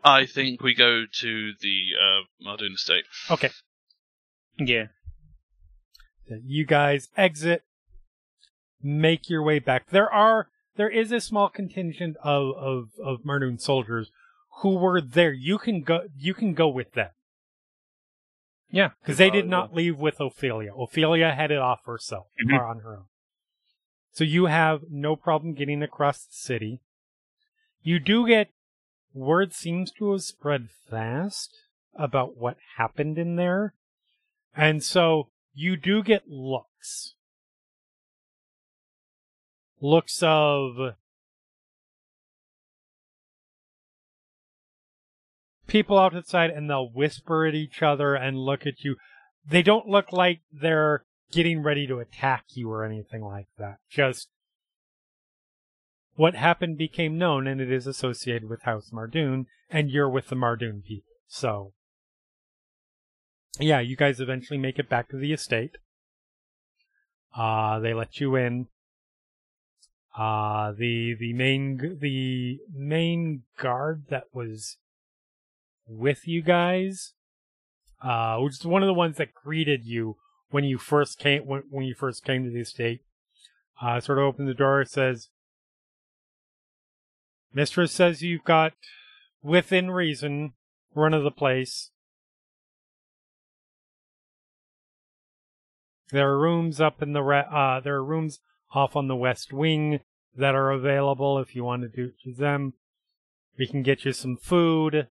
I 0.02 0.26
think 0.26 0.62
we 0.62 0.74
go 0.74 1.04
to 1.20 1.52
the 1.60 1.80
uh, 2.00 2.22
Mardoon 2.46 2.74
estate. 2.74 3.04
Okay. 3.30 3.50
Yeah. 4.58 4.86
you 6.44 6.64
guys 6.64 7.08
exit, 7.16 7.62
make 8.82 9.28
your 9.28 9.42
way 9.42 9.58
back. 9.58 9.90
There 9.90 10.10
are 10.12 10.48
there 10.76 10.88
is 10.88 11.12
a 11.12 11.20
small 11.20 11.48
contingent 11.48 12.16
of 12.22 12.54
of 12.56 12.88
of 13.04 13.20
Mardoon 13.24 13.60
soldiers 13.60 14.10
who 14.62 14.76
were 14.76 15.00
there. 15.00 15.32
You 15.32 15.58
can 15.58 15.82
go 15.82 16.02
you 16.16 16.34
can 16.34 16.54
go 16.54 16.68
with 16.68 16.92
them 16.92 17.10
Yeah. 18.70 18.90
because 19.00 19.18
they 19.18 19.30
did 19.30 19.48
not 19.48 19.74
leave 19.74 19.98
with 19.98 20.20
Ophelia. 20.20 20.74
Ophelia 20.74 21.32
headed 21.32 21.58
off 21.58 21.84
herself 21.84 22.26
Mhm. 22.46 22.58
or 22.58 22.66
on 22.66 22.80
her 22.80 22.96
own. 22.98 23.04
So 24.12 24.24
you 24.24 24.46
have 24.46 24.82
no 24.90 25.16
problem 25.16 25.54
getting 25.54 25.82
across 25.82 26.24
the 26.26 26.32
city. 26.34 26.80
You 27.82 27.98
do 27.98 28.26
get 28.26 28.50
word 29.12 29.52
seems 29.52 29.90
to 29.92 30.12
have 30.12 30.22
spread 30.22 30.68
fast 30.88 31.56
about 31.94 32.36
what 32.36 32.56
happened 32.76 33.18
in 33.18 33.36
there. 33.36 33.74
And 34.56 34.82
so 34.82 35.28
you 35.54 35.76
do 35.76 36.02
get 36.02 36.28
looks. 36.28 37.14
Looks 39.80 40.22
of 40.22 40.94
people 45.66 45.98
outside 45.98 46.50
and 46.50 46.68
they'll 46.68 46.90
whisper 46.90 47.46
at 47.46 47.54
each 47.54 47.82
other 47.82 48.14
and 48.14 48.36
look 48.36 48.66
at 48.66 48.82
you. 48.84 48.96
They 49.46 49.62
don't 49.62 49.88
look 49.88 50.12
like 50.12 50.40
they're 50.52 51.04
getting 51.32 51.62
ready 51.62 51.86
to 51.86 52.00
attack 52.00 52.44
you 52.54 52.70
or 52.70 52.84
anything 52.84 53.22
like 53.22 53.46
that. 53.56 53.78
Just 53.88 54.28
what 56.20 56.34
happened 56.34 56.76
became 56.76 57.16
known 57.16 57.46
and 57.46 57.62
it 57.62 57.72
is 57.72 57.86
associated 57.86 58.46
with 58.46 58.64
House 58.64 58.90
Mardoon 58.92 59.46
and 59.70 59.90
you're 59.90 60.06
with 60.06 60.28
the 60.28 60.36
Mardoon 60.36 60.84
people. 60.84 61.14
So 61.26 61.72
yeah, 63.58 63.80
you 63.80 63.96
guys 63.96 64.20
eventually 64.20 64.58
make 64.58 64.78
it 64.78 64.86
back 64.86 65.08
to 65.08 65.16
the 65.16 65.32
estate. 65.32 65.78
Uh, 67.34 67.78
they 67.78 67.94
let 67.94 68.20
you 68.20 68.36
in. 68.36 68.66
Uh, 70.14 70.72
the, 70.76 71.16
the 71.18 71.32
main, 71.32 71.96
the 71.98 72.58
main 72.70 73.44
guard 73.58 74.04
that 74.10 74.24
was 74.34 74.76
with 75.88 76.28
you 76.28 76.42
guys, 76.42 77.14
uh, 78.04 78.36
which 78.40 78.60
is 78.60 78.66
one 78.66 78.82
of 78.82 78.88
the 78.88 78.92
ones 78.92 79.16
that 79.16 79.32
greeted 79.32 79.86
you 79.86 80.16
when 80.50 80.64
you 80.64 80.76
first 80.76 81.18
came, 81.18 81.46
when, 81.46 81.62
when 81.70 81.86
you 81.86 81.94
first 81.94 82.26
came 82.26 82.44
to 82.44 82.50
the 82.50 82.60
estate, 82.60 83.00
uh, 83.80 84.00
sort 84.00 84.18
of 84.18 84.24
opened 84.24 84.48
the 84.48 84.52
door, 84.52 84.80
and 84.80 84.90
says, 84.90 85.30
Mistress 87.52 87.92
says 87.92 88.22
you've 88.22 88.44
got, 88.44 88.72
within 89.42 89.90
reason, 89.90 90.52
run 90.94 91.14
of 91.14 91.24
the 91.24 91.30
place. 91.30 91.90
There 96.12 96.28
are 96.28 96.38
rooms 96.38 96.80
up 96.80 97.02
in 97.02 97.12
the 97.12 97.22
re- 97.22 97.44
uh 97.50 97.80
there 97.80 97.94
are 97.94 98.04
rooms 98.04 98.40
off 98.72 98.96
on 98.96 99.06
the 99.06 99.16
west 99.16 99.52
wing 99.52 100.00
that 100.36 100.54
are 100.54 100.70
available 100.70 101.38
if 101.38 101.54
you 101.54 101.64
want 101.64 101.82
to 101.82 101.88
do 101.88 102.12
them. 102.26 102.74
We 103.58 103.66
can 103.66 103.82
get 103.82 104.04
you 104.04 104.12
some 104.12 104.36
food. 104.36 105.08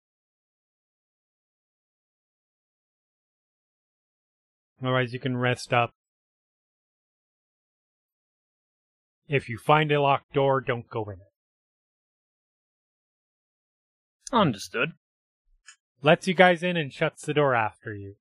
Otherwise 4.82 5.12
you 5.12 5.20
can 5.20 5.36
rest 5.36 5.72
up. 5.72 5.92
If 9.28 9.48
you 9.48 9.58
find 9.58 9.92
a 9.92 10.00
locked 10.00 10.32
door, 10.32 10.60
don't 10.60 10.88
go 10.88 11.04
in 11.04 11.20
it. 11.20 11.27
Understood. 14.32 14.92
Lets 16.02 16.28
you 16.28 16.34
guys 16.34 16.62
in 16.62 16.76
and 16.76 16.92
shuts 16.92 17.22
the 17.22 17.34
door 17.34 17.54
after 17.54 17.94
you. 17.94 18.14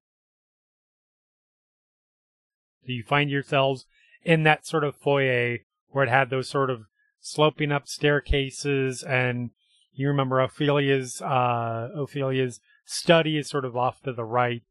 So 2.86 2.94
you 2.94 3.04
find 3.04 3.30
yourselves 3.30 3.86
in 4.24 4.44
that 4.44 4.66
sort 4.66 4.84
of 4.84 4.96
foyer 4.96 5.60
where 5.90 6.06
it 6.06 6.10
had 6.10 6.30
those 6.30 6.50
sort 6.50 6.70
of 6.70 6.84
sloping 7.20 7.72
up 7.72 7.88
staircases 7.88 9.04
and 9.04 9.50
you 9.94 10.08
remember 10.08 10.40
Ophelia's 10.40 11.22
uh 11.22 11.90
Ophelia's 11.96 12.60
study 12.86 13.38
is 13.38 13.50
sort 13.50 13.66
of 13.66 13.76
off 13.76 14.02
to 14.04 14.14
the 14.14 14.24
right 14.24 14.64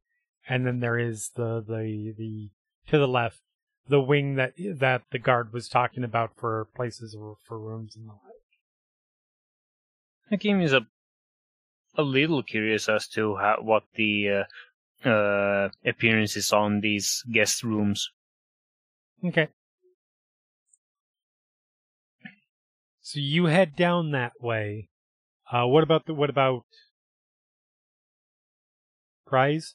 and 0.48 0.66
then 0.66 0.80
there 0.80 0.98
is 0.98 1.32
the 1.36 1.62
the 1.66 2.14
the 2.16 2.50
to 2.88 2.98
the 2.98 3.08
left 3.08 3.40
the 3.88 4.00
wing 4.00 4.36
that 4.36 4.54
that 4.56 5.02
the 5.10 5.18
guard 5.18 5.52
was 5.52 5.68
talking 5.68 6.04
about 6.04 6.30
for 6.36 6.68
places 6.74 7.14
or 7.14 7.36
for 7.46 7.58
rooms 7.58 7.94
and 7.96 8.08
the 8.08 8.12
like. 8.12 8.20
Hakim 10.30 10.60
is 10.60 10.72
a 10.72 10.86
a 11.97 12.02
little 12.02 12.43
curious 12.43 12.89
as 12.89 13.09
to 13.09 13.36
how, 13.36 13.56
what 13.60 13.85
the 13.94 14.44
uh, 15.05 15.09
uh, 15.09 15.68
appearances 15.85 16.52
on 16.52 16.81
these 16.81 17.23
guest 17.32 17.62
rooms. 17.62 18.10
Okay. 19.24 19.48
So 23.01 23.20
you 23.20 23.47
head 23.47 23.77
down 23.77 24.10
that 24.10 24.32
way. 24.40 24.89
Uh, 25.51 25.66
what 25.66 25.85
about 25.85 26.06
the, 26.06 26.14
what 26.14 26.28
about 26.28 26.64
prize? 29.27 29.74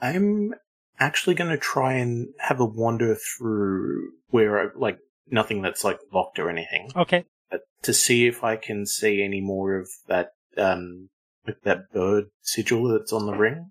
I'm 0.00 0.54
actually 0.98 1.34
going 1.34 1.50
to 1.50 1.58
try 1.58 1.94
and 1.94 2.28
have 2.38 2.60
a 2.60 2.64
wander 2.64 3.14
through 3.14 4.12
where, 4.28 4.58
I, 4.58 4.66
like, 4.74 4.98
nothing 5.30 5.62
that's 5.62 5.84
like 5.84 5.98
locked 6.12 6.38
or 6.38 6.50
anything, 6.50 6.90
Okay. 6.96 7.24
But 7.50 7.62
to 7.82 7.92
see 7.92 8.26
if 8.26 8.42
I 8.42 8.56
can 8.56 8.86
see 8.86 9.22
any 9.22 9.40
more 9.40 9.76
of 9.76 9.88
that, 10.06 10.32
um, 10.56 11.10
like 11.46 11.62
that 11.62 11.92
bird 11.92 12.26
sigil 12.42 12.88
that's 12.88 13.12
on 13.12 13.26
the 13.26 13.34
ring. 13.34 13.70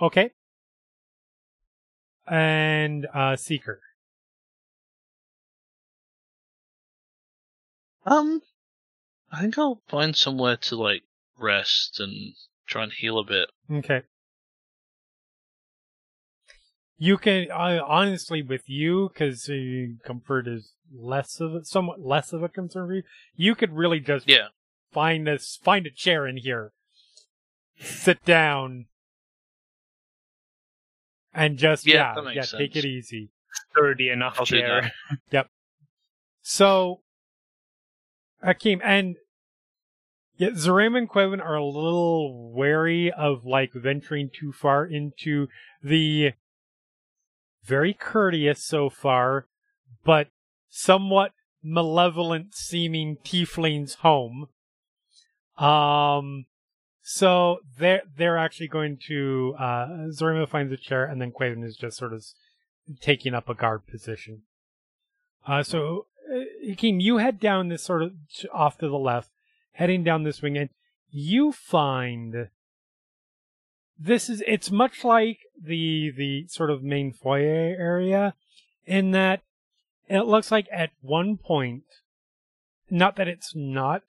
Okay. 0.00 0.30
And, 2.26 3.06
uh, 3.14 3.36
Seeker. 3.36 3.80
Um, 8.06 8.42
I 9.32 9.40
think 9.40 9.58
I'll 9.58 9.82
find 9.88 10.14
somewhere 10.14 10.56
to 10.58 10.76
like 10.76 11.02
rest 11.38 12.00
and 12.00 12.34
try 12.66 12.84
and 12.84 12.92
heal 12.92 13.18
a 13.18 13.24
bit. 13.24 13.48
Okay. 13.70 14.02
You 17.04 17.18
can, 17.18 17.50
uh, 17.50 17.80
honestly, 17.86 18.40
with 18.40 18.62
you, 18.66 19.10
because 19.12 19.50
uh, 19.50 19.92
comfort 20.06 20.48
is 20.48 20.72
less 20.90 21.38
of 21.38 21.54
a, 21.54 21.62
somewhat 21.62 22.00
less 22.00 22.32
of 22.32 22.42
a 22.42 22.48
concern 22.48 22.86
for 22.86 22.94
you, 22.94 23.02
you 23.36 23.54
could 23.54 23.74
really 23.74 24.00
just 24.00 24.26
Yeah, 24.26 24.46
find 24.90 25.26
this 25.26 25.60
find 25.62 25.86
a 25.86 25.90
chair 25.90 26.26
in 26.26 26.38
here, 26.38 26.72
sit 27.78 28.24
down, 28.24 28.86
and 31.34 31.58
just 31.58 31.86
Yeah, 31.86 32.14
yeah, 32.16 32.30
yeah, 32.32 32.42
take 32.42 32.74
it 32.74 32.86
easy. 32.86 33.28
Sturdy 33.70 34.08
enough 34.08 34.36
I'll 34.38 34.46
chair. 34.46 34.90
yep. 35.30 35.48
So, 36.40 37.02
Hakim 38.42 38.80
and 38.82 39.16
yeah, 40.38 40.52
Zarim 40.52 40.96
and 40.96 41.10
Quaven 41.10 41.44
are 41.44 41.56
a 41.56 41.66
little 41.66 42.50
wary 42.54 43.12
of 43.12 43.44
like 43.44 43.74
venturing 43.74 44.30
too 44.32 44.52
far 44.52 44.86
into 44.86 45.48
the 45.82 46.32
very 47.64 47.94
courteous 47.94 48.62
so 48.62 48.90
far, 48.90 49.46
but 50.04 50.28
somewhat 50.68 51.32
malevolent 51.62 52.54
seeming 52.54 53.16
tiefling's 53.24 53.94
home. 53.94 54.48
Um, 55.56 56.46
so 57.02 57.58
they're 57.78 58.02
they're 58.16 58.38
actually 58.38 58.68
going 58.68 58.98
to 59.08 59.54
uh 59.58 59.86
Zorima 60.08 60.48
finds 60.48 60.72
a 60.72 60.76
chair 60.76 61.04
and 61.04 61.20
then 61.20 61.32
Quaven 61.32 61.62
is 61.62 61.76
just 61.76 61.98
sort 61.98 62.14
of 62.14 62.24
taking 63.00 63.34
up 63.34 63.48
a 63.48 63.54
guard 63.54 63.86
position. 63.86 64.42
Uh 65.46 65.62
so 65.62 66.06
uh, 66.34 66.40
Hakim, 66.66 67.00
you 67.00 67.18
head 67.18 67.38
down 67.38 67.68
this 67.68 67.82
sort 67.82 68.02
of 68.02 68.12
off 68.52 68.78
to 68.78 68.88
the 68.88 68.98
left, 68.98 69.30
heading 69.72 70.02
down 70.02 70.22
this 70.22 70.40
wing, 70.40 70.56
and 70.56 70.70
you 71.10 71.52
find 71.52 72.48
this 73.98 74.28
is 74.28 74.42
it's 74.46 74.70
much 74.70 75.04
like 75.04 75.38
the 75.60 76.10
the 76.16 76.46
sort 76.48 76.70
of 76.70 76.82
main 76.82 77.12
foyer 77.12 77.74
area 77.78 78.34
in 78.86 79.12
that 79.12 79.42
it 80.08 80.22
looks 80.22 80.50
like 80.50 80.66
at 80.72 80.90
one 81.00 81.36
point 81.36 81.84
not 82.90 83.16
that 83.16 83.28
it's 83.28 83.54
not 83.54 84.02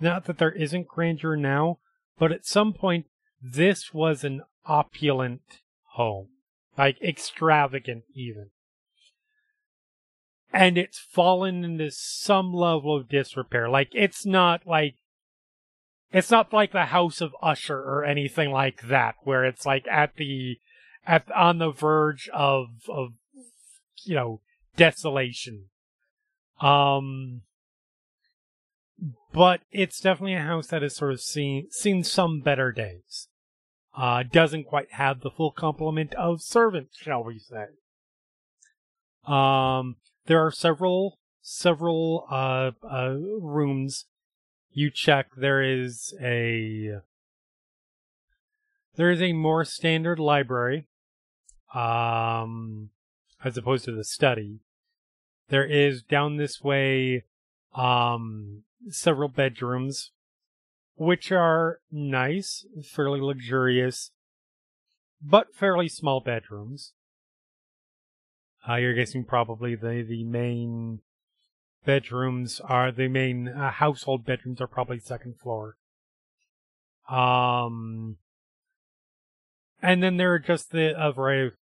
not 0.00 0.24
that 0.26 0.38
there 0.38 0.52
isn't 0.52 0.88
grandeur 0.88 1.36
now 1.36 1.78
but 2.18 2.32
at 2.32 2.46
some 2.46 2.72
point 2.72 3.06
this 3.42 3.94
was 3.94 4.24
an 4.24 4.42
opulent 4.66 5.60
home. 5.92 6.28
Like 6.76 7.00
extravagant 7.02 8.04
even. 8.14 8.50
And 10.52 10.78
it's 10.78 10.98
fallen 10.98 11.64
into 11.64 11.90
some 11.90 12.54
level 12.54 12.96
of 12.96 13.08
disrepair. 13.08 13.68
Like 13.68 13.90
it's 13.92 14.24
not 14.24 14.66
like 14.66 14.94
it's 16.12 16.30
not 16.30 16.52
like 16.52 16.72
the 16.72 16.86
House 16.86 17.20
of 17.20 17.34
Usher 17.42 17.78
or 17.78 18.04
anything 18.04 18.50
like 18.50 18.82
that, 18.88 19.16
where 19.22 19.44
it's 19.44 19.66
like 19.66 19.86
at 19.88 20.16
the 20.16 20.58
at 21.06 21.30
on 21.32 21.58
the 21.58 21.70
verge 21.70 22.28
of 22.32 22.68
of 22.88 23.10
you 24.04 24.14
know 24.14 24.40
desolation. 24.76 25.66
Um, 26.60 27.42
but 29.32 29.60
it's 29.70 30.00
definitely 30.00 30.34
a 30.34 30.42
house 30.42 30.68
that 30.68 30.82
has 30.82 30.96
sort 30.96 31.12
of 31.12 31.20
seen 31.20 31.70
seen 31.70 32.02
some 32.02 32.40
better 32.40 32.72
days. 32.72 33.28
Uh, 33.96 34.22
doesn't 34.22 34.64
quite 34.64 34.92
have 34.92 35.20
the 35.20 35.30
full 35.30 35.50
complement 35.50 36.14
of 36.14 36.40
servants, 36.40 36.96
shall 36.98 37.24
we 37.24 37.38
say? 37.38 37.66
Um, 39.26 39.96
there 40.26 40.44
are 40.44 40.52
several 40.52 41.18
several 41.42 42.26
uh, 42.30 42.70
uh 42.88 43.14
rooms 43.40 44.06
you 44.78 44.92
check 44.92 45.26
there 45.36 45.60
is 45.60 46.14
a 46.22 47.00
there 48.94 49.10
is 49.10 49.20
a 49.20 49.32
more 49.32 49.64
standard 49.64 50.20
library 50.20 50.86
um 51.74 52.90
as 53.44 53.56
opposed 53.56 53.84
to 53.84 53.92
the 53.92 54.04
study. 54.04 54.60
There 55.48 55.66
is 55.66 56.02
down 56.02 56.36
this 56.36 56.62
way 56.62 57.24
um 57.74 58.62
several 58.88 59.28
bedrooms 59.28 60.12
which 60.94 61.32
are 61.32 61.80
nice 61.90 62.64
fairly 62.84 63.20
luxurious 63.20 64.12
but 65.20 65.52
fairly 65.52 65.88
small 65.88 66.20
bedrooms. 66.20 66.92
Uh, 68.68 68.76
you're 68.76 68.94
guessing 68.94 69.24
probably 69.24 69.74
the 69.74 70.04
the 70.08 70.22
main 70.22 71.00
bedrooms 71.88 72.60
are 72.60 72.92
the 72.92 73.08
main 73.08 73.48
uh, 73.48 73.70
household 73.70 74.22
bedrooms 74.22 74.60
are 74.60 74.66
probably 74.66 74.98
second 74.98 75.38
floor. 75.38 75.76
Um, 77.08 78.18
and 79.80 80.02
then 80.02 80.18
there 80.18 80.34
are 80.34 80.38
just 80.38 80.70
the 80.70 80.92
a 81.02 81.10
variety 81.14 81.46
of 81.46 81.52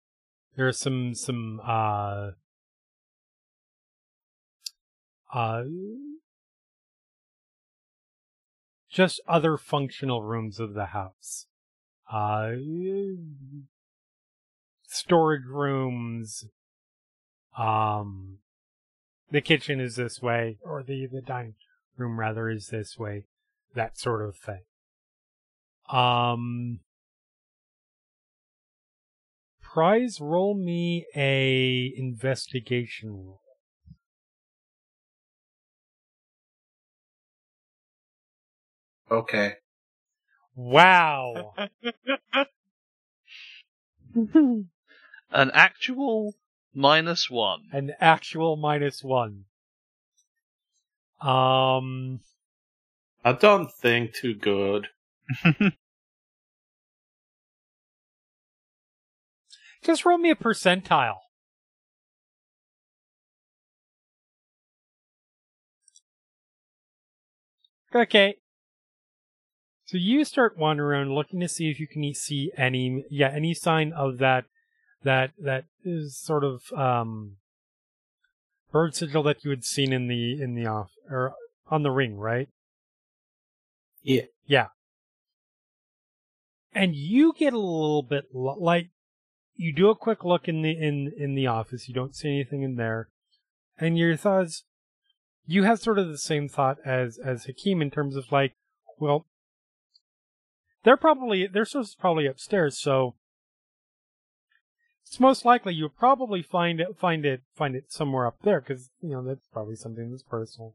there 0.57 0.67
are 0.67 0.73
some 0.73 1.15
some 1.15 1.61
uh 1.65 2.31
uh 5.33 5.63
just 8.91 9.21
other 9.29 9.57
functional 9.57 10.23
rooms 10.23 10.59
of 10.59 10.75
the 10.75 10.87
house. 10.87 11.47
Uh 12.13 12.51
storage 14.89 15.47
rooms 15.47 16.47
um 17.57 18.39
the 19.31 19.41
kitchen 19.41 19.81
is 19.81 19.97
this 19.97 20.23
way, 20.23 20.59
or 20.65 20.83
the, 20.83 21.07
the 21.07 21.23
dining 21.23 21.55
room 21.97 22.19
rather 22.19 22.49
is 22.49 22.69
this 22.69 22.99
way, 22.99 23.25
that 23.75 23.99
sort 23.99 24.23
of 24.23 24.37
thing. 24.37 24.63
Um, 25.91 26.81
prize 29.63 30.21
roll 30.21 30.55
me 30.55 31.07
a 31.15 31.93
investigation 31.97 33.11
roll. 33.11 33.41
Okay. 39.11 39.55
Wow. 40.55 41.55
An 45.31 45.51
actual 45.53 46.35
minus 46.77 47.29
one. 47.31 47.63
An 47.73 47.93
actual 48.01 48.57
minus 48.57 49.03
one. 49.03 49.47
Um, 51.21 52.21
I 53.25 53.33
don't 53.33 53.73
think 53.73 54.13
too 54.15 54.35
good. 54.35 54.89
just 59.83 60.05
roll 60.05 60.19
me 60.19 60.31
a 60.31 60.37
percentile. 60.37 61.17
Okay. 67.95 68.37
So 69.87 69.97
you 69.97 70.25
start 70.25 70.59
wandering 70.59 71.09
around 71.09 71.15
looking 71.15 71.41
to 71.41 71.49
see 71.49 71.71
if 71.71 71.81
you 71.81 71.87
can 71.87 72.13
see 72.13 72.53
any, 72.57 73.05
yeah, 73.09 73.31
any 73.33 73.55
sign 73.55 73.93
of 73.93 74.19
that, 74.19 74.45
that, 75.07 75.31
that 75.39 75.65
is 75.85 76.19
sort 76.19 76.45
of, 76.45 76.73
um, 76.73 77.37
bird 78.71 78.95
sigil 78.95 79.23
that 79.23 79.45
you 79.45 79.51
had 79.51 79.65
seen 79.65 79.93
in 79.93 80.09
the, 80.09 80.41
in 80.41 80.55
the 80.55 80.67
off, 80.67 80.91
or 81.11 81.35
on 81.69 81.83
the 81.83 81.91
ring, 81.91 82.17
right? 82.17 82.49
Yeah. 84.03 84.27
Yeah. 84.47 84.69
And 86.73 86.95
you 86.95 87.33
get 87.39 87.53
a 87.53 87.59
little 87.59 88.03
bit 88.03 88.27
lo- 88.35 88.59
like, 88.59 88.91
you 89.55 89.73
do 89.73 89.89
a 89.89 89.97
quick 89.97 90.25
look 90.25 90.47
in 90.47 90.63
the, 90.63 90.71
in, 90.71 91.13
in 91.17 91.35
the 91.35 91.47
office, 91.47 91.89
you 91.89 91.95
don't 91.95 92.15
see 92.15 92.29
anything 92.29 92.63
in 92.63 92.77
there, 92.77 93.09
and 93.79 93.97
your 93.97 94.17
thoughts, 94.17 94.65
you 95.47 95.63
have 95.63 95.81
sort 95.81 95.99
of 95.99 96.09
the 96.09 96.19
same 96.19 96.49
thought 96.49 96.77
as, 96.85 97.19
as 97.19 97.47
Hakim 97.47 97.81
in 97.81 97.91
terms 97.91 98.17
of 98.17 98.31
like, 98.31 98.55
well, 98.99 99.27
they're 100.87 100.97
probably 100.97 101.49
they're 101.49 101.67
probably 101.99 102.27
upstairs, 102.27 102.79
so 102.79 103.17
it's 105.07 105.21
most 105.21 105.45
likely 105.45 105.75
you'll 105.75 105.89
probably 105.89 106.43
find 106.43 106.81
it 106.81 106.97
find 106.99 107.25
it 107.25 107.43
find 107.55 107.77
it 107.77 107.93
somewhere 107.93 108.27
up 108.27 108.39
there 108.43 108.61
because 108.61 108.91
you 109.01 109.11
know 109.11 109.23
that's 109.23 109.47
probably 109.53 109.77
something 109.77 110.11
that's 110.11 110.23
personal. 110.23 110.75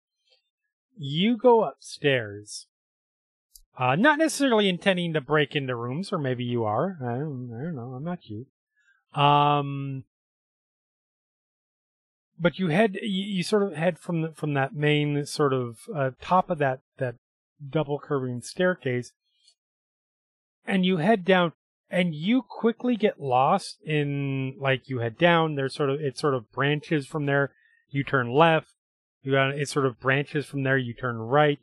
You 0.97 1.37
go 1.37 1.63
upstairs, 1.63 2.67
uh, 3.77 3.95
not 3.95 4.19
necessarily 4.19 4.69
intending 4.69 5.13
to 5.13 5.21
break 5.21 5.55
into 5.55 5.75
rooms, 5.75 6.13
or 6.13 6.17
maybe 6.17 6.43
you 6.43 6.63
are. 6.63 6.97
I 7.01 7.19
don't, 7.19 7.51
I 7.53 7.63
don't 7.63 7.75
know. 7.75 7.93
I'm 7.95 8.03
not 8.03 8.19
you. 8.25 8.45
Um, 9.19 10.05
but 12.39 12.57
you 12.57 12.67
head 12.67 12.97
you, 13.01 13.35
you 13.35 13.43
sort 13.43 13.63
of 13.63 13.75
head 13.75 13.99
from 13.99 14.21
the, 14.21 14.31
from 14.31 14.53
that 14.53 14.73
main 14.73 15.25
sort 15.25 15.53
of 15.53 15.79
uh, 15.93 16.11
top 16.21 16.49
of 16.49 16.57
that 16.59 16.79
that 16.97 17.15
double 17.69 17.99
curving 17.99 18.41
staircase 18.41 19.11
and 20.65 20.85
you 20.85 20.97
head 20.97 21.25
down 21.25 21.53
and 21.91 22.15
you 22.15 22.41
quickly 22.41 22.95
get 22.95 23.19
lost 23.19 23.77
in 23.85 24.55
like 24.57 24.87
you 24.87 24.99
head 24.99 25.17
down 25.17 25.55
there's 25.55 25.75
sort 25.75 25.89
of 25.89 25.99
it 25.99 26.17
sort 26.17 26.33
of 26.33 26.51
branches 26.51 27.05
from 27.05 27.25
there. 27.25 27.51
You 27.89 28.03
turn 28.03 28.31
left 28.31 28.73
you 29.21 29.33
got 29.33 29.51
it 29.51 29.69
sort 29.69 29.85
of 29.85 29.99
branches 29.99 30.45
from 30.45 30.63
there 30.63 30.77
you 30.77 30.93
turn 30.93 31.17
right. 31.17 31.59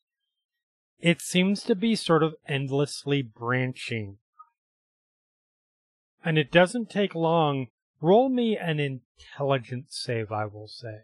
It 1.00 1.20
seems 1.20 1.62
to 1.64 1.74
be 1.74 1.94
sort 1.96 2.22
of 2.22 2.34
endlessly 2.46 3.22
branching. 3.22 4.18
And 6.24 6.36
it 6.38 6.50
doesn't 6.50 6.90
take 6.90 7.14
long. 7.14 7.68
Roll 8.00 8.28
me 8.28 8.56
an 8.56 8.78
intelligence 8.80 9.96
save 10.04 10.30
i 10.30 10.44
will 10.44 10.68
say. 10.68 10.98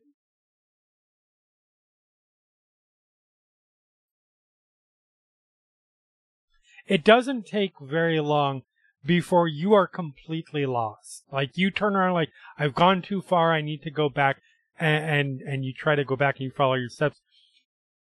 It 6.87 7.03
doesn't 7.03 7.47
take 7.47 7.73
very 7.81 8.21
long 8.21 8.63
before 9.05 9.49
you 9.49 9.75
are 9.75 9.87
completely 9.87 10.67
lost. 10.67 11.25
Like 11.33 11.57
you 11.57 11.71
turn 11.71 11.97
around 11.97 12.15
like 12.15 12.31
I've 12.59 12.75
gone 12.75 13.03
too 13.03 13.21
far, 13.21 13.53
I 13.53 13.61
need 13.61 13.83
to 13.83 13.91
go 13.91 14.09
back 14.09 14.41
and 14.79 15.05
and, 15.05 15.41
and 15.43 15.65
you 15.65 15.73
try 15.73 15.95
to 15.95 16.05
go 16.05 16.17
back 16.17 16.37
and 16.37 16.45
you 16.45 16.51
follow 16.51 16.75
your 16.75 16.89
steps. 16.89 17.21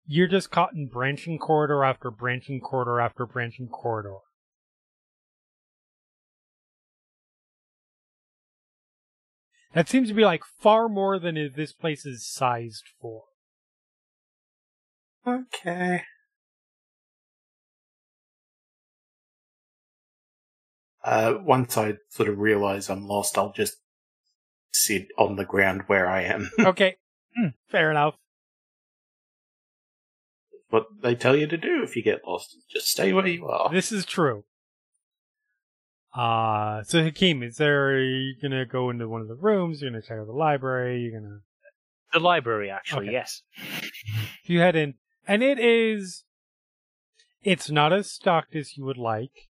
You're 0.06 0.28
just 0.28 0.50
caught 0.50 0.74
in 0.74 0.88
branching 0.88 1.38
corridor 1.38 1.82
after 1.84 2.10
branching 2.10 2.60
corridor 2.60 3.00
after 3.00 3.26
branching 3.26 3.68
corridor. 3.68 4.18
That 9.72 9.88
seems 9.88 10.08
to 10.08 10.14
be 10.14 10.24
like 10.24 10.44
far 10.60 10.88
more 10.88 11.18
than 11.18 11.34
this 11.56 11.72
place 11.72 12.06
is 12.06 12.26
sized 12.26 12.84
for. 13.00 13.24
Okay. 15.26 16.02
Uh, 21.04 21.34
once 21.42 21.76
I 21.76 21.94
sort 22.08 22.28
of 22.30 22.38
realize 22.38 22.88
I'm 22.88 23.06
lost, 23.06 23.36
I'll 23.36 23.52
just 23.52 23.76
sit 24.72 25.08
on 25.18 25.36
the 25.36 25.44
ground 25.44 25.82
where 25.86 26.08
I 26.08 26.22
am. 26.22 26.50
Okay, 26.60 26.96
Hmm, 27.36 27.48
fair 27.68 27.90
enough. 27.90 28.14
what 30.70 30.86
they 31.02 31.14
tell 31.14 31.36
you 31.36 31.46
to 31.46 31.56
do 31.56 31.82
if 31.82 31.94
you 31.94 32.02
get 32.02 32.22
lost. 32.26 32.54
Is 32.56 32.64
just 32.68 32.88
stay 32.88 33.12
where 33.12 33.26
you 33.26 33.46
are. 33.46 33.70
This 33.72 33.92
is 33.92 34.04
true. 34.04 34.44
Uh, 36.16 36.82
so 36.84 37.02
Hakim, 37.02 37.42
is 37.42 37.56
there, 37.56 37.88
are 37.90 38.00
you 38.02 38.34
gonna 38.40 38.64
go 38.64 38.88
into 38.90 39.08
one 39.08 39.20
of 39.20 39.28
the 39.28 39.34
rooms? 39.34 39.82
You're 39.82 39.90
gonna 39.90 40.02
check 40.02 40.18
out 40.18 40.26
the 40.26 40.32
library? 40.32 41.00
You're 41.00 41.20
gonna, 41.20 41.40
The 42.12 42.20
library, 42.20 42.70
actually, 42.70 43.06
Okay. 43.08 43.12
yes. 43.12 43.42
you 44.44 44.60
head 44.60 44.76
in, 44.76 44.94
and 45.26 45.42
it 45.42 45.58
is, 45.58 46.24
it's 47.42 47.68
not 47.70 47.92
as 47.92 48.10
stocked 48.10 48.54
as 48.54 48.76
you 48.76 48.84
would 48.84 48.96
like. 48.98 49.48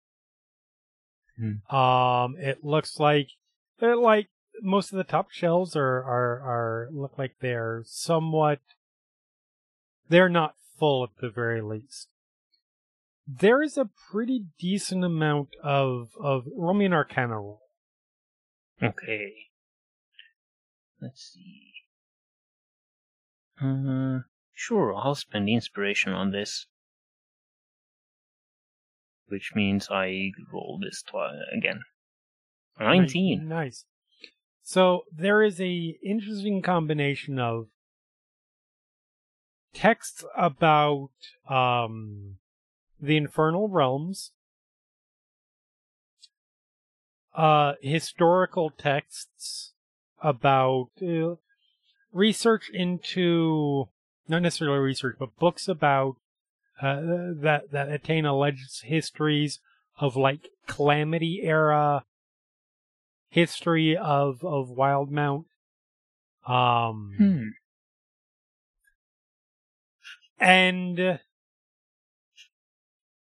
Um, 1.39 2.37
it 2.39 2.65
looks 2.65 2.99
like, 2.99 3.29
they're 3.79 3.97
like, 3.97 4.29
most 4.63 4.93
of 4.93 4.97
the 4.97 5.05
top 5.05 5.31
shelves 5.31 5.77
are, 5.77 6.03
are, 6.03 6.41
are, 6.41 6.89
look 6.91 7.19
like 7.19 7.37
they're 7.41 7.83
somewhat, 7.85 8.61
they're 10.09 10.29
not 10.29 10.55
full 10.79 11.05
at 11.05 11.11
the 11.21 11.29
very 11.29 11.61
least. 11.61 12.09
There 13.29 13.63
is 13.63 13.77
a 13.77 13.91
pretty 14.11 14.47
decent 14.59 15.05
amount 15.05 15.49
of, 15.63 16.11
of, 16.21 16.47
roll 16.57 16.75
me 16.75 16.87
an 16.87 16.93
arcana 16.93 17.41
roll. 17.41 17.63
Okay. 18.83 19.33
Let's 21.01 21.33
see. 21.35 21.73
Uh, 23.63 24.21
sure, 24.55 24.95
I'll 24.95 25.15
spend 25.15 25.49
inspiration 25.49 26.13
on 26.13 26.31
this. 26.31 26.67
Which 29.29 29.53
means 29.55 29.89
I 29.91 30.31
roll 30.53 30.79
this 30.81 31.03
twi- 31.03 31.35
again. 31.53 31.81
19. 32.79 33.49
Nice. 33.49 33.85
So 34.63 35.05
there 35.13 35.43
is 35.43 35.61
a 35.61 35.97
interesting 36.05 36.63
combination 36.63 37.39
of 37.39 37.69
texts 39.73 40.25
about 40.37 41.11
um 41.49 42.39
the 43.01 43.17
infernal 43.17 43.69
realms, 43.69 44.33
uh 47.35 47.75
historical 47.83 48.71
texts 48.71 49.73
about 50.23 50.89
uh, 51.03 51.35
research 52.13 52.71
into 52.73 53.89
not 54.27 54.43
necessarily 54.43 54.79
research 54.79 55.17
but 55.19 55.37
books 55.37 55.69
about 55.69 56.17
uh, 56.81 57.01
that 57.41 57.71
that 57.73 57.91
attain 57.91 58.27
alleged 58.27 58.85
histories 58.85 59.61
of 59.99 60.17
like 60.17 60.49
calamity 60.67 61.41
era 61.43 62.05
history 63.31 63.97
of 63.97 64.45
of 64.45 64.69
Wildemount. 64.69 65.45
Um, 66.47 67.15
Hmm. 67.19 67.49
and 70.39 71.19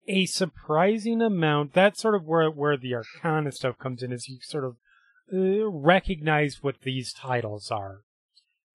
a 0.07 0.25
surprising 0.25 1.21
amount. 1.21 1.73
That's 1.73 2.01
sort 2.01 2.15
of 2.15 2.25
where 2.25 2.49
where 2.49 2.77
the 2.77 2.93
Arcana 2.95 3.51
stuff 3.51 3.77
comes 3.77 4.03
in, 4.03 4.11
is 4.11 4.27
you 4.27 4.39
sort 4.41 4.65
of 4.65 4.77
uh, 5.33 5.69
recognize 5.69 6.61
what 6.61 6.81
these 6.81 7.13
titles 7.13 7.71
are, 7.71 8.01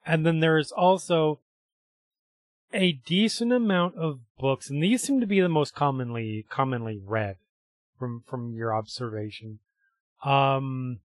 and 0.06 0.24
then 0.24 0.40
there 0.40 0.56
is 0.58 0.72
also 0.72 1.40
a 2.72 2.92
decent 2.92 3.52
amount 3.52 3.96
of 3.96 4.20
books, 4.38 4.70
and 4.70 4.82
these 4.82 5.02
seem 5.02 5.20
to 5.20 5.26
be 5.26 5.40
the 5.40 5.48
most 5.48 5.74
commonly 5.74 6.44
commonly 6.48 7.00
read 7.04 7.36
from 7.98 8.22
from 8.26 8.54
your 8.54 8.74
observation. 8.74 9.60
Um, 10.24 11.00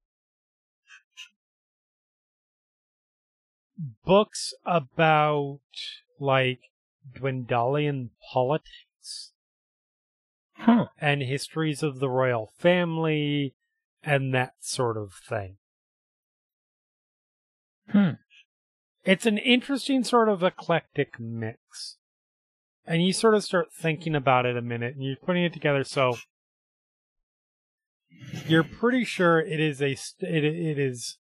books 4.05 4.55
about 4.65 5.61
like 6.19 6.61
Dwendalian 7.15 8.11
politics 8.33 9.33
Huh. 10.55 10.87
and 11.01 11.23
histories 11.23 11.83
of 11.83 11.99
the 11.99 12.09
royal 12.09 12.53
family 12.59 13.55
and 14.03 14.33
that 14.33 14.55
sort 14.61 14.97
of 14.97 15.15
thing. 15.15 15.57
Hmm. 17.89 18.11
It's 19.05 19.27
an 19.27 19.39
interesting 19.39 20.05
sort 20.05 20.29
of 20.29 20.43
eclectic 20.43 21.19
mix. 21.19 21.97
And 22.87 23.05
you 23.05 23.13
sort 23.13 23.35
of 23.35 23.45
start 23.45 23.73
thinking 23.73 24.15
about 24.15 24.47
it 24.47 24.57
a 24.57 24.63
minute 24.63 24.95
and 24.95 25.05
you're 25.05 25.17
putting 25.17 25.45
it 25.45 25.53
together 25.53 25.85
so 25.85 26.17
you're 28.47 28.65
pretty 28.65 29.05
sure 29.05 29.41
it 29.41 29.61
is 29.61 29.81
a 29.81 29.93
it, 29.93 30.45
it 30.45 30.79
is 30.79 31.19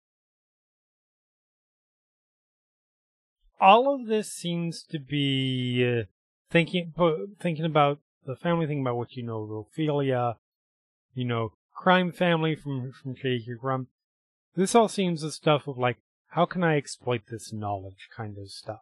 all 3.60 3.94
of 3.94 4.06
this 4.06 4.32
seems 4.32 4.82
to 4.82 4.98
be 4.98 6.00
uh, 6.00 6.02
thinking 6.50 6.92
thinking 7.40 7.64
about 7.64 8.00
the 8.26 8.34
family 8.34 8.66
thinking 8.66 8.82
about 8.82 8.96
what 8.96 9.14
you 9.14 9.22
know 9.22 9.66
Ophelia 9.70 10.36
you 11.14 11.24
know 11.24 11.52
crime 11.74 12.10
family 12.12 12.56
from 12.56 12.92
from 12.92 13.14
Shaky 13.14 13.54
this 14.56 14.74
all 14.74 14.88
seems 14.88 15.22
the 15.22 15.30
stuff 15.30 15.68
of 15.68 15.78
like 15.78 15.98
how 16.32 16.46
can 16.46 16.64
I 16.64 16.76
exploit 16.76 17.22
this 17.30 17.52
knowledge 17.52 18.08
kind 18.14 18.36
of 18.38 18.50
stuff 18.50 18.80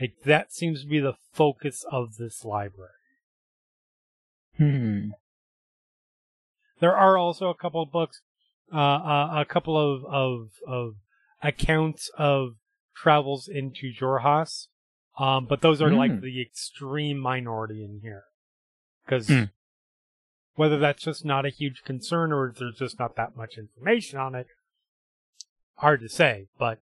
like 0.00 0.14
that 0.24 0.52
seems 0.52 0.82
to 0.82 0.88
be 0.88 1.00
the 1.00 1.14
focus 1.32 1.84
of 1.90 2.16
this 2.16 2.44
library 2.44 2.90
Hmm. 4.58 5.10
There 6.80 6.96
are 6.96 7.18
also 7.18 7.50
a 7.50 7.54
couple 7.54 7.82
of 7.82 7.90
books, 7.90 8.20
uh, 8.72 8.76
uh, 8.78 9.28
a 9.36 9.44
couple 9.44 9.76
of, 9.78 10.04
of, 10.06 10.48
of 10.66 10.94
accounts 11.42 12.10
of 12.16 12.56
travels 12.94 13.48
into 13.48 13.92
Xhorhas. 13.92 14.68
Um, 15.18 15.46
but 15.46 15.60
those 15.60 15.80
are 15.80 15.90
like 15.90 16.10
Hmm. 16.12 16.20
the 16.20 16.40
extreme 16.40 17.18
minority 17.18 17.84
in 17.84 18.00
here. 18.02 18.24
Cause 19.08 19.28
Hmm. 19.28 19.44
Whether 20.56 20.78
that's 20.78 21.02
just 21.04 21.24
not 21.24 21.46
a 21.46 21.50
huge 21.50 21.82
concern 21.84 22.32
or 22.32 22.48
if 22.48 22.56
there's 22.58 22.76
just 22.78 22.98
not 22.98 23.16
that 23.16 23.36
much 23.36 23.56
information 23.56 24.18
on 24.18 24.34
it, 24.34 24.46
hard 25.76 26.00
to 26.00 26.08
say, 26.08 26.48
but. 26.58 26.80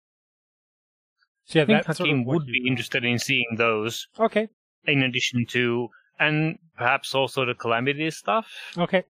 So 1.47 1.59
yeah, 1.59 1.63
I 1.65 1.67
think 1.67 1.87
that's 1.87 1.99
sort 1.99 2.09
of 2.11 2.25
would 2.25 2.47
be 2.47 2.63
got. 2.63 2.69
interested 2.71 3.05
in 3.05 3.19
seeing 3.19 3.57
those, 3.59 4.07
Okay, 4.19 4.49
in 4.85 5.03
addition 5.03 5.45
to, 5.51 5.89
and 6.19 6.59
perhaps 6.79 7.15
also 7.15 7.45
the 7.45 7.55
calamity 7.55 8.11
stuff. 8.11 8.47
okay. 8.79 9.05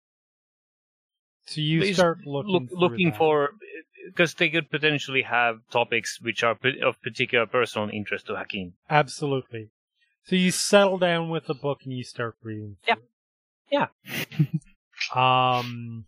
So 1.46 1.60
you 1.60 1.80
Please 1.80 1.96
start 1.96 2.18
looking 2.24 2.52
Look, 2.52 2.68
looking 2.70 3.08
that. 3.10 3.18
for, 3.18 3.50
because 4.06 4.34
they 4.34 4.48
could 4.50 4.70
potentially 4.70 5.22
have 5.22 5.56
topics 5.72 6.20
which 6.20 6.44
are 6.44 6.56
of 6.84 7.02
particular 7.02 7.46
personal 7.46 7.88
interest 7.92 8.26
to 8.26 8.36
Hakim. 8.36 8.74
Absolutely. 8.88 9.70
So 10.26 10.36
you 10.36 10.52
settle 10.52 10.98
down 10.98 11.28
with 11.30 11.46
the 11.46 11.54
book 11.54 11.80
and 11.84 11.92
you 11.92 12.04
start 12.04 12.36
reading. 12.44 12.76
Yeah. 12.86 12.96
Through 13.70 13.86
Yeah. 15.14 15.58
Um. 15.58 16.06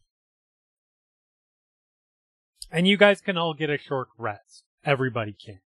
And 2.71 2.89
you 2.89 2.97
guys 2.97 3.21
can 3.21 3.37
all 3.37 3.55
get 3.55 3.71
a 3.71 3.79
short 3.79 4.09
rest. 4.17 4.65
Everybody 4.85 5.33
can. 5.33 5.61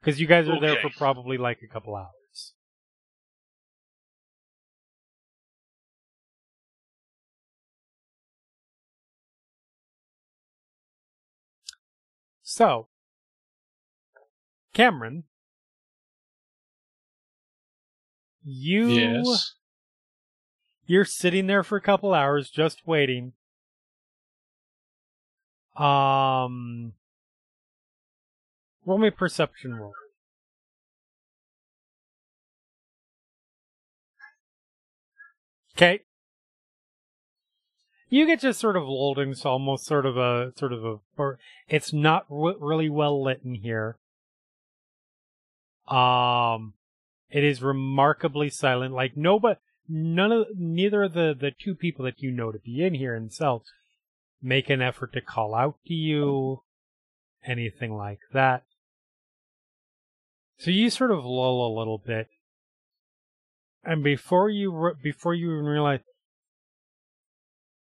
Because 0.00 0.20
you 0.20 0.26
guys 0.26 0.48
are 0.48 0.60
there 0.60 0.76
for 0.80 0.90
probably 0.90 1.38
like 1.38 1.62
a 1.62 1.66
couple 1.66 1.96
hours. 1.96 2.12
So, 12.42 12.86
Kamron, 14.72 15.24
you 18.48 18.88
Yes. 18.88 19.54
you're 20.86 21.04
sitting 21.04 21.48
there 21.48 21.64
for 21.64 21.76
a 21.76 21.80
couple 21.80 22.14
hours 22.14 22.48
just 22.48 22.86
waiting. 22.86 23.32
Um, 25.76 26.92
roll 28.86 28.98
me 28.98 29.10
perception 29.10 29.74
roll. 29.74 29.92
Okay. 35.76 36.02
You 38.08 38.24
get 38.26 38.40
just 38.40 38.60
sort 38.60 38.76
of 38.76 38.84
lulled 38.84 39.18
into 39.18 39.46
almost 39.48 39.84
sort 39.84 40.06
of 40.06 40.16
a 40.16 40.52
sort 40.56 40.72
of 40.72 40.84
a. 40.84 40.96
Or 41.18 41.38
it's 41.68 41.92
not 41.92 42.28
w- 42.30 42.56
really 42.60 42.88
well 42.88 43.22
lit 43.22 43.40
in 43.44 43.56
here. 43.56 43.98
Um, 45.88 46.74
it 47.36 47.44
is 47.44 47.62
remarkably 47.62 48.48
silent. 48.48 48.94
Like 48.94 49.14
nobody, 49.14 49.60
none 49.86 50.32
of 50.32 50.46
neither 50.56 51.02
of 51.02 51.12
the 51.12 51.36
the 51.38 51.50
two 51.50 51.74
people 51.74 52.06
that 52.06 52.22
you 52.22 52.30
know 52.30 52.50
to 52.50 52.58
be 52.58 52.82
in 52.82 52.94
here 52.94 53.14
themselves 53.14 53.70
make 54.40 54.70
an 54.70 54.80
effort 54.80 55.12
to 55.12 55.20
call 55.20 55.54
out 55.54 55.76
to 55.86 55.92
you, 55.92 56.62
anything 57.46 57.94
like 57.94 58.20
that. 58.32 58.62
So 60.56 60.70
you 60.70 60.88
sort 60.88 61.10
of 61.10 61.26
lull 61.26 61.66
a 61.66 61.76
little 61.78 61.98
bit, 61.98 62.28
and 63.84 64.02
before 64.02 64.48
you 64.48 64.74
re- 64.74 64.94
before 65.02 65.34
you 65.34 65.52
even 65.52 65.66
realize, 65.66 66.00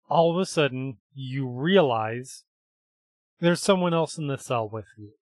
all 0.07 0.29
of 0.29 0.39
a 0.39 0.45
sudden 0.45 0.97
you 1.15 1.49
realize 1.49 2.43
there's 3.39 3.61
someone 3.61 3.95
else 3.95 4.15
in 4.15 4.27
the 4.27 4.37
cell 4.37 4.69
with 4.69 4.85
you. 4.95 5.13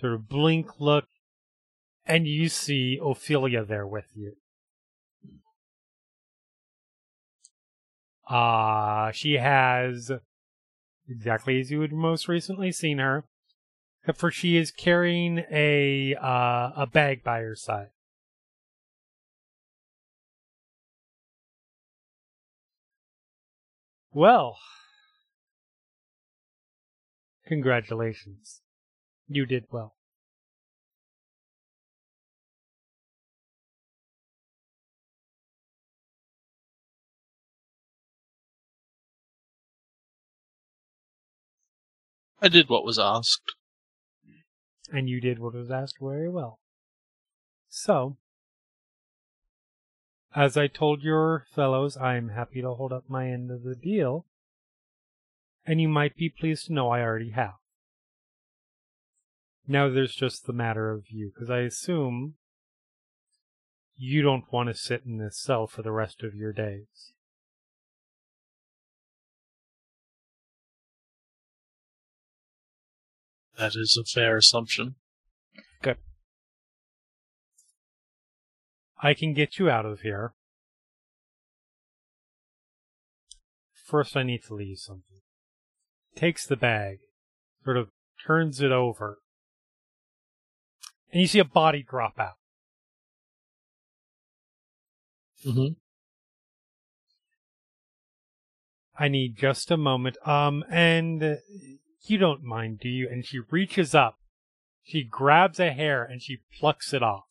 Sort 0.00 0.14
of 0.14 0.28
blink, 0.30 0.80
look, 0.80 1.04
and 2.06 2.26
you 2.26 2.48
see 2.48 2.98
Ophelia 3.02 3.64
there 3.64 3.86
with 3.86 4.06
you. 4.14 4.36
Uh, 8.26 9.12
she 9.12 9.34
has 9.34 10.10
exactly 11.06 11.60
as 11.60 11.70
you 11.70 11.82
had 11.82 11.92
most 11.92 12.28
recently 12.28 12.72
seen 12.72 12.98
her, 12.98 13.24
except 14.02 14.18
for 14.18 14.30
she 14.30 14.56
is 14.56 14.70
carrying 14.70 15.44
a 15.50 16.14
uh, 16.14 16.70
a 16.76 16.88
bag 16.90 17.22
by 17.22 17.40
her 17.40 17.56
side. 17.56 17.88
Well, 24.12 24.56
congratulations. 27.46 28.62
You 29.32 29.46
did 29.46 29.66
well. 29.70 29.94
I 42.42 42.48
did 42.48 42.68
what 42.68 42.84
was 42.84 42.98
asked. 42.98 43.54
And 44.92 45.08
you 45.08 45.20
did 45.20 45.38
what 45.38 45.54
was 45.54 45.70
asked 45.70 45.98
very 46.00 46.28
well. 46.28 46.58
So, 47.68 48.16
as 50.34 50.56
I 50.56 50.66
told 50.66 51.04
your 51.04 51.46
fellows, 51.54 51.96
I 51.96 52.16
am 52.16 52.30
happy 52.30 52.62
to 52.62 52.74
hold 52.74 52.92
up 52.92 53.04
my 53.08 53.30
end 53.30 53.52
of 53.52 53.62
the 53.62 53.76
deal. 53.76 54.26
And 55.64 55.80
you 55.80 55.88
might 55.88 56.16
be 56.16 56.28
pleased 56.28 56.66
to 56.66 56.72
know 56.72 56.90
I 56.90 57.02
already 57.02 57.30
have. 57.30 57.60
Now 59.70 59.88
there's 59.88 60.16
just 60.16 60.46
the 60.46 60.52
matter 60.52 60.90
of 60.90 61.04
you, 61.10 61.30
because 61.32 61.48
I 61.48 61.60
assume 61.60 62.34
you 63.96 64.20
don't 64.20 64.52
want 64.52 64.68
to 64.68 64.74
sit 64.74 65.02
in 65.06 65.18
this 65.18 65.40
cell 65.40 65.68
for 65.68 65.82
the 65.82 65.92
rest 65.92 66.24
of 66.24 66.34
your 66.34 66.52
days. 66.52 67.12
That 73.58 73.76
is 73.76 73.96
a 73.96 74.02
fair 74.02 74.38
assumption. 74.38 74.96
Good. 75.82 75.98
I 79.00 79.14
can 79.14 79.34
get 79.34 79.60
you 79.60 79.70
out 79.70 79.86
of 79.86 80.00
here. 80.00 80.32
First, 83.86 84.16
I 84.16 84.24
need 84.24 84.42
to 84.48 84.54
leave 84.54 84.78
something. 84.78 85.20
Takes 86.16 86.44
the 86.44 86.56
bag, 86.56 86.98
sort 87.64 87.76
of 87.76 87.90
turns 88.26 88.60
it 88.60 88.72
over, 88.72 89.18
and 91.12 91.20
you 91.20 91.26
see 91.26 91.38
a 91.38 91.44
body 91.44 91.84
drop 91.88 92.18
out. 92.18 92.34
Mm-hmm. 95.46 95.74
I 98.98 99.08
need 99.08 99.36
just 99.36 99.70
a 99.70 99.76
moment. 99.78 100.16
Um, 100.28 100.62
and 100.70 101.22
uh, 101.22 101.34
you 102.02 102.18
don't 102.18 102.42
mind, 102.42 102.80
do 102.80 102.88
you? 102.88 103.08
And 103.10 103.24
she 103.24 103.38
reaches 103.50 103.94
up, 103.94 104.18
she 104.82 105.02
grabs 105.04 105.58
a 105.58 105.72
hair, 105.72 106.04
and 106.04 106.20
she 106.20 106.40
plucks 106.58 106.92
it 106.92 107.02
off. 107.02 107.24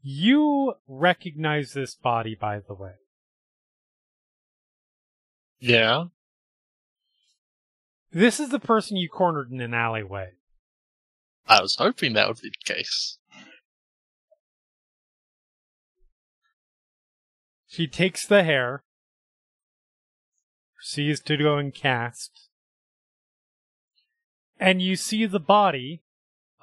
You 0.00 0.74
recognize 0.86 1.72
this 1.72 1.94
body, 1.94 2.34
by 2.34 2.60
the 2.66 2.74
way. 2.74 2.92
Yeah. 5.58 6.04
This 8.12 8.40
is 8.40 8.50
the 8.50 8.60
person 8.60 8.96
you 8.96 9.08
cornered 9.08 9.50
in 9.50 9.60
an 9.60 9.74
alleyway. 9.74 10.30
I 11.48 11.60
was 11.60 11.76
hoping 11.76 12.12
that 12.12 12.28
would 12.28 12.40
be 12.40 12.50
the 12.50 12.74
case. 12.74 13.18
She 17.68 17.86
takes 17.86 18.26
the 18.26 18.42
hair, 18.42 18.84
proceeds 20.74 21.20
to 21.20 21.36
go 21.36 21.58
and 21.58 21.74
cast, 21.74 22.48
and 24.58 24.80
you 24.80 24.96
see 24.96 25.26
the 25.26 25.40
body, 25.40 26.02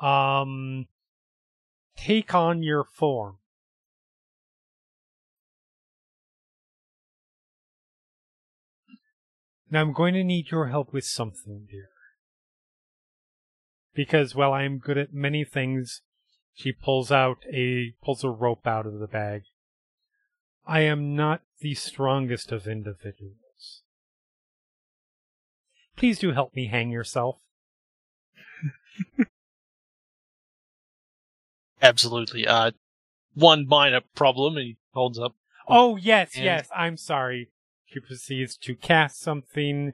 um, 0.01 0.87
take 1.95 2.33
on 2.33 2.63
your 2.63 2.83
form. 2.83 3.37
Now 9.69 9.81
I'm 9.81 9.93
going 9.93 10.13
to 10.15 10.23
need 10.23 10.51
your 10.51 10.67
help 10.67 10.91
with 10.93 11.05
something, 11.05 11.67
dear. 11.69 11.92
Because 13.93 14.33
while 14.35 14.53
I 14.53 14.63
am 14.63 14.79
good 14.79 14.97
at 14.97 15.13
many 15.13 15.43
things, 15.43 16.01
she 16.53 16.71
pulls 16.71 17.11
out 17.11 17.37
a 17.51 17.93
pulls 18.03 18.23
a 18.23 18.29
rope 18.29 18.65
out 18.65 18.85
of 18.85 18.99
the 18.99 19.07
bag. 19.07 19.43
I 20.65 20.81
am 20.81 21.15
not 21.15 21.41
the 21.59 21.73
strongest 21.75 22.51
of 22.51 22.67
individuals. 22.67 23.81
Please 25.95 26.19
do 26.19 26.31
help 26.31 26.55
me 26.55 26.67
hang 26.67 26.89
yourself. 26.89 27.37
Absolutely. 31.81 32.47
Uh, 32.47 32.71
one 33.33 33.67
minor 33.67 34.01
problem, 34.15 34.57
and 34.57 34.65
he 34.65 34.77
holds 34.93 35.19
up. 35.19 35.35
Oh, 35.67 35.97
yes, 35.97 36.35
And- 36.35 36.45
yes, 36.45 36.69
I'm 36.75 36.97
sorry. 36.97 37.49
She 37.85 37.99
proceeds 37.99 38.57
to 38.57 38.75
cast 38.75 39.19
something, 39.21 39.93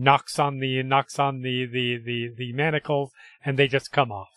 knocks 0.00 0.38
on 0.38 0.58
the 0.58 0.82
knocks 0.82 1.18
on 1.18 1.42
the, 1.42 1.66
the, 1.66 1.96
the, 1.98 2.32
the 2.36 2.52
manacles, 2.52 3.10
and 3.44 3.58
they 3.58 3.68
just 3.68 3.92
come 3.92 4.10
off. 4.10 4.28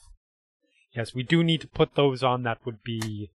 Yes, 0.96 1.14
we 1.14 1.24
do 1.24 1.44
need 1.44 1.62
to 1.62 1.68
put 1.68 1.96
those 1.96 2.24
on. 2.24 2.44
That 2.44 2.60
would 2.66 2.84
be. 2.84 3.32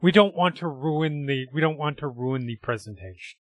We 0.00 0.10
don't 0.10 0.34
want 0.34 0.56
to 0.56 0.66
ruin 0.66 1.26
the. 1.26 1.46
We 1.52 1.60
don't 1.60 1.78
want 1.78 1.98
to 1.98 2.08
ruin 2.08 2.46
the 2.46 2.56
presentation. 2.56 3.38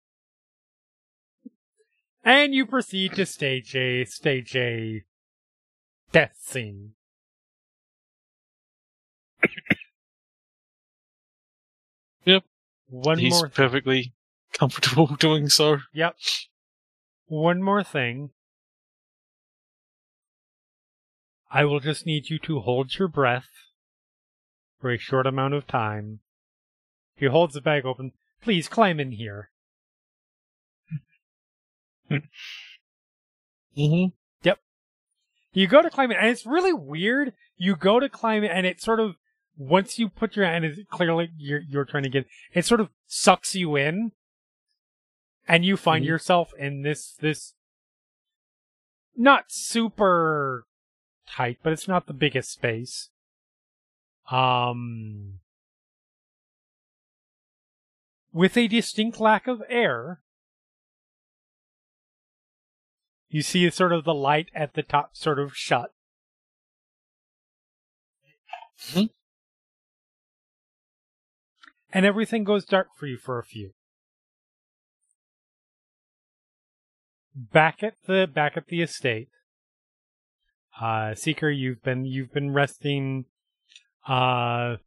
And 2.23 2.53
you 2.53 2.65
proceed 2.65 3.13
to 3.15 3.25
stage 3.25 3.75
a 3.75 4.05
stage 4.05 4.55
a 4.55 5.03
death 6.11 6.37
scene. 6.41 6.93
Yep. 12.27 12.43
One 12.89 13.17
He's 13.19 13.31
more 13.31 13.47
perfectly 13.47 14.13
comfortable 14.51 15.07
doing 15.19 15.47
so. 15.47 15.77
Yep. 15.93 16.17
One 17.27 17.61
more 17.61 17.83
thing. 17.83 18.31
I 21.51 21.65
will 21.65 21.79
just 21.79 22.05
need 22.05 22.29
you 22.29 22.39
to 22.39 22.59
hold 22.59 22.97
your 22.97 23.07
breath 23.07 23.49
for 24.79 24.91
a 24.91 24.97
short 24.97 25.25
amount 25.25 25.53
of 25.53 25.67
time. 25.67 26.19
He 27.15 27.25
holds 27.25 27.53
the 27.53 27.61
bag 27.61 27.85
open. 27.85 28.11
Please 28.41 28.67
climb 28.67 28.99
in 28.99 29.11
here. 29.11 29.49
Mm-hmm. 33.77 34.07
Yep. 34.41 34.59
You 35.53 35.67
go 35.67 35.83
to 35.83 35.89
climb 35.91 36.11
it, 36.11 36.17
and 36.19 36.29
it's 36.29 36.47
really 36.47 36.73
weird. 36.73 37.33
You 37.57 37.75
go 37.75 37.99
to 37.99 38.09
climb 38.09 38.43
it, 38.43 38.49
and 38.51 38.65
it 38.65 38.81
sort 38.81 38.99
of 38.99 39.17
once 39.55 39.99
you 39.99 40.09
put 40.09 40.35
your 40.35 40.45
hand, 40.45 40.65
it's 40.65 40.79
clearly 40.89 41.29
you're 41.37 41.61
you're 41.67 41.85
trying 41.85 42.03
to 42.03 42.09
get. 42.09 42.25
It 42.53 42.65
sort 42.65 42.81
of 42.81 42.89
sucks 43.05 43.53
you 43.53 43.75
in, 43.75 44.13
and 45.47 45.65
you 45.65 45.77
find 45.77 46.03
Mhm. 46.03 46.07
yourself 46.07 46.53
in 46.55 46.81
this 46.81 47.13
this 47.15 47.53
not 49.15 49.45
super 49.47 50.67
tight, 51.25 51.59
but 51.63 51.73
it's 51.73 51.87
not 51.87 52.05
the 52.05 52.13
biggest 52.13 52.51
space. 52.51 53.09
Um, 54.29 55.39
with 58.31 58.57
a 58.57 58.67
distinct 58.67 59.19
lack 59.19 59.47
of 59.47 59.63
air. 59.69 60.21
You 63.29 63.41
see 63.41 63.69
sort 63.69 63.91
of 63.91 64.03
the 64.03 64.13
light 64.13 64.49
at 64.53 64.73
the 64.73 64.83
top 64.83 65.15
sort 65.15 65.39
of 65.39 65.55
shut. 65.55 65.93
Mhm. 68.77 69.09
And 71.91 72.05
everything 72.05 72.43
goes 72.43 72.63
dark 72.63 72.95
for 72.95 73.07
you 73.07 73.17
for 73.17 73.39
a 73.39 73.43
few. 73.43 73.73
Back 77.37 77.83
at 77.83 77.93
the 78.07 78.27
back 78.31 78.57
at 78.57 78.67
the 78.67 78.81
estate. 78.81 79.29
Uh, 80.81 81.13
Seeker, 81.13 81.49
you've 81.49 81.83
been 81.83 82.05
you've 82.05 82.33
been 82.33 82.51
resting. 82.51 83.25
Uh, 84.07 84.77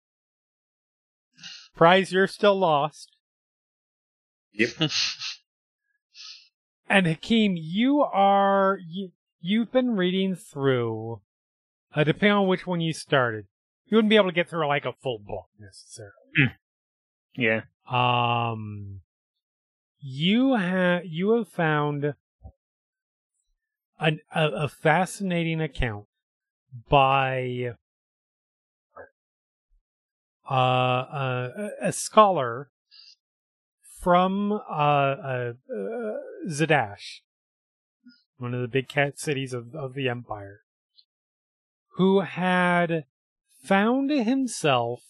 Prize, 1.76 2.12
you're 2.12 2.26
still 2.26 2.58
lost. 2.58 3.16
Yep. 4.52 4.90
And 6.90 7.06
Hakim, 7.06 7.54
you 7.56 8.00
are 8.00 8.80
you, 8.84 9.12
you've 9.40 9.70
been 9.70 9.94
reading 9.96 10.34
through. 10.34 11.20
Uh, 11.94 12.02
depending 12.02 12.32
on 12.32 12.48
which 12.48 12.66
one 12.66 12.80
you 12.80 12.92
started, 12.92 13.46
you 13.86 13.96
wouldn't 13.96 14.10
be 14.10 14.16
able 14.16 14.28
to 14.28 14.34
get 14.34 14.48
through 14.48 14.66
like 14.66 14.84
a 14.84 14.92
full 15.00 15.20
book 15.20 15.46
necessarily. 15.58 16.12
Yeah. 17.36 17.62
Um, 17.88 19.02
you 20.00 20.54
have 20.54 21.04
you 21.04 21.36
have 21.36 21.48
found 21.48 22.14
an, 24.00 24.20
a, 24.34 24.48
a 24.48 24.68
fascinating 24.68 25.60
account 25.60 26.06
by 26.88 27.74
uh, 30.48 30.54
uh, 30.54 31.68
a 31.80 31.92
scholar 31.92 32.70
from 34.00 34.52
uh, 34.52 34.56
uh, 34.56 35.52
uh, 35.72 36.16
Zadash, 36.48 37.20
one 38.38 38.54
of 38.54 38.60
the 38.60 38.68
big 38.68 38.88
cat 38.88 39.18
cities 39.18 39.52
of, 39.52 39.74
of 39.74 39.94
the 39.94 40.08
Empire, 40.08 40.60
who 41.96 42.20
had 42.20 43.04
found 43.62 44.10
himself 44.10 45.02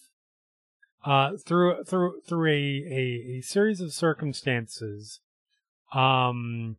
uh, 1.04 1.36
through 1.36 1.84
through 1.84 2.20
through 2.26 2.50
a, 2.50 2.84
a, 2.90 3.38
a 3.38 3.40
series 3.40 3.80
of 3.80 3.92
circumstances. 3.92 5.20
Um, 5.94 6.76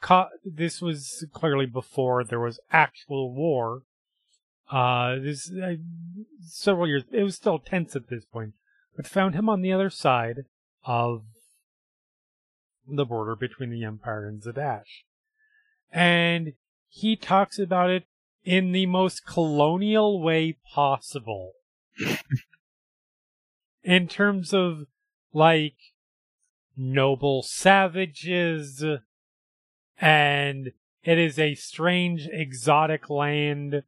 ca- 0.00 0.30
this 0.44 0.80
was 0.80 1.26
clearly 1.32 1.66
before 1.66 2.24
there 2.24 2.40
was 2.40 2.60
actual 2.72 3.32
war. 3.32 3.82
Uh, 4.70 5.16
this 5.18 5.50
uh, 5.52 5.74
several 6.40 6.86
years. 6.86 7.02
It 7.10 7.22
was 7.22 7.36
still 7.36 7.58
tense 7.58 7.96
at 7.96 8.08
this 8.08 8.24
point, 8.24 8.54
but 8.96 9.06
found 9.06 9.34
him 9.34 9.48
on 9.48 9.62
the 9.62 9.72
other 9.72 9.90
side 9.90 10.44
of 10.84 11.24
the 12.86 13.04
border 13.04 13.36
between 13.36 13.70
the 13.70 13.84
Empire 13.84 14.26
and 14.26 14.42
Zadash, 14.42 15.02
and 15.92 16.52
he 16.88 17.16
talks 17.16 17.58
about 17.58 17.90
it 17.90 18.04
in 18.44 18.72
the 18.72 18.86
most 18.86 19.26
colonial 19.26 20.22
way 20.22 20.56
possible 20.72 21.52
in 23.82 24.08
terms 24.08 24.54
of 24.54 24.86
like 25.32 25.76
noble 26.76 27.42
savages 27.42 28.82
and 30.00 30.72
it 31.02 31.18
is 31.18 31.38
a 31.38 31.54
strange 31.54 32.28
exotic 32.30 33.10
land 33.10 33.82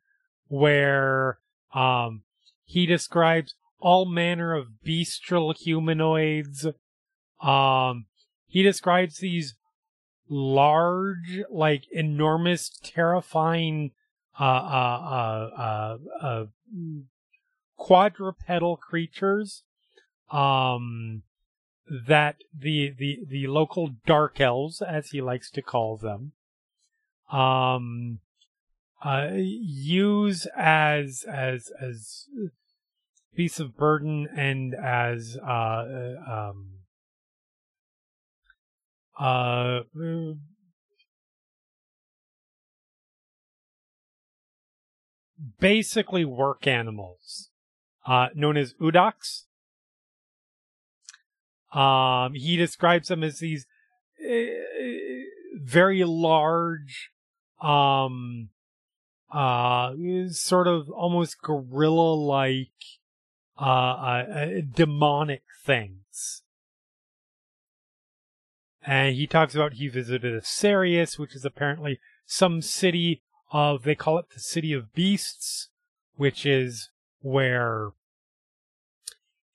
where 0.48 1.38
um 1.74 2.22
he 2.64 2.86
describes 2.86 3.54
all 3.80 4.04
manner 4.04 4.54
of 4.54 4.82
bestial 4.82 5.52
humanoids. 5.52 6.66
Um 7.40 8.06
he 8.46 8.62
describes 8.62 9.18
these 9.18 9.54
large 10.28 11.42
like 11.50 11.84
enormous 11.90 12.70
terrifying 12.82 13.92
uh 14.38 14.44
uh 14.44 15.48
uh 15.60 15.60
uh, 15.60 16.26
uh 16.26 16.44
quadrupedal 17.82 18.76
creatures. 18.76 19.64
Um, 20.30 21.22
that 21.88 22.36
the, 22.56 22.94
the, 22.96 23.20
the 23.28 23.46
local 23.46 23.90
dark 24.06 24.40
elves, 24.40 24.80
as 24.82 25.10
he 25.10 25.20
likes 25.20 25.50
to 25.50 25.62
call 25.62 25.96
them, 25.96 26.32
um, 27.30 28.20
uh, 29.04 29.28
use 29.34 30.46
as, 30.56 31.24
as, 31.30 31.70
as 31.80 32.26
beasts 33.34 33.60
of 33.60 33.76
burden 33.76 34.28
and 34.36 34.74
as, 34.74 35.36
uh, 35.38 36.14
um, 36.30 36.68
uh, 39.18 39.80
basically 45.58 46.24
work 46.24 46.66
animals, 46.66 47.50
uh, 48.06 48.28
known 48.34 48.56
as 48.56 48.74
udaks. 48.74 49.44
Um, 51.72 52.34
he 52.34 52.56
describes 52.56 53.08
them 53.08 53.22
as 53.22 53.38
these 53.38 53.66
uh, 54.22 54.36
very 55.54 56.04
large, 56.04 57.10
um, 57.62 58.50
uh, 59.32 59.92
sort 60.28 60.68
of 60.68 60.90
almost 60.90 61.40
gorilla-like, 61.40 62.68
uh, 63.58 63.64
uh, 63.64 64.48
demonic 64.74 65.42
things. 65.64 66.42
And 68.84 69.14
he 69.14 69.26
talks 69.26 69.54
about 69.54 69.74
he 69.74 69.88
visited 69.88 70.34
Asarius, 70.34 71.18
which 71.18 71.34
is 71.34 71.44
apparently 71.44 72.00
some 72.26 72.60
city 72.60 73.22
of, 73.52 73.84
they 73.84 73.94
call 73.94 74.18
it 74.18 74.26
the 74.34 74.40
city 74.40 74.72
of 74.72 74.92
beasts, 74.92 75.68
which 76.16 76.44
is 76.44 76.90
where 77.20 77.92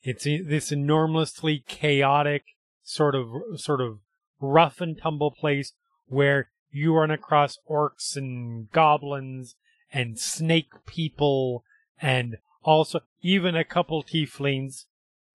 it's 0.03 0.23
this 0.23 0.71
enormously 0.71 1.63
chaotic 1.67 2.43
sort 2.83 3.15
of 3.15 3.27
sort 3.55 3.81
of 3.81 3.99
rough 4.39 4.79
and 4.81 4.97
tumble 4.97 5.31
place 5.31 5.73
where 6.07 6.49
you 6.71 6.93
run 6.93 7.11
across 7.11 7.57
orcs 7.69 8.15
and 8.15 8.71
goblins 8.71 9.55
and 9.91 10.19
snake 10.19 10.71
people 10.85 11.63
and 12.01 12.37
also 12.63 12.99
even 13.21 13.55
a 13.55 13.63
couple 13.63 14.03
tieflings, 14.03 14.85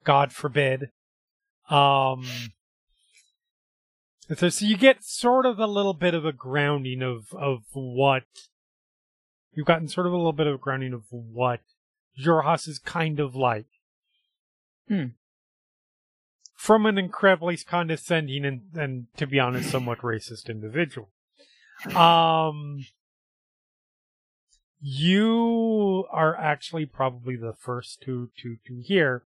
God 0.04 0.32
forbid. 0.32 0.90
Um, 1.68 2.26
so, 4.36 4.48
so 4.48 4.66
you 4.66 4.76
get 4.76 5.02
sort 5.02 5.46
of 5.46 5.58
a 5.58 5.66
little 5.66 5.94
bit 5.94 6.14
of 6.14 6.24
a 6.24 6.32
grounding 6.32 7.02
of, 7.02 7.32
of 7.32 7.62
what 7.72 8.24
you've 9.52 9.66
gotten 9.66 9.88
sort 9.88 10.06
of 10.06 10.12
a 10.12 10.16
little 10.16 10.32
bit 10.32 10.46
of 10.46 10.54
a 10.54 10.58
grounding 10.58 10.92
of 10.92 11.04
what 11.10 11.60
Xhorhas 12.18 12.68
is 12.68 12.78
kind 12.78 13.18
of 13.20 13.34
like. 13.34 13.66
Hmm. 14.92 15.04
From 16.54 16.84
an 16.84 16.98
incredibly 16.98 17.56
condescending 17.56 18.44
and, 18.44 18.60
and, 18.74 19.06
to 19.16 19.26
be 19.26 19.40
honest, 19.40 19.70
somewhat 19.70 20.00
racist 20.00 20.50
individual. 20.50 21.08
Um, 21.96 22.84
you 24.78 26.04
are 26.12 26.36
actually 26.36 26.84
probably 26.84 27.36
the 27.36 27.54
first 27.54 28.02
to, 28.02 28.28
to, 28.42 28.58
to 28.66 28.82
hear, 28.82 29.24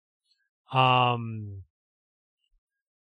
um, 0.72 1.62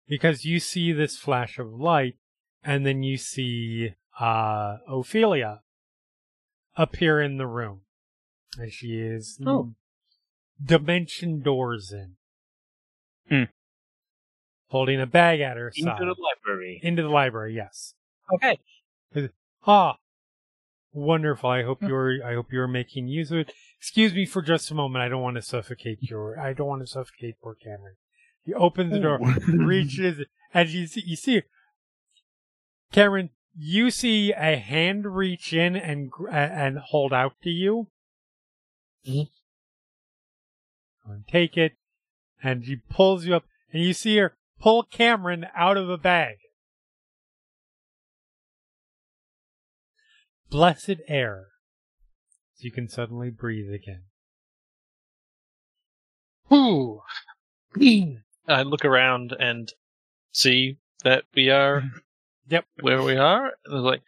because 0.07 0.43
you 0.43 0.59
see 0.59 0.91
this 0.91 1.15
flash 1.15 1.59
of 1.59 1.71
light 1.71 2.15
and 2.63 2.88
then 2.88 3.03
you 3.03 3.17
see, 3.17 3.93
uh, 4.19 4.77
Ophelia 4.89 5.61
appear 6.75 7.21
in 7.21 7.38
the 7.38 7.47
room. 7.47 7.81
And 8.57 8.73
she 8.73 8.99
is 8.99 9.39
Oh. 9.45 9.75
dimension 10.61 11.41
doors 11.41 11.93
in. 11.93 12.16
Hmm. 13.30 13.44
Holding 14.70 14.99
a 15.02 15.06
bag 15.06 15.40
at 15.41 15.58
her 15.58 15.70
Into 15.76 15.90
side. 15.90 15.99
the 15.99 16.16
library. 16.22 16.80
Into 16.84 17.02
the 17.02 17.10
library, 17.10 17.56
yes. 17.56 17.94
Okay. 18.36 18.60
Ah, 19.66 19.98
wonderful. 20.94 21.49
I 21.49 21.64
hope 21.64 21.82
you're. 21.82 22.26
I 22.26 22.34
hope 22.34 22.52
you're 22.52 22.68
making 22.68 23.08
use 23.08 23.32
of 23.32 23.40
it. 23.40 23.54
Excuse 23.80 24.14
me 24.14 24.26
for 24.26 24.41
just 24.41 24.70
a 24.72 24.74
moment. 24.76 25.04
I 25.04 25.10
don't 25.10 25.22
want 25.22 25.36
to 25.38 25.41
suffocate 25.41 25.99
your. 26.02 26.40
I 26.40 26.54
don't 26.54 26.68
want 26.68 26.82
to 26.82 26.88
suffocate 26.88 27.36
poor 27.41 27.56
Kamron. 27.56 27.95
He 28.44 28.54
opens 28.54 28.94
the 28.94 28.99
door, 28.99 29.20
reaches, 29.48 30.24
and 30.54 30.70
you 30.70 30.88
see. 30.88 31.04
You 31.06 31.16
see, 31.16 31.41
Kamron. 32.94 33.30
You 33.60 33.90
see 33.90 34.34
a 34.34 34.56
hand 34.58 35.16
reach 35.16 35.52
in 35.52 35.76
and 35.76 36.12
gr- 36.12 36.30
and 36.30 36.78
hold 36.78 37.12
out 37.12 37.34
to 37.44 37.49
you. 37.49 37.88
Mhm. 39.08 39.28
And 41.08 41.28
take 41.28 41.58
it, 41.58 41.74
and 42.43 42.65
she 42.65 42.77
pulls 42.89 43.26
you 43.26 43.35
up, 43.35 43.43
and 43.73 43.84
you 43.84 43.93
see 43.93 44.18
her 44.18 44.35
pull 44.59 44.84
Kamron 44.85 45.47
out 45.55 45.77
of 45.77 45.89
a 45.89 45.97
bag. 45.97 46.38
blessed 50.49 50.95
air. 51.07 51.47
So 52.55 52.61
you 52.64 52.72
can 52.72 52.88
suddenly 52.88 53.30
breathe 53.30 53.72
again. 53.73 54.03
Whew. 56.47 57.01
I 58.47 58.61
look 58.64 58.85
around 58.85 59.35
and 59.38 59.72
see 60.31 60.77
that 61.03 61.23
we 61.35 61.49
are 61.49 61.84
Yep. 62.49 62.65
where 62.80 63.03
we 63.03 63.18
are. 63.18 63.51
And 63.65 63.84
like, 63.84 64.01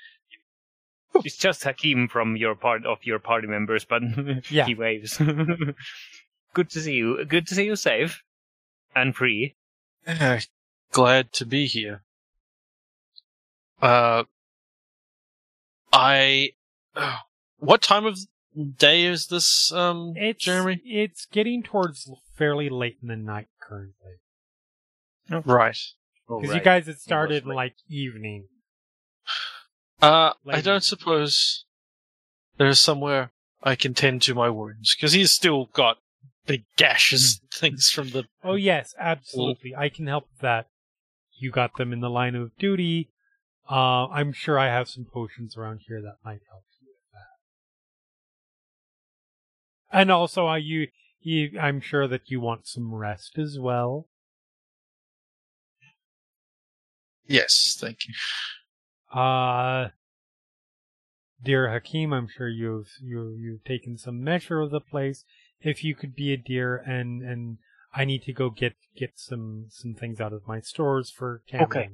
It's 1.26 1.36
just 1.36 1.64
Hakim 1.64 2.08
from 2.08 2.38
your 2.38 2.56
part 2.56 2.86
of 2.86 3.00
your 3.04 3.20
party 3.20 3.48
members, 3.48 3.84
but 3.84 4.02
Yeah. 4.50 4.66
he 4.66 4.76
waves. 4.76 5.20
Good 6.54 6.70
to 6.72 6.82
see 6.82 6.94
you. 6.94 7.24
Good 7.26 7.48
to 7.48 7.56
see 7.56 7.66
you 7.66 7.76
safe 7.76 8.24
and 8.96 9.16
free. 9.16 9.56
"Ah, 10.08 10.40
glad 10.92 11.32
to 11.34 11.46
be 11.46 11.68
here. 11.68 12.04
Uh, 13.82 14.24
I, 15.94 16.52
oh, 16.96 17.18
what 17.60 17.82
time 17.82 18.06
of 18.06 18.20
day 18.78 19.06
is 19.06 19.28
this, 19.28 19.72
um, 19.72 20.14
It's 20.18 20.44
Jeremy? 20.44 20.82
it's 20.86 21.26
getting 21.26 21.64
towards 21.64 22.10
fairly 22.36 22.70
late 22.70 22.98
in 23.02 23.08
the 23.08 23.16
night 23.16 23.48
currently 23.62 24.18
Right. 25.30 25.78
because 26.28 26.54
you 26.56 26.60
guys 26.62 26.88
had 26.88 27.00
started 27.00 27.44
in 27.44 27.50
like 27.50 27.76
evening. 27.88 28.48
Uh, 30.02 30.34
I 30.48 30.62
don't 30.62 30.84
suppose 30.84 31.66
there's 32.58 32.82
somewhere 32.82 33.32
I 33.62 33.76
can 33.76 33.94
tend 33.94 34.22
to 34.24 34.34
my 34.34 34.50
wounds 34.50 34.96
because 34.96 35.14
he's 35.14 35.32
still 35.32 35.66
got 35.68 36.00
big 36.50 36.66
gashes, 36.78 37.40
and 37.40 37.52
things 37.52 37.90
from 37.90 38.10
the. 38.10 38.26
Oh 38.44 38.56
yes, 38.56 38.96
absolutely. 39.00 39.76
I 39.76 39.88
can 39.88 40.08
help 40.08 40.28
with 40.34 40.42
that. 40.42 40.68
You 41.38 41.52
got 41.52 41.78
them 41.78 41.94
in 41.94 42.02
the 42.02 42.10
line 42.10 42.36
of 42.36 42.58
duty. 42.58 43.12
Uh, 43.70 44.08
I'm 44.08 44.34
sure 44.34 44.58
I 44.58 44.66
have 44.66 44.90
some 44.90 45.06
potions 45.06 45.56
around 45.56 45.82
here 45.88 46.02
that 46.02 46.18
might 46.26 46.42
help 46.50 46.64
you 46.82 46.88
with 46.88 47.12
that. 47.14 47.38
And 50.00 50.12
also, 50.12 50.48
uh, 50.48 50.56
you, 50.56 50.88
you, 51.22 51.52
I'm 51.62 51.80
sure 51.80 52.08
that 52.08 52.32
you 52.32 52.42
want 52.42 52.68
some 52.68 52.96
rest 52.96 53.38
as 53.38 53.60
well. 53.60 54.08
Yes, 57.28 57.78
thank 57.80 58.00
you. 58.08 58.16
Uh, 59.18 59.90
dear 61.44 61.72
Hakim, 61.72 62.12
I'm 62.12 62.28
sure 62.28 62.50
you've 62.50 62.90
you 63.02 63.38
you've 63.40 63.64
taken 63.64 64.00
some 64.00 64.24
measure 64.24 64.62
of 64.62 64.72
the 64.72 64.82
place. 64.82 65.24
If 65.62 65.84
you 65.84 65.96
could 65.96 66.16
be 66.16 66.32
a 66.34 66.38
dear, 66.38 66.78
and 66.78 67.22
and 67.22 67.58
I 67.94 68.06
need 68.06 68.24
to 68.24 68.34
go 68.34 68.50
get 68.50 68.76
get 68.96 69.14
some 69.20 69.66
some 69.70 69.94
things 69.94 70.22
out 70.22 70.34
of 70.34 70.48
my 70.48 70.60
stores 70.62 71.10
for 71.12 71.42
Kamron. 71.52 71.62
Okay. 71.64 71.90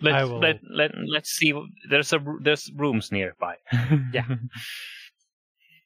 I 0.00 0.04
Let's 0.12 0.28
will- 0.30 0.38
let 0.38 0.60
let 0.70 0.90
let's 1.06 1.30
see. 1.30 1.52
There's 1.90 2.12
a 2.12 2.20
there's 2.40 2.70
rooms 2.74 3.10
nearby. 3.10 3.56
Yeah. 4.12 4.26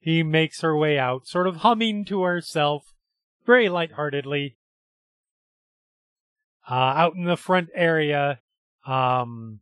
He 0.04 0.24
makes 0.24 0.62
her 0.62 0.76
way 0.76 0.98
out, 0.98 1.28
sort 1.28 1.46
of 1.46 1.58
humming 1.58 2.04
to 2.06 2.22
herself, 2.24 2.92
very 3.46 3.68
lightheartedly. 3.68 4.56
Uh, 6.68 6.74
out 6.74 7.14
in 7.14 7.22
the 7.24 7.36
front 7.36 7.68
area, 7.72 8.40
um, 8.84 9.60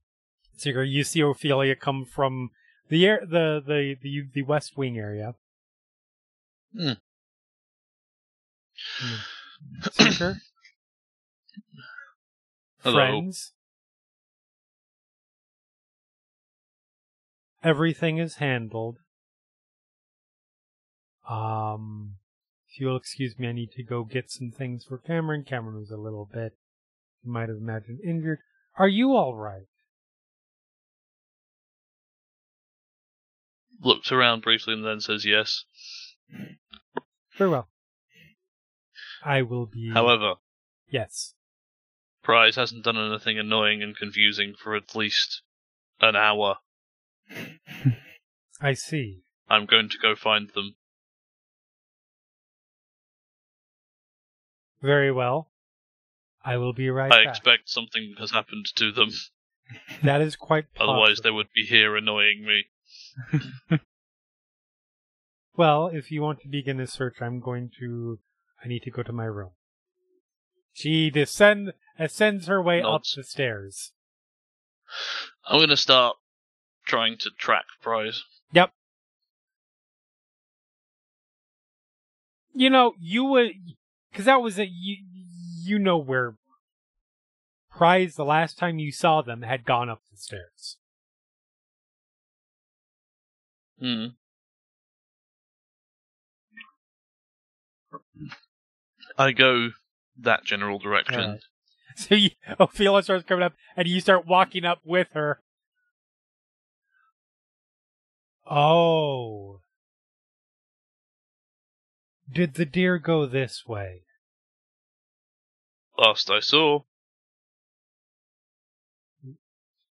so 0.56 0.70
you- 0.70 0.80
you 0.80 1.04
see 1.04 1.20
Ophelia 1.20 1.76
come 1.76 2.06
from 2.06 2.52
the 2.88 3.06
air, 3.06 3.20
the, 3.20 3.62
the, 3.64 3.96
the, 4.00 4.22
the 4.32 4.42
West 4.42 4.78
Wing 4.78 4.98
area. 4.98 5.34
Seeker, 9.92 10.36
Hello. 12.82 12.94
friends. 12.94 13.52
Everything 17.62 18.18
is 18.18 18.36
handled. 18.36 18.98
Um, 21.28 22.16
if 22.68 22.80
you'll 22.80 22.96
excuse 22.96 23.38
me, 23.38 23.48
I 23.48 23.52
need 23.52 23.72
to 23.72 23.82
go 23.82 24.04
get 24.04 24.30
some 24.30 24.50
things 24.50 24.84
for 24.84 24.98
Kamron. 24.98 25.46
Kamron 25.46 25.78
was 25.78 25.90
a 25.90 25.96
little 25.96 26.28
bit, 26.32 26.52
you 27.22 27.30
might 27.32 27.48
have 27.48 27.58
imagined, 27.58 28.00
injured. 28.04 28.38
Are 28.78 28.88
you 28.88 29.10
all 29.10 29.36
right? 29.36 29.66
Looks 33.82 34.10
around 34.12 34.42
briefly 34.42 34.74
and 34.74 34.84
then 34.84 35.00
says 35.00 35.24
yes. 35.24 35.64
Very 37.36 37.50
well. 37.50 37.68
I 39.24 39.42
will 39.42 39.66
be. 39.66 39.90
However, 39.92 40.34
yes. 40.88 41.34
Prize 42.22 42.56
hasn't 42.56 42.84
done 42.84 42.96
anything 42.98 43.38
annoying 43.38 43.82
and 43.82 43.96
confusing 43.96 44.54
for 44.54 44.76
at 44.76 44.94
least 44.94 45.42
an 46.00 46.16
hour. 46.16 46.56
I 48.60 48.74
see. 48.74 49.22
I'm 49.48 49.66
going 49.66 49.88
to 49.88 49.98
go 49.98 50.14
find 50.14 50.50
them. 50.54 50.76
Very 54.82 55.12
well. 55.12 55.50
I 56.44 56.56
will 56.56 56.72
be 56.72 56.88
right 56.88 57.10
back. 57.10 57.18
I 57.18 57.24
back. 57.24 57.36
expect 57.36 57.68
something 57.68 58.14
has 58.18 58.30
happened 58.30 58.66
to 58.76 58.92
them. 58.92 59.10
that 60.02 60.20
is 60.20 60.36
quite 60.36 60.72
possible. 60.74 60.92
Otherwise, 60.94 61.20
they 61.22 61.30
would 61.30 61.48
be 61.54 61.64
here 61.64 61.96
annoying 61.96 62.46
me. 62.46 63.78
Well, 65.56 65.88
if 65.92 66.10
you 66.10 66.22
want 66.22 66.40
to 66.40 66.48
begin 66.48 66.78
this 66.78 66.92
search, 66.92 67.16
I'm 67.20 67.40
going 67.40 67.70
to. 67.80 68.18
I 68.64 68.68
need 68.68 68.82
to 68.82 68.90
go 68.90 69.02
to 69.02 69.12
my 69.12 69.24
room. 69.24 69.50
She 70.72 71.10
descend 71.10 71.72
ascends 71.98 72.46
her 72.46 72.62
way 72.62 72.80
Nods. 72.80 73.12
up 73.12 73.16
the 73.16 73.24
stairs. 73.24 73.92
I'm 75.46 75.58
going 75.58 75.68
to 75.68 75.76
start 75.76 76.16
trying 76.86 77.16
to 77.18 77.30
track 77.36 77.64
Prize. 77.82 78.24
Yep. 78.52 78.72
You 82.54 82.70
know, 82.70 82.94
you 82.98 83.24
would, 83.24 83.52
because 84.10 84.24
that 84.26 84.42
was 84.42 84.58
a 84.58 84.66
you. 84.66 84.96
You 85.62 85.78
know 85.78 85.98
where 85.98 86.36
Prize 87.70 88.14
the 88.14 88.24
last 88.24 88.58
time 88.58 88.78
you 88.78 88.92
saw 88.92 89.22
them 89.22 89.42
had 89.42 89.64
gone 89.64 89.88
up 89.88 90.00
the 90.10 90.16
stairs. 90.16 90.76
Hmm. 93.78 94.06
I 99.18 99.32
go 99.32 99.70
that 100.18 100.44
general 100.44 100.78
direction. 100.78 101.20
Alright. 101.20 101.40
So 101.96 102.14
you, 102.14 102.30
Ophelia 102.60 103.02
starts 103.02 103.24
coming 103.24 103.42
up, 103.42 103.54
and 103.76 103.88
you 103.88 104.00
start 104.00 104.24
walking 104.24 104.64
up 104.64 104.78
with 104.84 105.08
her. 105.12 105.40
Oh. 108.48 109.60
Did 112.32 112.54
the 112.54 112.64
deer 112.64 112.98
go 112.98 113.26
this 113.26 113.64
way? 113.66 114.04
Last 115.98 116.30
I 116.30 116.38
saw, 116.40 116.84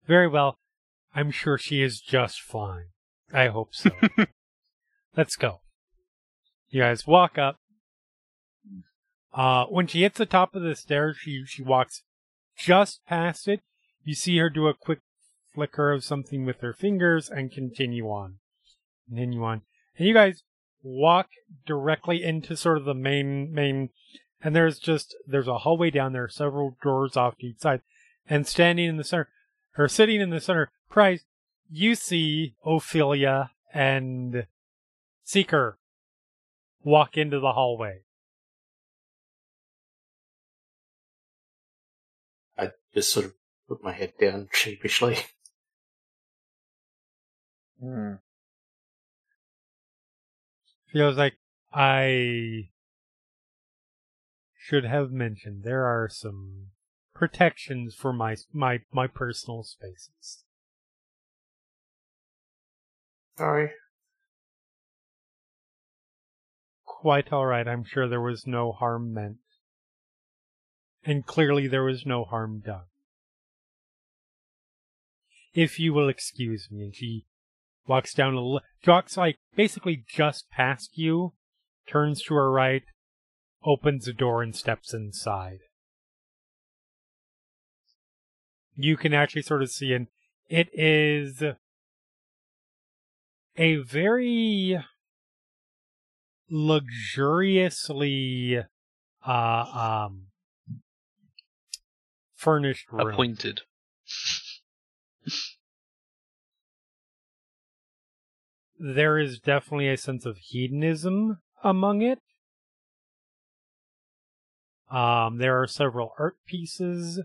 Very 0.07 0.27
well. 0.27 0.57
I'm 1.13 1.31
sure 1.31 1.57
she 1.57 1.81
is 1.81 2.01
just 2.01 2.41
fine. 2.41 2.87
I 3.33 3.47
hope 3.47 3.73
so. 3.73 3.91
Let's 5.15 5.35
go. 5.35 5.61
You 6.69 6.81
guys 6.81 7.05
walk 7.05 7.37
up. 7.37 7.60
Uh, 9.33 9.65
when 9.65 9.87
she 9.87 10.01
hits 10.01 10.17
the 10.17 10.25
top 10.25 10.55
of 10.55 10.61
the 10.61 10.75
stairs, 10.75 11.17
she, 11.17 11.45
she 11.45 11.63
walks 11.63 12.03
just 12.57 13.05
past 13.05 13.47
it. 13.47 13.61
You 14.03 14.15
see 14.15 14.37
her 14.37 14.49
do 14.49 14.67
a 14.67 14.73
quick 14.73 14.99
flicker 15.53 15.91
of 15.91 16.03
something 16.03 16.45
with 16.45 16.61
her 16.61 16.73
fingers 16.73 17.29
and 17.29 17.51
continue 17.51 18.09
on. 18.09 18.35
Continue 19.07 19.43
on. 19.43 19.61
And 19.97 20.07
you 20.07 20.13
guys 20.13 20.43
walk 20.83 21.29
directly 21.65 22.23
into 22.23 22.55
sort 22.55 22.77
of 22.77 22.85
the 22.85 22.93
main, 22.93 23.53
main, 23.53 23.89
and 24.41 24.55
there's 24.55 24.79
just, 24.79 25.15
there's 25.27 25.47
a 25.47 25.59
hallway 25.59 25.91
down 25.91 26.13
there, 26.13 26.27
several 26.27 26.77
doors 26.81 27.15
off 27.15 27.37
to 27.37 27.47
each 27.47 27.59
side. 27.59 27.81
And 28.29 28.47
standing 28.47 28.87
in 28.87 28.97
the 28.97 29.03
center, 29.03 29.29
or 29.77 29.87
sitting 29.87 30.21
in 30.21 30.29
the 30.29 30.39
center, 30.39 30.71
Prize, 30.89 31.23
you 31.69 31.95
see 31.95 32.55
Ophelia 32.65 33.51
and 33.73 34.45
Seeker 35.23 35.77
walk 36.83 37.17
into 37.17 37.39
the 37.39 37.53
hallway. 37.53 38.01
Just 42.93 43.11
sort 43.11 43.25
of 43.27 43.33
put 43.67 43.83
my 43.83 43.93
head 43.93 44.13
down 44.19 44.49
sheepishly. 44.53 45.17
Hmm. 47.79 48.15
Feels 50.91 51.17
like 51.17 51.35
I 51.73 52.69
should 54.57 54.83
have 54.83 55.11
mentioned 55.11 55.63
there 55.63 55.85
are 55.85 56.09
some 56.09 56.67
protections 57.15 57.95
for 57.95 58.11
my 58.11 58.35
my 58.53 58.81
my 58.91 59.07
personal 59.07 59.63
spaces. 59.63 60.43
Sorry. 63.37 63.71
Quite 66.85 67.31
all 67.31 67.45
right. 67.45 67.67
I'm 67.67 67.83
sure 67.83 68.07
there 68.07 68.21
was 68.21 68.45
no 68.45 68.71
harm 68.71 69.13
meant, 69.13 69.37
and 71.03 71.25
clearly 71.25 71.67
there 71.67 71.83
was 71.83 72.05
no 72.05 72.23
harm 72.23 72.61
done. 72.65 72.85
If 75.53 75.79
you 75.79 75.93
will 75.93 76.07
excuse 76.07 76.69
me, 76.71 76.91
she 76.93 77.25
walks 77.87 78.13
down 78.13 78.35
a 78.35 78.41
li- 78.41 78.61
walks 78.87 79.17
like 79.17 79.37
basically 79.55 80.05
just 80.07 80.49
past 80.49 80.97
you, 80.97 81.33
turns 81.87 82.21
to 82.23 82.35
her 82.35 82.51
right, 82.51 82.83
opens 83.63 84.05
the 84.05 84.13
door 84.13 84.41
and 84.41 84.55
steps 84.55 84.93
inside. 84.93 85.59
You 88.75 88.95
can 88.95 89.13
actually 89.13 89.41
sort 89.41 89.61
of 89.61 89.69
see, 89.69 89.93
and 89.93 90.07
it 90.47 90.69
is 90.73 91.43
a 93.57 93.75
very 93.75 94.81
luxuriously 96.49 98.63
uh, 99.25 100.05
um, 100.07 100.30
furnished 102.41 102.91
room. 102.91 103.07
appointed. 103.07 103.61
there 108.79 109.19
is 109.19 109.39
definitely 109.39 109.87
a 109.87 109.97
sense 109.97 110.25
of 110.25 110.37
hedonism 110.37 111.37
among 111.63 112.01
it. 112.01 112.19
Um, 114.89 115.37
there 115.37 115.61
are 115.61 115.67
several 115.67 116.13
art 116.17 116.37
pieces. 116.47 117.21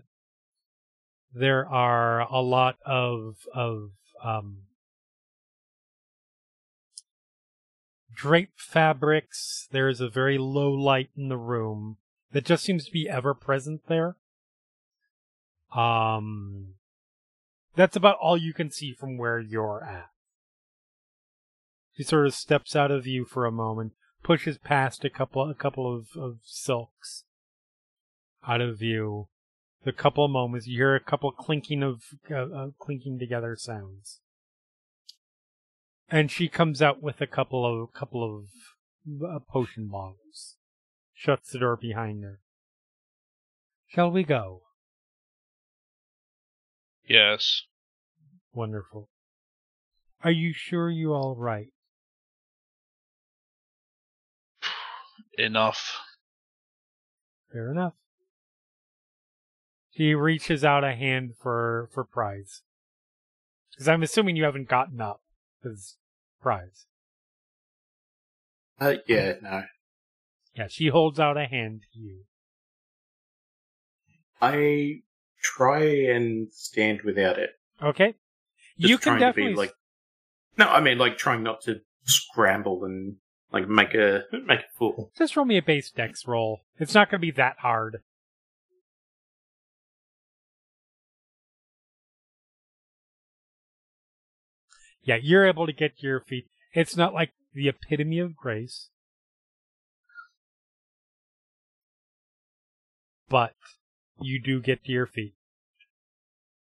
There 1.33 1.67
are 1.67 2.21
a 2.21 2.39
lot 2.39 2.77
of 2.85 3.37
of 3.53 3.89
um, 4.23 4.59
drape 8.13 8.53
fabrics. 8.55 9.67
There 9.71 9.89
is 9.89 9.99
a 9.99 10.09
very 10.09 10.37
low 10.37 10.71
light 10.71 11.09
in 11.17 11.27
the 11.27 11.37
room 11.37 11.97
that 12.31 12.45
just 12.45 12.63
seems 12.63 12.85
to 12.85 12.91
be 12.91 13.09
ever 13.09 13.33
present 13.33 13.81
there. 13.87 14.15
Um, 15.75 16.75
that's 17.75 17.95
about 17.95 18.17
all 18.21 18.37
you 18.37 18.53
can 18.53 18.71
see 18.71 18.93
from 18.93 19.17
where 19.17 19.39
you're 19.39 19.83
at. 19.83 20.09
He 21.93 22.03
sort 22.03 22.27
of 22.27 22.33
steps 22.33 22.75
out 22.75 22.91
of 22.91 23.03
view 23.03 23.25
for 23.25 23.45
a 23.45 23.51
moment, 23.51 23.93
pushes 24.23 24.57
past 24.57 25.03
a 25.03 25.09
couple 25.09 25.49
a 25.49 25.55
couple 25.55 25.95
of, 25.95 26.09
of 26.15 26.39
silks 26.43 27.23
out 28.47 28.61
of 28.61 28.79
view. 28.79 29.27
The 29.83 29.91
couple 29.91 30.25
of 30.25 30.31
moments 30.31 30.67
you 30.67 30.77
hear 30.77 30.95
a 30.95 30.99
couple 30.99 31.31
clinking 31.31 31.81
of 31.81 32.01
uh, 32.29 32.35
uh, 32.35 32.67
clinking 32.79 33.19
together 33.19 33.55
sounds, 33.55 34.19
and 36.09 36.29
she 36.29 36.47
comes 36.47 36.81
out 36.81 37.01
with 37.01 37.21
a 37.21 37.27
couple 37.27 37.65
of 37.65 37.93
couple 37.93 38.23
of 38.23 39.23
uh, 39.23 39.39
potion 39.39 39.87
bottles. 39.87 40.57
Shuts 41.13 41.51
the 41.51 41.59
door 41.59 41.75
behind 41.75 42.23
her. 42.23 42.41
Shall 43.87 44.11
we 44.11 44.23
go? 44.23 44.61
Yes. 47.07 47.63
Wonderful. 48.53 49.09
Are 50.23 50.31
you 50.31 50.53
sure 50.53 50.89
you're 50.89 51.15
all 51.15 51.35
right? 51.37 51.69
Enough. 55.37 55.99
Fair 57.51 57.71
enough. 57.71 57.93
He 59.89 60.13
reaches 60.13 60.63
out 60.63 60.83
a 60.83 60.93
hand 60.93 61.33
for 61.41 61.89
for 61.93 62.03
prize. 62.03 62.61
Because 63.71 63.87
I'm 63.87 64.03
assuming 64.03 64.35
you 64.35 64.43
haven't 64.43 64.69
gotten 64.69 65.01
up. 65.01 65.21
Because 65.61 65.97
prize. 66.41 66.85
Uh, 68.79 68.95
yeah, 69.07 69.33
no. 69.41 69.63
Yeah, 70.55 70.67
she 70.69 70.87
holds 70.87 71.19
out 71.19 71.37
a 71.37 71.45
hand 71.45 71.83
to 71.93 71.99
you. 71.99 72.25
I 74.39 75.01
try 75.41 75.83
and 75.83 76.47
stand 76.51 77.01
without 77.01 77.37
it. 77.37 77.51
Okay. 77.81 78.15
Just 78.79 78.89
you 78.89 78.97
can 78.97 79.19
definitely 79.19 79.53
be 79.53 79.57
like. 79.57 79.73
No, 80.57 80.67
I 80.67 80.81
mean 80.81 80.97
like 80.97 81.17
trying 81.17 81.43
not 81.43 81.61
to 81.61 81.81
scramble 82.03 82.83
and 82.83 83.17
like 83.51 83.67
make 83.67 83.93
a 83.93 84.23
make 84.45 84.59
a 84.59 84.77
fool. 84.77 85.11
just 85.17 85.35
roll 85.35 85.45
me 85.45 85.57
a 85.57 85.61
base 85.61 85.91
dex 85.91 86.27
roll. 86.27 86.61
It's 86.79 86.93
not 86.93 87.09
going 87.09 87.19
to 87.21 87.25
be 87.25 87.31
that 87.31 87.57
hard. 87.59 88.01
Yeah, 95.03 95.17
you're 95.21 95.47
able 95.47 95.65
to 95.65 95.73
get 95.73 95.93
your 96.03 96.19
feet. 96.19 96.47
It's 96.73 96.97
not 96.97 97.13
like 97.13 97.31
the 97.53 97.69
epitome 97.69 98.19
of 98.19 98.35
grace. 98.35 98.89
But 103.29 103.53
you 104.19 104.41
do 104.41 104.61
get 104.61 104.83
to 104.85 104.91
your 104.91 105.05
feet. 105.05 105.33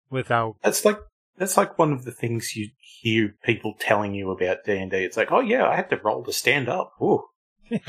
Without 0.10 0.58
That's 0.62 0.84
like 0.84 1.00
that's 1.38 1.58
like 1.58 1.80
one 1.80 1.94
of 1.94 2.04
the 2.04 2.12
things 2.12 2.56
you 2.56 2.70
hear 2.80 3.36
people 3.44 3.76
telling 3.80 4.14
you 4.14 4.30
about 4.30 4.66
D 4.66 4.78
and 4.78 4.92
D. 4.92 4.98
It's 4.98 5.18
like, 5.18 5.32
oh 5.32 5.40
yeah, 5.40 5.68
I 5.68 5.76
had 5.76 5.90
to 5.90 5.98
roll 5.98 6.24
to 6.26 6.34
stand 6.34 6.70
up. 6.70 6.94
Ooh. 7.02 7.24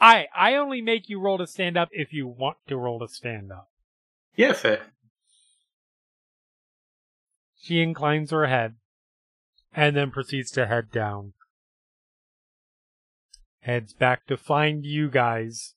I 0.00 0.26
I 0.34 0.54
only 0.54 0.82
make 0.82 1.08
you 1.08 1.20
roll 1.20 1.38
to 1.38 1.46
stand 1.46 1.76
up 1.76 1.88
if 1.92 2.12
you 2.12 2.26
want 2.26 2.58
to 2.68 2.76
roll 2.76 3.00
to 3.00 3.08
stand 3.08 3.50
up. 3.50 3.68
Yeah, 4.36 4.52
fair. 4.52 4.80
She 7.60 7.82
inclines 7.82 8.30
her 8.30 8.46
head 8.46 8.76
and 9.74 9.96
then 9.96 10.10
proceeds 10.10 10.50
to 10.52 10.66
head 10.66 10.90
down. 10.90 11.34
Heads 13.60 13.92
back 13.92 14.26
to 14.26 14.36
find 14.36 14.86
you 14.86 15.10
guys. 15.10 15.74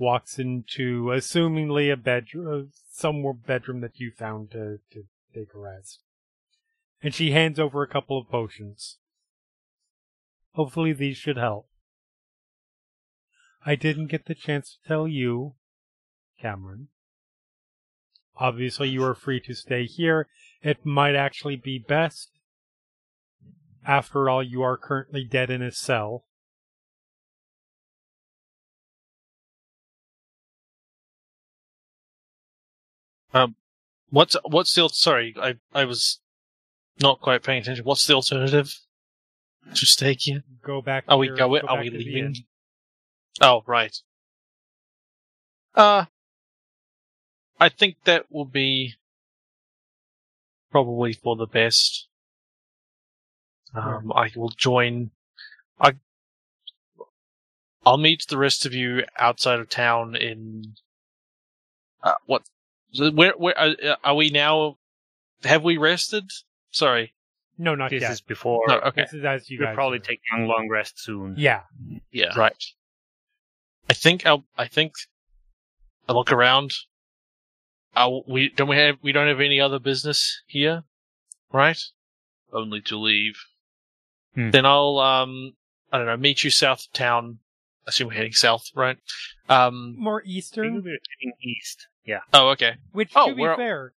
Walks 0.00 0.38
into 0.38 1.08
assumingly 1.08 1.92
a 1.92 1.96
bedroom, 1.96 2.70
uh, 2.70 2.72
some 2.90 3.22
bedroom 3.46 3.82
that 3.82 4.00
you 4.00 4.10
found 4.10 4.50
to, 4.52 4.78
to 4.92 5.04
take 5.34 5.48
a 5.54 5.58
rest. 5.58 6.00
And 7.02 7.14
she 7.14 7.32
hands 7.32 7.60
over 7.60 7.82
a 7.82 7.86
couple 7.86 8.18
of 8.18 8.30
potions. 8.30 8.96
Hopefully 10.52 10.94
these 10.94 11.18
should 11.18 11.36
help. 11.36 11.68
I 13.66 13.74
didn't 13.74 14.06
get 14.06 14.24
the 14.24 14.34
chance 14.34 14.70
to 14.70 14.88
tell 14.88 15.06
you, 15.06 15.56
Kamron. 16.42 16.86
Obviously, 18.38 18.88
you 18.88 19.04
are 19.04 19.14
free 19.14 19.40
to 19.40 19.52
stay 19.52 19.84
here. 19.84 20.28
It 20.62 20.86
might 20.86 21.14
actually 21.14 21.56
be 21.56 21.78
best. 21.78 22.30
After 23.86 24.30
all, 24.30 24.42
you 24.42 24.62
are 24.62 24.78
currently 24.78 25.24
dead 25.24 25.50
in 25.50 25.60
a 25.60 25.70
cell. 25.70 26.24
What's 34.10 34.36
what's 34.44 34.74
the 34.74 34.88
sorry? 34.88 35.34
I 35.40 35.54
I 35.72 35.84
was 35.84 36.20
not 37.00 37.20
quite 37.20 37.42
paying 37.42 37.62
attention. 37.62 37.84
What's 37.84 38.06
the 38.06 38.14
alternative 38.14 38.78
to 39.74 39.86
stay 39.86 40.14
here? 40.18 40.42
Go 40.62 40.82
back. 40.82 41.04
Are 41.08 41.16
we 41.16 41.28
going? 41.28 41.62
go- 41.62 41.68
are 41.68 41.80
we 41.80 41.90
leaving? 41.90 42.36
Oh 43.40 43.62
right. 43.66 43.96
Uh, 45.74 46.06
I 47.60 47.68
think 47.68 47.96
that 48.04 48.26
will 48.30 48.44
be 48.44 48.94
probably 50.72 51.12
for 51.12 51.36
the 51.36 51.46
best. 51.46 52.08
Um, 53.74 54.12
I 54.14 54.30
will 54.34 54.50
join. 54.50 55.10
I. 55.80 55.92
I'll 57.86 57.96
meet 57.96 58.26
the 58.28 58.36
rest 58.36 58.66
of 58.66 58.74
you 58.74 59.04
outside 59.16 59.60
of 59.60 59.68
town 59.68 60.16
in. 60.16 60.74
Uh, 62.02 62.14
what? 62.26 62.42
So 62.92 63.10
Where? 63.10 63.32
Where 63.32 63.58
uh, 63.58 63.96
are 64.04 64.14
we 64.14 64.30
now? 64.30 64.76
Have 65.44 65.64
we 65.64 65.76
rested? 65.78 66.24
Sorry. 66.70 67.14
No, 67.58 67.74
not 67.74 67.90
This 67.90 68.02
yet. 68.02 68.12
is 68.12 68.20
before. 68.20 68.64
No, 68.68 68.78
okay. 68.80 69.02
This 69.02 69.12
is 69.14 69.24
as 69.24 69.50
you 69.50 69.58
We'll 69.58 69.68
guys. 69.68 69.74
probably 69.74 69.98
do. 69.98 70.04
take 70.04 70.20
a 70.36 70.40
long 70.40 70.68
rest 70.70 70.98
soon. 70.98 71.34
Yeah. 71.36 71.62
Yeah. 72.10 72.32
Right. 72.36 72.62
I 73.88 73.92
think 73.92 74.24
I'll, 74.24 74.44
I 74.56 74.66
think 74.66 74.92
I 76.08 76.12
look 76.12 76.32
around. 76.32 76.72
Uh, 77.94 78.20
we 78.26 78.48
don't 78.50 78.68
we 78.68 78.76
have 78.76 78.96
we 79.02 79.12
don't 79.12 79.26
have 79.28 79.40
any 79.40 79.60
other 79.60 79.78
business 79.78 80.42
here, 80.46 80.84
right? 81.52 81.78
Only 82.52 82.80
to 82.82 82.96
leave. 82.96 83.36
Then 84.36 84.64
I'll 84.64 84.98
um 84.98 85.54
I 85.92 85.98
don't 85.98 86.06
know 86.06 86.16
meet 86.16 86.44
you 86.44 86.50
south 86.50 86.86
of 86.86 86.92
town. 86.92 87.40
I 87.86 87.90
assume 87.90 88.08
we're 88.08 88.14
heading 88.14 88.32
south, 88.32 88.70
right? 88.74 88.96
Um. 89.48 89.96
More 89.98 90.20
I 90.20 90.24
think 90.24 90.36
eastern. 90.36 90.74
we're 90.84 90.98
heading 91.18 91.32
east. 91.42 91.88
Yeah. 92.04 92.20
Oh, 92.32 92.48
okay. 92.50 92.74
Which, 92.92 93.12
Oh, 93.14 93.28
to 93.30 93.34
be 93.34 93.42
we're- 93.42 93.56
fair, 93.56 93.92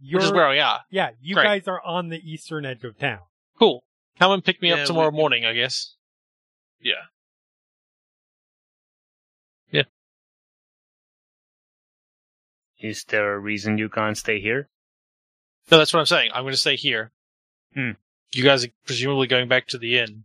you're 0.00 0.18
Which 0.20 0.26
is 0.26 0.32
where 0.32 0.48
we 0.50 0.58
are. 0.58 0.80
yeah, 0.90 1.10
you 1.20 1.34
Great. 1.34 1.44
guys 1.44 1.68
are 1.68 1.80
on 1.82 2.08
the 2.08 2.18
eastern 2.28 2.64
edge 2.66 2.82
of 2.84 2.98
town. 2.98 3.20
Cool. 3.58 3.84
Come 4.18 4.32
and 4.32 4.44
pick 4.44 4.60
me 4.62 4.70
Yeah, 4.70 4.76
up 4.76 4.86
tomorrow 4.86 5.10
we- 5.10 5.16
morning, 5.16 5.44
I 5.44 5.52
guess. 5.52 5.94
Yeah. 6.80 6.94
Yeah. 9.70 9.82
Is 12.80 13.04
there 13.04 13.34
a 13.34 13.38
reason 13.38 13.78
you 13.78 13.88
can't 13.88 14.18
stay 14.18 14.40
here? 14.40 14.68
No, 15.70 15.78
that's 15.78 15.92
what 15.92 16.00
I'm 16.00 16.06
saying. 16.06 16.30
I'm 16.34 16.42
going 16.42 16.52
to 16.54 16.58
stay 16.58 16.76
here. 16.76 17.12
Hmm. 17.74 17.92
You 18.32 18.42
guys 18.42 18.64
are 18.64 18.70
presumably 18.86 19.26
going 19.28 19.48
back 19.48 19.68
to 19.68 19.78
the 19.78 19.98
inn. 19.98 20.24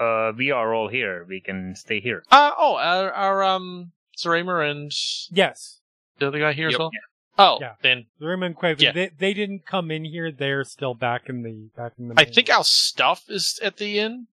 Uh, 0.00 0.32
we 0.36 0.50
are 0.50 0.72
all 0.74 0.88
here. 0.88 1.24
We 1.28 1.40
can 1.40 1.76
stay 1.76 2.00
here. 2.00 2.24
Uh 2.30 2.50
oh, 2.58 2.76
our, 2.76 3.12
our 3.12 3.42
um, 3.44 3.92
Sarima 4.16 4.68
and 4.68 4.92
Yes, 5.30 5.80
the 6.18 6.28
other 6.28 6.38
guy 6.38 6.52
here 6.52 6.68
as 6.68 6.72
Yep. 6.72 6.78
well. 6.78 6.90
Oh, 7.36 7.58
Yeah. 7.60 7.74
then 7.82 8.06
Zorim 8.20 8.46
and 8.46 8.56
Quaven, 8.56 8.80
Yeah. 8.80 8.92
they 8.92 9.08
they 9.08 9.34
didn't 9.34 9.66
come 9.66 9.90
in 9.90 10.04
here. 10.04 10.30
They're 10.30 10.64
still 10.64 10.94
back 10.94 11.28
in 11.28 11.42
the 11.42 11.70
back 11.76 11.92
in 11.98 12.08
the. 12.08 12.14
I 12.16 12.24
think 12.24 12.48
room. 12.48 12.58
our 12.58 12.64
stuff 12.64 13.24
is 13.28 13.58
at 13.62 13.76
the 13.78 13.98
inn. 13.98 14.28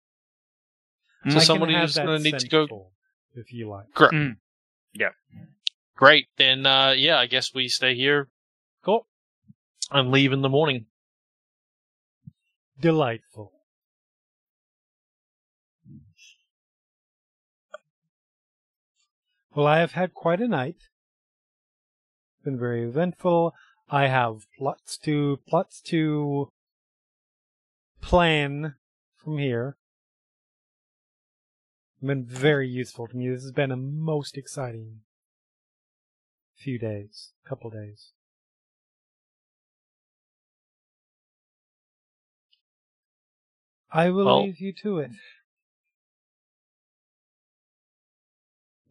So 1.26 1.32
can 1.34 1.42
somebody 1.42 1.74
have 1.74 1.90
is 1.90 1.96
going 1.96 2.24
to 2.24 2.32
need 2.32 2.40
to 2.40 2.48
go. 2.48 2.92
if 3.36 3.52
you 3.54 3.70
like. 3.70 3.92
Great. 3.94 4.36
Yeah. 4.94 5.10
Great. 5.96 6.28
Then, 6.38 6.66
uh, 6.66 6.92
yeah, 6.98 7.18
I 7.20 7.28
guess 7.28 7.54
we 7.54 7.68
stay 7.68 7.94
here 7.96 8.28
Cool, 8.84 9.06
and 9.92 10.10
leave 10.12 10.34
in 10.34 10.42
the 10.42 10.50
morning. 10.50 10.88
delightful. 12.80 13.54
Well, 19.54 19.68
I 19.68 19.80
have 19.80 19.92
had 19.94 20.14
quite 20.14 20.40
a 20.42 20.48
night. 20.48 20.78
Been 22.44 22.58
very 22.58 22.84
eventful. 22.84 23.54
I 23.90 24.08
have 24.08 24.48
plots 24.58 24.98
to 25.00 25.38
plots 25.48 25.82
to 25.84 26.50
plan 28.02 28.76
from 29.18 29.38
here. 29.38 29.78
Been 32.02 32.26
very 32.26 32.68
useful 32.68 33.08
to 33.08 33.16
me. 33.16 33.30
This 33.30 33.44
has 33.44 33.52
been 33.52 33.72
a 33.72 33.78
most 33.78 34.38
exciting 34.38 35.02
few 36.56 36.80
days, 36.80 37.32
couple 37.46 37.70
days. 37.70 38.12
I 43.92 44.10
will 44.10 44.26
Well- 44.26 44.44
leave 44.46 44.60
you 44.60 44.74
to 44.74 45.00
it. 45.00 45.12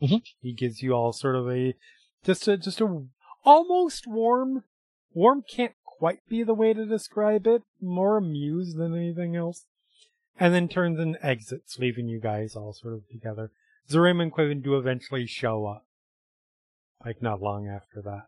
Mhm. 0.01 0.23
He 0.41 0.53
gives 0.53 0.83
you 0.83 0.93
all 0.93 1.13
sort 1.13 1.37
of 1.37 1.49
a 1.51 1.75
just 2.23 2.49
a 2.49 2.57
just 2.57 2.81
a 2.81 3.09
almost 3.45 4.07
warm. 4.07 4.65
Warm 5.13 5.43
can't 5.43 5.75
quite 5.85 6.21
be 6.29 6.43
the 6.43 6.55
way 6.55 6.73
to 6.73 6.87
describe 6.87 7.47
it. 7.47 7.63
More 7.81 8.17
amused 8.17 8.77
than 8.77 8.95
anything 8.95 9.37
else. 9.37 9.67
And 10.39 10.55
then 10.55 10.69
turns 10.69 10.99
and 10.99 11.19
exits, 11.21 11.79
leaving 11.79 12.09
you 12.09 12.21
guys 12.21 12.57
all 12.57 12.73
sort 12.73 12.95
of 12.95 13.09
together. 13.09 13.51
Zorim 13.91 14.23
and 14.23 14.33
Quaven 14.33 14.63
do 14.63 14.77
eventually 14.77 15.27
show 15.27 15.67
up. 15.67 15.85
Like 17.05 17.23
not 17.23 17.43
long 17.43 17.67
after 17.67 18.01
that. 18.03 18.27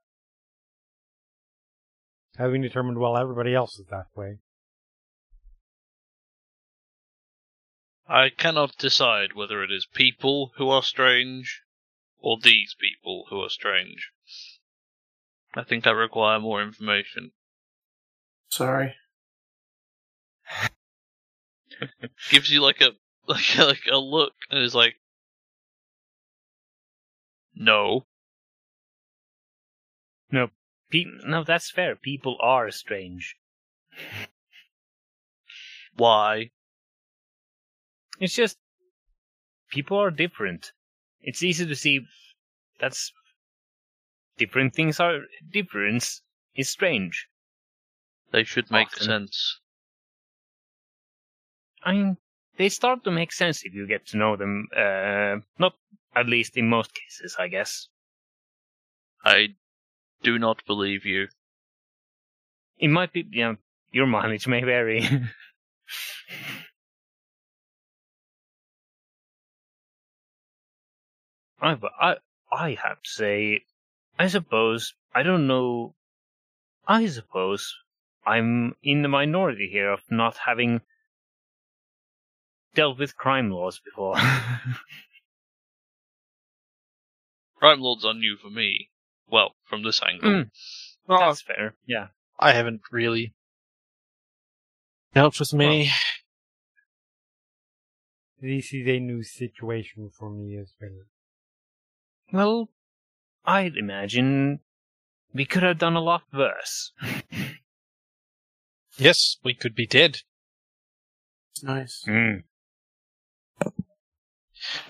Having 2.36 2.62
determined 2.62 2.98
well 2.98 3.16
everybody 3.16 3.54
else 3.54 3.78
is 3.78 3.86
that 3.90 4.06
way. 4.14 4.38
I 8.08 8.30
cannot 8.30 8.76
decide 8.76 9.34
whether 9.34 9.62
it 9.62 9.70
is 9.70 9.86
people 9.86 10.52
who 10.56 10.68
are 10.68 10.82
strange 10.82 11.62
or 12.18 12.38
these 12.42 12.74
people 12.78 13.26
who 13.30 13.40
are 13.40 13.48
strange. 13.48 14.11
I 15.54 15.62
think 15.62 15.86
I 15.86 15.90
require 15.90 16.40
more 16.40 16.62
information. 16.62 17.32
Sorry. 18.48 18.94
Gives 22.30 22.50
you 22.50 22.62
like 22.62 22.80
a 22.80 22.90
like 23.26 23.58
a, 23.58 23.64
like 23.64 23.86
a 23.90 23.98
look 23.98 24.34
and 24.50 24.62
is 24.62 24.74
like, 24.74 24.96
no. 27.54 28.06
Pe- 30.92 31.06
no, 31.24 31.42
that's 31.42 31.70
fair. 31.70 31.96
People 31.96 32.36
are 32.40 32.70
strange. 32.70 33.36
Why? 35.94 36.50
It's 38.20 38.34
just 38.34 38.58
people 39.70 39.98
are 39.98 40.10
different. 40.10 40.72
It's 41.22 41.42
easy 41.42 41.66
to 41.66 41.74
see 41.74 42.06
that's 42.78 43.12
different 44.42 44.74
things 44.74 44.98
are 45.00 45.20
difference 45.50 46.22
is 46.54 46.68
strange. 46.68 47.28
They 48.32 48.44
should 48.44 48.70
make 48.70 48.88
Often. 48.88 49.06
sense. 49.06 49.60
I 51.84 51.92
mean, 51.92 52.16
they 52.56 52.68
start 52.68 53.04
to 53.04 53.10
make 53.10 53.32
sense 53.32 53.64
if 53.64 53.72
you 53.74 53.86
get 53.86 54.06
to 54.08 54.16
know 54.16 54.36
them. 54.36 54.68
Uh, 54.76 55.36
not 55.58 55.74
at 56.14 56.26
least 56.26 56.56
in 56.56 56.68
most 56.68 56.92
cases, 56.94 57.36
I 57.38 57.48
guess. 57.48 57.88
I 59.24 59.54
do 60.22 60.38
not 60.38 60.64
believe 60.66 61.04
you. 61.04 61.28
It 62.78 62.88
might 62.88 63.12
be, 63.12 63.24
you 63.30 63.44
know, 63.44 63.56
your 63.92 64.06
mileage 64.06 64.46
may 64.48 64.62
vary. 64.62 65.02
I, 71.60 71.76
I, 72.00 72.16
I 72.52 72.74
have 72.82 73.02
to 73.02 73.10
say, 73.10 73.64
I 74.18 74.26
suppose, 74.28 74.94
I 75.14 75.22
don't 75.22 75.46
know, 75.46 75.94
I 76.86 77.06
suppose 77.06 77.74
I'm 78.26 78.74
in 78.82 79.02
the 79.02 79.08
minority 79.08 79.68
here 79.70 79.90
of 79.90 80.00
not 80.10 80.36
having 80.46 80.80
dealt 82.74 82.98
with 82.98 83.16
crime 83.16 83.50
laws 83.50 83.80
before. 83.84 84.16
Crime 87.56 87.80
Lords 87.80 88.04
are 88.04 88.14
new 88.14 88.36
for 88.36 88.50
me. 88.50 88.90
Well, 89.30 89.54
from 89.64 89.84
this 89.84 90.02
angle. 90.02 90.28
Mm. 90.28 90.50
Well, 91.06 91.20
That's 91.20 91.42
fair, 91.42 91.74
yeah. 91.86 92.08
I 92.38 92.52
haven't 92.52 92.80
really 92.90 93.34
dealt 95.14 95.38
with 95.38 95.54
many. 95.54 95.90
This 98.40 98.74
is 98.74 98.88
a 98.88 98.98
new 98.98 99.22
situation 99.22 100.10
for 100.10 100.28
me 100.28 100.56
as 100.56 100.72
well. 100.80 100.90
Well, 102.32 102.68
I'd 103.44 103.76
imagine 103.76 104.60
we 105.34 105.44
could 105.44 105.62
have 105.62 105.78
done 105.78 105.96
a 105.96 106.00
lot 106.00 106.22
worse. 106.32 106.92
yes, 108.98 109.36
we 109.42 109.54
could 109.54 109.74
be 109.74 109.86
dead. 109.86 110.20
Nice. 111.62 112.04
Mm. 112.06 112.44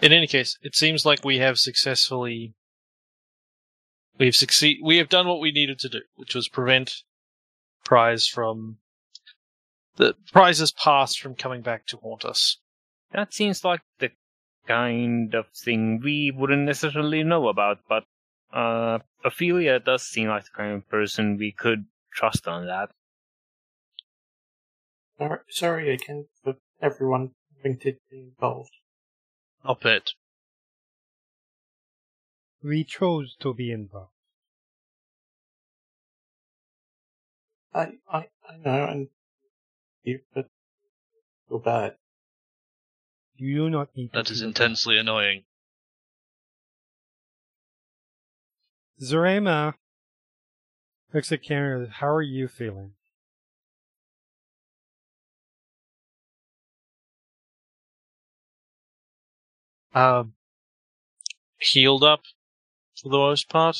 In 0.00 0.12
any 0.12 0.26
case, 0.26 0.58
it 0.62 0.74
seems 0.74 1.06
like 1.06 1.24
we 1.24 1.38
have 1.38 1.58
successfully 1.58 2.54
we've 4.18 4.36
succeed 4.36 4.78
we 4.82 4.98
have 4.98 5.08
done 5.08 5.26
what 5.26 5.40
we 5.40 5.50
needed 5.50 5.78
to 5.80 5.88
do, 5.88 6.00
which 6.16 6.34
was 6.34 6.48
prevent 6.48 7.02
Prize 7.84 8.28
from 8.28 8.78
the 9.96 10.14
Prize's 10.32 10.72
past 10.72 11.20
from 11.20 11.34
coming 11.34 11.62
back 11.62 11.86
to 11.86 11.96
haunt 11.96 12.24
us. 12.24 12.58
That 13.12 13.34
seems 13.34 13.64
like 13.64 13.80
the 13.98 14.10
kind 14.66 15.34
of 15.34 15.48
thing 15.48 16.00
we 16.02 16.30
wouldn't 16.30 16.62
necessarily 16.62 17.24
know 17.24 17.48
about, 17.48 17.80
but 17.88 18.04
uh, 18.52 18.98
Ophelia 19.24 19.80
does 19.80 20.02
seem 20.02 20.28
like 20.28 20.44
the 20.44 20.50
kind 20.50 20.72
of 20.72 20.88
person 20.88 21.36
we 21.36 21.52
could 21.52 21.86
trust 22.12 22.46
on 22.46 22.66
that. 22.66 22.90
Sorry, 25.18 25.38
sorry 25.48 25.94
again 25.94 26.26
for 26.42 26.56
everyone 26.80 27.34
having 27.56 27.78
to 27.80 27.94
be 28.10 28.18
involved. 28.20 28.72
I'll 29.64 29.76
bet. 29.76 30.10
We 32.62 32.84
chose 32.84 33.36
to 33.40 33.54
be 33.54 33.70
involved. 33.72 34.10
I, 37.74 37.92
I, 38.08 38.28
I 38.48 38.56
know, 38.58 38.84
and 38.84 39.08
you, 40.02 40.20
but 40.34 40.48
feel 41.48 41.58
bad. 41.58 41.96
You 43.36 43.56
do 43.56 43.70
not 43.70 43.96
need 43.96 44.12
to 44.12 44.18
That 44.18 44.30
is 44.30 44.40
feel 44.40 44.48
intensely 44.48 44.98
annoying. 44.98 45.44
Zarema 49.02 49.74
looks 51.12 51.32
at 51.32 51.42
Kamron. 51.42 51.90
How 51.90 52.08
are 52.08 52.22
you 52.22 52.48
feeling? 52.48 52.92
Um 59.94 60.34
healed 61.58 62.02
up 62.02 62.22
for 63.00 63.08
the 63.10 63.18
most 63.18 63.48
part. 63.48 63.76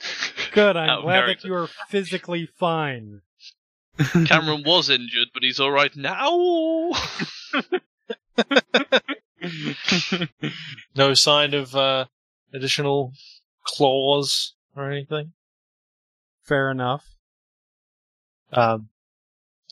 Good. 0.52 0.76
I'm 0.76 0.98
of 0.98 1.04
glad 1.04 1.28
that 1.28 1.44
you 1.44 1.54
are 1.54 1.68
physically 1.88 2.48
fine. 2.58 3.20
Kamron 3.98 4.64
was 4.64 4.88
injured, 4.88 5.28
but 5.34 5.42
he's 5.42 5.60
alright 5.60 5.94
now. 5.96 6.92
No 10.96 11.14
sign 11.14 11.54
of 11.54 11.76
uh 11.76 12.06
additional 12.52 13.12
claws 13.66 14.54
or 14.74 14.90
anything. 14.90 15.32
Fair 16.42 16.70
enough. 16.70 17.04
Um 18.52 18.88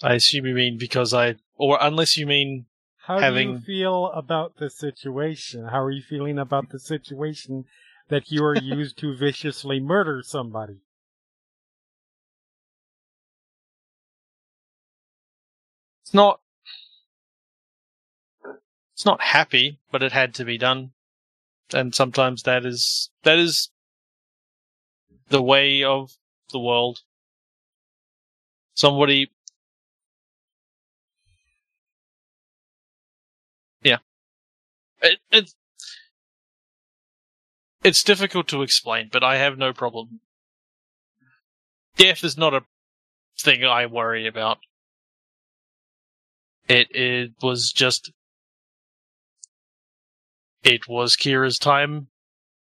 I 0.03 0.15
assume 0.15 0.47
you 0.47 0.55
mean 0.55 0.79
because 0.79 1.15
I 1.15 1.37
or 1.57 1.79
unless 1.81 2.17
you 2.17 2.27
mean 2.27 2.67
How 2.99 3.31
do 3.31 3.41
you 3.41 3.59
feel 3.59 4.07
about 4.13 4.57
the 4.57 4.71
situation? 4.71 5.67
How 5.67 5.83
are 5.83 5.91
you 5.91 6.03
feeling 6.03 6.39
about 6.39 6.71
the 6.71 6.79
situation 6.79 7.65
that 8.09 8.31
you 8.31 8.45
are 8.45 8.57
used 8.79 8.99
to 8.99 9.17
viciously 9.17 9.81
murder 9.81 10.23
somebody? 10.23 10.81
it's 16.05 16.13
not 16.13 16.41
it's 18.95 19.07
not 19.07 19.21
happy, 19.21 19.81
but 19.91 20.03
it 20.03 20.13
had 20.13 20.35
to 20.35 20.45
be 20.45 20.57
done. 20.57 20.93
And 21.73 21.95
sometimes 21.95 22.43
that 22.45 22.65
is 22.65 23.11
that 23.23 23.39
is 23.39 23.71
the 25.29 25.43
way 25.43 25.83
of 25.83 26.13
the 26.53 26.59
world. 26.59 27.01
Somebody 28.75 29.31
Yeah. 33.83 33.99
It, 35.03 35.21
it's 35.31 35.55
it's 37.85 38.03
difficult 38.03 38.49
to 38.49 38.63
explain, 38.63 39.11
but 39.13 39.23
I 39.23 39.37
have 39.37 39.59
no 39.59 39.73
problem. 39.75 40.21
Death 41.97 42.25
is 42.25 42.39
not 42.39 42.55
a 42.55 42.65
thing 43.39 43.63
I 43.63 43.87
worry 43.87 44.27
about. 44.27 44.59
It 46.67 46.89
it 46.91 47.33
was 47.43 47.73
just 47.73 48.11
it 50.63 50.89
was 50.89 51.15
Kira's 51.15 51.59
time, 51.59 52.09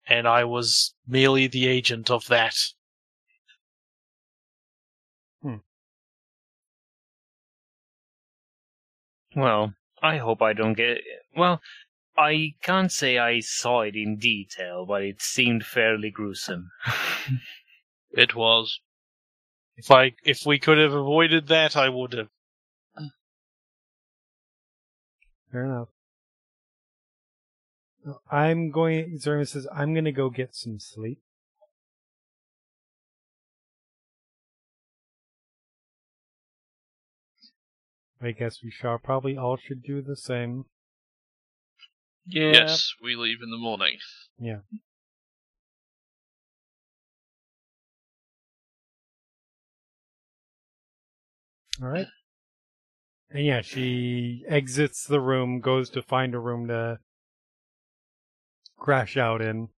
and 0.06 0.26
I 0.28 0.44
was 0.44 0.94
merely 1.06 1.46
the 1.46 1.66
agent 1.66 2.10
of 2.10 2.26
that. 2.28 2.56
Hmm. 5.42 5.56
Well, 9.36 9.74
I 10.02 10.18
hope 10.18 10.42
I 10.42 10.52
don't 10.52 10.74
get. 10.74 10.98
Well, 11.36 11.60
I 12.16 12.54
can't 12.62 12.92
say 12.92 13.18
I 13.18 13.40
saw 13.40 13.82
it 13.82 13.96
in 13.96 14.18
detail, 14.18 14.86
but 14.86 15.02
it 15.02 15.20
seemed 15.22 15.66
fairly 15.66 16.10
gruesome. 16.10 16.70
It 18.16 18.34
was. 18.36 18.80
If 19.76 19.90
I 19.90 20.12
if 20.24 20.46
we 20.46 20.60
could 20.60 20.78
have 20.78 20.92
avoided 20.92 21.48
that, 21.48 21.76
I 21.76 21.88
would 21.88 22.12
have. 22.12 22.28
Fair 25.50 25.64
enough. 25.64 25.93
I'm 28.30 28.70
going. 28.70 29.18
Zerma 29.18 29.48
says 29.48 29.66
I'm 29.74 29.94
going 29.94 30.04
to 30.04 30.12
go 30.12 30.30
get 30.30 30.54
some 30.54 30.78
sleep. 30.78 31.20
I 38.20 38.30
guess 38.30 38.60
we 38.62 38.70
shall 38.70 38.98
probably 38.98 39.36
all 39.36 39.56
should 39.56 39.82
do 39.82 40.00
the 40.00 40.16
same. 40.16 40.64
Yeah. 42.26 42.52
Yes, 42.52 42.94
we 43.02 43.16
leave 43.16 43.38
in 43.42 43.50
the 43.50 43.58
morning. 43.58 43.98
Yeah. 44.38 44.60
All 51.82 51.88
right. 51.88 52.06
And 53.30 53.44
yeah, 53.44 53.62
she 53.62 54.44
exits 54.48 55.04
the 55.04 55.20
room, 55.20 55.60
goes 55.60 55.90
to 55.90 56.02
find 56.02 56.34
a 56.34 56.38
room 56.38 56.68
to 56.68 56.98
crash 58.84 59.16
out 59.16 59.40
in. 59.40 59.70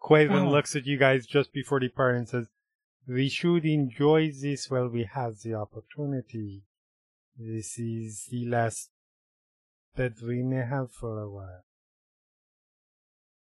Quaven 0.00 0.46
Oh. 0.46 0.50
looks 0.50 0.76
at 0.76 0.86
you 0.86 0.96
guys 0.98 1.26
just 1.26 1.52
before 1.52 1.80
departing 1.80 2.20
and 2.20 2.28
says, 2.28 2.48
We 3.08 3.28
should 3.28 3.64
enjoy 3.64 4.30
this 4.32 4.68
while 4.70 4.88
we 4.88 5.04
have 5.04 5.40
the 5.40 5.54
opportunity. 5.54 6.64
This 7.36 7.78
is 7.78 8.26
the 8.30 8.46
last 8.46 8.90
that 9.94 10.20
we 10.20 10.42
may 10.42 10.64
have 10.64 10.92
for 10.92 11.20
a 11.20 11.30
while. 11.30 11.64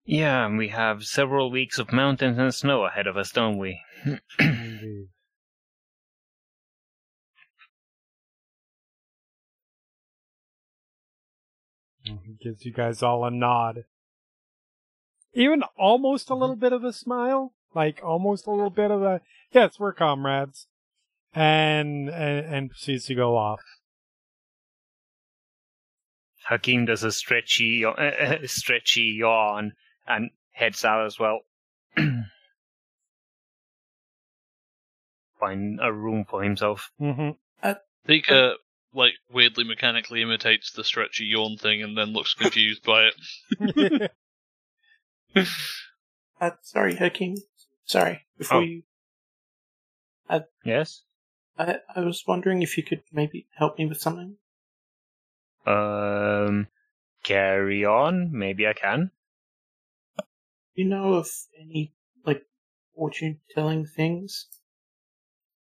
Yeah, 0.04 0.46
and 0.46 0.58
we 0.58 0.70
have 0.70 1.04
several 1.06 1.50
weeks 1.50 1.80
of 1.80 1.92
mountains 1.92 2.38
and 2.38 2.54
snow 2.54 2.86
ahead 2.86 3.08
of 3.08 3.18
us, 3.18 3.32
don't 3.32 3.58
we? 3.58 3.82
Indeed. 4.40 5.10
He 12.06 12.38
gives 12.42 12.66
you 12.66 12.72
guys 12.72 13.02
all 13.02 13.26
a 13.26 13.32
nod. 13.32 13.86
Even 15.34 15.64
almost 15.78 16.30
a 16.30 16.36
little 16.36 16.56
bit 16.56 16.72
of 16.72 16.84
a 16.84 16.94
smile. 16.94 17.54
Like 17.74 18.00
almost 18.04 18.48
a 18.48 18.52
little 18.52 18.70
bit 18.70 18.92
of 18.92 19.02
a 19.04 19.22
yes, 19.52 19.80
we're 19.80 19.94
comrades. 19.94 20.68
And 21.34 22.10
and, 22.10 22.46
and 22.46 22.70
proceeds 22.70 23.06
to 23.06 23.16
go 23.16 23.36
off. 23.36 23.62
Hakim 26.48 26.86
does 26.86 27.04
a 27.04 27.12
stretchy, 27.12 27.84
uh, 27.84 28.38
stretchy 28.46 29.16
yawn 29.18 29.74
and 30.08 30.30
heads 30.52 30.86
out 30.86 31.06
as 31.06 31.18
well. 31.20 31.40
Find 35.40 35.80
a 35.82 35.92
room 35.92 36.26
for 36.30 36.44
himself. 36.44 36.92
Mm-hmm. 37.02 37.32
Dika, 38.08 38.54
like, 38.96 39.14
weirdly 39.32 39.64
mechanically 39.66 40.22
imitates 40.22 40.72
the 40.72 40.84
stretchy 40.84 41.26
yawn 41.26 41.58
thing 41.58 41.84
and 41.84 41.98
then 41.98 42.14
looks 42.14 42.34
confused 42.34 42.84
by 42.84 43.10
it. 43.60 44.12
Uh, 46.42 46.52
sorry, 46.64 46.96
Hakim. 46.96 47.36
Sorry. 47.86 48.26
Before 48.38 48.58
Oh. 48.58 48.62
you, 48.62 48.84
Yes? 50.66 51.04
I, 51.58 51.78
I 51.96 52.00
was 52.02 52.24
wondering 52.28 52.62
if 52.62 52.78
you 52.78 52.84
could 52.84 53.04
maybe 53.12 53.48
help 53.58 53.78
me 53.78 53.86
with 53.86 54.00
something. 54.02 54.36
Um, 55.66 56.68
carry 57.24 57.86
on. 57.86 58.32
Maybe 58.32 58.66
I 58.68 58.74
can. 58.74 59.12
You 60.74 60.86
know 60.86 61.14
of 61.14 61.30
any 61.60 61.94
like 62.26 62.44
fortune 62.96 63.40
telling 63.54 63.86
things? 63.86 64.48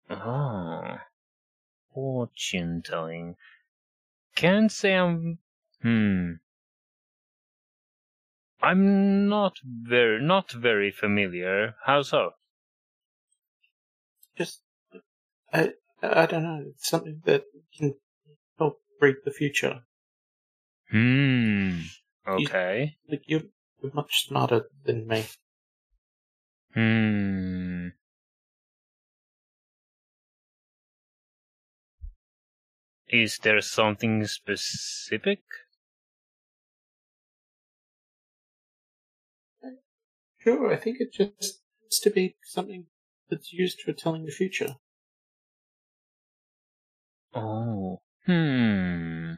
Oh. 0.09 0.97
Fortune 1.93 2.83
telling. 2.83 3.37
Can't 4.35 4.73
say 4.73 4.95
I'm. 4.95 5.39
Hmm. 5.83 6.33
I'm 8.63 9.29
not 9.29 9.59
very, 9.65 10.23
not 10.23 10.53
very 10.53 10.93
familiar. 10.93 11.75
How 11.85 12.03
so? 12.03 12.31
Just, 14.37 14.63
I, 15.53 15.71
I 16.03 16.27
don't 16.27 16.45
know. 16.45 16.65
It's 16.69 16.89
something 16.89 17.23
that 17.25 17.45
can 17.77 17.95
help 18.59 18.81
read 19.01 19.17
the 19.25 19.33
future. 19.33 19.83
Hmm. 20.91 21.81
Okay. 22.27 22.97
You're, 23.27 23.43
you're 23.83 23.93
much 23.93 24.27
smarter 24.29 24.69
than 24.85 25.09
me. 25.09 25.25
Hmm. 26.75 27.89
Is 33.13 33.37
there 33.43 33.61
something 33.61 34.27
specific? 34.27 35.41
Sure, 40.39 40.73
I 40.73 40.77
think 40.77 40.97
it 40.99 41.13
just 41.13 41.61
has 41.85 41.99
to 42.01 42.11
be 42.11 42.37
something 42.43 42.87
that's 43.29 43.53
used 43.53 43.83
for 43.83 43.93
telling 43.93 44.25
the 44.25 44.33
future. 44.33 44.77
Oh. 47.35 48.01
Hmm. 48.25 49.35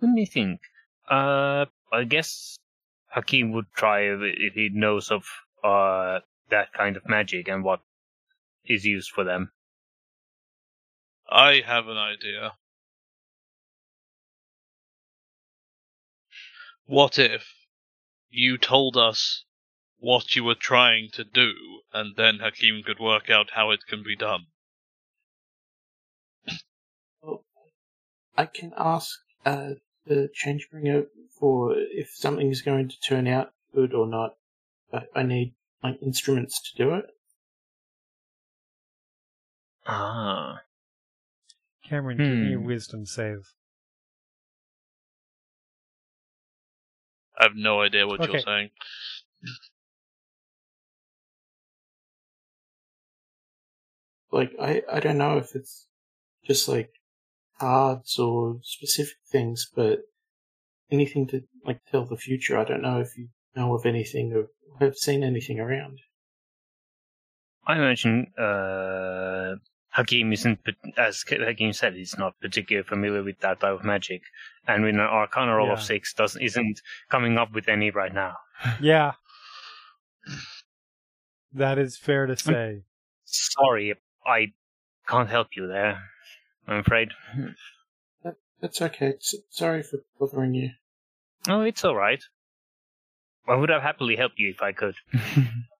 Let 0.00 0.10
me 0.10 0.24
think. 0.24 0.60
Uh, 1.10 1.66
I 1.92 2.04
guess 2.04 2.56
Hakim 3.08 3.52
would 3.52 3.66
try 3.76 4.00
if, 4.00 4.54
he 4.54 4.70
knows 4.72 5.10
of 5.10 5.24
uh 5.62 6.20
that 6.50 6.72
kind 6.72 6.96
of 6.96 7.08
magic 7.08 7.48
and 7.48 7.62
what 7.62 7.80
is 8.64 8.84
used 8.84 9.10
for 9.10 9.24
them. 9.24 9.52
I 11.28 11.62
have 11.66 11.88
an 11.88 11.96
idea. 11.96 12.52
What 16.86 17.18
if 17.18 17.46
you 18.30 18.58
told 18.58 18.96
us 18.96 19.44
what 19.98 20.36
you 20.36 20.44
were 20.44 20.54
trying 20.54 21.08
to 21.14 21.24
do, 21.24 21.52
and 21.92 22.14
then 22.16 22.40
Hakim 22.40 22.82
could 22.82 22.98
work 22.98 23.30
out 23.30 23.50
how 23.54 23.70
it 23.70 23.86
can 23.88 24.02
be 24.02 24.16
done? 24.16 24.46
I 28.36 28.46
can 28.46 28.72
ask 28.76 29.18
uh, 29.46 29.74
the 30.06 30.28
Changebringer 30.34 31.06
for 31.38 31.74
if 31.74 32.10
something 32.10 32.50
is 32.50 32.62
going 32.62 32.88
to 32.88 33.00
turn 33.00 33.26
out 33.26 33.52
good 33.74 33.94
or 33.94 34.06
not. 34.06 34.36
But 34.90 35.08
I 35.14 35.22
need 35.22 35.54
like 35.82 36.02
instruments 36.02 36.60
to 36.62 36.76
do 36.76 36.94
it. 36.94 37.06
Ah. 39.86 40.62
Kamron, 41.88 42.22
give 42.22 42.40
me 42.40 42.52
a 42.52 42.58
Hmm. 42.58 42.66
wisdom 42.66 43.06
save. 43.06 43.52
I 47.38 47.44
have 47.44 47.56
no 47.56 47.80
idea 47.80 48.06
what 48.06 48.20
Okay. 48.20 48.32
you're 48.32 48.38
saying. 48.40 48.70
Like 54.30 54.52
I, 54.60 54.82
I 54.92 55.00
don't 55.00 55.18
know 55.18 55.38
if 55.38 55.54
it's 55.54 55.88
just 56.44 56.68
like 56.68 56.90
cards 57.58 58.18
or 58.18 58.58
specific 58.62 59.16
things, 59.30 59.70
but 59.74 60.00
anything 60.90 61.26
to 61.28 61.42
like 61.64 61.84
tell 61.90 62.04
the 62.04 62.16
future. 62.16 62.58
I 62.58 62.64
don't 62.64 62.82
know 62.82 63.00
if 63.00 63.16
you 63.16 63.28
know 63.56 63.74
of 63.74 63.86
anything 63.86 64.32
or 64.32 64.48
have 64.80 64.96
seen 64.96 65.22
anything 65.22 65.60
around. 65.60 66.00
I 67.66 67.76
imagine 67.76 68.32
uh, 68.38 69.56
Hakim 69.94 70.32
isn't, 70.32 70.58
as 70.96 71.24
Hakim 71.28 71.72
said, 71.72 71.94
he's 71.94 72.18
not 72.18 72.34
particularly 72.40 72.84
familiar 72.86 73.22
with 73.22 73.38
that 73.40 73.60
type 73.60 73.74
of 73.78 73.84
magic, 73.84 74.22
and 74.66 74.82
with 74.82 74.94
an 74.94 75.00
Arcana 75.00 75.54
roll 75.54 75.70
of 75.70 75.80
six, 75.82 76.12
doesn't 76.12 76.42
isn't 76.42 76.80
coming 77.10 77.38
up 77.38 77.52
with 77.52 77.68
any 77.68 77.90
right 77.90 78.12
now. 78.12 78.36
Yeah. 78.80 79.12
That 81.52 81.78
is 81.78 81.96
fair 81.96 82.26
to 82.26 82.36
say. 82.36 82.82
Sorry, 83.24 83.94
I 84.26 84.52
can't 85.06 85.28
help 85.30 85.48
you 85.56 85.68
there. 85.68 86.00
I'm 86.66 86.78
afraid. 86.78 87.10
That, 88.24 88.34
that's 88.60 88.82
okay. 88.82 89.14
S- 89.20 89.36
sorry 89.50 89.82
for 89.84 89.98
bothering 90.18 90.54
you. 90.54 90.70
Oh, 91.48 91.60
it's 91.60 91.84
all 91.84 91.94
right. 91.94 92.22
I 93.46 93.54
would 93.54 93.68
have 93.68 93.82
happily 93.82 94.16
helped 94.16 94.38
you 94.38 94.50
if 94.50 94.62
I 94.62 94.72
could. 94.72 94.96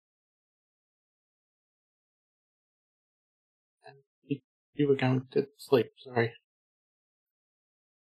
You 4.75 4.89
were 4.89 4.97
going 4.97 5.27
to 5.33 5.47
sleep. 5.57 5.93
Sorry. 5.99 6.33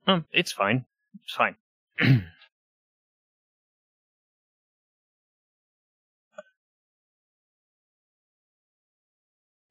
Um, 0.06 0.24
it's 0.32 0.52
fine. 0.52 0.84
It's 1.22 1.34
fine. 1.34 1.56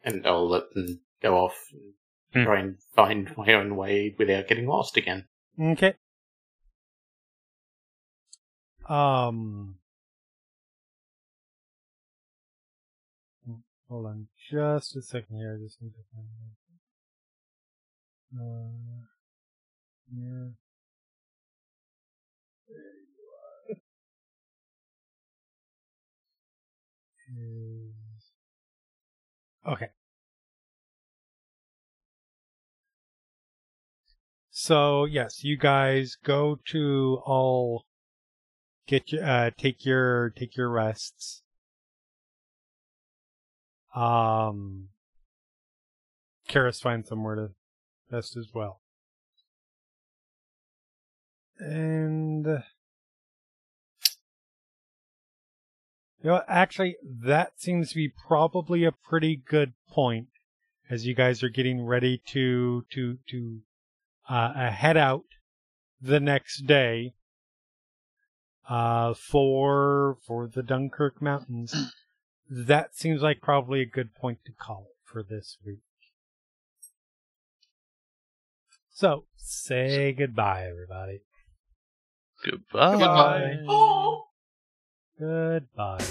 And 0.04 0.26
I'll 0.26 0.48
let 0.48 0.74
them 0.74 1.02
go 1.22 1.36
off 1.36 1.58
and 1.74 1.94
Hmm. 2.34 2.44
try 2.44 2.60
and 2.60 2.82
find 2.96 3.34
my 3.38 3.54
own 3.54 3.76
way 3.76 4.16
without 4.18 4.48
getting 4.48 4.68
lost 4.68 4.98
again. 4.98 5.28
Okay. 5.60 5.96
Um. 8.88 9.80
Hold 13.90 14.06
on 14.06 14.28
just 14.52 14.96
a 14.96 15.02
second 15.02 15.38
here. 15.38 15.58
I 15.60 15.64
just 15.64 15.82
need 15.82 15.94
to 15.94 16.04
find 16.14 16.28
it. 16.28 16.59
Uh, 18.32 18.70
here. 20.12 20.54
There 22.68 22.78
you 22.78 23.26
are. 23.72 23.76
Is 27.38 28.32
okay. 29.68 29.90
So 34.52 35.06
yes, 35.06 35.44
you 35.44 35.58
guys 35.58 36.16
go 36.24 36.60
to 36.68 37.22
all 37.26 37.86
get 38.88 39.12
your 39.12 39.26
uh, 39.26 39.52
take 39.58 39.86
your 39.86 40.30
take 40.32 40.56
your 40.56 40.70
rests. 40.70 41.42
Um, 43.96 44.90
Keres 46.48 46.80
finds 46.80 47.10
somewhere 47.10 47.36
to 47.36 47.50
rest 48.12 48.36
as 48.38 48.48
well, 48.54 48.82
and 51.60 52.48
uh, 52.48 52.60
you 56.22 56.30
know 56.30 56.42
actually 56.48 56.96
that 57.04 57.60
seems 57.60 57.90
to 57.90 57.96
be 57.96 58.10
probably 58.10 58.84
a 58.84 58.92
pretty 58.92 59.36
good 59.36 59.74
point 59.90 60.28
as 60.90 61.06
you 61.06 61.14
guys 61.14 61.44
are 61.44 61.50
getting 61.50 61.86
ready 61.86 62.22
to 62.26 62.86
to 62.92 63.18
to 63.28 63.60
uh, 64.30 64.54
uh, 64.56 64.72
head 64.72 64.98
out 64.98 65.26
the 66.02 66.20
next 66.20 66.66
day 66.66 67.14
uh, 68.68 69.14
for 69.14 70.18
for 70.26 70.48
the 70.48 70.62
Dunrock 70.62 71.22
Mountains. 71.22 71.76
that 72.50 72.96
seems 72.96 73.22
like 73.22 73.42
probably 73.42 73.82
a 73.82 73.86
good 73.86 74.16
point 74.16 74.40
to 74.46 74.52
call 74.52 74.88
it 74.90 74.98
for 75.04 75.24
this 75.24 75.58
week. 75.66 75.80
So 79.00 79.24
say 79.38 80.12
goodbye, 80.12 80.68
everybody. 80.70 81.22
Goodbye. 82.44 82.98
Goodbye. 82.98 83.66
Oh! 83.70 84.26
Goodbye. 85.18 86.06